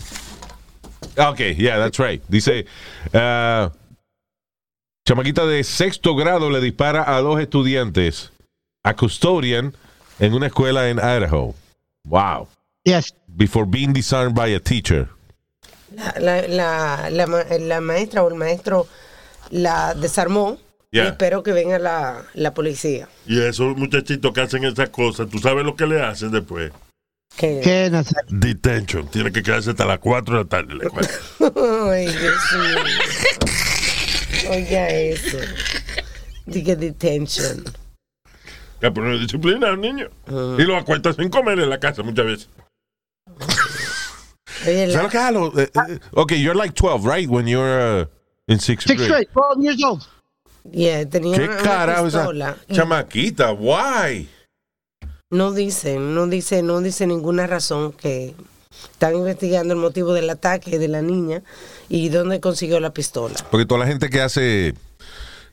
okay, 1.17 1.53
yeah, 1.55 1.77
that's 1.77 1.99
right. 1.99 2.21
Dice, 2.29 2.65
ah, 3.13 3.71
chamaquita 5.07 5.45
de 5.45 5.63
sexto 5.63 6.15
grado 6.15 6.49
le 6.49 6.61
dispara 6.61 7.03
a 7.05 7.21
dos 7.21 7.39
estudiantes, 7.39 8.31
a 8.83 8.95
custodian, 8.95 9.75
en 10.19 10.33
una 10.33 10.47
escuela 10.47 10.89
en 10.89 10.97
Idaho. 10.99 11.53
Wow. 12.05 12.47
Yes. 12.85 13.13
Before 13.27 13.65
being 13.65 13.93
disarmed 13.93 14.35
by 14.35 14.53
a 14.53 14.59
teacher. 14.59 15.09
La, 15.95 16.13
la, 16.19 16.47
la, 16.47 17.09
la, 17.09 17.27
ma- 17.27 17.43
la 17.59 17.81
maestra 17.81 18.23
o 18.23 18.29
el 18.29 18.35
maestro 18.35 18.87
la 19.49 19.93
desarmó. 19.93 20.57
Y 20.91 20.99
espero 20.99 21.41
que 21.41 21.53
venga 21.53 21.79
la, 21.79 22.23
la 22.35 22.53
policía. 22.53 23.07
Y 23.25 23.41
esos 23.41 23.75
muchachitos 23.75 24.31
que 24.31 24.41
hacen 24.41 24.63
esas 24.63 24.89
cosas, 24.89 25.27
¿tú 25.27 25.39
sabes 25.39 25.65
lo 25.65 25.75
que 25.75 25.87
le 25.87 26.01
hacen 26.01 26.29
después? 26.31 26.71
Que- 27.35 27.61
¿Qué, 27.63 27.89
Nazario? 27.91 28.29
Detention. 28.29 29.07
Tiene 29.09 29.31
que 29.31 29.41
quedarse 29.41 29.71
hasta 29.71 29.85
las 29.85 29.97
4 29.97 30.35
de 30.37 30.43
la 30.43 30.49
tarde. 30.49 30.75
Ay, 31.91 32.05
Dios 32.05 32.35
mío. 32.53 34.51
Oiga 34.51 34.89
eso. 34.89 35.37
Diga 36.45 36.75
detention. 36.75 37.63
Que 38.79 38.91
poner 38.91 39.17
disciplina 39.19 39.69
al 39.69 39.79
niño. 39.79 40.09
Ah. 40.27 40.55
Y 40.59 40.63
lo 40.63 40.77
acuestan 40.77 41.15
sin 41.15 41.29
comer 41.29 41.59
en 41.59 41.69
la 41.69 41.79
casa 41.79 42.03
muchas 42.03 42.25
veces. 42.25 42.49
¿Sabes 44.63 44.95
lo 44.95 45.09
que 45.09 45.17
hago? 45.17 45.59
Eh, 45.59 45.69
eh, 45.89 45.99
okay, 46.13 46.41
you're 46.41 46.55
like 46.57 46.73
12, 46.75 47.05
right? 47.05 47.29
When 47.29 47.47
you're 47.47 48.01
uh, 48.03 48.05
in 48.47 48.59
sixth 48.59 48.87
Six 48.87 48.97
grade. 49.01 49.27
straight, 49.27 49.29
12 49.33 49.63
years 49.63 49.83
old. 49.83 50.03
yeah, 50.71 51.05
tenía 51.05 51.37
¿Qué 51.37 51.45
una, 51.45 51.57
carajo 51.57 52.07
esa 52.07 52.19
pistola. 52.19 52.57
y 52.67 52.73
chamaquita? 52.75 53.51
Why? 53.53 54.29
No 55.31 55.51
dice, 55.51 55.97
no 55.97 56.27
dice, 56.27 56.61
no 56.63 56.79
dice 56.81 57.07
ninguna 57.07 57.47
razón 57.47 57.91
que 57.91 58.35
están 58.91 59.15
investigando 59.15 59.73
el 59.73 59.79
motivo 59.79 60.13
del 60.13 60.29
ataque 60.29 60.77
de 60.79 60.87
la 60.87 61.01
niña 61.01 61.41
y 61.89 62.09
dónde 62.09 62.39
consiguió 62.39 62.79
la 62.79 62.93
pistola. 62.93 63.35
Porque 63.51 63.65
toda 63.65 63.79
la 63.81 63.87
gente 63.87 64.09
que 64.09 64.21
hace 64.21 64.75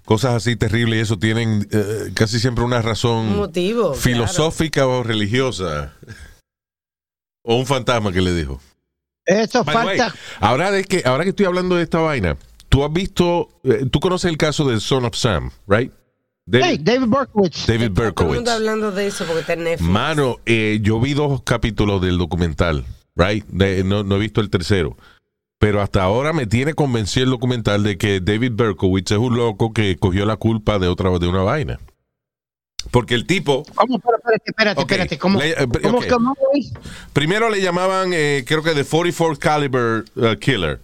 cosas 0.05 0.35
así 0.35 0.57
terribles 0.57 0.99
y 0.99 1.01
eso 1.01 1.19
tienen 1.19 1.66
eh, 1.70 2.11
casi 2.15 2.39
siempre 2.41 2.62
una 2.65 2.82
razón 2.82 3.28
Un 3.28 3.37
motivo. 3.37 3.95
filosófica 3.95 4.87
o 4.87 5.03
religiosa. 5.03 5.95
O 7.43 7.57
un 7.57 7.65
fantasma 7.66 8.12
que 8.12 8.20
le 8.20 8.35
dijo. 8.35 8.61
Eso 9.31 9.65
By 9.65 9.74
the 9.77 9.86
way, 9.86 9.98
falta. 9.98 10.15
ahora, 10.40 10.70
de 10.70 10.85
que, 10.85 11.02
ahora 11.05 11.24
que 11.24 11.31
estoy 11.31 11.47
hablando 11.47 11.77
de 11.77 11.82
esta 11.82 11.98
vaina, 12.01 12.36
tú 12.69 12.85
has 12.85 12.93
visto, 12.93 13.48
eh, 13.65 13.86
tú 13.90 14.01
conoces 14.01 14.31
el 14.31 14.36
caso 14.36 14.69
de 14.69 14.81
Son 14.81 15.05
of 15.05 15.15
Sam, 15.15 15.51
right? 15.69 15.93
David, 16.47 16.65
Hey, 16.66 16.78
David 16.82 17.07
Berkowitz. 17.09 17.66
David 17.66 17.90
Berkowitz. 17.93 18.35
mundo 18.35 18.51
hablando 18.51 18.90
de 18.90 19.07
eso 19.07 19.24
porque 19.24 19.40
está 19.43 19.52
en 19.52 19.65
Netflix. 19.65 19.89
Mano, 19.89 20.36
eh, 20.47 20.81
yo 20.82 21.01
vi 21.01 21.15
dos 21.15 21.43
capítulos 21.43 22.02
del 22.02 22.19
documental, 22.19 22.85
right? 23.15 23.44
De- 23.47 23.85
no, 23.85 24.02
no 24.02 24.16
he 24.16 24.19
visto 24.19 24.40
el 24.40 24.51
tercero. 24.51 24.97
Pero 25.59 25.82
hasta 25.82 26.02
ahora 26.02 26.32
me 26.32 26.47
tiene 26.47 26.73
convencido 26.74 27.24
el 27.24 27.31
documental 27.31 27.82
de 27.82 27.98
que 27.98 28.20
David 28.20 28.52
Berkowitz 28.55 29.12
es 29.12 29.19
un 29.19 29.36
loco 29.36 29.73
que 29.74 29.97
cogió 29.98 30.24
la 30.24 30.36
culpa 30.36 30.78
de 30.78 30.89
otra 30.89 31.11
de 31.19 31.28
una 31.28 31.43
vaina. 31.43 31.78
Porque 32.90 33.15
el 33.15 33.27
tipo, 33.27 33.62
¿Cómo? 33.74 33.97
Espérate, 33.97 34.43
espérate, 34.47 34.81
Ok, 34.81 34.90
espérate. 34.90 35.19
¿Cómo? 35.19 35.39
le- 35.39 35.51
eh, 35.51 35.66
primero 37.12 37.51
le 37.51 37.61
llamaban, 37.61 38.12
eh, 38.12 38.44
creo 38.47 38.62
que 38.62 38.73
The 38.74 38.85
44 38.85 39.39
Caliber 39.39 40.05
uh, 40.16 40.36
Killer. 40.39 40.81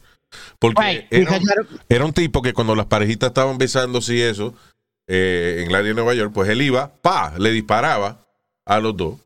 Porque 0.58 0.82
Right, 0.82 1.06
era, 1.10 1.30
un, 1.38 1.42
era 1.88 2.04
un 2.04 2.12
tipo 2.12 2.42
que 2.42 2.52
cuando 2.52 2.74
las 2.74 2.86
parejitas 2.86 3.28
estaban 3.28 3.58
besándose 3.58 4.14
y 4.14 4.20
eso, 4.20 4.54
eh, 5.08 5.60
en 5.62 5.68
el 5.70 5.74
área 5.74 5.88
de 5.88 5.94
Nueva 5.94 6.14
York, 6.14 6.32
pues 6.34 6.48
él 6.50 6.60
iba, 6.62 6.92
pa, 7.00 7.32
le 7.38 7.50
disparaba 7.52 8.18
a 8.66 8.80
los 8.80 8.96
dos 8.96 9.16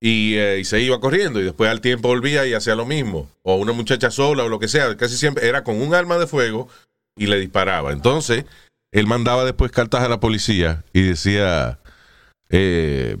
y, 0.00 0.34
eh, 0.36 0.58
y 0.60 0.64
se 0.64 0.80
iba 0.80 0.98
corriendo 1.00 1.40
y 1.40 1.44
después 1.44 1.70
al 1.70 1.80
tiempo 1.80 2.08
volvía 2.08 2.46
y 2.46 2.54
hacía 2.54 2.74
lo 2.74 2.86
mismo. 2.86 3.28
O 3.42 3.56
una 3.56 3.72
muchacha 3.72 4.10
sola 4.10 4.44
o 4.44 4.48
lo 4.48 4.58
que 4.58 4.68
sea, 4.68 4.96
casi 4.96 5.16
siempre 5.16 5.46
era 5.46 5.62
con 5.64 5.80
un 5.80 5.94
arma 5.94 6.18
de 6.18 6.26
fuego 6.26 6.68
y 7.16 7.26
le 7.26 7.38
disparaba. 7.38 7.92
Entonces, 7.92 8.44
él 8.96 9.06
mandaba 9.06 9.44
después 9.44 9.70
cartas 9.70 10.02
a 10.02 10.08
la 10.08 10.20
policía 10.20 10.82
y 10.94 11.02
decía, 11.02 11.78
eh, 12.48 13.18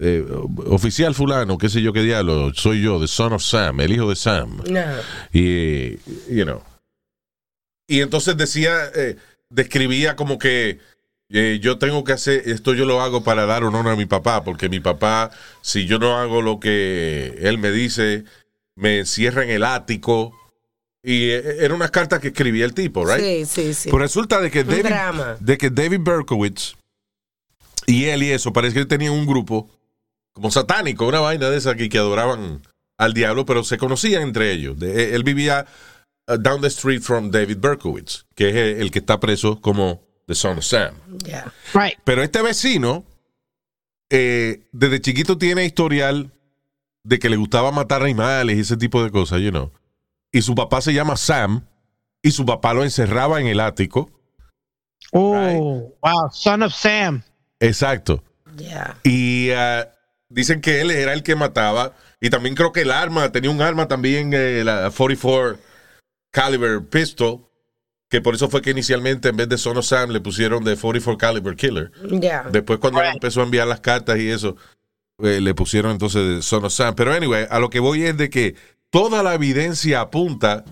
eh, 0.00 0.24
oficial 0.66 1.14
fulano, 1.14 1.58
qué 1.58 1.68
sé 1.68 1.82
yo 1.82 1.92
qué 1.92 2.02
diablo, 2.02 2.54
soy 2.54 2.82
yo, 2.82 2.98
the 2.98 3.06
son 3.06 3.34
of 3.34 3.42
Sam, 3.42 3.80
el 3.80 3.92
hijo 3.92 4.08
de 4.08 4.16
Sam. 4.16 4.62
No. 4.66 4.80
Y, 5.30 5.96
you 6.34 6.44
know. 6.44 6.62
Y 7.86 8.00
entonces 8.00 8.38
decía, 8.38 8.72
eh, 8.94 9.16
describía 9.50 10.16
como 10.16 10.38
que 10.38 10.80
eh, 11.28 11.58
yo 11.60 11.76
tengo 11.76 12.02
que 12.02 12.14
hacer, 12.14 12.42
esto 12.46 12.72
yo 12.72 12.86
lo 12.86 13.02
hago 13.02 13.22
para 13.22 13.44
dar 13.44 13.62
honor 13.62 13.88
a 13.88 13.96
mi 13.96 14.06
papá, 14.06 14.42
porque 14.42 14.70
mi 14.70 14.80
papá, 14.80 15.30
si 15.60 15.84
yo 15.84 15.98
no 15.98 16.16
hago 16.16 16.40
lo 16.40 16.60
que 16.60 17.36
él 17.42 17.58
me 17.58 17.70
dice, 17.72 18.24
me 18.74 19.00
encierra 19.00 19.44
en 19.44 19.50
el 19.50 19.64
ático. 19.64 20.32
Y 21.06 21.28
eh, 21.28 21.56
eran 21.60 21.72
unas 21.76 21.90
cartas 21.90 22.18
que 22.18 22.28
escribía 22.28 22.64
el 22.64 22.72
tipo, 22.72 23.04
right? 23.04 23.22
Sí, 23.22 23.44
sí, 23.44 23.74
sí. 23.74 23.90
Pues 23.90 24.00
resulta 24.00 24.40
de 24.40 24.50
que, 24.50 24.64
David, 24.64 24.86
de 25.38 25.58
que 25.58 25.68
David 25.68 26.00
Berkowitz 26.00 26.76
y 27.86 28.06
él 28.06 28.22
y 28.22 28.30
eso, 28.30 28.54
parece 28.54 28.76
que 28.76 28.86
tenían 28.86 29.12
un 29.12 29.26
grupo 29.26 29.68
como 30.32 30.50
satánico, 30.50 31.06
una 31.06 31.20
vaina 31.20 31.50
de 31.50 31.58
esa 31.58 31.74
que, 31.74 31.90
que 31.90 31.98
adoraban 31.98 32.62
al 32.96 33.12
diablo, 33.12 33.44
pero 33.44 33.62
se 33.64 33.76
conocían 33.76 34.22
entre 34.22 34.50
ellos. 34.52 34.78
De- 34.78 35.14
él 35.14 35.24
vivía 35.24 35.66
uh, 36.26 36.38
down 36.38 36.62
the 36.62 36.68
street 36.68 37.02
from 37.02 37.30
David 37.30 37.58
Berkowitz, 37.58 38.24
que 38.34 38.48
es 38.48 38.54
el, 38.56 38.82
el 38.82 38.90
que 38.90 39.00
está 39.00 39.20
preso 39.20 39.60
como 39.60 40.02
The 40.26 40.34
Son 40.34 40.56
of 40.56 40.64
Sam. 40.64 40.94
Right. 41.74 41.98
Pero 42.04 42.22
este 42.22 42.40
vecino, 42.40 43.04
eh, 44.10 44.62
desde 44.72 45.02
chiquito 45.02 45.36
tiene 45.36 45.66
historial 45.66 46.30
de 47.04 47.18
que 47.18 47.28
le 47.28 47.36
gustaba 47.36 47.70
matar 47.72 48.02
animales 48.02 48.56
y 48.56 48.60
ese 48.60 48.78
tipo 48.78 49.04
de 49.04 49.10
cosas, 49.10 49.42
you 49.42 49.50
know. 49.50 49.70
Y 50.34 50.42
su 50.42 50.56
papá 50.56 50.80
se 50.80 50.92
llama 50.92 51.16
Sam, 51.16 51.64
y 52.20 52.32
su 52.32 52.44
papá 52.44 52.74
lo 52.74 52.82
encerraba 52.82 53.40
en 53.40 53.46
el 53.46 53.60
ático. 53.60 54.10
Oh, 55.12 55.94
wow. 56.02 56.28
Son 56.32 56.64
of 56.64 56.74
Sam. 56.74 57.22
Exacto. 57.60 58.20
Ya. 58.56 58.98
Y 59.04 59.52
ah, 59.52 59.88
dicen 60.28 60.60
que 60.60 60.80
él 60.80 60.90
era 60.90 61.12
el 61.12 61.22
que 61.22 61.36
mataba. 61.36 61.92
Y 62.20 62.30
también 62.30 62.56
creo 62.56 62.72
que 62.72 62.80
el 62.80 62.90
arma, 62.90 63.30
tenía 63.30 63.48
un 63.48 63.62
arma 63.62 63.86
también, 63.86 64.32
eh, 64.34 64.64
la 64.64 64.90
44 64.90 65.56
caliber 66.32 66.84
pistol. 66.84 67.48
Que 68.10 68.20
por 68.20 68.34
eso 68.34 68.50
fue 68.50 68.60
que 68.60 68.70
inicialmente 68.70 69.28
en 69.28 69.36
vez 69.36 69.48
de 69.48 69.56
Son 69.56 69.76
of 69.76 69.86
Sam 69.86 70.10
le 70.10 70.20
pusieron 70.20 70.64
de 70.64 70.76
44 70.76 71.16
caliber 71.16 71.54
killer. 71.54 71.92
Ya. 72.10 72.42
Después 72.50 72.80
cuando 72.80 73.00
él 73.00 73.10
empezó 73.14 73.40
a 73.40 73.44
enviar 73.44 73.68
las 73.68 73.78
cartas 73.78 74.18
y 74.18 74.28
eso, 74.28 74.56
eh, 75.22 75.40
le 75.40 75.54
pusieron 75.54 75.92
entonces 75.92 76.26
de 76.26 76.42
Son 76.42 76.64
of 76.64 76.72
Sam. 76.72 76.96
Pero 76.96 77.12
anyway, 77.12 77.46
a 77.48 77.60
lo 77.60 77.70
que 77.70 77.78
voy 77.78 78.02
es 78.02 78.16
de 78.16 78.30
que 78.30 78.56
toda 78.94 79.24
la 79.24 79.34
evidencia 79.34 80.02
apunta 80.02 80.64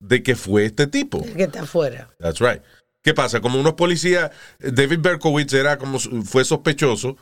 de 0.00 0.24
que 0.24 0.34
fue 0.34 0.64
este 0.64 0.88
tipo. 0.88 1.22
El 1.24 1.36
que 1.36 1.44
está 1.44 1.62
afuera. 1.62 2.10
That's 2.18 2.40
right. 2.40 2.60
¿Qué 3.00 3.14
pasa? 3.14 3.40
Como 3.40 3.60
unos 3.60 3.74
policías, 3.74 4.32
David 4.58 4.98
Berkowitz 4.98 5.52
era 5.52 5.78
como 5.78 6.00
fue 6.00 6.44
sospechoso 6.44 7.16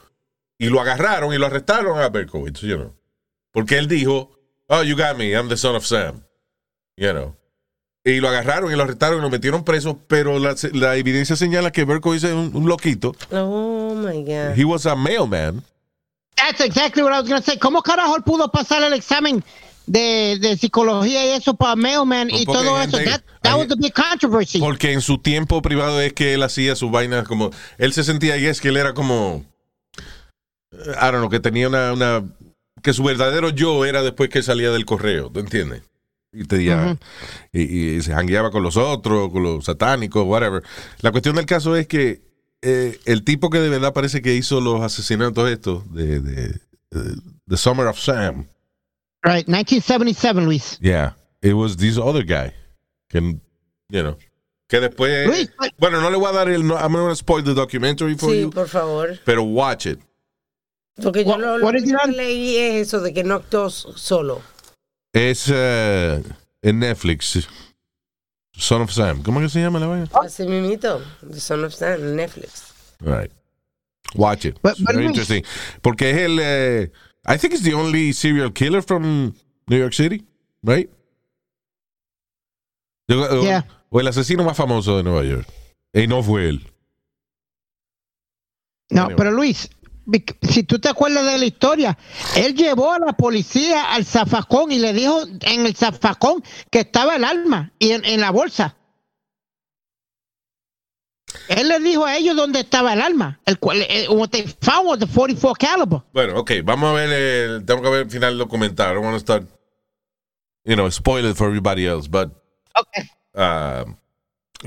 y 0.57 0.71
lo 0.71 0.81
agarraron 0.81 1.35
y 1.35 1.37
lo 1.37 1.45
arrestaron 1.45 2.01
a 2.01 2.09
Berkowitz, 2.09 2.63
you 2.63 2.77
know. 2.77 2.97
Porque 3.53 3.77
él 3.77 3.89
dijo, 3.89 4.31
"Oh, 4.69 4.83
you 4.83 4.97
got 4.97 5.19
me, 5.19 5.33
I'm 5.33 5.51
the 5.51 5.57
son 5.59 5.77
of 5.77 5.85
Sam." 5.85 6.23
You 6.97 7.11
know. 7.11 7.37
Y 8.03 8.21
lo 8.21 8.31
agarraron 8.31 8.73
y 8.73 8.75
lo 8.77 8.85
arrestaron 8.85 9.19
y 9.19 9.21
lo 9.21 9.29
metieron 9.29 9.65
preso, 9.65 10.01
pero 10.09 10.39
la, 10.39 10.57
la 10.73 10.97
evidencia 10.97 11.37
señala 11.37 11.73
que 11.73 11.85
Berkowitz 11.85 12.25
es 12.25 12.33
un, 12.33 12.57
un 12.57 12.67
loquito. 12.67 13.15
Oh 13.33 13.95
my 13.95 14.25
God. 14.25 14.57
He 14.57 14.65
was 14.65 14.87
a 14.87 14.97
mailman. 14.97 15.63
That's 16.37 16.63
exactly 16.63 17.03
what 17.03 17.13
I 17.13 17.21
was 17.21 17.29
going 17.29 17.43
to 17.43 17.45
say. 17.45 17.59
¿Cómo 17.59 17.83
carajo 17.83 18.17
él 18.17 18.23
pudo 18.23 18.51
pasar 18.51 18.83
el 18.83 18.95
examen 18.95 19.45
de, 19.87 20.39
de 20.41 20.57
psicología 20.57 21.27
y 21.27 21.31
eso 21.31 21.55
para 21.55 21.77
mailman 21.77 22.31
y 22.31 22.45
Porque 22.45 22.59
todo 22.65 22.81
eso? 22.81 22.99
That, 22.99 23.23
that 23.43 23.57
was 23.59 23.69
the 23.69 23.77
big 23.77 23.93
controversy. 23.93 24.59
Porque 24.59 24.93
en 24.93 25.01
su 25.01 25.19
tiempo 25.19 25.61
privado 25.63 26.01
es 26.01 26.13
que 26.13 26.35
él 26.35 26.43
hacía 26.43 26.77
sus 26.77 26.91
vainas 26.91 27.27
como. 27.27 27.51
Él 27.79 27.93
se 27.93 28.05
sentía 28.05 28.37
y 28.37 28.47
es 28.47 28.61
que 28.61 28.69
él 28.69 28.77
era 28.77 28.95
como. 28.95 29.45
I 30.73 30.77
don't 31.01 31.17
know, 31.19 31.29
que 31.31 31.41
tenía 31.41 31.69
una, 31.69 31.93
una. 31.93 32.25
Que 32.83 32.93
su 32.93 33.03
verdadero 33.05 33.51
yo 33.51 33.85
era 33.85 34.03
después 34.03 34.31
que 34.31 34.43
salía 34.43 34.71
del 34.71 34.85
correo, 34.87 35.31
¿tú 35.31 35.41
entiendes? 35.41 35.83
Y, 36.33 36.45
te, 36.45 36.65
ya- 36.65 36.97
y, 37.53 37.61
y 37.97 38.03
se 38.03 38.13
jangueaba 38.15 38.51
con 38.51 38.63
los 38.63 38.77
otros, 38.79 39.31
con 39.31 39.43
los 39.43 39.67
satánicos, 39.67 40.25
whatever. 40.27 40.63
La 41.01 41.13
cuestión 41.13 41.37
del 41.37 41.45
caso 41.47 41.77
es 41.77 41.87
que 41.87 42.23
eh, 42.63 42.99
el 43.05 43.23
tipo 43.23 43.51
que 43.51 43.59
de 43.61 43.69
verdad 43.69 43.93
parece 43.93 44.23
que 44.23 44.35
hizo 44.35 44.61
los 44.61 44.81
asesinatos 44.81 45.51
estos 45.51 45.93
de, 45.93 46.21
de, 46.21 46.49
de 46.91 47.17
The 47.49 47.57
Summer 47.59 47.87
of 47.87 47.99
Sam, 48.01 48.47
Right, 49.25 49.47
1977, 49.47 50.45
Luis. 50.47 50.79
yeah, 50.81 51.13
it 51.43 51.55
was 51.55 51.77
this 51.77 51.97
other 51.99 52.25
guy. 52.25 52.53
Que, 53.09 53.21
you 53.21 54.03
know, 54.03 54.17
que 54.69 54.81
después. 54.81 55.27
Luis, 55.29 55.49
Bueno, 55.79 56.01
no 56.01 56.11
le 56.11 56.17
voy 56.17 56.29
a 56.31 56.33
dar 56.33 56.49
el. 56.49 56.63
no- 56.67 56.77
I'm 56.77 56.93
not 56.93 56.99
going 57.01 57.11
to 57.11 57.17
spoil 57.17 57.43
the 57.45 57.55
documentary 57.55 58.15
for 58.17 58.31
Sí, 58.31 58.41
you, 58.41 58.51
por 58.51 58.67
favor. 58.69 59.19
pero 59.25 59.43
watch 59.45 59.87
it. 59.87 60.01
Porque 61.01 61.25
yo 61.25 61.31
What- 61.33 61.41
lo, 61.41 61.59
lo 61.59 61.65
what 61.67 61.75
is 61.77 61.85
it 61.85 61.89
que 61.91 61.97
on? 61.97 62.13
leí 62.17 62.57
es 62.57 62.89
eso 62.89 63.01
de 63.01 63.13
que 63.15 63.23
no 63.25 63.37
actuó 63.37 63.67
s- 63.69 63.87
solo. 63.97 64.43
Es 65.13 65.49
eh, 65.53 66.23
en 66.63 66.79
Netflix. 66.81 67.47
Son 68.55 68.83
of 68.83 68.91
Sam. 68.93 69.23
¿Cómo 69.23 69.41
que 69.41 69.49
se 69.49 69.61
llama 69.61 69.79
la 69.79 69.87
vaina? 69.87 70.09
Así 70.13 70.45
mismito. 70.47 71.01
The 71.27 71.41
Son 71.41 71.65
of 71.65 71.73
Sam, 71.75 72.15
Netflix. 72.17 72.73
Right. 73.01 73.31
Watch 74.15 74.45
it. 74.47 74.59
But- 74.63 74.73
It's 74.73 74.81
but 74.81 74.95
very 74.95 75.07
Luis- 75.07 75.17
interesting. 75.19 75.45
Porque 75.81 76.11
es 76.11 76.17
el. 76.19 76.39
eh, 76.41 76.91
I 77.25 77.37
think 77.39 77.55
it's 77.55 77.63
the 77.63 77.75
only 77.75 78.13
serial 78.13 78.51
killer 78.53 78.83
from 78.83 79.35
New 79.69 79.77
York 79.79 79.95
City, 79.95 80.25
right? 80.63 80.89
Yo- 83.09 83.23
o- 83.41 83.43
Yeah. 83.45 83.65
O 83.91 84.01
el 84.01 84.09
asesino 84.09 84.43
más 84.45 84.57
famoso 84.57 84.97
de 84.97 85.03
Nueva 85.03 85.23
York. 85.25 85.47
Y 85.93 86.07
no 86.07 86.23
fue 86.23 86.49
él. 86.49 86.67
No, 88.91 89.03
Anyway. 89.03 89.17
pero 89.17 89.31
Luis, 89.33 89.69
si 90.43 90.63
tú 90.65 90.79
te 90.79 90.89
acuerdas 90.89 91.25
de 91.31 91.39
la 91.39 91.45
historia, 91.45 91.99
él 92.37 92.55
llevó 92.55 92.93
a 92.93 92.99
la 92.99 93.13
policía 93.13 93.93
al 93.93 94.05
zafacón 94.05 94.73
y 94.73 94.79
le 94.79 94.93
dijo 94.93 95.23
en 95.43 95.67
el 95.67 95.77
zafacón 95.77 96.43
que 96.71 96.81
estaba 96.81 97.17
el 97.17 97.25
arma 97.25 97.73
y 97.79 97.91
en, 97.93 98.05
en 98.05 98.21
la 98.21 98.31
bolsa. 98.31 98.77
Él 101.49 101.69
le 101.69 101.81
dijo 101.81 102.05
a 102.05 102.17
ellos 102.17 102.37
dónde 102.37 102.61
estaba 102.61 102.93
el 102.93 103.01
arma. 103.01 103.41
El 103.47 103.59
cual, 103.59 103.83
eh, 103.89 104.07
what 104.09 104.29
they 104.31 104.43
found 104.61 104.87
was 104.89 104.99
the 104.99 105.07
44 105.07 105.55
caliber. 105.55 106.01
Bueno, 106.13 106.39
ok, 106.39 106.53
vamos 106.65 106.91
a 106.91 106.93
ver 106.95 107.11
el, 107.11 107.65
tengo 107.65 107.83
que 107.83 107.91
ver 107.91 108.03
el 108.03 108.11
final 108.11 108.31
del 108.33 108.39
documental. 108.39 108.91
I 108.91 108.95
don't 108.95 109.05
want 109.05 109.17
to 109.17 109.21
start, 109.21 109.45
you 110.65 110.75
know, 110.75 110.91
spoil 110.91 111.27
it 111.27 111.37
for 111.37 111.49
everybody 111.49 111.87
else, 111.87 112.09
but, 112.09 112.31
Okay. 112.75 113.09
ah, 113.35 113.85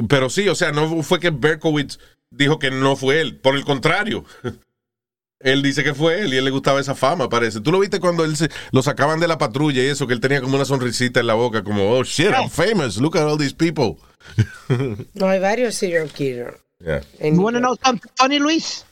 pero 0.08 0.30
sí, 0.30 0.48
o 0.48 0.56
sea, 0.56 0.72
no 0.72 1.02
fue 1.02 1.20
que 1.20 1.32
Berkowitz 1.32 1.98
dijo 2.30 2.60
que 2.60 2.70
no 2.70 2.96
fue 2.96 3.22
él, 3.22 3.40
por 3.40 3.56
el 3.56 3.66
contrario. 3.66 4.26
Él 5.40 5.62
dice 5.62 5.84
que 5.84 5.94
fue 5.94 6.22
él 6.22 6.34
y 6.34 6.38
él 6.38 6.46
le 6.46 6.52
gustaba 6.52 6.80
esa 6.80 6.96
fama, 6.96 7.28
parece. 7.30 7.60
¿Tú 7.60 7.72
lo 7.72 7.80
viste 7.80 8.00
cuando 8.00 8.24
él 8.24 8.36
se, 8.38 8.50
lo 8.72 8.82
sacaban 8.82 9.20
de 9.20 9.28
la 9.28 9.38
patrulla 9.38 9.82
y 9.84 9.88
eso, 9.88 10.08
que 10.08 10.14
él 10.14 10.22
tenía 10.22 10.42
como 10.42 10.56
una 10.56 10.66
sonrisita 10.66 11.20
en 11.20 11.28
la 11.28 11.34
boca, 11.34 11.64
como, 11.64 11.92
oh 11.92 12.04
shit, 12.04 12.32
I'm 12.32 12.50
famous, 12.50 12.98
look 12.98 13.18
at 13.18 13.24
all 13.24 13.38
these 13.38 13.54
people. 13.54 13.98
No, 15.14 15.28
hay 15.28 15.40
varios 15.40 15.76
serial 15.76 16.10
killers. 16.10 16.56
Yeah. 16.80 17.02
You 17.22 17.42
want 17.42 17.56
to 17.56 17.62
know 17.62 17.76
something 17.84 18.10
funny, 18.18 18.40
Luis? 18.40 18.86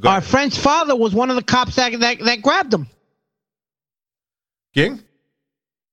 Go 0.00 0.08
Our 0.08 0.20
friend's 0.20 0.56
father 0.56 0.94
was 0.94 1.14
one 1.14 1.30
of 1.30 1.36
the 1.36 1.42
cops 1.42 1.76
that, 1.76 1.98
that, 2.00 2.18
that 2.20 2.42
grabbed 2.42 2.72
him. 2.72 2.86
¿Quién? 4.74 5.02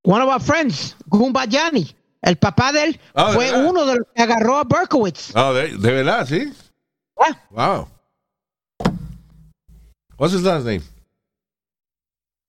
One 0.04 0.22
of 0.22 0.30
our 0.30 0.40
friends, 0.40 0.96
Gumbayani. 1.10 1.94
El 2.22 2.36
papá 2.38 2.72
de 2.72 2.84
él 2.84 3.00
¿de 3.16 3.34
fue 3.34 3.52
uno 3.52 3.86
de 3.86 3.96
los 3.96 4.08
que 4.16 4.22
agarró 4.24 4.58
a 4.58 4.64
Berkowitz. 4.64 5.32
Ah, 5.36 5.52
de, 5.54 5.78
de 5.78 5.92
verdad, 5.92 6.28
sí. 6.28 6.52
Ah, 7.18 7.40
Wow. 7.52 7.88
What's 10.18 10.34
his 10.34 10.44
last 10.44 10.66
name? 10.66 10.82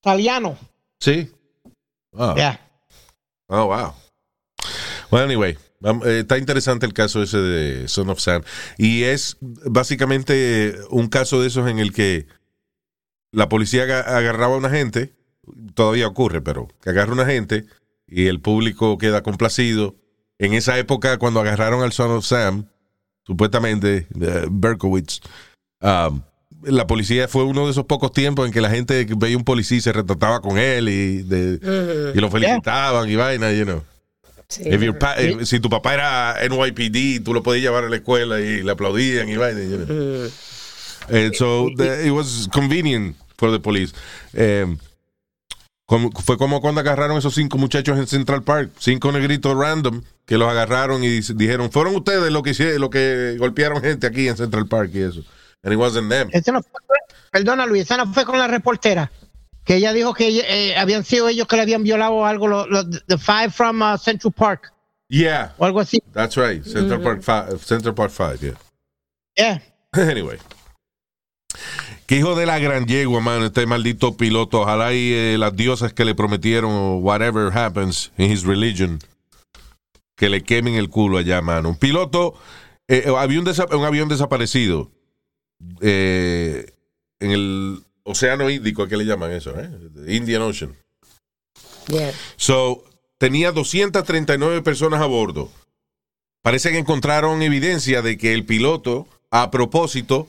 italiano. 0.02 0.56
Sí. 1.00 1.28
Oh. 2.12 2.34
Yeah. 2.36 2.58
Oh, 3.48 3.66
wow. 3.66 3.94
Well, 5.10 5.24
anyway, 5.24 5.56
eh, 5.82 6.20
está 6.20 6.38
interesante 6.38 6.86
el 6.86 6.92
caso 6.92 7.22
ese 7.22 7.38
de 7.38 7.88
Son 7.88 8.08
of 8.08 8.20
Sam. 8.20 8.42
Y 8.78 9.02
es 9.02 9.36
básicamente 9.40 10.76
un 10.90 11.08
caso 11.08 11.40
de 11.40 11.48
esos 11.48 11.68
en 11.68 11.78
el 11.80 11.92
que 11.92 12.26
la 13.32 13.48
policía 13.48 13.82
aga- 13.82 14.16
agarraba 14.16 14.54
a 14.54 14.58
una 14.58 14.70
gente, 14.70 15.12
todavía 15.74 16.06
ocurre, 16.06 16.40
pero 16.40 16.68
que 16.80 16.90
agarra 16.90 17.10
a 17.10 17.14
una 17.14 17.26
gente 17.26 17.66
y 18.06 18.26
el 18.28 18.40
público 18.40 18.98
queda 18.98 19.22
complacido. 19.22 19.96
En 20.38 20.54
esa 20.54 20.78
época, 20.78 21.18
cuando 21.18 21.40
agarraron 21.40 21.82
al 21.82 21.92
Son 21.92 22.10
of 22.12 22.24
Sam, 22.24 22.66
supuestamente, 23.26 24.06
eh, 24.20 24.46
Berkowitz, 24.50 25.20
um, 25.80 26.22
la 26.62 26.86
policía 26.86 27.28
fue 27.28 27.44
uno 27.44 27.66
de 27.66 27.70
esos 27.72 27.84
pocos 27.84 28.12
tiempos 28.12 28.46
en 28.46 28.52
que 28.52 28.60
la 28.60 28.70
gente 28.70 29.06
veía 29.16 29.36
un 29.36 29.44
policía 29.44 29.78
y 29.78 29.80
se 29.80 29.92
retrataba 29.92 30.40
con 30.40 30.58
él 30.58 30.88
y, 30.88 31.22
de- 31.22 32.12
y 32.14 32.20
lo 32.20 32.30
felicitaban 32.30 33.08
y 33.08 33.16
vaina, 33.16 33.52
you 33.52 33.64
know. 33.64 33.82
Sí. 34.48 34.62
If 34.64 35.46
si 35.48 35.58
tu 35.60 35.68
papá 35.68 35.94
era 35.94 36.36
NYPD, 36.48 37.22
tú 37.24 37.34
lo 37.34 37.42
podías 37.42 37.62
llevar 37.64 37.84
a 37.84 37.88
la 37.88 37.96
escuela 37.96 38.40
y 38.40 38.62
le 38.62 38.70
aplaudían 38.72 39.28
y 39.28 39.36
vaina. 39.36 39.60
you 39.60 39.76
know. 39.86 41.32
So 41.34 41.68
the- 41.76 42.06
it 42.06 42.12
was 42.12 42.48
convenient 42.52 43.16
for 43.36 43.50
the 43.52 43.58
police. 43.60 43.92
Como- 45.88 46.10
fue 46.10 46.36
como 46.36 46.60
cuando 46.60 46.80
agarraron 46.80 47.16
esos 47.16 47.34
cinco 47.34 47.58
muchachos 47.58 47.96
en 47.96 48.08
Central 48.08 48.42
Park, 48.42 48.72
cinco 48.78 49.12
negritos 49.12 49.56
random 49.56 50.02
que 50.24 50.36
los 50.36 50.48
agarraron 50.50 51.04
y 51.04 51.20
dijeron, 51.20 51.70
fueron 51.70 51.94
ustedes 51.94 52.32
los 52.32 52.42
que 52.42 52.50
hicieron, 52.50 52.80
lo 52.80 52.90
que 52.90 53.36
golpearon 53.38 53.80
gente 53.80 54.06
aquí 54.08 54.26
en 54.26 54.36
Central 54.36 54.66
Park 54.66 54.90
y 54.94 55.02
eso. 55.02 55.22
And 55.66 55.72
it 55.74 55.78
wasn't 55.78 56.08
them. 56.08 56.30
Ese 56.32 56.50
no 56.52 56.62
fue- 56.62 56.80
perdona, 57.30 57.66
Luis, 57.66 57.82
esa 57.82 57.98
no 57.98 58.06
fue 58.14 58.24
con 58.24 58.38
la 58.38 58.46
reportera. 58.46 59.10
Que 59.64 59.74
ella 59.76 59.92
dijo 59.92 60.14
que 60.14 60.28
eh, 60.46 60.76
habían 60.78 61.04
sido 61.04 61.28
ellos 61.28 61.46
que 61.48 61.56
le 61.56 61.62
habían 61.62 61.82
violado 61.82 62.24
algo, 62.24 62.46
los 62.46 62.68
los- 62.70 63.04
the 63.08 63.18
five 63.18 63.50
from 63.50 63.82
uh, 63.82 63.98
Central 63.98 64.32
Park, 64.32 64.72
Yeah, 65.08 65.52
o 65.58 65.64
algo 65.64 65.80
así. 65.80 66.00
that's 66.14 66.36
right. 66.36 66.64
Central 66.64 67.00
Park 67.02 67.20
Five, 67.22 67.58
Central 67.58 67.94
Park 67.94 68.10
Five, 68.12 68.38
yeah. 68.40 68.54
Yeah. 69.36 69.60
Anyway. 70.10 70.38
Qué 72.06 72.18
hijo 72.18 72.36
de 72.36 72.46
la 72.46 72.58
gran 72.60 72.86
yegua, 72.86 73.20
mano, 73.20 73.46
este 73.46 73.66
maldito 73.66 74.16
piloto. 74.16 74.60
Ojalá 74.60 74.92
y 74.94 75.12
eh, 75.12 75.36
las 75.38 75.56
diosas 75.56 75.92
que 75.92 76.04
le 76.04 76.14
prometieron 76.14 76.70
o 76.70 76.96
whatever 76.98 77.50
happens 77.56 78.12
in 78.16 78.30
his 78.30 78.44
religion, 78.44 79.00
que 80.16 80.28
le 80.28 80.42
quemen 80.44 80.74
el 80.74 80.88
culo 80.88 81.18
allá, 81.18 81.40
mano. 81.42 81.68
Un 81.70 81.76
piloto, 81.76 82.34
eh, 82.86 83.12
había 83.18 83.40
un 83.40 83.84
avión 83.84 84.08
desaparecido 84.08 84.90
eh, 85.80 86.72
en 87.20 87.30
el 87.30 87.84
Océano 88.04 88.48
Índico, 88.50 88.86
¿qué 88.86 88.96
le 88.96 89.04
llaman 89.04 89.32
eso? 89.32 89.54
Eh? 89.58 89.70
Indian 90.08 90.42
Ocean. 90.42 90.74
Yeah. 91.88 92.12
So, 92.36 92.84
tenía 93.18 93.52
239 93.52 94.62
personas 94.62 95.00
a 95.00 95.06
bordo. 95.06 95.50
Parece 96.42 96.70
que 96.70 96.78
encontraron 96.78 97.42
evidencia 97.42 98.02
de 98.02 98.16
que 98.18 98.32
el 98.32 98.44
piloto, 98.44 99.08
a 99.30 99.50
propósito, 99.50 100.28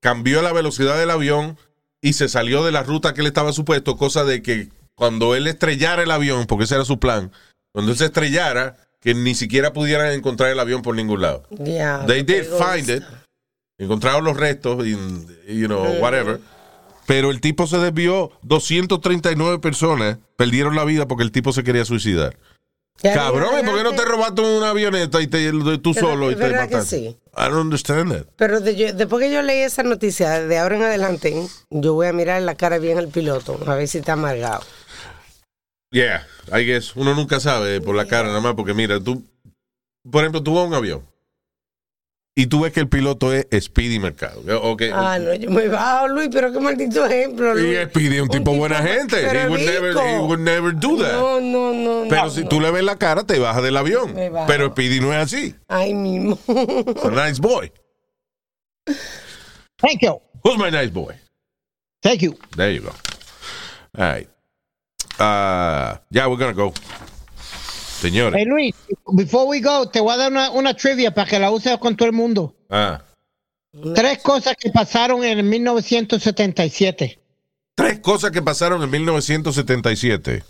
cambió 0.00 0.40
la 0.42 0.52
velocidad 0.52 0.98
del 0.98 1.10
avión 1.10 1.58
y 2.00 2.14
se 2.14 2.28
salió 2.28 2.64
de 2.64 2.72
la 2.72 2.82
ruta 2.82 3.12
que 3.12 3.22
le 3.22 3.28
estaba 3.28 3.52
supuesto, 3.52 3.96
cosa 3.96 4.24
de 4.24 4.42
que 4.42 4.68
cuando 4.94 5.34
él 5.34 5.46
estrellara 5.46 6.02
el 6.02 6.10
avión, 6.10 6.46
porque 6.46 6.64
ese 6.64 6.76
era 6.76 6.84
su 6.84 6.98
plan, 6.98 7.30
cuando 7.72 7.92
él 7.92 7.98
se 7.98 8.06
estrellara, 8.06 8.76
que 9.00 9.14
ni 9.14 9.34
siquiera 9.34 9.72
pudieran 9.72 10.12
encontrar 10.12 10.50
el 10.50 10.60
avión 10.60 10.82
por 10.82 10.94
ningún 10.94 11.22
lado. 11.22 11.46
Yeah, 11.62 12.04
They 12.06 12.22
did 12.22 12.44
find 12.44 12.88
it. 12.88 13.02
Encontraron 13.80 14.22
los 14.24 14.36
restos, 14.36 14.86
y, 14.86 14.90
you 14.92 15.66
know, 15.66 15.84
whatever. 16.00 16.38
Pero 17.06 17.30
el 17.30 17.40
tipo 17.40 17.66
se 17.66 17.78
desvió. 17.78 18.30
239 18.42 19.58
personas 19.58 20.18
perdieron 20.36 20.76
la 20.76 20.84
vida 20.84 21.08
porque 21.08 21.24
el 21.24 21.32
tipo 21.32 21.52
se 21.52 21.64
quería 21.64 21.84
suicidar. 21.84 22.36
Cabrón, 23.02 23.58
¿y 23.58 23.64
por 23.64 23.78
qué 23.78 23.82
no 23.82 23.92
te 23.94 24.04
robaste 24.04 24.42
una 24.42 24.68
avioneta 24.70 25.22
y 25.22 25.26
te, 25.26 25.50
tú 25.78 25.92
Pero, 25.94 26.06
solo 26.08 26.30
y 26.30 26.34
te 26.34 26.40
¿verdad 26.42 26.68
que 26.68 26.74
mataste? 26.76 26.98
sí? 26.98 27.16
I 27.34 27.44
don't 27.44 27.54
understand 27.56 28.12
that. 28.12 28.26
Pero 28.36 28.60
de- 28.60 28.76
yo- 28.76 28.92
después 28.92 29.24
que 29.26 29.32
yo 29.32 29.40
leí 29.40 29.60
esa 29.60 29.82
noticia, 29.82 30.40
de 30.46 30.58
ahora 30.58 30.76
en 30.76 30.82
adelante, 30.82 31.34
yo 31.70 31.94
voy 31.94 32.08
a 32.08 32.12
mirar 32.12 32.42
la 32.42 32.56
cara 32.56 32.76
bien 32.78 32.98
al 32.98 33.08
piloto, 33.08 33.58
a 33.66 33.74
ver 33.74 33.88
si 33.88 33.96
está 33.98 34.12
amargado. 34.12 34.60
Yeah, 35.90 36.26
I 36.52 36.64
guess. 36.66 36.94
Uno 36.94 37.14
nunca 37.14 37.40
sabe 37.40 37.80
por 37.80 37.96
la 37.96 38.04
cara, 38.06 38.28
nada 38.28 38.40
más 38.40 38.54
porque 38.54 38.74
mira, 38.74 39.00
tú, 39.00 39.24
por 40.10 40.20
ejemplo, 40.22 40.42
tú 40.42 40.54
vas 40.54 40.64
a 40.64 40.68
un 40.68 40.74
avión 40.74 41.02
y 42.34 42.46
tú 42.46 42.60
ves 42.60 42.72
que 42.72 42.80
el 42.80 42.88
piloto 42.88 43.32
es 43.32 43.46
Speedy 43.60 43.98
Mercado. 43.98 44.42
Ah, 44.94 45.18
no, 45.18 45.34
yo 45.34 45.50
me 45.50 45.68
bajo, 45.68 46.08
Luis, 46.08 46.28
pero 46.32 46.52
qué 46.52 46.60
maldito 46.60 47.04
ejemplo, 47.04 47.58
y 47.58 47.62
Luis. 47.62 47.88
Speedy 47.88 48.16
es 48.16 48.22
un 48.22 48.28
tipo 48.28 48.54
buena 48.54 48.76
gente. 48.76 49.20
He 49.20 49.48
would, 49.48 49.60
never, 49.60 49.88
rico. 49.90 50.06
he 50.06 50.18
would 50.18 50.40
never 50.40 50.72
do 50.72 50.96
that. 50.98 51.12
No, 51.12 51.40
no, 51.40 51.72
no. 51.72 52.08
Pero 52.08 52.24
no, 52.24 52.30
si 52.30 52.42
no. 52.42 52.48
tú 52.48 52.60
le 52.60 52.70
ves 52.70 52.84
la 52.84 52.96
cara, 52.96 53.24
te 53.24 53.38
bajas 53.38 53.62
del 53.62 53.76
avión. 53.76 54.14
Me 54.14 54.30
bajo. 54.30 54.46
Pero 54.46 54.70
Speedy 54.70 55.00
no 55.00 55.12
es 55.12 55.18
así. 55.18 55.54
Ay, 55.68 55.92
mismo. 55.92 56.38
It's 56.46 57.04
a 57.04 57.10
nice 57.10 57.40
boy. 57.40 57.70
Thank 59.78 60.02
you. 60.02 60.20
Who's 60.44 60.56
my 60.56 60.70
nice 60.70 60.90
boy? 60.90 61.14
Thank 62.02 62.22
you. 62.22 62.36
There 62.56 62.72
you 62.72 62.82
go. 62.82 62.92
All 63.98 64.04
right. 64.04 64.28
Uh, 65.18 65.98
yeah, 66.10 66.26
we're 66.26 66.36
gonna 66.36 66.54
go. 66.54 66.72
Señores. 68.00 68.38
Hey, 68.40 68.46
Luis, 68.46 68.74
before 69.12 69.46
we 69.46 69.60
go, 69.60 69.86
te 69.88 70.00
voy 70.00 70.14
a 70.14 70.16
dar 70.16 70.30
una, 70.32 70.50
una 70.50 70.74
trivia 70.74 71.12
para 71.12 71.28
que 71.28 71.38
la 71.38 71.50
uses 71.50 71.76
con 71.78 71.96
todo 71.96 72.06
el 72.08 72.14
mundo. 72.14 72.54
Ah, 72.70 73.02
Tres 73.94 74.18
cosas 74.22 74.56
que 74.58 74.70
pasaron 74.70 75.22
en 75.22 75.38
el 75.38 75.44
1977. 75.44 77.18
tres 77.76 78.00
cosas 78.00 78.30
que 78.32 78.42
pasaron 78.42 78.82
en 78.82 78.90
1977. 78.90 80.42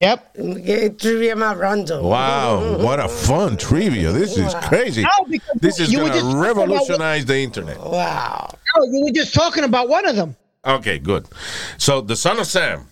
Yep. 0.00 0.96
Trivia 0.96 1.34
más 1.36 1.56
random. 1.56 2.02
Wow, 2.02 2.78
what 2.84 3.00
a 3.00 3.08
fun 3.08 3.56
trivia. 3.56 4.12
This 4.12 4.36
is 4.36 4.54
crazy. 4.68 5.02
No, 5.02 5.08
This 5.60 5.80
is 5.80 5.92
talking 5.92 6.20
about- 6.20 6.34
revolutionize 6.40 7.24
the 7.26 7.38
internet. 7.40 7.78
Wow. 7.78 8.48
No, 8.76 8.84
you 8.84 9.04
were 9.04 9.12
just 9.12 9.34
talking 9.34 9.64
about 9.64 9.88
one 9.88 10.06
of 10.06 10.14
them. 10.16 10.36
Okay, 10.64 10.98
good. 10.98 11.26
So, 11.78 12.00
The 12.00 12.14
Son 12.16 12.38
of 12.38 12.46
Sam. 12.46 12.86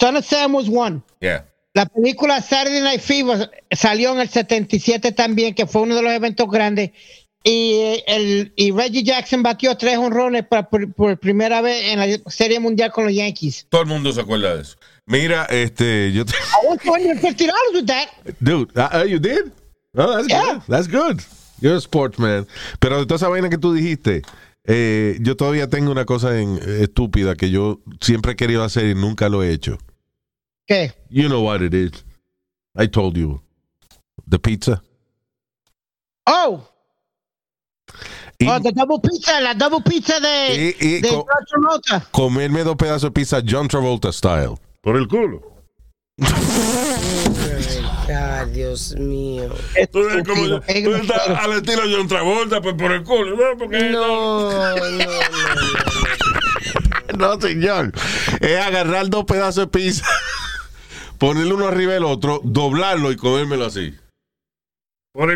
Son 0.00 0.16
of 0.16 0.24
Sam 0.24 0.52
was 0.52 0.68
one. 0.68 1.02
Yeah. 1.20 1.42
La 1.78 1.86
película 1.86 2.42
Saturday 2.42 2.80
Night 2.80 3.00
Fever 3.00 3.48
salió 3.70 4.12
en 4.12 4.18
el 4.18 4.28
77 4.28 5.12
también, 5.12 5.54
que 5.54 5.64
fue 5.64 5.82
uno 5.82 5.94
de 5.94 6.02
los 6.02 6.10
eventos 6.10 6.50
grandes. 6.50 6.90
Y, 7.44 7.74
eh, 7.74 8.04
el, 8.08 8.52
y 8.56 8.72
Reggie 8.72 9.04
Jackson 9.04 9.44
batió 9.44 9.76
tres 9.76 9.96
honrones 9.96 10.44
por, 10.44 10.68
por- 10.92 11.18
primera 11.20 11.60
vez 11.60 11.92
en 11.92 12.00
la 12.00 12.06
Serie 12.32 12.58
Mundial 12.58 12.90
con 12.90 13.04
los 13.04 13.14
Yankees. 13.14 13.64
Todo 13.68 13.82
el 13.82 13.86
mundo 13.86 14.12
se 14.12 14.20
acuerda 14.22 14.56
de 14.56 14.62
eso. 14.62 14.76
Mira, 15.06 15.44
este, 15.44 16.10
yo 16.12 16.24
te- 16.24 16.32
I 16.34 16.76
$250 16.84 17.48
with 17.72 17.86
that. 17.86 18.08
Dude, 18.40 18.72
uh, 18.74 19.04
you 19.06 19.20
did? 19.20 19.52
Oh, 19.96 20.16
that's 20.16 20.26
Yeah. 20.26 20.54
good. 20.54 20.62
That's 20.66 20.88
good. 20.88 21.20
You're 21.60 21.76
a 21.76 21.80
sportsman. 21.80 22.48
Pero 22.80 22.98
de 22.98 23.06
toda 23.06 23.18
esa 23.18 23.28
vaina 23.28 23.48
que 23.50 23.58
tú 23.58 23.72
dijiste, 23.72 24.22
eh, 24.66 25.16
yo 25.20 25.36
todavía 25.36 25.68
tengo 25.68 25.92
una 25.92 26.04
cosa 26.06 26.40
en- 26.40 26.56
eh, 26.58 26.80
estúpida 26.82 27.36
que 27.36 27.50
yo 27.50 27.78
siempre 28.00 28.32
he 28.32 28.36
querido 28.36 28.64
hacer 28.64 28.84
y 28.86 28.96
nunca 28.96 29.28
lo 29.28 29.44
he 29.44 29.52
hecho. 29.52 29.78
¿Qué? 30.68 30.92
You 31.08 31.28
know 31.28 31.42
what 31.42 31.62
it 31.62 31.72
is. 31.74 32.04
I 32.76 32.86
told 32.86 33.16
you. 33.16 33.40
The 34.28 34.38
pizza. 34.38 34.82
Oh, 36.26 36.62
Y 38.38 38.46
oh, 38.46 38.60
the 38.60 38.70
double 38.72 39.00
pizza, 39.00 39.40
la 39.40 39.54
double 39.54 39.80
pizza 39.80 40.20
de, 40.20 40.54
Y- 40.78 40.86
y 40.86 41.00
de 41.00 41.08
co- 41.08 41.26
John 41.26 41.44
Travolta. 41.48 42.06
comerme 42.12 42.62
dos 42.62 42.76
pedazos 42.76 43.04
de 43.04 43.10
pizza 43.12 43.40
John 43.44 43.66
Travolta 43.66 44.12
style. 44.12 44.56
Por 44.82 44.96
el 44.96 45.08
culo. 45.08 45.42
Ay, 48.08 48.50
Dios 48.52 48.94
mío. 48.96 49.48
Tú 49.90 49.98
eres 50.08 50.26
como 50.28 50.46
tú 50.46 50.94
estás 50.94 51.28
al 51.30 51.52
estilo 51.54 51.88
de 51.88 51.96
John 51.96 52.08
Travolta, 52.08 52.60
pues 52.60 52.74
por 52.74 52.92
el 52.92 53.02
culo, 53.02 53.36
¿no? 53.36 53.58
Porque 53.58 53.90
No, 53.90 54.50
no, 54.52 54.76
no. 54.76 55.04
No, 57.18 57.40
señor. 57.40 57.90
Es 58.40 58.60
agarrar 58.60 59.08
dos 59.08 59.24
pedazos 59.24 59.64
de 59.64 59.66
pizza, 59.68 60.04
ponerle 61.18 61.54
uno 61.54 61.66
arriba 61.68 61.92
del 61.94 62.04
otro, 62.04 62.40
doblarlo 62.44 63.10
y 63.12 63.16
comérmelo 63.16 63.66
así. 63.66 63.94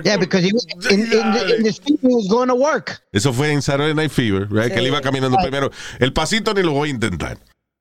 Yeah, 0.05 0.17
because 0.17 0.45
he 0.47 0.53
was 0.53 0.65
in, 0.91 1.01
in, 1.01 1.11
the, 1.11 1.57
in 1.57 1.63
the 1.65 1.73
street, 1.73 1.99
he 2.03 2.07
was 2.09 2.29
going 2.29 2.47
to 2.49 2.55
work. 2.55 3.03
Eso 3.13 3.33
fue 3.33 3.51
en 3.53 3.63
Saturday 3.63 3.95
Night 3.95 4.13
Fever, 4.13 4.47
right? 4.49 4.69
Sí. 4.69 4.75
que 4.75 4.79
él 4.79 4.87
iba 4.87 5.01
caminando 5.01 5.37
primero. 5.43 5.71
El 5.99 6.13
pasito 6.13 6.55
ni 6.55 6.63
lo 6.63 6.73
voy 6.73 6.91
a 6.91 6.93
intentar. 6.93 7.39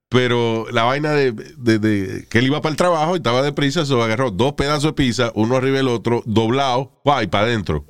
Pero 0.10 0.66
la 0.72 0.84
vaina 0.84 1.12
de, 1.12 1.32
de- 1.32 1.78
de- 1.80 2.28
que 2.28 2.40
él 2.40 2.48
iba 2.48 2.60
para 2.62 2.72
el 2.72 2.78
trabajo 2.78 3.14
y 3.14 3.18
estaba 3.18 3.44
deprisa, 3.44 3.86
se 3.86 3.94
agarró 3.94 4.32
dos 4.32 4.54
pedazos 4.54 4.84
de 4.86 4.94
pizza, 4.94 5.32
uno 5.36 5.56
arriba 5.56 5.78
del 5.78 5.90
otro, 5.90 6.24
doblado, 6.26 7.00
guay, 7.06 7.28
para 7.28 7.46
adentro. 7.46 7.86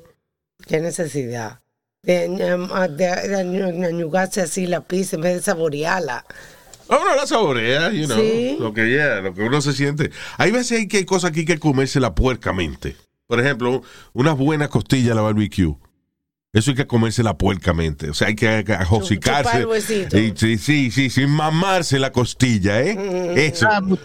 Qué 0.66 0.80
necesidad. 0.80 1.60
De, 2.04 2.28
de, 2.28 2.58
de- 2.88 3.72
de 3.72 3.86
añugarse 3.86 4.42
así 4.42 4.66
la 4.66 4.82
pizza 4.82 5.16
en 5.16 5.22
vez 5.22 5.36
de 5.36 5.42
saborearla. 5.42 6.26
Ah, 6.92 6.98
Uno 7.00 7.16
la 7.16 7.26
saborea, 7.26 7.90
you 7.90 8.06
know, 8.06 8.18
Sí. 8.18 8.56
lo 8.60 8.74
que 8.74 8.90
yeah, 8.90 9.20
lo 9.20 9.32
que 9.32 9.42
uno 9.42 9.60
se 9.62 9.72
siente. 9.72 10.10
Hay 10.36 10.50
veces 10.50 10.78
hay 10.78 10.88
que 10.88 10.98
hay 10.98 11.04
cosas 11.04 11.30
que 11.30 11.40
hay 11.40 11.46
que 11.46 11.58
comerse 11.58 12.00
la 12.00 12.14
puercamente. 12.14 12.96
Por 13.26 13.40
ejemplo, 13.40 13.82
unas 14.12 14.36
buenas 14.36 14.68
costillas 14.68 15.12
a 15.12 15.14
la 15.14 15.22
barbecue. 15.22 15.74
Eso 16.52 16.72
hay 16.72 16.76
que 16.76 16.86
comerse 16.86 17.22
la 17.22 17.38
puercamente. 17.38 18.10
O 18.10 18.14
sea, 18.14 18.28
hay 18.28 18.34
que. 18.34 18.62
Y 20.12 20.32
sí, 20.36 20.58
sí, 20.58 20.90
sí, 20.90 21.08
sin 21.08 21.30
mamarse 21.30 21.98
la 21.98 22.12
costilla, 22.12 22.82
¿eh? 22.82 23.46
Eso. 23.46 23.66
Ah, 23.70 23.80
right. 23.80 23.98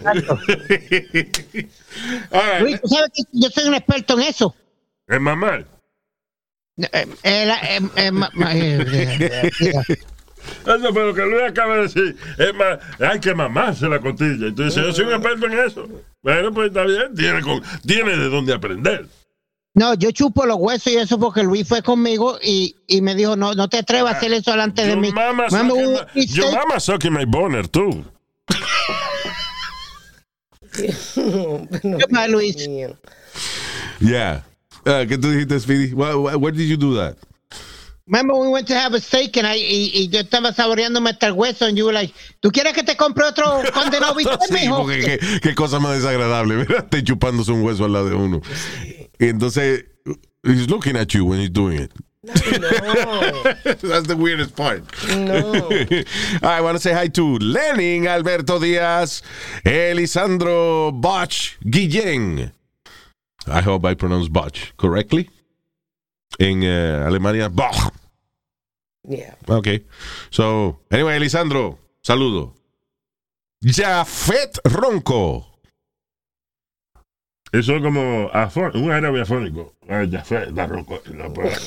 Luis, 2.62 2.80
tú 2.80 2.88
sabes 2.88 3.10
que 3.14 3.22
yo 3.32 3.50
soy 3.50 3.68
un 3.68 3.74
experto 3.74 4.14
en 4.18 4.22
eso. 4.28 4.54
Es 5.06 5.20
mamar. 5.20 5.66
Eh, 6.78 7.06
eh, 7.22 7.80
eh, 7.96 8.12
Eso 10.66 10.92
fue 10.92 11.04
lo 11.06 11.14
que 11.14 11.22
Luis 11.22 11.42
acaba 11.48 11.76
de 11.76 11.82
decir. 11.82 12.16
Es 12.38 12.54
más, 12.54 12.78
hay 13.00 13.20
que 13.20 13.34
mamarse 13.34 13.88
la 13.88 13.98
costilla. 14.00 14.48
Y 14.48 14.52
tú 14.52 14.64
dices, 14.64 14.82
yo 14.84 14.92
soy 14.92 15.04
un 15.06 15.12
experto 15.14 15.46
en 15.46 15.58
eso. 15.58 15.88
Bueno, 16.22 16.52
pues 16.52 16.68
está 16.68 16.84
bien. 16.84 17.14
Tiene, 17.16 17.40
con- 17.42 17.62
tiene 17.86 18.16
de 18.16 18.28
dónde 18.28 18.52
aprender. 18.54 19.06
No, 19.74 19.94
yo 19.94 20.10
chupo 20.10 20.44
los 20.44 20.56
huesos 20.58 20.92
y 20.92 20.96
eso 20.96 21.18
porque 21.20 21.42
Luis 21.44 21.66
fue 21.68 21.82
conmigo 21.82 22.38
y, 22.42 22.74
y 22.88 23.00
me 23.00 23.14
dijo, 23.14 23.36
no, 23.36 23.54
no 23.54 23.68
te 23.68 23.78
atrevas 23.78 24.14
a 24.14 24.16
hacer 24.16 24.32
eso 24.32 24.50
delante 24.50 24.84
de 24.84 24.96
mí. 24.96 25.12
mama 25.12 25.46
Mama, 25.50 25.74
my- 26.14 26.26
yo 26.26 26.50
mama 26.50 26.80
sucking 26.80 27.12
my 27.12 27.24
boner, 27.24 27.68
tú. 27.68 28.04
Goodbye, 31.14 32.28
Luis. 32.28 32.56
Yeah. 34.00 34.42
Uh, 34.86 35.06
¿Qué 35.06 35.18
tú 35.18 35.30
dijiste, 35.30 35.60
Speedy? 35.60 35.92
Where- 35.94 36.36
where 36.36 36.52
did 36.52 36.66
you 36.68 36.76
do 36.76 36.94
that? 36.96 37.16
Remember 38.08 38.34
we 38.34 38.48
went 38.48 38.66
to 38.68 38.74
have 38.74 38.94
a 38.94 39.00
steak 39.00 39.36
and 39.36 39.46
I, 39.46 39.56
y, 39.56 39.90
y 39.94 40.08
yo 40.08 40.20
estaba 40.20 40.52
saboreándome 40.54 41.10
hasta 41.10 41.26
el 41.26 41.34
hueso 41.34 41.66
and 41.66 41.76
you 41.76 41.84
were 41.84 41.92
like, 41.92 42.14
¿tú 42.40 42.50
quieres 42.50 42.72
que 42.72 42.82
te 42.82 42.96
compre 42.96 43.24
otro 43.24 43.62
condenado 43.74 44.14
bistec, 44.14 44.40
Sí, 44.48 44.54
mijo? 44.54 44.78
porque 44.78 45.00
qué, 45.02 45.40
qué 45.42 45.54
cosa 45.54 45.78
más 45.78 45.94
desagradable, 45.96 46.56
¿verdad? 46.64 46.86
Te 46.88 47.04
chupándose 47.04 47.52
un 47.52 47.62
hueso 47.62 47.84
al 47.84 47.92
lado 47.92 48.08
de 48.08 48.14
uno. 48.14 48.40
Y 49.18 49.28
entonces, 49.28 49.84
he's 50.42 50.68
looking 50.70 50.96
at 50.96 51.08
you 51.12 51.26
when 51.26 51.38
he's 51.38 51.50
doing 51.52 51.82
it. 51.82 51.92
That's 52.22 54.06
the 54.06 54.16
weirdest 54.18 54.56
part. 54.56 54.82
No. 55.14 55.68
I 56.42 56.60
want 56.60 56.76
to 56.76 56.80
say 56.82 56.92
hi 56.92 57.08
to 57.08 57.38
Lenin 57.38 58.06
Alberto 58.06 58.58
Díaz, 58.58 59.22
Elisandro 59.64 60.92
Bach 60.92 61.30
Guillén. 61.64 62.52
I 63.46 63.60
hope 63.60 63.84
I 63.84 63.94
pronounced 63.94 64.32
Bach 64.32 64.52
correctly. 64.76 65.30
En 66.36 66.62
eh, 66.62 67.04
Alemania, 67.06 67.48
Bach. 67.48 67.92
Yeah. 69.08 69.36
Okay. 69.46 69.86
So, 70.30 70.80
anyway, 70.90 71.16
Elisandro, 71.16 71.78
saludo. 72.02 72.54
Jafet 73.62 74.60
Ronco. 74.64 75.46
Eso 77.50 77.76
es 77.76 77.82
como 77.82 78.26
un 78.74 78.90
árabe 78.92 79.22
afónico. 79.22 79.74
Ah, 79.88 80.04
ya 80.04 80.22
fue, 80.22 80.50
la 80.52 80.66
ronco. 80.66 81.00
la 81.06 81.32
pues. 81.32 81.64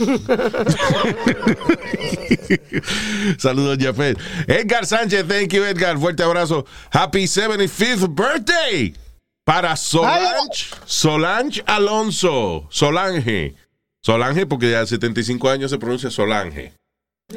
Saludos, 3.41 3.79
Jafet. 3.79 4.19
Edgar 4.47 4.85
Sánchez, 4.85 5.27
thank 5.27 5.51
you, 5.51 5.63
Edgar. 5.63 5.97
Fuerte 5.97 6.21
abrazo. 6.21 6.67
Happy 6.91 7.23
75th 7.23 8.13
birthday 8.13 8.93
para 9.43 9.75
Solange, 9.75 10.69
Solange 10.85 11.63
Alonso. 11.65 12.67
Solange. 12.69 13.55
Solange, 14.02 14.45
porque 14.45 14.72
ya 14.72 14.86
75 14.86 15.49
años 15.49 15.72
se 15.72 15.78
pronuncia 15.78 16.10
Solange. 16.10 16.73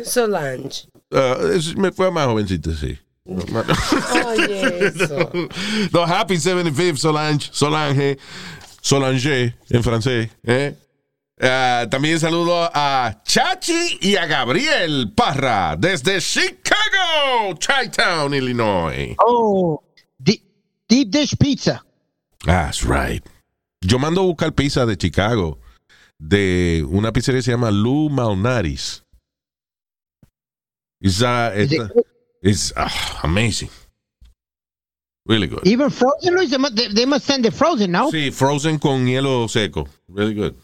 Solange. 0.05 0.89
Ah, 1.12 1.36
es- 1.55 1.77
me 1.77 1.93
fue 1.93 2.11
más 2.11 2.27
jovencita, 2.27 2.70
sí. 2.74 2.99
Oye, 3.27 4.86
eso. 4.86 5.31
No, 5.93 6.03
happy 6.05 6.35
75th 6.35 6.97
Solange, 6.97 7.49
Solange, 7.53 8.19
Solange 8.81 9.55
en 9.70 9.82
francés. 9.82 10.31
¿eh? 10.43 10.74
Ah, 11.41 11.86
también 11.91 12.19
saludo 12.20 12.70
a 12.73 13.23
Chachi 13.24 13.99
y 14.01 14.16
a 14.16 14.27
Gabriel 14.27 15.12
Parra 15.15 15.77
desde 15.77 16.20
Chicago, 16.20 17.55
Chi-Town, 17.59 18.32
Illinois. 18.35 19.15
Oh, 19.24 19.82
deep, 20.19 20.43
deep 20.89 21.09
dish 21.11 21.36
pizza. 21.39 21.85
That's 22.45 22.82
right. 22.85 23.24
Yo 23.81 23.99
mando 23.99 24.20
a 24.20 24.24
buscar 24.24 24.53
pizza 24.53 24.86
de 24.86 24.97
Chicago 24.97 25.59
de 26.28 26.84
una 26.88 27.12
pizzería 27.12 27.38
que 27.38 27.42
se 27.42 27.51
llama 27.51 27.70
Lou 27.70 28.09
Malnaris. 28.09 29.02
It's, 31.01 31.20
uh, 31.20 31.52
Is 31.55 31.72
it's, 31.72 31.92
it's, 32.42 32.72
ah, 32.76 33.20
amazing. 33.22 33.68
Really 35.26 35.46
good. 35.48 35.66
Even 35.66 35.90
frozen, 35.90 36.34
Luis, 36.34 36.51
they 36.51 36.59
must, 36.59 36.74
they- 36.76 36.88
they 36.88 37.06
must 37.06 37.26
send 37.26 37.44
it 37.46 37.52
frozen, 37.52 37.92
no? 37.92 38.10
Sí, 38.10 38.30
frozen 38.30 38.78
con 38.78 39.06
hielo 39.06 39.48
seco. 39.48 39.86
Really 40.09 40.34
good. 40.34 40.55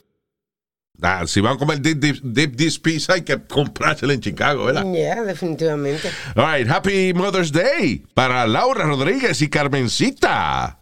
Ah, 1.03 1.27
si 1.27 1.41
van 1.41 1.57
a 1.57 1.59
comer 1.59 1.81
deep, 1.81 1.99
deep, 1.99 2.21
deep 2.23 2.57
dish 2.57 2.79
pizza, 2.81 3.15
hay 3.15 3.23
que 3.23 3.37
comprársela 3.47 4.13
en 4.13 4.21
Chicago, 4.21 4.67
¿verdad? 4.67 4.85
Yeah, 4.93 5.23
definitivamente. 5.23 6.11
All 6.37 6.45
right, 6.47 6.69
happy 6.69 7.15
Mother's 7.15 7.53
Day 7.53 8.05
para 8.15 8.47
Laura 8.47 8.85
Rodríguez 8.85 9.41
y 9.41 9.49
Carmencita. 9.49 10.79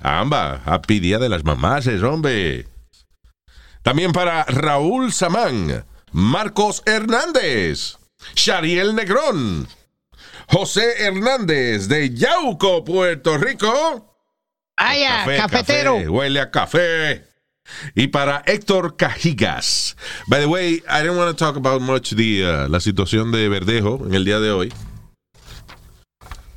Ambas, 0.00 0.60
happy 0.66 1.00
Día 1.00 1.18
de 1.18 1.28
las 1.28 1.44
Mamás, 1.44 1.86
hombre. 2.02 2.66
También 3.88 4.12
para 4.12 4.44
Raúl 4.44 5.14
Samán, 5.14 5.82
Marcos 6.12 6.82
Hernández, 6.84 7.96
Shariel 8.34 8.94
Negrón, 8.94 9.66
José 10.46 11.06
Hernández 11.06 11.88
de 11.88 12.14
Yauco, 12.14 12.84
Puerto 12.84 13.38
Rico. 13.38 14.14
Café, 14.76 15.38
cafetero. 15.38 15.94
café, 15.94 16.08
huele 16.10 16.38
a 16.38 16.50
café. 16.50 17.24
Y 17.94 18.08
para 18.08 18.42
Héctor 18.44 18.98
Cajigas. 18.98 19.96
By 20.26 20.40
the 20.40 20.46
way, 20.48 20.82
I 20.86 21.00
didn't 21.00 21.16
want 21.16 21.30
to 21.30 21.34
talk 21.42 21.56
about 21.56 21.80
much 21.80 22.10
the, 22.10 22.44
uh, 22.44 22.68
la 22.68 22.80
situación 22.80 23.32
de 23.32 23.48
Verdejo 23.48 24.04
en 24.06 24.12
el 24.12 24.26
día 24.26 24.38
de 24.38 24.50
hoy. 24.50 24.70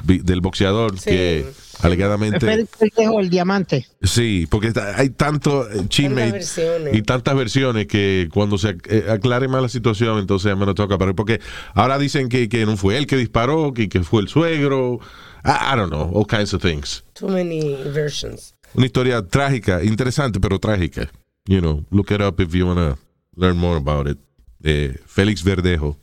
Del 0.03 0.41
boxeador 0.41 0.99
Sí. 0.99 1.09
que 1.11 1.53
alegadamente. 1.81 2.39
Félix 2.39 2.69
Verdejo, 2.79 3.19
el 3.19 3.29
diamante. 3.29 3.87
Sí, 4.01 4.47
porque 4.49 4.71
hay 4.95 5.09
tanto 5.11 5.69
eh, 5.69 5.85
chisme 5.87 6.33
y- 6.93 7.01
tantas 7.01 7.35
versiones 7.35 7.87
que 7.87 8.29
cuando 8.33 8.57
se 8.57 8.77
eh, 8.89 9.05
aclare 9.09 9.47
más 9.47 9.61
la 9.61 9.69
situación, 9.69 10.19
entonces 10.19 10.49
ya 10.51 10.55
me 10.55 10.65
lo 10.65 10.73
toca 10.75 10.97
parar. 10.97 11.15
Porque 11.15 11.39
ahora 11.73 11.97
dicen 11.97 12.29
que, 12.29 12.47
que 12.49 12.65
no 12.65 12.77
fue 12.77 12.97
él 12.97 13.07
que 13.07 13.17
disparó, 13.17 13.73
que, 13.73 13.89
que 13.89 14.03
fue 14.03 14.21
el 14.21 14.27
suegro. 14.27 14.99
I, 15.43 15.73
I 15.73 15.75
don't 15.75 15.89
know, 15.91 16.11
all 16.15 16.25
kinds 16.25 16.53
of 16.53 16.61
things. 16.61 17.03
Too 17.13 17.27
many 17.27 17.75
versions. 17.91 18.53
Una 18.73 18.85
historia 18.85 19.21
trágica, 19.27 19.83
interesante, 19.83 20.39
pero 20.39 20.59
trágica. 20.59 21.11
You 21.45 21.59
know, 21.59 21.83
look 21.89 22.11
it 22.11 22.21
up 22.21 22.39
if 22.39 22.53
you 22.53 22.65
want 22.67 22.77
to 22.79 22.97
learn 23.35 23.57
more 23.57 23.75
about 23.77 24.07
it. 24.07 24.17
Eh, 24.63 24.95
Félix 25.07 25.43
Verdejo. 25.43 25.97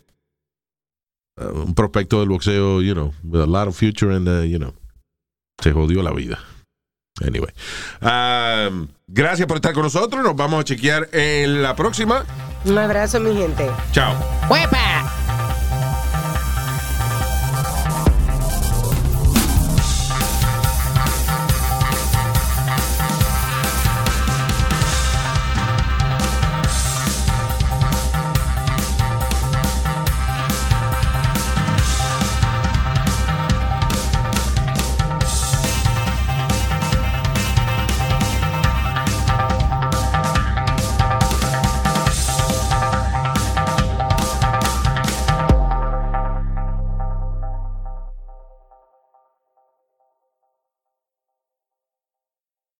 Uh, 1.40 1.62
un 1.66 1.74
prospecto 1.74 2.18
del 2.18 2.28
boxeo, 2.30 2.82
you 2.82 2.94
know, 2.94 3.14
with 3.22 3.40
a 3.40 3.46
lot 3.46 3.68
of 3.68 3.76
future 3.76 4.10
and, 4.10 4.26
uh, 4.28 4.40
you 4.42 4.58
know, 4.58 4.74
se 5.62 5.72
jodió 5.72 6.02
la 6.02 6.12
vida. 6.12 6.38
Anyway. 7.20 7.52
Um, 8.00 8.88
gracias 9.08 9.46
por 9.48 9.56
estar 9.56 9.72
con 9.72 9.82
nosotros. 9.82 10.22
Nos 10.22 10.36
vamos 10.36 10.60
a 10.60 10.64
chequear 10.64 11.08
en 11.12 11.62
la 11.62 11.74
próxima. 11.74 12.24
Un 12.64 12.78
abrazo, 12.78 13.20
mi 13.20 13.34
gente. 13.34 13.68
Chao. 13.92 14.14
¡Huepa! 14.48 15.17